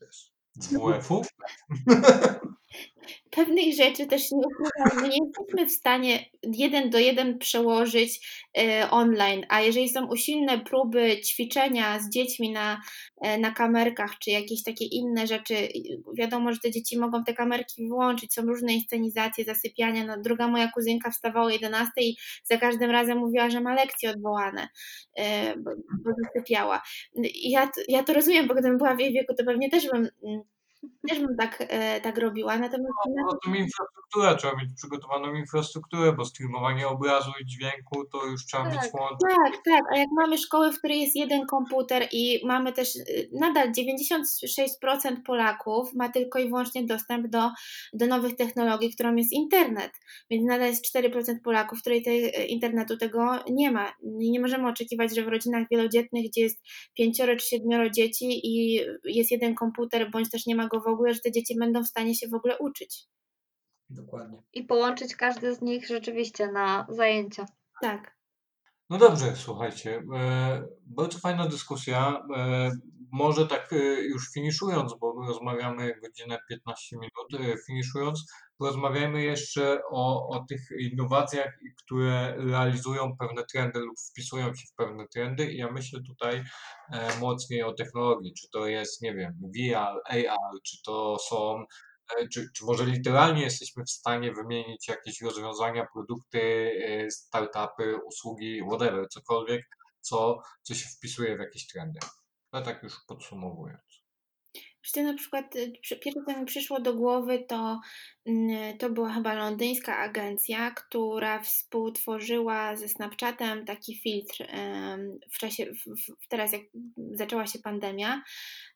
wiesz. 0.00 0.32
Z 0.54 0.74
WF-u? 0.74 1.22
pewnych 3.30 3.74
rzeczy 3.74 4.06
też 4.06 4.30
nie 4.30 4.42
ukrywamy, 4.46 5.08
nie 5.08 5.18
jesteśmy 5.26 5.66
w 5.66 5.70
stanie 5.70 6.24
jeden 6.42 6.90
do 6.90 6.98
jeden 6.98 7.38
przełożyć 7.38 8.28
e, 8.58 8.90
online, 8.90 9.46
a 9.48 9.60
jeżeli 9.60 9.88
są 9.88 10.06
usilne 10.06 10.58
próby 10.58 11.20
ćwiczenia 11.20 12.00
z 12.00 12.10
dziećmi 12.10 12.52
na, 12.52 12.80
e, 13.20 13.38
na 13.38 13.50
kamerkach, 13.50 14.18
czy 14.18 14.30
jakieś 14.30 14.62
takie 14.62 14.84
inne 14.84 15.26
rzeczy, 15.26 15.54
wiadomo, 16.18 16.52
że 16.52 16.58
te 16.58 16.70
dzieci 16.70 16.98
mogą 16.98 17.24
te 17.24 17.34
kamerki 17.34 17.86
wyłączyć, 17.88 18.34
są 18.34 18.42
różne 18.42 18.72
inscenizacje, 18.72 19.44
zasypiania, 19.44 20.04
no, 20.04 20.22
druga 20.22 20.48
moja 20.48 20.68
kuzynka 20.68 21.10
wstawała 21.10 21.46
o 21.46 21.50
11 21.50 21.92
i 22.00 22.16
za 22.44 22.56
każdym 22.56 22.90
razem 22.90 23.18
mówiła, 23.18 23.50
że 23.50 23.60
ma 23.60 23.74
lekcje 23.74 24.10
odwołane, 24.10 24.68
e, 25.16 25.56
bo, 25.56 25.70
bo 26.04 26.10
zasypiała. 26.24 26.82
Ja, 27.42 27.70
ja 27.88 28.02
to 28.02 28.12
rozumiem, 28.12 28.46
bo 28.46 28.54
gdybym 28.54 28.78
była 28.78 28.94
w 28.94 29.00
jej 29.00 29.12
wieku, 29.12 29.34
to 29.34 29.44
pewnie 29.44 29.70
też 29.70 29.86
bym 29.86 30.08
mm, 30.24 30.42
też 31.08 31.20
bym 31.20 31.36
tak, 31.36 31.64
e, 31.68 32.00
tak 32.00 32.18
robiła, 32.18 32.58
natomiast... 32.58 32.92
No, 33.16 33.38
poza 33.44 33.56
infrastruktura, 33.56 34.34
trzeba 34.34 34.56
mieć 34.56 34.74
przygotowaną 34.76 35.34
infrastrukturę, 35.34 36.12
bo 36.12 36.24
streamowanie 36.24 36.88
obrazu 36.88 37.30
i 37.42 37.46
dźwięku 37.46 38.04
to 38.12 38.26
już 38.26 38.46
trzeba 38.46 38.64
tak, 38.64 38.72
mieć 38.72 38.92
łącze. 38.94 39.16
Tak, 39.28 39.52
tak, 39.64 39.82
a 39.94 39.98
jak 39.98 40.08
mamy 40.16 40.38
szkoły, 40.38 40.72
w 40.72 40.78
której 40.78 41.00
jest 41.00 41.16
jeden 41.16 41.46
komputer 41.46 42.08
i 42.12 42.46
mamy 42.46 42.72
też 42.72 42.96
y, 42.96 43.28
nadal 43.32 43.72
96% 43.72 45.22
Polaków 45.26 45.94
ma 45.94 46.08
tylko 46.08 46.38
i 46.38 46.48
wyłącznie 46.48 46.86
dostęp 46.86 47.28
do, 47.28 47.50
do 47.92 48.06
nowych 48.06 48.36
technologii, 48.36 48.94
którą 48.94 49.14
jest 49.14 49.32
internet, 49.32 49.92
więc 50.30 50.44
nadal 50.48 50.68
jest 50.68 50.96
4% 50.96 51.40
Polaków, 51.44 51.78
w 51.78 51.80
której 51.80 52.02
te, 52.02 52.10
y, 52.10 52.46
internetu 52.46 52.96
tego 52.96 53.38
nie 53.50 53.70
ma. 53.70 53.92
I 54.20 54.30
nie 54.30 54.40
możemy 54.40 54.68
oczekiwać, 54.68 55.14
że 55.14 55.24
w 55.24 55.28
rodzinach 55.28 55.66
wielodzietnych, 55.70 56.24
gdzie 56.30 56.40
jest 56.40 56.62
pięcioro 56.94 57.36
czy 57.36 57.46
siedmioro 57.46 57.90
dzieci 57.90 58.40
i 58.44 58.80
jest 59.04 59.30
jeden 59.30 59.54
komputer, 59.54 60.10
bądź 60.10 60.30
też 60.30 60.46
nie 60.46 60.56
ma 60.56 60.68
go 60.68 60.73
w 60.80 60.86
ogóle, 60.86 61.14
że 61.14 61.20
te 61.20 61.32
dzieci 61.32 61.58
będą 61.58 61.82
w 61.82 61.88
stanie 61.88 62.14
się 62.14 62.28
w 62.28 62.34
ogóle 62.34 62.58
uczyć. 62.58 63.06
Dokładnie. 63.90 64.42
I 64.52 64.64
połączyć 64.64 65.16
każdy 65.16 65.54
z 65.54 65.62
nich 65.62 65.86
rzeczywiście 65.86 66.52
na 66.52 66.86
zajęcia. 66.88 67.46
Tak. 67.80 68.14
No 68.90 68.98
dobrze, 68.98 69.36
słuchajcie. 69.36 70.02
E, 70.14 70.66
bardzo 70.86 71.18
fajna 71.18 71.48
dyskusja. 71.48 72.22
E, 72.36 72.70
może 73.12 73.46
tak 73.46 73.72
e, 73.72 73.76
już 74.02 74.32
finiszując, 74.32 74.94
bo 75.00 75.14
rozmawiamy 75.26 76.00
godzinę 76.00 76.38
15 76.48 76.96
minut, 76.96 77.56
finiszując, 77.66 78.32
porozmawiajmy 78.58 79.22
jeszcze 79.22 79.80
o, 79.90 80.28
o 80.28 80.44
tych 80.48 80.60
innowacjach, 80.78 81.58
które 81.84 82.36
realizują 82.36 83.16
pewne 83.16 83.44
trendy 83.44 83.78
lub 83.78 83.96
wpisują 84.10 84.54
się 84.54 84.66
w 84.66 84.74
pewne 84.74 85.08
trendy. 85.08 85.52
I 85.52 85.56
ja 85.56 85.72
myślę 85.72 86.00
tutaj 86.06 86.44
mocniej 87.20 87.62
o 87.62 87.72
technologii, 87.72 88.34
czy 88.34 88.48
to 88.50 88.66
jest, 88.66 89.02
nie 89.02 89.14
wiem, 89.14 89.32
VR, 89.56 90.00
AR, 90.08 90.62
czy 90.64 90.82
to 90.84 91.18
są 91.18 91.64
e, 92.18 92.28
czy, 92.28 92.48
czy 92.54 92.64
może 92.64 92.86
literalnie 92.86 93.42
jesteśmy 93.42 93.84
w 93.84 93.90
stanie 93.90 94.32
wymienić 94.32 94.88
jakieś 94.88 95.20
rozwiązania, 95.20 95.86
produkty, 95.92 96.40
e, 96.84 97.10
startupy, 97.10 97.96
usługi, 98.06 98.62
whatever, 98.68 99.08
cokolwiek, 99.08 99.66
co, 100.00 100.42
co 100.62 100.74
się 100.74 100.88
wpisuje 100.88 101.36
w 101.36 101.40
jakieś 101.40 101.66
trendy. 101.66 102.00
No 102.52 102.62
tak 102.62 102.82
już 102.82 102.94
podsumowując. 103.08 103.93
Wiesz, 104.84 105.04
na 105.04 105.14
przykład 105.14 105.56
y, 105.56 105.72
pierwsze, 106.00 106.20
co 106.26 106.40
mi 106.40 106.46
przyszło 106.46 106.80
do 106.80 106.94
głowy, 106.94 107.44
to, 107.48 107.80
mm, 108.26 108.78
to 108.78 108.90
była 108.90 109.12
chyba 109.12 109.34
londyńska 109.34 109.98
agencja, 109.98 110.70
która 110.70 111.40
współtworzyła 111.42 112.76
ze 112.76 112.88
Snapchatem 112.88 113.64
taki 113.64 113.96
filtr 113.98 114.46
w 115.32 115.38
czasie, 115.38 115.66
w, 115.66 116.28
teraz 116.28 116.52
jak 116.52 116.62
zaczęła 117.12 117.46
się 117.46 117.58
pandemia, 117.58 118.22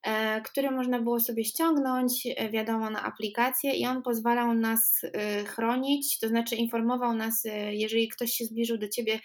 e, 0.02 0.40
który 0.40 0.70
można 0.70 1.02
było 1.02 1.20
sobie 1.20 1.44
ściągnąć, 1.44 2.28
e, 2.36 2.51
wiadomo, 2.51 2.90
na 2.90 3.02
aplikację 3.02 3.72
i 3.72 3.86
on 3.86 4.02
pozwalał 4.02 4.55
nas 4.55 5.05
y, 5.05 5.44
chronić, 5.44 6.18
to 6.18 6.28
znaczy 6.28 6.56
informował 6.56 7.14
nas, 7.14 7.44
y, 7.44 7.51
jeżeli 7.72 8.09
ktoś 8.09 8.32
się 8.32 8.44
zbliżył 8.44 8.78
do 8.78 8.89
ciebie 8.89 9.20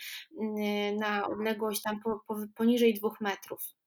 na 0.99 1.27
odległość 1.27 1.81
tam 1.81 1.99
po, 2.03 2.19
po, 2.27 2.35
poniżej 2.55 2.93
dwóch 2.93 3.21
metrów. 3.21 3.82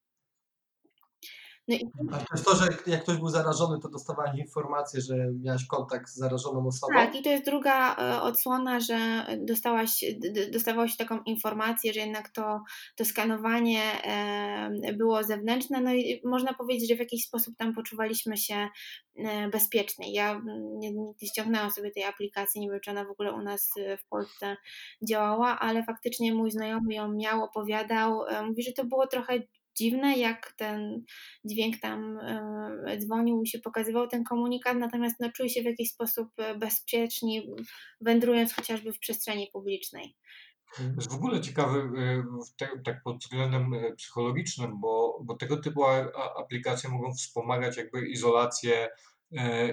No 1.68 1.74
i... 1.74 1.90
A 2.12 2.16
to 2.16 2.26
jest 2.32 2.44
to, 2.44 2.56
że 2.56 2.66
jak 2.86 3.02
ktoś 3.02 3.16
był 3.16 3.28
zarażony, 3.28 3.80
to 3.80 3.88
dostawałeś 3.88 4.38
informację, 4.38 5.00
że 5.00 5.14
miałeś 5.42 5.66
kontakt 5.66 6.08
z 6.08 6.16
zarażoną 6.16 6.66
osobą? 6.66 6.92
Tak, 6.94 7.14
i 7.14 7.22
to 7.22 7.30
jest 7.30 7.44
druga 7.44 7.96
e, 7.96 8.22
odsłona, 8.22 8.80
że 8.80 9.26
dostałaś, 9.38 10.04
dostawałaś 10.52 10.96
taką 10.96 11.22
informację, 11.22 11.92
że 11.92 12.00
jednak 12.00 12.28
to, 12.28 12.60
to 12.96 13.04
skanowanie 13.04 13.82
e, 14.04 14.92
było 14.92 15.24
zewnętrzne, 15.24 15.80
no 15.80 15.94
i 15.94 16.20
można 16.24 16.54
powiedzieć, 16.54 16.88
że 16.88 16.96
w 16.96 17.00
jakiś 17.00 17.24
sposób 17.24 17.56
tam 17.56 17.74
poczuwaliśmy 17.74 18.36
się 18.36 18.68
e, 19.16 19.48
bezpiecznie. 19.48 20.12
Ja 20.12 20.42
nie, 20.78 20.92
nie 20.92 21.28
ściągnęłam 21.28 21.70
sobie 21.70 21.90
tej 21.90 22.04
aplikacji, 22.04 22.60
nie 22.60 22.70
wiem, 22.70 22.80
czy 22.80 22.90
ona 22.90 23.04
w 23.04 23.10
ogóle 23.10 23.32
u 23.32 23.42
nas 23.42 23.70
w 24.04 24.08
Polsce 24.08 24.56
działała, 25.08 25.58
ale 25.58 25.84
faktycznie 25.84 26.34
mój 26.34 26.50
znajomy 26.50 26.94
ją 26.94 27.12
miał, 27.12 27.44
opowiadał, 27.44 28.20
mówi, 28.46 28.62
że 28.62 28.72
to 28.72 28.84
było 28.84 29.06
trochę 29.06 29.38
dziwne, 29.78 30.16
jak 30.16 30.52
ten 30.56 31.04
dźwięk 31.44 31.80
tam 31.80 32.18
e, 32.18 32.98
dzwonił 32.98 33.42
i 33.42 33.46
się 33.46 33.58
pokazywał 33.58 34.08
ten 34.08 34.24
komunikat, 34.24 34.76
natomiast 34.76 35.16
no, 35.20 35.48
się 35.48 35.62
w 35.62 35.64
jakiś 35.64 35.90
sposób 35.90 36.28
e, 36.38 36.58
bezpieczni, 36.58 37.50
wędrując 38.00 38.54
chociażby 38.54 38.92
w 38.92 38.98
przestrzeni 38.98 39.50
publicznej. 39.52 40.16
jest 40.96 41.10
w 41.10 41.14
ogóle 41.14 41.40
ciekawy 41.40 41.78
e, 42.60 42.82
tak 42.84 43.02
pod 43.02 43.18
względem 43.18 43.74
psychologicznym, 43.96 44.80
bo, 44.80 45.20
bo 45.24 45.36
tego 45.36 45.56
typu 45.56 45.84
aplikacje 46.38 46.90
mogą 46.90 47.14
wspomagać 47.14 47.76
jakby 47.76 48.08
izolację, 48.08 48.88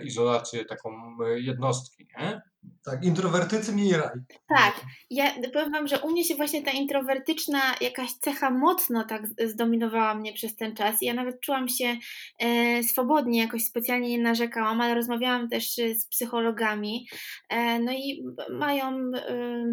izolację 0.04 0.66
taką 0.66 1.18
jednostki, 1.36 2.08
nie? 2.20 2.42
Tak, 2.86 3.06
introwertycy 3.06 3.76
mieli 3.76 3.92
raj. 3.94 4.10
Tak, 4.58 4.82
ja 5.10 5.32
powiem 5.54 5.72
Wam, 5.72 5.88
że 5.88 6.00
u 6.00 6.12
mnie 6.12 6.24
się 6.24 6.36
właśnie 6.36 6.64
ta 6.64 6.72
introwertyczna 6.72 7.62
jakaś 7.82 8.12
cecha 8.14 8.50
mocno 8.50 9.04
tak 9.04 9.22
zdominowała 9.46 10.16
mnie 10.16 10.34
przez 10.34 10.56
ten 10.56 10.76
czas. 10.76 10.96
Ja 11.02 11.14
nawet 11.14 11.40
czułam 11.40 11.68
się 11.68 11.98
e, 12.40 12.84
swobodnie, 12.84 13.40
jakoś 13.40 13.64
specjalnie 13.64 14.10
nie 14.10 14.24
narzekałam, 14.24 14.82
ale 14.82 14.96
rozmawiałam 14.96 15.50
też 15.50 15.76
z 15.76 16.08
psychologami. 16.08 17.08
E, 17.50 17.80
no 17.80 17.92
i 17.92 18.24
mają. 18.50 19.12
E, 19.16 19.64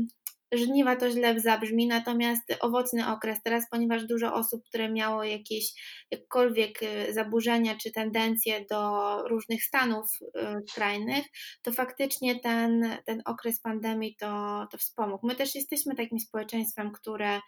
żniwa 0.53 0.97
to 0.97 1.11
źle 1.11 1.41
zabrzmi, 1.41 1.87
natomiast 1.87 2.43
owocny 2.61 3.13
okres 3.13 3.43
teraz, 3.43 3.65
ponieważ 3.71 4.07
dużo 4.07 4.35
osób, 4.35 4.65
które 4.69 4.93
miało 4.93 5.25
jakieś 5.25 5.73
jakkolwiek 6.11 6.83
y, 6.83 7.13
zaburzenia 7.13 7.77
czy 7.77 7.93
tendencje 7.93 8.65
do 8.71 9.23
różnych 9.29 9.65
stanów 9.65 10.07
y, 10.23 10.29
skrajnych, 10.69 11.25
to 11.63 11.73
faktycznie 11.73 12.41
ten, 12.41 12.97
ten 13.07 13.23
okres 13.25 13.61
pandemii 13.61 14.17
to, 14.17 14.67
to 14.71 14.79
wspomógł. 14.79 15.27
My 15.27 15.35
też 15.35 15.55
jesteśmy 15.55 15.95
takim 15.95 16.21
społeczeństwem, 16.21 16.93
które 16.93 17.41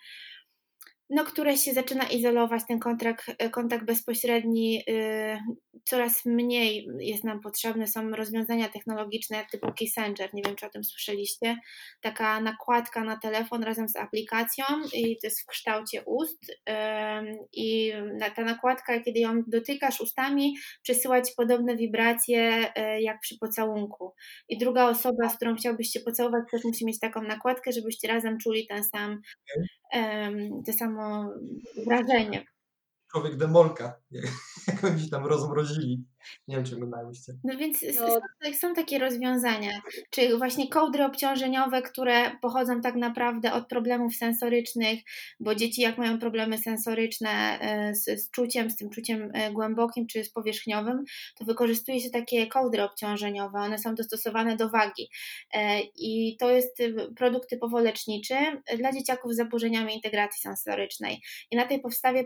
no, 1.14 1.24
które 1.24 1.56
się 1.56 1.72
zaczyna 1.72 2.04
izolować, 2.04 2.62
ten 2.68 2.78
kontakt, 2.78 3.34
e, 3.38 3.50
kontakt 3.50 3.84
bezpośredni 3.84 4.82
y, 4.88 5.38
coraz 5.84 6.24
mniej 6.26 6.88
jest 6.98 7.24
nam 7.24 7.40
potrzebny. 7.40 7.86
Są 7.86 8.10
rozwiązania 8.10 8.68
technologiczne 8.68 9.46
typu 9.50 9.72
Kissenger, 9.72 10.34
nie 10.34 10.42
wiem 10.42 10.56
czy 10.56 10.66
o 10.66 10.70
tym 10.70 10.84
słyszeliście. 10.84 11.56
Taka 12.00 12.40
nakładka 12.40 13.04
na 13.04 13.16
telefon 13.18 13.62
razem 13.62 13.88
z 13.88 13.96
aplikacją 13.96 14.64
i 14.94 15.16
to 15.16 15.26
jest 15.26 15.42
w 15.42 15.46
kształcie 15.46 16.02
ust 16.06 16.52
i 17.52 17.92
ta 18.36 18.44
nakładka, 18.44 19.00
kiedy 19.00 19.20
ją 19.20 19.42
dotykasz 19.46 20.00
ustami, 20.00 20.54
przesyła 20.82 21.22
Ci 21.22 21.32
podobne 21.36 21.76
wibracje 21.76 22.72
e, 22.76 23.02
jak 23.02 23.20
przy 23.20 23.38
pocałunku. 23.38 24.14
I 24.48 24.58
druga 24.58 24.88
osoba, 24.88 25.28
z 25.28 25.36
którą 25.36 25.56
chciałbyś 25.56 25.88
się 25.88 26.00
pocałować, 26.00 26.44
też 26.50 26.64
musi 26.64 26.86
mieć 26.86 26.98
taką 27.00 27.22
nakładkę, 27.22 27.72
żebyście 27.72 28.08
razem 28.08 28.38
czuli 28.38 28.66
ten 28.66 28.84
sam 28.84 29.20
to 30.66 30.72
samo 30.72 31.32
wrażenie. 31.86 32.51
Człowiek 33.12 33.36
demolka, 33.36 34.00
jak 34.68 34.84
oni 34.84 35.02
się 35.02 35.08
tam 35.08 35.26
rozmrozili. 35.26 36.04
Nie 36.48 36.56
wiem, 36.56 36.64
czy 36.64 36.74
oglądałyście. 36.74 37.32
No 37.44 37.56
więc 37.56 37.84
no. 38.00 38.52
są 38.54 38.74
takie 38.74 38.98
rozwiązania, 38.98 39.82
czy 40.10 40.38
właśnie 40.38 40.68
kołdry 40.68 41.04
obciążeniowe, 41.04 41.82
które 41.82 42.38
pochodzą 42.42 42.80
tak 42.80 42.94
naprawdę 42.94 43.52
od 43.52 43.68
problemów 43.68 44.14
sensorycznych, 44.14 44.98
bo 45.40 45.54
dzieci 45.54 45.82
jak 45.82 45.98
mają 45.98 46.18
problemy 46.18 46.58
sensoryczne 46.58 47.30
e, 47.60 47.94
z, 47.94 48.04
z 48.04 48.30
czuciem, 48.30 48.70
z 48.70 48.76
tym 48.76 48.90
czuciem 48.90 49.30
e, 49.34 49.52
głębokim 49.52 50.06
czy 50.06 50.24
z 50.24 50.32
powierzchniowym, 50.32 51.04
to 51.38 51.44
wykorzystuje 51.44 52.00
się 52.00 52.10
takie 52.10 52.46
kołdry 52.46 52.82
obciążeniowe, 52.82 53.58
one 53.58 53.78
są 53.78 53.94
dostosowane 53.94 54.56
do 54.56 54.68
wagi 54.68 55.08
e, 55.54 55.80
i 55.80 56.36
to 56.40 56.50
jest 56.50 56.78
produkt 57.16 57.50
typowo 57.50 57.80
leczniczy 57.80 58.34
dla 58.78 58.92
dzieciaków 58.92 59.32
z 59.32 59.36
zaburzeniami 59.36 59.94
integracji 59.94 60.40
sensorycznej 60.40 61.20
i 61.50 61.56
na 61.56 61.66
tej 61.66 61.80
podstawie 61.80 62.24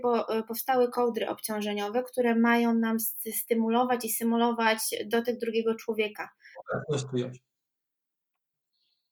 powstały 0.49 0.76
kołdry 0.89 1.29
obciążeniowe, 1.29 2.03
które 2.03 2.35
mają 2.35 2.75
nam 2.75 2.97
stymulować 3.35 4.05
i 4.05 4.09
symulować 4.09 4.79
dotyk 5.07 5.39
drugiego 5.39 5.75
człowieka. 5.75 6.29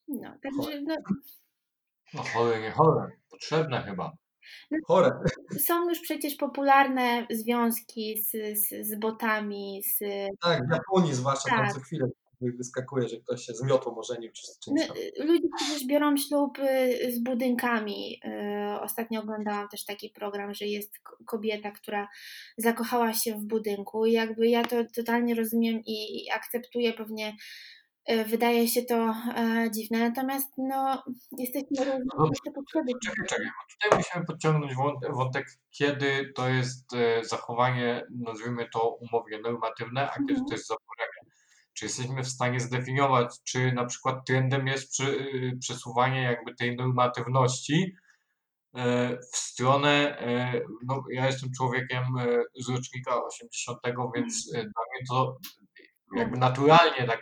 No, 0.09 0.39
także 0.43 0.81
no... 0.81 0.95
No 2.15 2.23
chore, 2.23 2.61
nie 2.61 2.71
chore. 2.71 3.11
Potrzebne 3.31 3.83
chyba. 3.83 4.13
No, 4.71 4.79
chore. 4.87 5.11
Są 5.59 5.89
już 5.89 6.01
przecież 6.01 6.35
popularne 6.35 7.27
związki 7.31 8.23
z, 8.23 8.59
z, 8.59 8.87
z 8.87 8.99
botami. 8.99 9.83
Z... 9.83 9.99
Tak, 10.41 10.69
w 10.69 10.73
Japonii 10.73 11.15
zwłaszcza 11.15 11.51
tak. 11.51 11.59
tam 11.59 11.75
co 11.75 11.81
chwilę 11.81 12.09
wyskakuje, 12.41 13.09
że 13.09 13.17
ktoś 13.17 13.45
się 13.45 13.55
zmiotło 13.55 13.99
ożenił 13.99 14.33
czy 14.33 14.47
z 14.47 14.59
czymś 14.59 14.87
tam. 14.87 14.97
Ludzie 15.19 15.49
przecież 15.57 15.87
biorą 15.87 16.17
ślub 16.17 16.59
y, 16.59 17.13
z 17.13 17.19
budynkami. 17.19 18.21
Y, 18.25 18.81
ostatnio 18.81 19.21
oglądałam 19.21 19.69
też 19.69 19.85
taki 19.85 20.11
program, 20.11 20.55
że 20.55 20.67
jest 20.67 20.93
kobieta, 21.27 21.71
która 21.71 22.09
zakochała 22.57 23.13
się 23.13 23.35
w 23.35 23.45
budynku 23.45 24.07
i 24.07 24.13
jakby 24.13 24.49
ja 24.49 24.65
to 24.65 24.77
totalnie 24.97 25.35
rozumiem 25.35 25.83
i, 25.87 26.25
i 26.25 26.31
akceptuję 26.31 26.93
pewnie 26.93 27.37
y, 28.11 28.25
Wydaje 28.25 28.69
się 28.69 28.83
to 28.83 29.15
e, 29.37 29.71
dziwne, 29.71 30.09
natomiast 30.09 30.53
no, 30.59 31.05
jesteśmy 31.39 31.85
różni. 31.85 32.05
No, 32.19 32.31
czekaj, 32.73 32.95
czekaj, 33.29 33.47
tutaj 33.71 33.99
musimy 33.99 34.25
podciągnąć 34.25 34.73
wątek, 35.11 35.47
kiedy 35.71 36.33
to 36.35 36.49
jest 36.49 36.95
e, 36.95 37.25
zachowanie, 37.25 38.07
nazwijmy 38.11 38.69
to 38.73 38.89
umownie 38.89 39.39
normatywne, 39.39 40.11
a 40.11 40.15
kiedy 40.15 40.33
mhm. 40.33 40.47
to 40.49 40.55
jest 40.55 40.67
zaburzenie. 40.67 41.14
Czy 41.75 41.85
jesteśmy 41.85 42.23
w 42.23 42.29
stanie 42.29 42.61
zdefiniować, 42.61 43.43
czy 43.45 43.73
na 43.73 43.85
przykład 43.85 44.27
trendem 44.27 44.67
jest 44.67 44.91
przy, 44.91 45.05
y, 45.05 45.57
przesuwanie 45.61 46.23
jakby 46.23 46.55
tej 46.55 46.77
normatywności 46.77 47.97
e, 48.75 49.19
w 49.33 49.37
stronę, 49.37 50.19
e, 50.19 50.61
no 50.87 51.05
ja 51.11 51.27
jestem 51.27 51.51
człowiekiem 51.57 52.03
e, 52.19 52.43
z 52.63 52.69
rocznika 52.69 53.25
80, 53.25 53.79
więc 54.15 54.51
dla 54.53 54.63
mnie 54.63 55.07
to 55.09 55.39
jakby 56.17 56.39
naturalnie, 56.39 57.07
tak, 57.07 57.21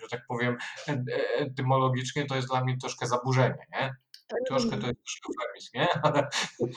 że 0.00 0.08
tak 0.10 0.20
powiem, 0.28 0.56
etymologicznie 1.36 2.26
to 2.26 2.36
jest 2.36 2.48
dla 2.48 2.64
mnie 2.64 2.76
troszkę 2.78 3.06
zaburzenie, 3.06 3.66
nie? 3.72 3.94
Troszkę 4.48 4.70
to 4.70 4.86
jest 4.86 5.00
eufemizm, 5.28 5.70
nie? 5.74 5.88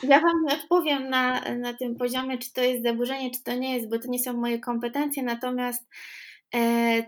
Ja 0.10 0.20
Wam 0.20 0.44
nie 0.44 0.54
odpowiem 0.54 1.10
na, 1.10 1.54
na 1.54 1.74
tym 1.74 1.96
poziomie, 1.96 2.38
czy 2.38 2.52
to 2.52 2.60
jest 2.60 2.82
zaburzenie, 2.82 3.30
czy 3.30 3.42
to 3.42 3.54
nie 3.54 3.74
jest, 3.74 3.90
bo 3.90 3.98
to 3.98 4.08
nie 4.08 4.18
są 4.18 4.32
moje 4.32 4.58
kompetencje, 4.58 5.22
natomiast 5.22 5.88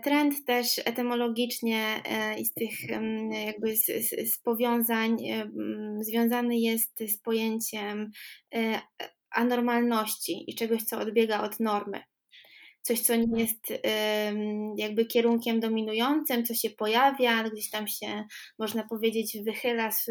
trend 0.03 0.45
też 0.45 0.81
etymologicznie 0.85 2.01
e, 2.05 2.39
i 2.39 2.45
z 2.45 2.53
tych 2.53 2.89
jakby 3.45 3.75
z, 3.75 3.85
z, 3.85 4.33
z 4.33 4.39
powiązań 4.39 5.17
związany 6.01 6.59
jest 6.59 6.99
z 7.07 7.17
pojęciem 7.21 8.11
e, 8.55 8.81
anormalności 9.31 10.43
i 10.47 10.55
czegoś, 10.55 10.83
co 10.83 10.99
odbiega 10.99 11.43
od 11.43 11.59
normy. 11.59 12.03
Coś, 12.81 13.01
co 13.01 13.15
nie 13.15 13.41
jest 13.41 13.73
jakby 14.77 15.05
kierunkiem 15.05 15.59
dominującym, 15.59 16.45
co 16.45 16.53
się 16.53 16.69
pojawia, 16.69 17.49
gdzieś 17.49 17.69
tam 17.69 17.87
się, 17.87 18.23
można 18.59 18.87
powiedzieć, 18.87 19.37
wychyla. 19.45 19.91
Z, 19.91 20.09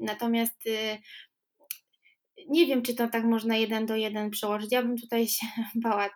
natomiast 0.00 0.64
nie 2.48 2.66
wiem, 2.66 2.82
czy 2.82 2.94
to 2.94 3.08
tak 3.08 3.24
można 3.24 3.56
jeden 3.56 3.86
do 3.86 3.96
jeden 3.96 4.30
przełożyć. 4.30 4.72
Ja 4.72 4.82
bym 4.82 4.96
tutaj 4.96 5.28
się 5.28 5.46
bała. 5.84 6.08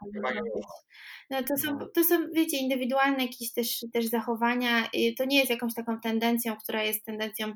No 1.31 1.43
to 1.43 1.57
są, 1.59 1.78
No. 1.78 1.86
to 1.94 2.05
są, 2.05 2.16
wiecie, 2.32 2.57
indywidualne 2.57 3.23
jakieś 3.23 3.52
też, 3.52 3.85
też 3.93 4.07
zachowania. 4.07 4.86
I 4.93 5.15
To 5.15 5.24
nie 5.24 5.39
jest 5.39 5.51
jakąś 5.51 5.74
taką 5.74 6.01
tendencją, 6.01 6.57
która 6.57 6.82
jest 6.82 7.05
tendencją 7.05 7.52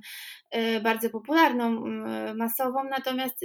y, 0.56 0.80
bardzo 0.80 1.10
popularną, 1.10 1.86
y, 2.30 2.34
masową, 2.34 2.84
natomiast 2.90 3.40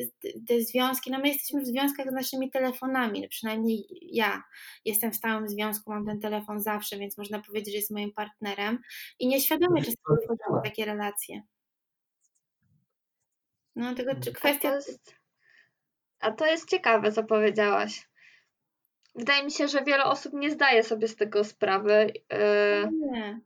te- 0.47 0.61
związki, 0.61 1.11
no 1.11 1.19
my 1.19 1.27
jesteśmy 1.27 1.61
w 1.61 1.65
związkach 1.67 2.09
z 2.09 2.13
naszymi 2.13 2.51
telefonami, 2.51 3.21
no 3.21 3.27
przynajmniej 3.29 3.85
ja 4.01 4.43
jestem 4.85 5.11
w 5.11 5.15
stałym 5.15 5.49
związku, 5.49 5.91
mam 5.91 6.05
ten 6.05 6.19
telefon 6.19 6.59
zawsze, 6.59 6.97
więc 6.97 7.17
można 7.17 7.41
powiedzieć, 7.41 7.73
że 7.73 7.77
jest 7.77 7.91
moim 7.91 8.13
partnerem 8.13 8.79
i 9.19 9.27
nieświadomie 9.27 9.81
czasami 9.81 9.97
wchodzimy 10.25 10.59
w 10.59 10.63
takie 10.63 10.85
relacje. 10.85 11.41
No 13.75 13.95
tylko 13.95 14.15
czy 14.15 14.29
A 14.29 14.33
kwestia... 14.33 14.69
to 14.69 14.75
jest, 14.75 15.18
a 16.19 16.31
to 16.31 16.45
jest 16.45 16.69
ciekawe, 16.69 17.11
co 17.11 17.23
powiedziałaś. 17.23 18.09
Wydaje 19.15 19.43
mi 19.43 19.51
się, 19.51 19.67
że 19.67 19.83
wiele 19.83 20.03
osób 20.03 20.33
nie 20.33 20.51
zdaje 20.51 20.83
sobie 20.83 21.07
z 21.07 21.15
tego 21.15 21.43
sprawy. 21.43 22.13
Yy, 22.31 22.91
Nie. 23.11 23.39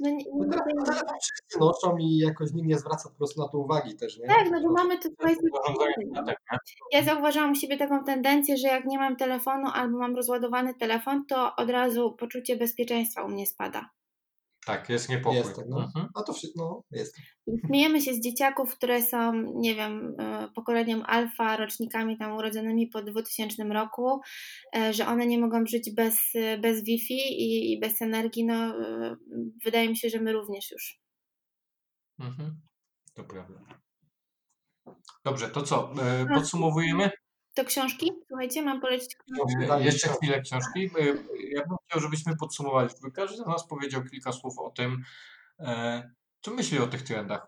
No, 0.00 0.10
nie, 0.10 0.24
No 0.34 0.44
nie, 0.44 0.50
teraz 0.50 0.66
nie, 0.66 0.84
telefon 0.84 1.16
wszyscy 1.22 1.58
noszą 1.58 1.96
i 1.96 2.18
jakoś 2.18 2.52
nikt 2.52 2.68
nie 2.68 2.78
zwraca 2.78 3.08
po 3.08 3.14
prostu 3.16 3.40
na 3.40 3.48
to 3.48 3.58
uwagi 3.58 3.96
też, 3.96 4.18
nie? 4.18 4.26
tak, 4.26 4.50
no 4.50 4.60
bo 4.60 4.72
mamy 4.72 4.98
to 4.98 5.08
nie? 5.08 6.34
Ja 6.92 7.02
zauważyłam 7.02 7.52
u 7.52 7.54
siebie 7.54 7.76
taką 7.76 8.04
tendencję, 8.04 8.56
że 8.56 8.68
jak 8.68 8.84
nie 8.84 8.98
mam 8.98 9.16
telefonu 9.16 9.68
albo 9.74 9.98
mam 9.98 10.16
rozładowany 10.16 10.74
telefon, 10.74 11.26
to 11.26 11.56
od 11.56 11.70
razu 11.70 12.12
poczucie 12.12 12.56
bezpieczeństwa 12.56 13.24
u 13.24 13.28
mnie 13.28 13.46
spada. 13.46 13.90
Tak, 14.66 14.88
jest 14.88 15.08
niepokój. 15.08 15.38
Jest 15.38 15.56
tak, 15.56 15.64
no. 15.68 15.82
Mhm. 15.82 16.08
A 16.14 16.22
to 16.22 16.32
wszystko, 16.32 16.60
no, 16.64 16.98
jest. 16.98 17.16
Śmiejemy 17.66 18.00
się 18.00 18.14
z 18.14 18.20
dzieciaków, 18.20 18.76
które 18.76 19.02
są, 19.02 19.32
nie 19.54 19.74
wiem, 19.74 20.14
e, 20.18 20.48
pokoleniem 20.54 21.02
alfa, 21.06 21.56
rocznikami 21.56 22.18
tam 22.18 22.36
urodzonymi 22.36 22.86
po 22.86 23.02
2000 23.02 23.64
roku, 23.64 24.20
e, 24.76 24.92
że 24.92 25.06
one 25.06 25.26
nie 25.26 25.38
mogą 25.38 25.66
żyć 25.66 25.90
bez, 25.94 26.18
e, 26.34 26.58
bez 26.58 26.84
Wi-Fi 26.84 27.14
i, 27.14 27.72
i 27.72 27.80
bez 27.80 28.02
energii. 28.02 28.44
No, 28.44 28.74
wydaje 29.64 29.88
mi 29.88 29.96
się, 29.96 30.08
że 30.08 30.20
my 30.20 30.32
również 30.32 30.70
już. 30.70 31.00
Mhm. 32.18 32.60
To 33.14 33.24
prawda. 33.24 33.60
Dobrze, 35.24 35.48
to 35.48 35.62
co? 35.62 35.92
E, 36.02 36.26
Podsumowujemy? 36.34 37.10
To 37.54 37.64
książki? 37.64 38.12
Słuchajcie, 38.28 38.62
mam 38.62 38.80
polecić 38.80 39.16
książki. 39.16 39.84
Jeszcze 39.84 40.08
chwilę 40.08 40.40
książki. 40.40 40.90
E, 41.00 41.04
Ja 41.50 41.66
bym 41.66 41.76
chciał, 41.88 42.00
żebyśmy 42.00 42.36
podsumowali. 42.36 42.88
Żeby 42.88 43.12
każdy 43.12 43.36
z 43.36 43.46
nas 43.46 43.68
powiedział 43.68 44.04
kilka 44.04 44.32
słów 44.32 44.58
o 44.58 44.70
tym, 44.70 45.02
e, 45.58 46.10
co 46.40 46.50
myśli 46.50 46.78
o 46.78 46.86
tych 46.86 47.02
trendach. 47.02 47.46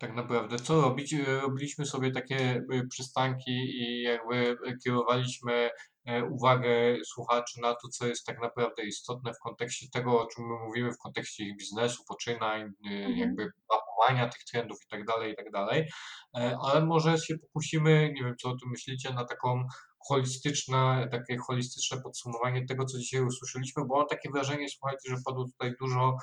Tak 0.00 0.14
naprawdę, 0.14 0.58
co 0.58 0.80
robić? 0.80 1.14
E, 1.14 1.24
Robiliśmy 1.40 1.86
sobie 1.86 2.10
takie 2.10 2.36
e, 2.72 2.86
przystanki 2.90 3.50
i 3.52 4.02
jakby 4.02 4.56
kierowaliśmy 4.84 5.70
e, 6.04 6.24
uwagę 6.24 6.68
słuchaczy 7.04 7.60
na 7.60 7.74
to, 7.74 7.88
co 7.88 8.06
jest 8.06 8.26
tak 8.26 8.40
naprawdę 8.40 8.84
istotne 8.84 9.34
w 9.34 9.38
kontekście 9.38 9.86
tego, 9.92 10.20
o 10.20 10.26
czym 10.26 10.44
my 10.44 10.54
mówimy, 10.66 10.92
w 10.92 10.98
kontekście 10.98 11.44
ich 11.44 11.56
biznesu, 11.56 12.04
poczynań, 12.08 12.72
Mhm. 12.84 13.16
jakby 13.16 13.50
mapowania 13.96 14.28
tych 14.28 14.44
trendów 14.44 14.78
i 14.84 14.88
tak 14.88 15.04
dalej, 15.04 15.32
i 15.32 15.36
tak 15.36 15.50
dalej. 15.50 15.88
E, 16.36 16.58
Ale 16.62 16.86
może 16.86 17.18
się 17.18 17.38
pokusimy, 17.38 18.12
nie 18.16 18.24
wiem, 18.24 18.34
co 18.42 18.48
o 18.48 18.56
tym 18.56 18.70
myślicie, 18.70 19.12
na 19.14 19.24
taką 19.24 19.66
holistyczne, 20.08 21.08
takie 21.10 21.36
holistyczne 21.46 22.02
podsumowanie 22.02 22.66
tego, 22.66 22.84
co 22.84 22.98
dzisiaj 22.98 23.22
usłyszeliśmy, 23.22 23.84
bo 23.86 23.96
mam 23.96 24.06
takie 24.06 24.30
wrażenie, 24.30 24.68
słuchajcie, 24.68 25.10
że 25.10 25.16
padło 25.24 25.44
tutaj 25.44 25.74
dużo, 25.80 26.16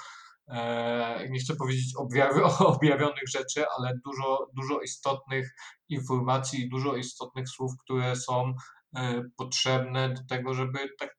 e, 0.47 1.29
nie 1.29 1.39
chcę 1.39 1.55
powiedzieć 1.55 1.95
objawi, 1.97 2.41
objawionych 2.77 3.29
rzeczy, 3.29 3.65
ale 3.77 3.93
dużo, 4.05 4.47
dużo 4.53 4.81
istotnych 4.81 5.55
informacji 5.89 6.69
dużo 6.69 6.95
istotnych 6.95 7.49
słów, 7.49 7.71
które 7.85 8.15
są 8.15 8.53
e, 8.95 9.23
potrzebne 9.37 10.13
do 10.13 10.21
tego, 10.29 10.53
żeby 10.53 10.79
tak 10.99 11.17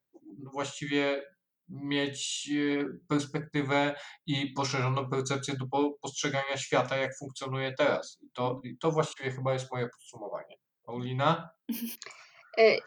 właściwie 0.53 1.23
mieć 1.69 2.51
e, 2.51 2.85
perspektywę 3.09 3.95
i 4.27 4.53
poszerzoną 4.53 5.11
percepcję 5.11 5.55
do 5.57 5.67
po- 5.67 5.93
postrzegania 6.03 6.57
świata, 6.57 6.97
jak 6.97 7.19
funkcjonuje 7.19 7.73
teraz. 7.79 8.19
I 8.23 8.31
to, 8.33 8.61
i 8.65 8.79
to 8.79 8.91
właściwie 8.91 9.31
chyba 9.31 9.53
jest 9.53 9.73
moje 9.73 9.89
podsumowanie. 9.89 10.57
Paulina? 10.87 11.49
Y, 12.59 12.79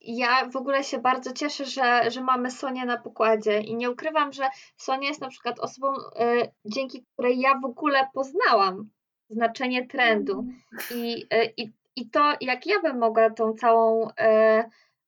Ja 0.00 0.48
w 0.50 0.56
ogóle 0.56 0.84
się 0.84 0.98
bardzo 0.98 1.32
cieszę, 1.32 1.64
że, 1.64 2.10
że 2.10 2.20
mamy 2.20 2.50
Sonię 2.50 2.84
na 2.84 2.98
pokładzie 2.98 3.60
i 3.60 3.76
nie 3.76 3.90
ukrywam, 3.90 4.32
że 4.32 4.48
Sonia 4.76 5.08
jest 5.08 5.20
na 5.20 5.28
przykład 5.28 5.60
osobą, 5.60 5.94
y, 5.94 6.52
dzięki 6.64 7.04
której 7.12 7.40
ja 7.40 7.58
w 7.62 7.64
ogóle 7.64 8.08
poznałam 8.14 8.90
znaczenie 9.30 9.86
trendu 9.86 10.44
i, 10.94 11.26
y, 11.34 11.52
i, 11.56 11.72
i 11.96 12.10
to, 12.10 12.32
jak 12.40 12.66
ja 12.66 12.80
bym 12.80 12.98
mogła 12.98 13.30
tą 13.30 13.54
całą 13.54 14.08
y, 14.08 14.12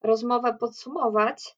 rozmowę 0.02 0.56
podsumować, 0.60 1.44
y, 1.46 1.54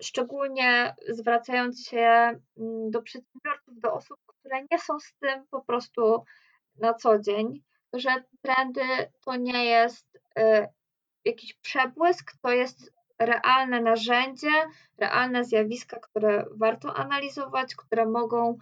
szczególnie 0.00 0.94
zwracając 1.08 1.86
się 1.86 1.98
mm, 1.98 2.90
do 2.90 3.02
przedsiębiorców, 3.02 3.80
do 3.80 3.92
osób, 3.92 4.16
które 4.26 4.62
nie 4.70 4.78
są 4.78 5.00
z 5.00 5.14
tym 5.14 5.46
po 5.50 5.60
prostu 5.60 6.24
na 6.76 6.94
co 6.94 7.18
dzień, 7.18 7.62
że 7.92 8.10
trendy 8.42 9.10
to 9.24 9.36
nie 9.36 9.64
jest 9.64 10.06
y, 10.38 10.68
jakiś 11.24 11.54
przebłysk, 11.54 12.32
to 12.42 12.50
jest 12.50 12.92
realne 13.18 13.80
narzędzie, 13.80 14.50
realne 14.98 15.44
zjawiska, 15.44 16.00
które 16.00 16.44
warto 16.50 16.96
analizować, 16.96 17.76
które 17.76 18.06
mogą 18.06 18.58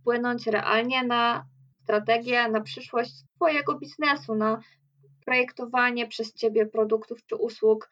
wpłynąć 0.00 0.46
realnie 0.46 1.02
na 1.02 1.46
strategię, 1.82 2.48
na 2.48 2.60
przyszłość 2.60 3.12
Twojego 3.36 3.78
biznesu, 3.78 4.34
na 4.34 4.60
projektowanie 5.24 6.06
przez 6.06 6.34
Ciebie 6.34 6.66
produktów 6.66 7.26
czy 7.26 7.36
usług 7.36 7.90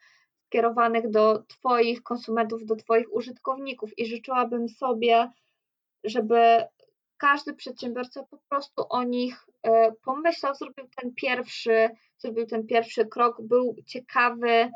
skierowanych 0.53 1.09
do 1.09 1.43
Twoich 1.47 2.03
konsumentów, 2.03 2.65
do 2.65 2.75
Twoich 2.75 3.13
użytkowników. 3.13 3.99
I 3.99 4.05
życzyłabym 4.05 4.69
sobie, 4.69 5.29
żeby 6.03 6.65
każdy 7.17 7.53
przedsiębiorca 7.53 8.23
po 8.23 8.37
prostu 8.49 8.85
o 8.89 9.03
nich 9.03 9.45
e, 9.63 9.91
pomyślał, 9.91 10.55
zrobił 10.55 10.87
ten 10.95 11.13
pierwszy, 11.15 11.89
zrobił 12.17 12.45
ten 12.45 12.67
pierwszy 12.67 13.05
krok, 13.05 13.41
był 13.41 13.75
ciekawy 13.85 14.71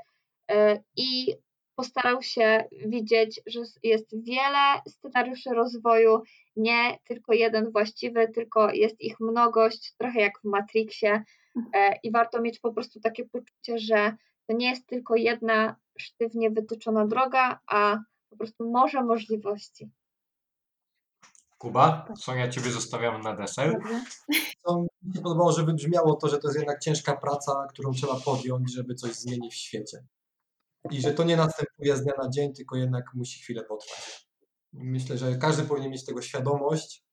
e, 0.51 0.83
i 0.95 1.35
postarał 1.75 2.21
się 2.21 2.63
widzieć, 2.85 3.41
że 3.45 3.59
jest 3.83 4.23
wiele 4.23 4.81
scenariuszy 4.87 5.49
rozwoju, 5.49 6.21
nie 6.55 6.97
tylko 7.07 7.33
jeden 7.33 7.71
właściwy, 7.71 8.27
tylko 8.27 8.73
jest 8.73 9.01
ich 9.01 9.19
mnogość, 9.19 9.93
trochę 9.97 10.19
jak 10.19 10.39
w 10.39 10.43
Matrixie 10.43 11.23
e, 11.73 11.99
i 12.03 12.11
warto 12.11 12.41
mieć 12.41 12.59
po 12.59 12.73
prostu 12.73 12.99
takie 12.99 13.25
poczucie, 13.25 13.79
że 13.79 14.17
to 14.47 14.53
nie 14.53 14.69
jest 14.69 14.87
tylko 14.87 15.15
jedna 15.15 15.75
sztywnie 15.97 16.51
wytyczona 16.51 17.07
droga, 17.07 17.59
a 17.67 17.99
po 18.29 18.37
prostu 18.37 18.71
morze 18.71 19.03
możliwości. 19.03 19.91
Kuba, 21.57 22.07
Sonia, 22.19 22.49
Ciebie 22.49 22.71
zostawiamy 22.71 23.19
na 23.23 23.35
deser. 23.35 23.79
Co 24.65 24.81
mi 24.81 25.13
się 25.15 25.21
podobało, 25.21 25.51
że 25.51 25.63
wybrzmiało 25.63 26.15
to, 26.15 26.27
że 26.27 26.37
to 26.37 26.47
jest 26.47 26.57
jednak 26.57 26.79
ciężka 26.79 27.15
praca, 27.15 27.67
którą 27.69 27.91
trzeba 27.91 28.15
podjąć, 28.15 28.73
żeby 28.73 28.95
coś 28.95 29.15
zmienić 29.15 29.53
w 29.53 29.57
świecie. 29.57 30.05
I 30.91 31.01
że 31.01 31.13
to 31.13 31.23
nie 31.23 31.37
następuje 31.37 31.97
z 31.97 32.03
dnia 32.03 32.13
na 32.17 32.29
dzień, 32.29 32.53
tylko 32.53 32.75
jednak 32.75 33.13
musi 33.13 33.41
chwilę 33.41 33.63
potrwać. 33.63 34.27
Myślę, 34.73 35.17
że 35.17 35.35
każdy 35.35 35.63
powinien 35.63 35.91
mieć 35.91 36.05
tego 36.05 36.21
świadomość, 36.21 37.05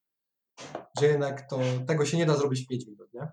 że 0.99 1.05
jednak 1.05 1.49
to, 1.49 1.59
tego 1.87 2.05
się 2.05 2.17
nie 2.17 2.25
da 2.25 2.35
zrobić 2.37 2.65
w 2.65 2.67
5 2.67 2.87
minut, 2.87 3.13
nie? 3.13 3.27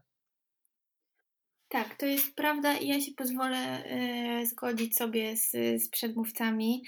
Tak, 1.73 1.94
to 1.94 2.07
jest 2.07 2.36
prawda 2.36 2.77
i 2.77 2.89
ja 2.89 3.01
się 3.01 3.12
pozwolę 3.12 3.85
e, 3.85 4.47
zgodzić 4.47 4.97
sobie 4.97 5.36
z, 5.36 5.51
z 5.82 5.89
przedmówcami. 5.89 6.82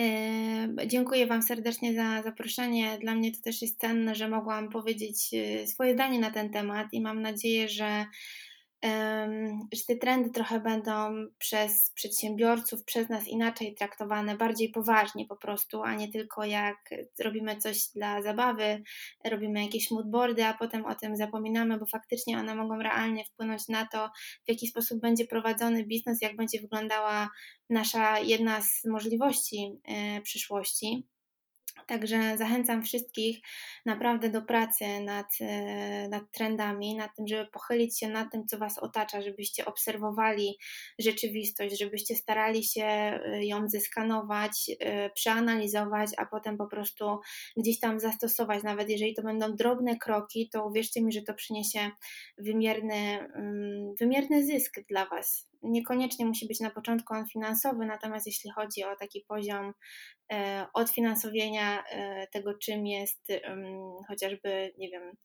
E, 0.00 0.86
dziękuję 0.86 1.26
Wam 1.26 1.42
serdecznie 1.42 1.94
za 1.94 2.22
zaproszenie. 2.22 2.98
Dla 3.00 3.14
mnie 3.14 3.32
to 3.32 3.42
też 3.42 3.62
jest 3.62 3.80
cenne, 3.80 4.14
że 4.14 4.28
mogłam 4.28 4.68
powiedzieć 4.68 5.34
e, 5.34 5.66
swoje 5.66 5.94
zdanie 5.94 6.18
na 6.18 6.30
ten 6.30 6.50
temat 6.50 6.86
i 6.92 7.00
mam 7.00 7.22
nadzieję, 7.22 7.68
że, 7.68 8.06
że 9.72 9.84
te 9.86 9.96
trendy 9.96 10.30
trochę 10.30 10.60
będą 10.60 11.26
przez 11.38 11.90
przedsiębiorców, 11.90 12.84
przez 12.84 13.08
nas 13.08 13.28
inaczej 13.28 13.74
traktowane, 13.74 14.36
bardziej 14.36 14.68
poważnie 14.68 15.26
po 15.26 15.36
prostu, 15.36 15.82
a 15.82 15.94
nie 15.94 16.12
tylko 16.12 16.44
jak 16.44 16.90
robimy 17.24 17.56
coś 17.56 17.88
dla 17.94 18.22
zabawy, 18.22 18.82
robimy 19.24 19.62
jakieś 19.64 19.90
moodboardy, 19.90 20.44
a 20.44 20.54
potem 20.54 20.86
o 20.86 20.94
tym 20.94 21.16
zapominamy, 21.16 21.78
bo 21.78 21.86
faktycznie 21.86 22.38
one 22.38 22.54
mogą 22.54 22.78
realnie 22.78 23.24
wpłynąć 23.24 23.68
na 23.68 23.86
to, 23.86 24.10
w 24.44 24.48
jaki 24.48 24.66
sposób 24.66 25.00
będzie 25.00 25.26
prowadzony 25.26 25.84
biznes, 25.84 26.22
jak 26.22 26.36
będzie 26.36 26.60
wyglądała 26.60 27.30
nasza 27.70 28.18
jedna 28.18 28.62
z 28.62 28.84
możliwości 28.84 29.80
e, 29.84 30.20
przyszłości. 30.20 31.06
Także 31.86 32.36
zachęcam 32.36 32.82
wszystkich 32.82 33.38
naprawdę 33.86 34.30
do 34.30 34.42
pracy 34.42 34.84
nad, 35.00 35.26
e, 35.40 36.08
nad 36.08 36.22
trendami, 36.32 36.96
nad 36.96 37.16
tym, 37.16 37.28
żeby 37.28 37.50
pochylić 37.50 37.98
się 37.98 38.08
nad 38.08 38.32
tym, 38.32 38.46
co 38.46 38.58
Was 38.58 38.78
otacza, 38.78 39.22
żebyście 39.22 39.64
obserwowali 39.64 40.58
rzeczywistość, 40.98 41.78
żebyście 41.78 42.14
starali 42.14 42.64
się 42.64 42.84
e, 42.84 43.44
ją 43.44 43.68
zeskanować, 43.68 44.70
e, 44.80 45.10
przeanalizować, 45.10 46.10
a 46.16 46.26
potem 46.26 46.56
po 46.56 46.66
prostu 46.66 47.18
gdzieś 47.56 47.80
tam 47.80 48.00
zastosować. 48.00 48.62
Nawet 48.62 48.90
jeżeli 48.90 49.14
to 49.14 49.22
będą 49.22 49.56
drobne 49.56 49.96
kroki, 49.96 50.48
to 50.52 50.66
uwierzcie 50.66 51.02
mi, 51.02 51.12
że 51.12 51.22
to 51.22 51.34
przyniesie 51.34 51.90
wymierny, 52.38 53.28
mm, 53.34 53.94
wymierny 54.00 54.46
zysk 54.46 54.80
dla 54.88 55.06
Was 55.06 55.48
niekoniecznie 55.62 56.26
musi 56.26 56.46
być 56.46 56.60
na 56.60 56.70
początku 56.70 57.14
on 57.14 57.26
finansowy, 57.26 57.86
natomiast 57.86 58.26
jeśli 58.26 58.50
chodzi 58.50 58.84
o 58.84 58.96
taki 58.96 59.24
poziom 59.28 59.72
e, 60.32 60.66
odfinansowienia 60.74 61.84
e, 61.84 62.26
tego, 62.26 62.54
czym 62.54 62.86
jest 62.86 63.22
chociażby, 64.08 64.74
nie 64.78 64.90
wiem, 64.90 65.16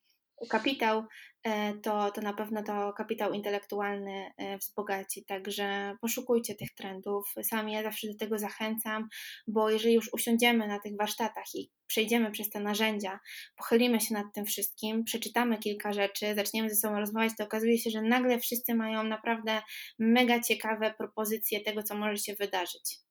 kapitał, 0.49 1.03
e, 1.43 1.73
to, 1.73 2.11
to 2.11 2.21
na 2.21 2.33
pewno 2.33 2.63
to 2.63 2.93
kapitał 2.93 3.33
intelektualny 3.33 4.31
e, 4.37 4.57
wzbogaci. 4.57 5.25
Także 5.25 5.95
poszukujcie 6.01 6.55
tych 6.55 6.73
trendów. 6.73 7.33
Sami 7.43 7.73
ja 7.73 7.83
zawsze 7.83 8.07
do 8.07 8.17
tego 8.17 8.39
zachęcam, 8.39 9.07
bo 9.47 9.69
jeżeli 9.69 9.93
już 9.93 10.13
usiądziemy 10.13 10.67
na 10.67 10.79
tych 10.79 10.97
warsztatach 10.97 11.45
i 11.55 11.71
przejdziemy 11.87 12.31
przez 12.31 12.49
te 12.49 12.59
narzędzia, 12.59 13.19
pochylimy 13.55 14.01
się 14.01 14.13
nad 14.13 14.25
tym 14.33 14.45
wszystkim, 14.45 15.03
przeczytamy 15.03 15.57
kilka 15.57 15.93
rzeczy, 15.93 16.35
zaczniemy 16.35 16.69
ze 16.69 16.75
sobą 16.75 16.99
rozmawiać, 16.99 17.33
to 17.37 17.43
okazuje 17.43 17.77
się, 17.77 17.89
że 17.89 18.01
nagle 18.01 18.39
wszyscy 18.39 18.75
mają 18.75 19.03
naprawdę 19.03 19.61
mega 19.99 20.39
ciekawe 20.39 20.93
propozycje 20.97 21.61
tego, 21.61 21.83
co 21.83 21.95
może 21.95 22.17
się 22.17 22.35
wydarzyć. 22.35 23.01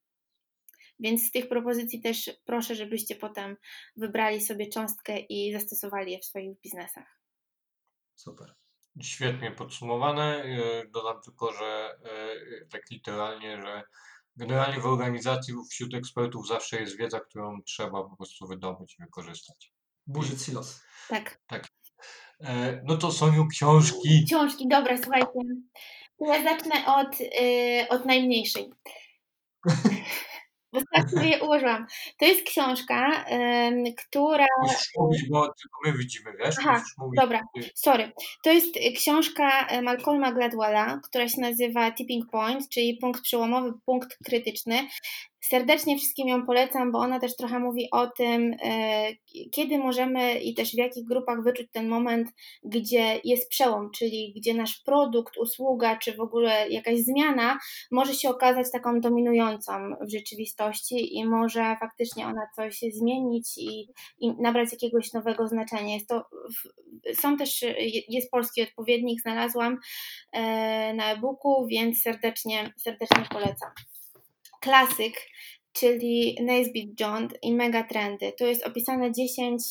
Więc 1.01 1.27
z 1.27 1.31
tych 1.31 1.49
propozycji 1.49 2.01
też 2.01 2.31
proszę, 2.45 2.75
żebyście 2.75 3.15
potem 3.15 3.57
wybrali 3.97 4.41
sobie 4.41 4.69
cząstkę 4.69 5.19
i 5.19 5.53
zastosowali 5.53 6.13
je 6.13 6.19
w 6.19 6.25
swoich 6.25 6.61
biznesach. 6.61 7.20
Super. 8.21 8.55
Świetnie 9.03 9.51
podsumowane. 9.51 10.43
E, 10.43 10.87
dodam 10.89 11.23
tylko, 11.23 11.53
że 11.53 11.99
e, 12.05 12.67
tak 12.67 12.91
literalnie, 12.91 13.63
że 13.63 13.83
generalnie 14.37 14.81
w 14.81 14.87
organizacji 14.87 15.55
wśród 15.71 15.95
ekspertów 15.95 16.49
zawsze 16.49 16.81
jest 16.81 16.97
wiedza, 16.99 17.21
którą 17.21 17.63
trzeba 17.63 18.03
po 18.03 18.17
prostu 18.17 18.47
wydobyć 18.47 18.95
i 18.99 19.03
wykorzystać. 19.03 19.73
Burzyć 20.07 20.43
silos. 20.43 20.83
Tak. 21.09 21.41
Tak. 21.47 21.69
E, 22.41 22.81
no 22.85 22.97
to 22.97 23.13
są 23.13 23.49
książki. 23.49 24.25
Książki, 24.27 24.69
dobra, 24.69 24.97
słuchajcie. 25.03 25.41
Ja 26.21 26.43
zacznę 26.43 26.87
od, 26.87 27.17
od 27.89 28.05
najmniejszej. 28.05 28.71
Bo 30.73 30.81
tak 30.95 31.11
sobie 31.11 31.29
je 31.29 31.43
ułożyłam. 31.43 31.87
To 32.19 32.25
jest 32.25 32.47
książka, 32.47 33.25
która. 33.97 34.47
Musisz 34.63 34.93
mówić, 34.99 35.29
bo 35.31 35.41
tylko 35.41 35.81
my 35.85 35.99
widzimy, 35.99 36.33
wiesz? 36.39 36.55
Aha, 36.59 36.83
dobra, 37.17 37.41
sorry. 37.75 38.13
To 38.43 38.53
jest 38.53 38.75
książka 38.97 39.67
e, 39.67 39.83
Malcolma 39.83 40.33
Gladwella, 40.33 41.01
która 41.05 41.29
się 41.29 41.41
nazywa 41.41 41.93
Tipping 41.93 42.31
Point, 42.31 42.69
czyli 42.69 42.99
punkt 43.01 43.23
przełomowy, 43.23 43.73
punkt 43.87 44.19
krytyczny. 44.25 44.89
Serdecznie 45.41 45.99
wszystkim 45.99 46.29
ją 46.29 46.47
polecam, 46.47 46.93
bo 46.93 46.99
ona 46.99 47.21
też 47.21 47.37
trochę 47.37 47.59
mówi 47.59 47.89
o 47.93 48.07
tym, 48.07 48.57
e, 48.63 49.05
kiedy 49.53 49.79
możemy 49.79 50.41
i 50.41 50.55
też 50.55 50.71
w 50.71 50.79
jakich 50.79 51.05
grupach 51.05 51.43
wyczuć 51.45 51.67
ten 51.73 51.89
moment, 51.89 52.29
gdzie 52.65 53.21
jest 53.25 53.51
przełom, 53.51 53.91
czyli 53.91 54.35
gdzie 54.37 54.55
nasz 54.55 54.83
produkt, 54.85 55.37
usługa 55.37 55.97
czy 55.97 56.17
w 56.17 56.21
ogóle 56.21 56.69
jakaś 56.69 56.99
zmiana 56.99 57.59
może 57.91 58.15
się 58.15 58.29
okazać 58.31 58.67
taką 58.73 59.01
dominującą 59.01 59.73
w 60.01 60.11
rzeczywistości 60.13 61.19
i 61.19 61.25
może 61.25 61.77
faktycznie 61.81 62.27
ona 62.27 62.43
coś 62.57 62.81
zmienić 62.93 63.59
i, 63.59 63.89
i 64.19 64.33
nabrać 64.43 64.73
jakiegoś 64.73 65.13
nowego 65.13 65.49
znaczenia. 65.49 65.95
Jest 65.95 66.09
to, 66.09 66.25
są 67.15 67.37
też, 67.37 67.65
jest 68.09 68.31
polski 68.31 68.63
odpowiednik, 68.63 69.21
znalazłam 69.23 69.79
e, 70.33 70.95
na 70.95 71.13
e-booku, 71.13 71.67
więc 71.67 72.03
serdecznie, 72.03 72.73
serdecznie 72.77 73.25
polecam 73.31 73.71
klasyk, 74.61 75.15
czyli 75.73 76.37
Naisbitt 76.43 77.01
John 77.01 77.29
i 77.43 77.55
megatrendy. 77.55 78.33
Tu 78.39 78.47
jest 78.47 78.67
opisane 78.67 79.13
10, 79.13 79.63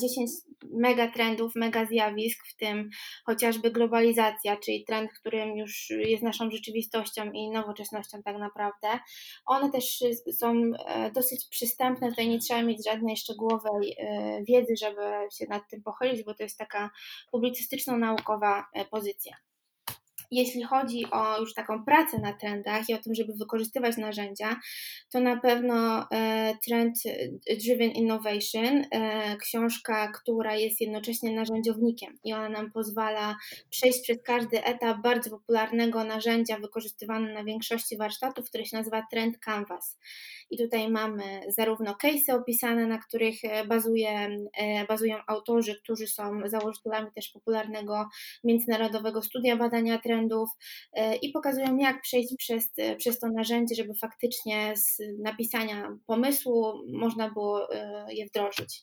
10 0.00 0.30
megatrendów, 0.72 1.52
mega 1.54 1.84
zjawisk, 1.84 2.46
w 2.46 2.56
tym 2.56 2.90
chociażby 3.26 3.70
globalizacja, 3.70 4.56
czyli 4.56 4.84
trend, 4.84 5.10
którym 5.20 5.56
już 5.56 5.90
jest 5.90 6.22
naszą 6.22 6.50
rzeczywistością 6.50 7.32
i 7.32 7.50
nowoczesnością 7.50 8.22
tak 8.22 8.38
naprawdę. 8.38 8.88
One 9.46 9.70
też 9.70 10.04
są 10.32 10.70
e, 10.86 11.10
dosyć 11.10 11.48
przystępne, 11.50 12.08
tutaj 12.08 12.28
nie 12.28 12.38
trzeba 12.38 12.62
mieć 12.62 12.84
żadnej 12.84 13.16
szczegółowej 13.16 13.96
e, 13.98 14.42
wiedzy, 14.44 14.74
żeby 14.80 15.02
się 15.38 15.46
nad 15.48 15.62
tym 15.70 15.82
pochylić, 15.82 16.24
bo 16.24 16.34
to 16.34 16.42
jest 16.42 16.58
taka 16.58 16.90
publicystyczno-naukowa 17.32 18.64
e, 18.74 18.84
pozycja. 18.84 19.36
Jeśli 20.30 20.62
chodzi 20.62 21.10
o 21.10 21.40
już 21.40 21.54
taką 21.54 21.84
pracę 21.84 22.18
na 22.18 22.32
trendach 22.32 22.88
i 22.88 22.94
o 22.94 22.98
tym, 22.98 23.14
żeby 23.14 23.32
wykorzystywać 23.34 23.96
narzędzia, 23.96 24.56
to 25.12 25.20
na 25.20 25.40
pewno 25.40 26.06
e, 26.10 26.54
Trend 26.66 26.94
Driven 27.64 27.90
Innovation, 27.90 28.84
e, 28.90 29.36
książka, 29.36 30.12
która 30.12 30.56
jest 30.56 30.80
jednocześnie 30.80 31.36
narzędziownikiem 31.36 32.18
i 32.24 32.32
ona 32.32 32.48
nam 32.48 32.72
pozwala 32.72 33.36
przejść 33.70 34.02
przez 34.02 34.18
każdy 34.24 34.64
etap 34.64 35.02
bardzo 35.02 35.30
popularnego 35.30 36.04
narzędzia 36.04 36.58
wykorzystywanego 36.58 37.34
na 37.34 37.44
większości 37.44 37.96
warsztatów, 37.96 38.48
które 38.48 38.64
się 38.64 38.76
nazywa 38.76 39.02
Trend 39.10 39.38
Canvas. 39.38 39.98
I 40.50 40.58
tutaj 40.58 40.90
mamy 40.90 41.40
zarówno 41.48 41.94
case'y 41.94 42.34
opisane, 42.34 42.86
na 42.86 42.98
których 42.98 43.36
bazuje, 43.68 44.10
e, 44.58 44.86
bazują 44.86 45.16
autorzy, 45.26 45.80
którzy 45.82 46.06
są 46.06 46.40
założycielami 46.44 47.08
też 47.14 47.28
popularnego 47.28 48.08
międzynarodowego 48.44 49.22
studia 49.22 49.56
badania 49.56 49.98
trendów, 49.98 50.48
e, 50.92 51.16
i 51.16 51.32
pokazują, 51.32 51.76
jak 51.76 52.00
przejść 52.00 52.36
przez, 52.38 52.70
e, 52.76 52.96
przez 52.96 53.18
to 53.18 53.28
narzędzie, 53.28 53.74
żeby 53.74 53.94
faktycznie 53.94 54.76
z 54.76 54.98
napisania 55.22 55.98
pomysłu 56.06 56.72
można 56.92 57.30
było 57.30 57.74
e, 57.74 58.06
je 58.14 58.26
wdrożyć. 58.26 58.82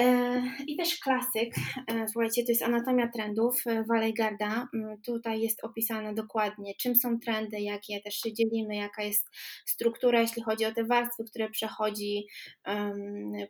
E, 0.00 0.42
I 0.66 0.76
też 0.76 0.98
klasyk, 0.98 1.54
e, 1.86 2.08
słuchajcie, 2.08 2.44
to 2.44 2.52
jest 2.52 2.62
anatomia 2.62 3.08
trendów 3.08 3.62
Walejgarda. 3.88 4.68
Mm, 4.74 5.02
tutaj 5.02 5.40
jest 5.40 5.64
opisane 5.64 6.14
dokładnie, 6.14 6.74
czym 6.80 6.96
są 6.96 7.18
trendy, 7.18 7.60
jakie 7.60 8.00
też 8.00 8.14
się 8.14 8.32
dzielimy, 8.32 8.76
jaka 8.76 9.02
jest 9.02 9.30
struktura, 9.66 10.20
jeśli 10.20 10.42
chodzi 10.42 10.64
o 10.64 10.72
te 10.72 10.84
warstwy, 10.84 11.24
które 11.24 11.50
przechodzi, 11.50 12.26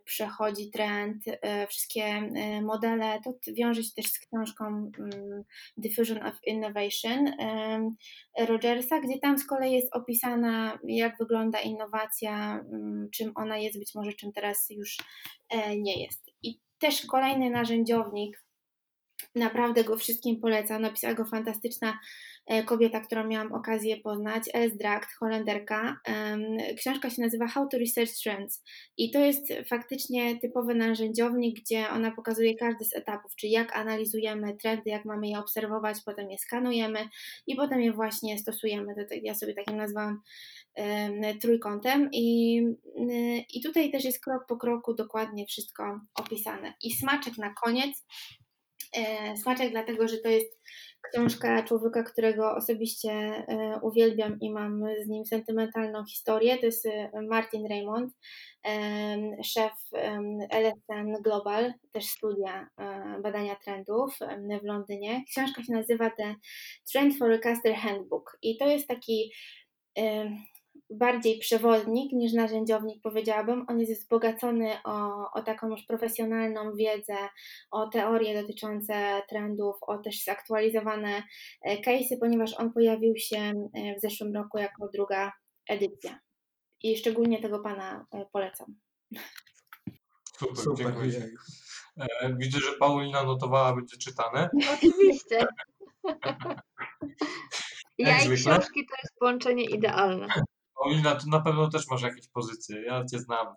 przechodzi 0.03 0.71
trend, 0.71 1.23
e, 1.27 1.67
wszystkie 1.67 2.29
modele. 2.61 3.19
To 3.23 3.33
wiąże 3.53 3.83
się 3.83 3.91
też 3.95 4.05
z 4.05 4.19
książką 4.19 4.91
um, 4.99 5.43
Diffusion 5.77 6.25
of 6.25 6.33
Innovation 6.45 7.31
Rogersa, 8.39 8.99
gdzie 8.99 9.19
tam 9.19 9.37
z 9.37 9.45
kolei 9.47 9.73
jest 9.73 9.95
opisana, 9.95 10.79
jak 10.83 11.17
wygląda 11.17 11.59
innowacja, 11.59 12.65
um, 12.71 13.09
czym 13.13 13.31
ona 13.35 13.57
jest, 13.57 13.79
być 13.79 13.95
może 13.95 14.13
czym 14.13 14.31
teraz 14.31 14.67
już 14.69 14.97
nie 15.77 16.03
jest. 16.03 16.34
Też 16.79 17.05
kolejny 17.05 17.49
narzędziownik, 17.49 18.45
naprawdę 19.35 19.83
go 19.83 19.97
wszystkim 19.97 20.39
polecam. 20.41 20.81
Napisała 20.81 21.13
go 21.13 21.25
fantastyczna 21.25 21.99
e, 22.47 22.63
kobieta, 22.63 22.99
którą 22.99 23.27
miałam 23.27 23.53
okazję 23.53 23.97
poznać, 23.97 24.43
Els 24.53 24.77
Dracht, 24.77 25.09
Holenderka. 25.19 25.99
Książka 26.77 27.09
się 27.09 27.21
nazywa 27.21 27.47
How 27.47 27.67
to 27.67 27.77
Research 27.77 28.11
Trends 28.23 28.63
i 28.97 29.11
to 29.11 29.19
jest 29.19 29.53
faktycznie 29.69 30.39
typowy 30.39 30.75
narzędziownik, 30.75 31.59
gdzie 31.59 31.89
ona 31.89 32.11
pokazuje 32.11 32.55
każdy 32.55 32.85
z 32.85 32.95
etapów, 32.95 33.35
czyli 33.35 33.51
jak 33.51 33.75
analizujemy 33.75 34.57
trendy, 34.57 34.89
jak 34.89 35.05
mamy 35.05 35.27
je 35.27 35.39
obserwować, 35.39 35.97
potem 36.05 36.31
je 36.31 36.37
skanujemy 36.37 37.09
i 37.47 37.55
potem 37.55 37.81
je 37.81 37.93
właśnie 37.93 38.37
stosujemy. 38.37 38.95
Ja 39.23 39.35
sobie 39.35 39.53
takim 39.53 39.77
nazwałam 39.77 40.21
trójkątem 41.41 42.09
i, 42.11 42.57
i 43.53 43.61
tutaj 43.61 43.91
też 43.91 44.03
jest 44.03 44.23
krok 44.23 44.45
po 44.47 44.57
kroku 44.57 44.93
dokładnie 44.93 45.45
wszystko 45.45 45.99
opisane. 46.15 46.73
I 46.81 46.91
smaczek 46.91 47.37
na 47.37 47.53
koniec. 47.53 48.05
E, 48.95 49.37
smaczek 49.37 49.71
dlatego, 49.71 50.07
że 50.07 50.17
to 50.17 50.29
jest 50.29 50.59
książka 51.01 51.63
człowieka, 51.63 52.03
którego 52.03 52.55
osobiście 52.55 53.11
e, 53.11 53.79
uwielbiam 53.81 54.39
i 54.39 54.51
mam 54.51 54.83
z 55.03 55.07
nim 55.07 55.25
sentymentalną 55.25 56.05
historię. 56.05 56.57
To 56.57 56.65
jest 56.65 56.85
e, 56.85 57.09
Martin 57.29 57.67
Raymond, 57.69 58.13
szef 59.43 59.73
LSN 60.49 61.21
Global, 61.23 61.73
też 61.91 62.05
studia 62.05 62.67
badania 63.23 63.55
trendów 63.55 64.19
w 64.61 64.65
Londynie. 64.65 65.23
Książka 65.31 65.63
się 65.63 65.73
nazywa 65.73 66.09
The 66.09 66.35
Trend 66.91 67.17
Forecaster 67.17 67.75
Handbook 67.75 68.37
i 68.41 68.57
to 68.57 68.67
jest 68.67 68.87
taki 68.87 69.31
bardziej 70.89 71.39
przewodnik 71.39 72.11
niż 72.11 72.33
narzędziownik, 72.33 73.01
powiedziałabym. 73.01 73.65
On 73.67 73.79
jest 73.79 74.01
wzbogacony 74.01 74.77
o, 74.83 75.25
o 75.33 75.41
taką 75.41 75.69
już 75.69 75.83
profesjonalną 75.83 76.75
wiedzę, 76.75 77.17
o 77.71 77.87
teorie 77.87 78.41
dotyczące 78.41 79.21
trendów, 79.29 79.75
o 79.81 79.97
też 79.97 80.23
zaktualizowane 80.23 81.23
e, 81.61 81.77
case'y, 81.77 82.19
ponieważ 82.19 82.53
on 82.59 82.73
pojawił 82.73 83.17
się 83.17 83.37
e, 83.37 83.95
w 83.97 84.01
zeszłym 84.01 84.35
roku 84.35 84.57
jako 84.57 84.89
druga 84.93 85.31
edycja. 85.69 86.19
I 86.83 86.97
szczególnie 86.97 87.41
tego 87.41 87.59
pana 87.59 88.05
e, 88.13 88.25
polecam. 88.31 88.75
Super, 90.37 90.57
Super, 90.57 90.85
dziękuję. 90.85 91.29
E, 91.99 92.35
Widzę, 92.37 92.59
że 92.59 92.71
Paulina 92.79 93.23
notowała, 93.23 93.75
będzie 93.75 93.97
czytane. 93.97 94.49
Oczywiście. 94.73 95.45
Ja 97.97 98.23
i 98.23 98.35
książki 98.35 98.87
to 98.87 98.95
jest 99.03 99.19
połączenie 99.19 99.63
idealne. 99.63 100.27
Paulina, 100.75 101.15
ty 101.15 101.29
na 101.29 101.39
pewno 101.39 101.69
też 101.69 101.87
masz 101.87 102.01
jakieś 102.01 102.27
pozycje. 102.27 102.81
Ja 102.81 103.05
cię 103.05 103.19
znam. 103.19 103.47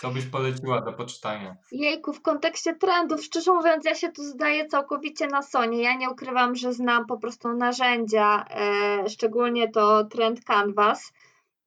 Co 0.00 0.10
byś 0.10 0.26
poleciła 0.26 0.80
do 0.80 0.92
poczytania? 0.92 1.56
Jejku, 1.72 2.12
w 2.12 2.22
kontekście 2.22 2.74
trendów, 2.74 3.24
szczerze 3.24 3.52
mówiąc, 3.52 3.84
ja 3.84 3.94
się 3.94 4.12
tu 4.12 4.22
zdaję 4.22 4.66
całkowicie 4.66 5.26
na 5.26 5.42
Sonie. 5.42 5.82
Ja 5.82 5.94
nie 5.96 6.10
ukrywam, 6.10 6.54
że 6.54 6.72
znam 6.72 7.06
po 7.06 7.18
prostu 7.18 7.48
narzędzia, 7.54 8.44
e, 8.50 9.08
szczególnie 9.08 9.68
to 9.70 10.04
Trend 10.04 10.44
Canvas, 10.44 11.12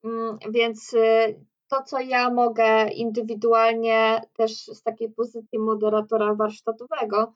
Mm, 0.04 0.38
więc 0.50 0.94
e, 0.94 1.34
to, 1.68 1.84
co 1.84 2.00
ja 2.00 2.30
mogę 2.30 2.90
indywidualnie 2.90 4.22
też 4.38 4.52
z 4.66 4.84
takiej 4.84 5.10
pozycji 5.10 5.60
moderatora 5.60 6.36
warsztatowego, 6.36 7.34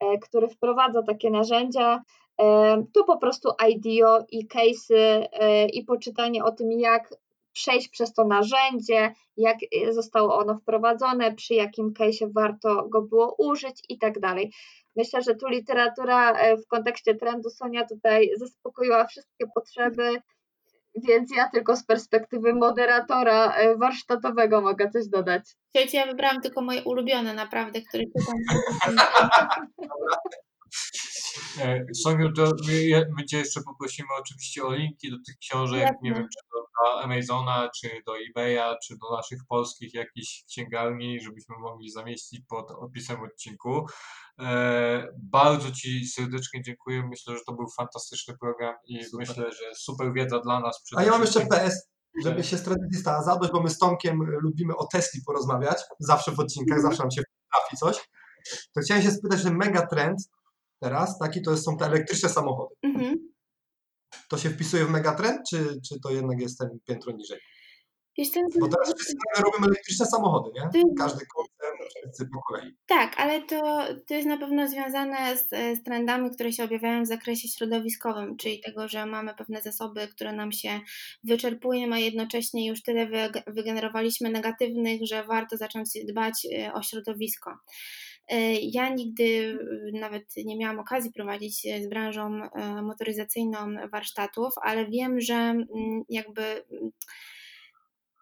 e, 0.00 0.18
który 0.18 0.48
wprowadza 0.48 1.02
takie 1.02 1.30
narzędzia, 1.30 2.02
to 2.94 3.04
po 3.06 3.18
prostu 3.18 3.48
IDEO 3.68 4.24
i 4.30 4.48
case'y 4.48 5.26
e, 5.32 5.68
i 5.68 5.84
poczytanie 5.84 6.44
o 6.44 6.52
tym, 6.52 6.72
jak 6.72 7.14
przejść 7.52 7.88
przez 7.88 8.12
to 8.12 8.24
narzędzie, 8.24 9.12
jak 9.36 9.56
e, 9.62 9.92
zostało 9.92 10.38
ono 10.38 10.54
wprowadzone, 10.54 11.34
przy 11.34 11.54
jakim 11.54 11.92
case'ie 11.92 12.32
warto 12.34 12.88
go 12.88 13.02
było 13.02 13.34
użyć 13.38 13.82
i 13.88 13.98
tak 13.98 14.20
dalej. 14.20 14.52
Myślę, 14.96 15.22
że 15.22 15.34
tu 15.34 15.48
literatura 15.48 16.32
e, 16.32 16.56
w 16.56 16.66
kontekście 16.66 17.14
trendu 17.14 17.50
Sonia 17.50 17.86
tutaj 17.86 18.30
zaspokoiła 18.36 19.06
wszystkie 19.06 19.46
potrzeby, 19.54 20.22
więc 21.08 21.36
ja 21.36 21.48
tylko 21.48 21.76
z 21.76 21.86
perspektywy 21.86 22.54
moderatora 22.54 23.54
warsztatowego 23.76 24.60
mogę 24.60 24.90
coś 24.90 25.08
dodać. 25.08 25.42
Słuchajcie, 25.72 25.98
ja 25.98 26.06
wybrałam 26.06 26.40
tylko 26.40 26.60
moje 26.62 26.82
ulubione, 26.82 27.34
naprawdę, 27.34 27.80
które 27.82 28.04
czytam. 28.04 28.36
E, 31.60 31.84
Soniu, 31.94 32.32
to 32.32 32.50
my, 33.16 33.24
Cię 33.24 33.38
jeszcze 33.38 33.62
poprosimy 33.62 34.08
oczywiście 34.20 34.64
o 34.64 34.74
linki 34.74 35.10
do 35.10 35.16
tych 35.26 35.36
książek, 35.38 35.94
nie 36.02 36.10
Jasne. 36.10 36.22
wiem, 36.22 36.28
czy 36.32 36.40
do, 36.52 36.66
Amazona, 37.02 37.70
czy 37.80 37.90
do 38.06 38.12
eBaya, 38.18 38.76
czy 38.82 38.96
do 38.96 39.16
naszych 39.16 39.38
polskich 39.48 39.94
jakichś 39.94 40.44
księgarni, 40.48 41.20
żebyśmy 41.20 41.54
mogli 41.58 41.90
zamieścić 41.90 42.40
pod 42.48 42.70
opisem 42.70 43.20
odcinku. 43.20 43.86
E, 44.40 45.08
bardzo 45.18 45.72
Ci 45.72 46.06
serdecznie 46.06 46.62
dziękuję. 46.62 47.02
Myślę, 47.10 47.36
że 47.36 47.40
to 47.46 47.52
był 47.52 47.66
fantastyczny 47.76 48.34
program 48.40 48.74
i 48.84 49.04
Super. 49.04 49.28
myślę, 49.28 49.52
że 49.52 49.74
super 49.74 50.12
wiedza 50.12 50.38
dla 50.40 50.60
nas. 50.60 50.82
A 50.96 51.02
ja 51.02 51.10
mam 51.10 51.20
jeszcze. 51.20 51.46
PS, 51.46 51.88
żeby 52.24 52.44
się 52.44 52.56
z 52.56 52.62
tradycji 52.62 53.00
stała 53.00 53.22
zadość, 53.22 53.52
bo 53.52 53.62
my 53.62 53.70
z 53.70 53.78
Tomkiem 53.78 54.22
lubimy 54.22 54.76
o 54.76 54.86
Tesli 54.86 55.20
porozmawiać, 55.26 55.78
zawsze 55.98 56.32
w 56.32 56.40
odcinkach, 56.40 56.80
zawsze 56.80 57.02
nam 57.02 57.10
się 57.10 57.22
trafi 57.52 57.76
coś. 57.76 58.08
To 58.74 58.80
chciałem 58.80 59.02
się 59.02 59.10
spytać, 59.10 59.40
że 59.40 59.50
mega 59.50 59.86
trend 59.86 60.18
teraz, 60.86 61.18
taki 61.18 61.42
to 61.42 61.56
są 61.56 61.76
te 61.76 61.84
elektryczne 61.86 62.28
samochody. 62.28 62.74
Mhm. 62.82 63.16
To 64.30 64.38
się 64.38 64.50
wpisuje 64.50 64.84
w 64.84 64.90
megatrend, 64.90 65.40
czy, 65.50 65.80
czy 65.88 66.00
to 66.00 66.10
jednak 66.10 66.40
jest 66.40 66.58
ten 66.58 66.68
piętro 66.86 67.12
niżej? 67.12 67.38
Wiesz, 68.18 68.28
Bo 68.60 68.68
teraz 68.68 68.94
wszyscy 68.94 69.14
robią 69.38 69.66
elektryczne 69.66 70.06
samochody, 70.06 70.50
nie? 70.54 70.68
Ty- 70.72 70.88
Każdy 70.98 71.24
koncern, 71.36 71.76
wszyscy 71.88 72.28
po 72.34 72.42
kolei. 72.42 72.76
Tak, 72.86 73.20
ale 73.20 73.42
to, 73.42 73.84
to 74.06 74.14
jest 74.14 74.26
na 74.28 74.38
pewno 74.38 74.68
związane 74.68 75.36
z, 75.36 75.48
z 75.78 75.82
trendami, 75.82 76.30
które 76.30 76.52
się 76.52 76.64
objawiają 76.64 77.02
w 77.02 77.06
zakresie 77.06 77.48
środowiskowym, 77.48 78.36
czyli 78.36 78.60
tego, 78.60 78.88
że 78.88 79.06
mamy 79.06 79.34
pewne 79.34 79.62
zasoby, 79.62 80.08
które 80.08 80.32
nam 80.32 80.52
się 80.52 80.80
wyczerpują, 81.24 81.92
a 81.92 81.98
jednocześnie 81.98 82.68
już 82.68 82.82
tyle 82.82 83.06
wyge- 83.06 83.42
wygenerowaliśmy 83.46 84.30
negatywnych, 84.30 85.00
że 85.06 85.24
warto 85.24 85.56
zacząć 85.56 85.90
dbać 86.08 86.46
e, 86.58 86.72
o 86.72 86.82
środowisko. 86.82 87.58
E, 88.28 88.54
Ja 88.60 88.88
nigdy 88.88 89.58
e, 89.94 89.98
nawet 90.00 90.36
nie 90.44 90.56
miałam 90.56 90.78
okazji 90.78 91.12
prowadzić 91.12 91.66
e, 91.66 91.82
z 91.82 91.88
branżą 91.88 92.40
motoryzacyjną 92.82 93.58
warsztatów, 93.92 94.52
ale 94.62 94.86
wiem, 94.86 95.20
że 95.20 95.34
mm, 95.34 95.66
jakby 96.08 96.42
mm, 96.42 96.90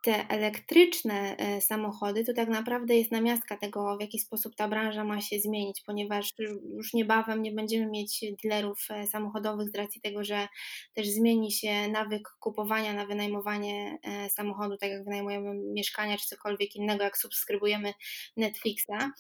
te 0.05 0.29
elektryczne 0.29 1.37
e, 1.37 1.61
samochody 1.61 2.25
to 2.25 2.33
tak 2.35 2.49
naprawdę 2.49 2.97
jest 2.97 3.13
namiastka 3.13 3.57
tego, 3.57 3.97
w 3.97 4.01
jaki 4.01 4.19
sposób 4.19 4.57
ta 4.57 4.69
branża 4.69 5.05
ma 5.05 5.21
się 5.21 5.39
zmienić, 5.39 5.83
ponieważ 5.87 6.31
już 6.77 6.95
niebawem 6.95 7.43
nie 7.43 7.53
będziemy 7.53 7.91
mieć 7.91 8.25
dealerów 8.43 8.87
e, 8.91 9.07
samochodowych 9.07 9.71
z 9.71 9.75
racji 9.75 10.01
tego, 10.01 10.25
że 10.25 10.49
też 10.95 11.09
zmieni 11.09 11.53
się 11.53 11.89
nawyk 11.89 12.29
kupowania 12.41 12.93
na 12.93 13.07
wynajmowanie 13.07 13.99
e, 14.03 14.31
samochodu, 14.31 14.77
tak 14.77 14.91
jak 14.91 15.05
wynajmujemy 15.05 15.55
mieszkania 15.75 16.17
czy 16.17 16.27
cokolwiek 16.27 16.77
innego, 16.77 17.05
jak 17.05 17.19
subskrybujemy 17.19 17.93
Netflixa. 18.37 19.11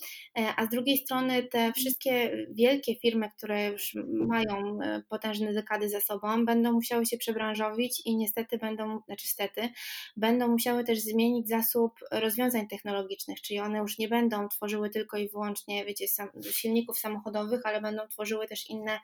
A 0.56 0.66
z 0.66 0.68
drugiej 0.68 0.98
strony 0.98 1.42
te 1.42 1.72
wszystkie 1.72 2.46
wielkie 2.54 2.96
firmy, 2.96 3.30
które 3.36 3.70
już 3.70 3.96
mają 4.06 4.78
potężne 5.08 5.52
dekady 5.52 5.88
za 5.88 6.00
sobą, 6.00 6.44
będą 6.44 6.72
musiały 6.72 7.06
się 7.06 7.16
przebranżowić 7.16 8.02
i 8.04 8.16
niestety 8.16 8.58
będą, 8.58 9.00
znaczy 9.06 9.26
stety, 9.26 9.68
będą 10.16 10.48
musiały 10.48 10.73
też 10.82 11.00
zmienić 11.00 11.48
zasób 11.48 11.92
rozwiązań 12.10 12.68
technologicznych, 12.68 13.40
czyli 13.40 13.60
one 13.60 13.78
już 13.78 13.98
nie 13.98 14.08
będą 14.08 14.48
tworzyły 14.48 14.90
tylko 14.90 15.16
i 15.16 15.28
wyłącznie, 15.28 15.84
wiecie, 15.84 16.08
sam, 16.08 16.28
silników 16.50 16.98
samochodowych, 16.98 17.60
ale 17.64 17.80
będą 17.80 18.08
tworzyły 18.08 18.46
też 18.46 18.70
inne, 18.70 19.00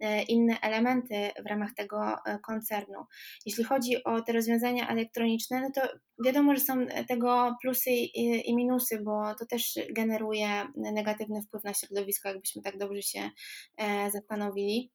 e, 0.00 0.22
inne 0.22 0.60
elementy 0.60 1.30
w 1.44 1.46
ramach 1.46 1.74
tego 1.76 2.16
e, 2.26 2.38
koncernu. 2.38 3.04
Jeśli 3.46 3.64
chodzi 3.64 4.04
o 4.04 4.22
te 4.22 4.32
rozwiązania 4.32 4.88
elektroniczne, 4.88 5.60
no 5.60 5.70
to 5.74 5.88
wiadomo, 6.24 6.54
że 6.54 6.60
są 6.60 6.86
tego 7.08 7.56
plusy 7.62 7.90
i, 7.90 8.50
i 8.50 8.56
minusy, 8.56 9.00
bo 9.02 9.34
to 9.38 9.46
też 9.46 9.78
generuje 9.90 10.48
negatywny 10.76 11.42
wpływ 11.42 11.64
na 11.64 11.74
środowisko, 11.74 12.28
jakbyśmy 12.28 12.62
tak 12.62 12.78
dobrze 12.78 13.02
się 13.02 13.30
e, 13.76 14.10
zastanowili. 14.10 14.93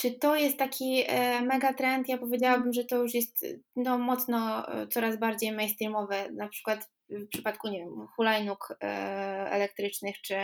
Czy 0.00 0.10
to 0.10 0.36
jest 0.36 0.58
taki 0.58 1.04
e, 1.06 1.42
mega 1.42 1.74
trend? 1.74 2.08
Ja 2.08 2.18
powiedziałabym, 2.18 2.72
że 2.72 2.84
to 2.84 2.96
już 2.96 3.14
jest 3.14 3.46
no, 3.76 3.98
mocno 3.98 4.68
e, 4.68 4.86
coraz 4.86 5.18
bardziej 5.18 5.52
mainstreamowe. 5.52 6.32
Na 6.32 6.48
przykład 6.48 6.90
w 7.10 7.28
przypadku, 7.28 7.68
nie 7.68 7.78
wiem, 7.78 8.06
hulajnóg 8.16 8.76
e, 8.82 8.86
elektrycznych 9.50 10.20
czy 10.20 10.34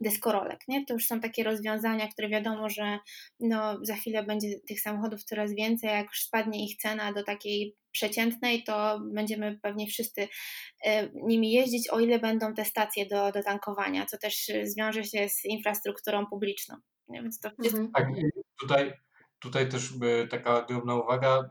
deskorolek, 0.00 0.60
nie? 0.68 0.86
To 0.86 0.94
już 0.94 1.06
są 1.06 1.20
takie 1.20 1.44
rozwiązania, 1.44 2.08
które 2.08 2.28
wiadomo, 2.28 2.68
że 2.68 2.98
no, 3.40 3.78
za 3.82 3.94
chwilę 3.94 4.22
będzie 4.22 4.48
tych 4.68 4.80
samochodów 4.80 5.24
coraz 5.24 5.54
więcej, 5.54 5.90
jak 5.90 6.06
już 6.06 6.20
spadnie 6.22 6.64
ich 6.64 6.76
cena 6.76 7.12
do 7.12 7.24
takiej 7.24 7.76
przeciętnej, 7.92 8.64
to 8.64 9.00
będziemy 9.12 9.58
pewnie 9.62 9.86
wszyscy 9.86 10.28
e, 10.84 11.08
nimi 11.14 11.52
jeździć, 11.52 11.90
o 11.90 12.00
ile 12.00 12.18
będą 12.18 12.54
te 12.54 12.64
stacje 12.64 13.06
do, 13.06 13.32
do 13.32 13.42
tankowania, 13.42 14.06
co 14.06 14.18
też 14.18 14.48
e, 14.48 14.66
zwiąże 14.66 15.04
się 15.04 15.28
z 15.28 15.44
infrastrukturą 15.44 16.26
publiczną. 16.26 16.76
Nie? 17.08 17.22
Więc 17.22 17.40
to 17.40 17.50
jest 17.62 17.76
Mhm. 17.76 17.92
Tak, 17.92 18.06
tutaj, 18.60 18.92
tutaj 19.38 19.68
też 19.68 19.92
by 19.98 20.28
taka 20.30 20.62
drobna 20.62 20.94
uwaga. 20.94 21.48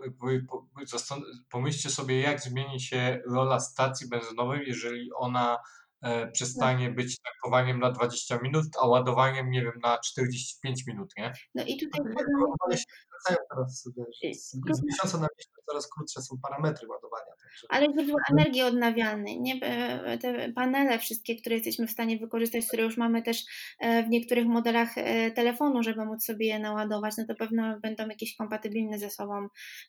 zastan- 0.93 1.21
Pomyślcie 1.49 1.89
sobie, 1.89 2.21
jak 2.21 2.41
zmieni 2.41 2.81
się 2.81 3.21
rola 3.31 3.59
stacji 3.59 4.09
benzynowej, 4.09 4.63
jeżeli 4.67 5.09
ona 5.15 5.57
e, 6.01 6.31
przestanie 6.31 6.91
być 6.91 7.17
tankowaniem 7.21 7.79
na 7.79 7.91
20 7.91 8.37
minut, 8.37 8.65
a 8.81 8.87
ładowaniem, 8.87 9.49
nie 9.49 9.61
wiem, 9.61 9.79
na 9.83 9.97
45 9.97 10.87
minut, 10.87 11.13
nie? 11.17 11.33
No 11.55 11.63
i 11.63 11.77
tutaj 11.79 12.01
Ładowania 12.15 12.77
się 12.77 13.35
teraz, 13.49 13.89
wiesz, 13.97 14.39
z, 14.39 14.51
z 14.51 14.83
miesiąca 14.83 15.17
na 15.17 15.27
miesiąc 15.37 15.57
coraz 15.69 15.87
krótsze 15.89 16.21
są 16.21 16.35
parametry 16.41 16.87
ładowania. 16.87 17.31
Ale 17.69 17.87
źródła 17.93 18.19
energii 18.31 18.61
odnawialnej, 18.61 19.41
nie? 19.41 19.59
E, 19.61 20.17
te 20.17 20.53
panele 20.53 20.99
wszystkie, 20.99 21.35
które 21.35 21.55
jesteśmy 21.55 21.87
w 21.87 21.91
stanie 21.91 22.17
wykorzystać, 22.17 22.65
które 22.67 22.83
już 22.83 22.97
mamy 22.97 23.21
też 23.21 23.43
e, 23.79 24.03
w 24.03 24.09
niektórych 24.09 24.45
modelach 24.45 24.97
e, 24.97 25.31
telefonu, 25.31 25.83
żeby 25.83 26.05
móc 26.05 26.25
sobie 26.25 26.47
je 26.47 26.59
naładować, 26.59 27.13
no 27.17 27.25
to 27.25 27.35
pewno 27.35 27.79
będą 27.79 28.07
jakieś 28.07 28.35
kompatybilne 28.35 28.99
ze 28.99 29.09
sobą 29.09 29.47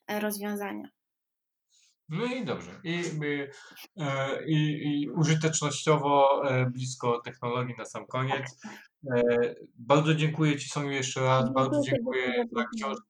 rozwiązania. 0.09 0.89
No 2.09 2.25
i 2.25 2.45
dobrze. 2.45 2.71
I, 2.85 3.03
i, 4.47 5.03
i 5.03 5.11
użytecznościowo 5.11 6.43
blisko 6.71 7.21
technologii 7.25 7.75
na 7.79 7.85
sam 7.85 8.07
koniec. 8.07 8.61
E, 9.17 9.23
Bardzo 9.79 10.15
dziękuję 10.15 10.59
Ci 10.59 10.69
Soniu 10.69 10.91
jeszcze 10.91 11.21
raz, 11.21 11.53
bardzo 11.53 11.81
Dziękuję 11.83 12.45
za 12.53 12.65
książkę. 12.77 13.07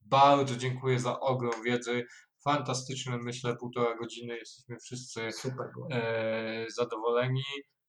Bardzo 0.00 0.56
dziękuję 0.56 1.00
za 1.00 1.20
ogrom 1.20 1.62
wiedzy. 1.64 2.06
Fantastyczne, 2.44 3.18
myślę, 3.18 3.56
półtora 3.56 3.96
godziny. 3.96 4.36
Jesteśmy 4.36 4.76
wszyscy 4.78 5.32
super 5.32 5.66
e, 5.90 6.66
zadowoleni. 6.76 7.42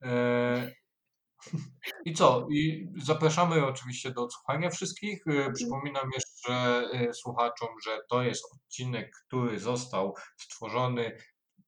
E, 0.04 0.72
I 2.06 2.14
co? 2.14 2.48
I 2.52 2.88
zapraszamy 3.04 3.66
oczywiście 3.66 4.12
do 4.12 4.24
odsłuchania 4.24 4.70
wszystkich. 4.70 5.28
E, 5.28 5.52
Przypominam 5.52 6.10
jeszcze 6.16 6.54
e, 6.94 7.14
słuchaczom, 7.14 7.68
że 7.86 8.00
to 8.10 8.24
jest 8.24 8.44
odcinek, 8.54 9.12
który 9.28 9.60
został 9.60 10.14
stworzony 10.38 11.18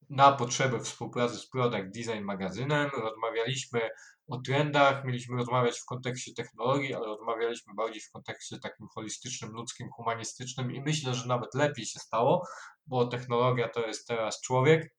na 0.09 0.31
potrzeby 0.31 0.79
współpracy 0.79 1.37
z 1.37 1.49
Product 1.49 1.93
Design 1.93 2.23
magazynem. 2.23 2.89
Rozmawialiśmy 3.01 3.89
o 4.27 4.37
trendach, 4.41 5.05
mieliśmy 5.05 5.37
rozmawiać 5.37 5.79
w 5.79 5.85
kontekście 5.85 6.33
technologii, 6.33 6.93
ale 6.93 7.05
rozmawialiśmy 7.05 7.73
bardziej 7.73 8.01
w 8.01 8.11
kontekście 8.11 8.59
takim 8.59 8.87
holistycznym, 8.95 9.51
ludzkim, 9.51 9.89
humanistycznym 9.89 10.71
i 10.71 10.81
myślę, 10.81 11.13
że 11.13 11.27
nawet 11.27 11.55
lepiej 11.55 11.85
się 11.85 11.99
stało, 11.99 12.47
bo 12.87 13.07
technologia 13.07 13.69
to 13.69 13.87
jest 13.87 14.07
teraz 14.07 14.41
człowiek. 14.41 14.93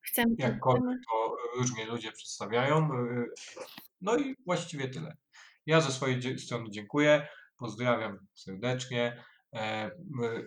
Chcemy, 0.00 0.34
Jakkolwiek 0.38 0.98
to 1.10 1.36
różnie 1.58 1.86
ludzie 1.86 2.12
przedstawiają. 2.12 2.88
y, 2.94 3.26
No 4.00 4.16
i 4.16 4.34
właściwie 4.46 4.88
tyle. 4.88 5.16
Ja 5.66 5.80
ze 5.80 5.92
swojej 5.92 6.38
strony 6.38 6.70
dziękuję. 6.70 7.28
Pozdrawiam 7.58 8.18
serdecznie. 8.34 9.24
E, 9.54 9.90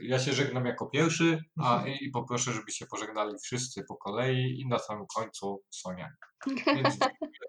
Ja 0.02 0.20
się 0.20 0.34
żegnam 0.34 0.66
jako 0.66 0.90
pierwszy, 0.90 1.44
a 1.64 1.84
i 2.02 2.10
poproszę, 2.12 2.52
żeby 2.52 2.72
się 2.72 2.86
pożegnali 2.86 3.34
wszyscy 3.44 3.84
po 3.88 3.96
kolei 3.98 4.60
i 4.62 4.68
na 4.68 4.80
samym 4.80 5.06
końcu 5.16 5.64
Sonia. 5.70 6.10
Więc 6.68 6.98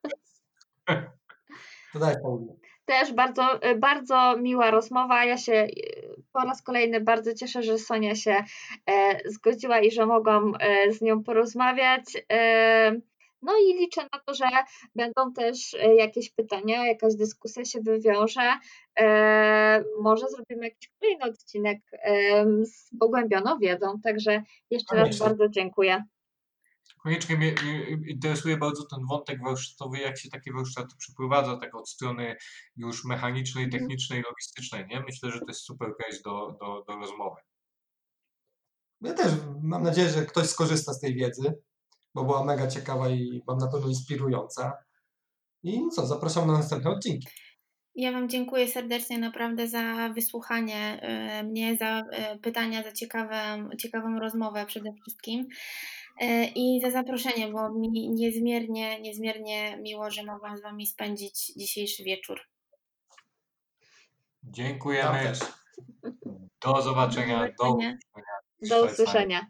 To 1.92 1.98
daj 1.98 2.14
Paulina. 2.22 2.52
Też 2.84 3.12
bardzo, 3.12 3.68
y, 3.70 3.74
bardzo 3.74 4.36
miła 4.36 4.70
rozmowa. 4.70 5.24
Ja 5.24 5.36
się 5.36 5.52
y, 5.52 6.22
po 6.32 6.40
raz 6.40 6.62
kolejny 6.62 7.00
bardzo 7.00 7.34
cieszę, 7.34 7.62
że 7.62 7.78
Sonia 7.78 8.14
się 8.14 8.44
e, 8.86 9.20
zgodziła 9.30 9.80
i 9.80 9.90
że 9.90 10.06
mogłam 10.06 10.54
e, 10.60 10.92
z 10.92 11.00
nią 11.00 11.24
porozmawiać. 11.24 12.04
E, 12.32 13.00
no 13.42 13.52
i 13.58 13.78
liczę 13.80 14.02
na 14.02 14.20
to, 14.26 14.34
że 14.34 14.44
będą 14.94 15.32
też 15.32 15.76
jakieś 15.96 16.30
pytania, 16.30 16.86
jakaś 16.86 17.14
dyskusja 17.14 17.64
się 17.64 17.80
wywiąże. 17.80 18.52
E, 18.98 19.84
może 20.00 20.26
zrobimy 20.28 20.66
jakiś 20.66 20.90
kolejny 21.00 21.24
odcinek 21.24 21.78
e, 21.92 22.44
z 22.64 22.90
pogłębioną 23.00 23.58
wiedzą. 23.58 24.00
Także 24.04 24.42
jeszcze 24.70 24.96
raz 24.96 25.18
bardzo 25.18 25.48
dziękuję. 25.48 26.04
Koniecznie 27.08 27.36
mnie, 27.36 27.54
mnie 27.62 28.10
interesuje 28.10 28.56
bardzo 28.56 28.84
ten 28.84 29.06
wątek 29.06 29.42
warsztatowy, 29.42 29.98
jak 29.98 30.18
się 30.18 30.28
takie 30.28 30.52
warsztaty 30.52 30.96
przeprowadza, 30.98 31.56
tak 31.56 31.74
od 31.74 31.88
strony 31.90 32.36
już 32.76 33.04
mechanicznej, 33.04 33.70
technicznej, 33.70 34.22
logistycznej, 34.22 34.86
nie? 34.86 35.00
Myślę, 35.00 35.30
że 35.30 35.38
to 35.38 35.44
jest 35.48 35.60
super 35.60 35.88
case 35.96 36.22
do, 36.24 36.56
do, 36.60 36.84
do 36.88 36.96
rozmowy. 36.96 37.40
Ja 39.00 39.14
też 39.14 39.32
mam 39.62 39.82
nadzieję, 39.82 40.08
że 40.08 40.26
ktoś 40.26 40.46
skorzysta 40.46 40.92
z 40.92 41.00
tej 41.00 41.14
wiedzy, 41.14 41.54
bo 42.14 42.24
była 42.24 42.44
mega 42.44 42.66
ciekawa 42.66 43.08
i 43.08 43.42
mam 43.46 43.58
na 43.58 43.68
pewno 43.68 43.88
inspirująca. 43.88 44.72
I 45.62 45.80
co, 45.94 46.06
zapraszam 46.06 46.46
na 46.46 46.52
następne 46.52 46.90
odcinki. 46.90 47.28
Ja 47.94 48.12
Wam 48.12 48.28
dziękuję 48.28 48.68
serdecznie 48.68 49.18
naprawdę 49.18 49.68
za 49.68 50.08
wysłuchanie 50.14 51.00
e, 51.02 51.42
mnie, 51.42 51.76
za 51.76 52.02
e, 52.12 52.38
pytania, 52.38 52.82
za 52.82 52.92
ciekawą, 52.92 53.68
ciekawą 53.78 54.18
rozmowę 54.18 54.66
przede 54.66 54.92
wszystkim 54.92 55.46
i 56.54 56.80
za 56.80 56.90
zaproszenie, 56.90 57.48
bo 57.48 57.70
mi 57.70 58.10
niezmiernie, 58.10 59.00
niezmiernie 59.00 59.76
miło, 59.76 60.10
że 60.10 60.24
mogłam 60.24 60.56
z 60.58 60.62
Wami 60.62 60.86
spędzić 60.86 61.46
dzisiejszy 61.46 62.02
wieczór. 62.04 62.40
Dziękujemy. 64.42 65.22
też. 65.22 65.38
Do 66.60 66.82
zobaczenia. 66.82 67.48
Do 67.58 67.74
usłyszenia. 67.74 67.98
Do 68.68 68.84
usłyszenia. 68.84 69.46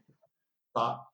Pa. 0.73 1.08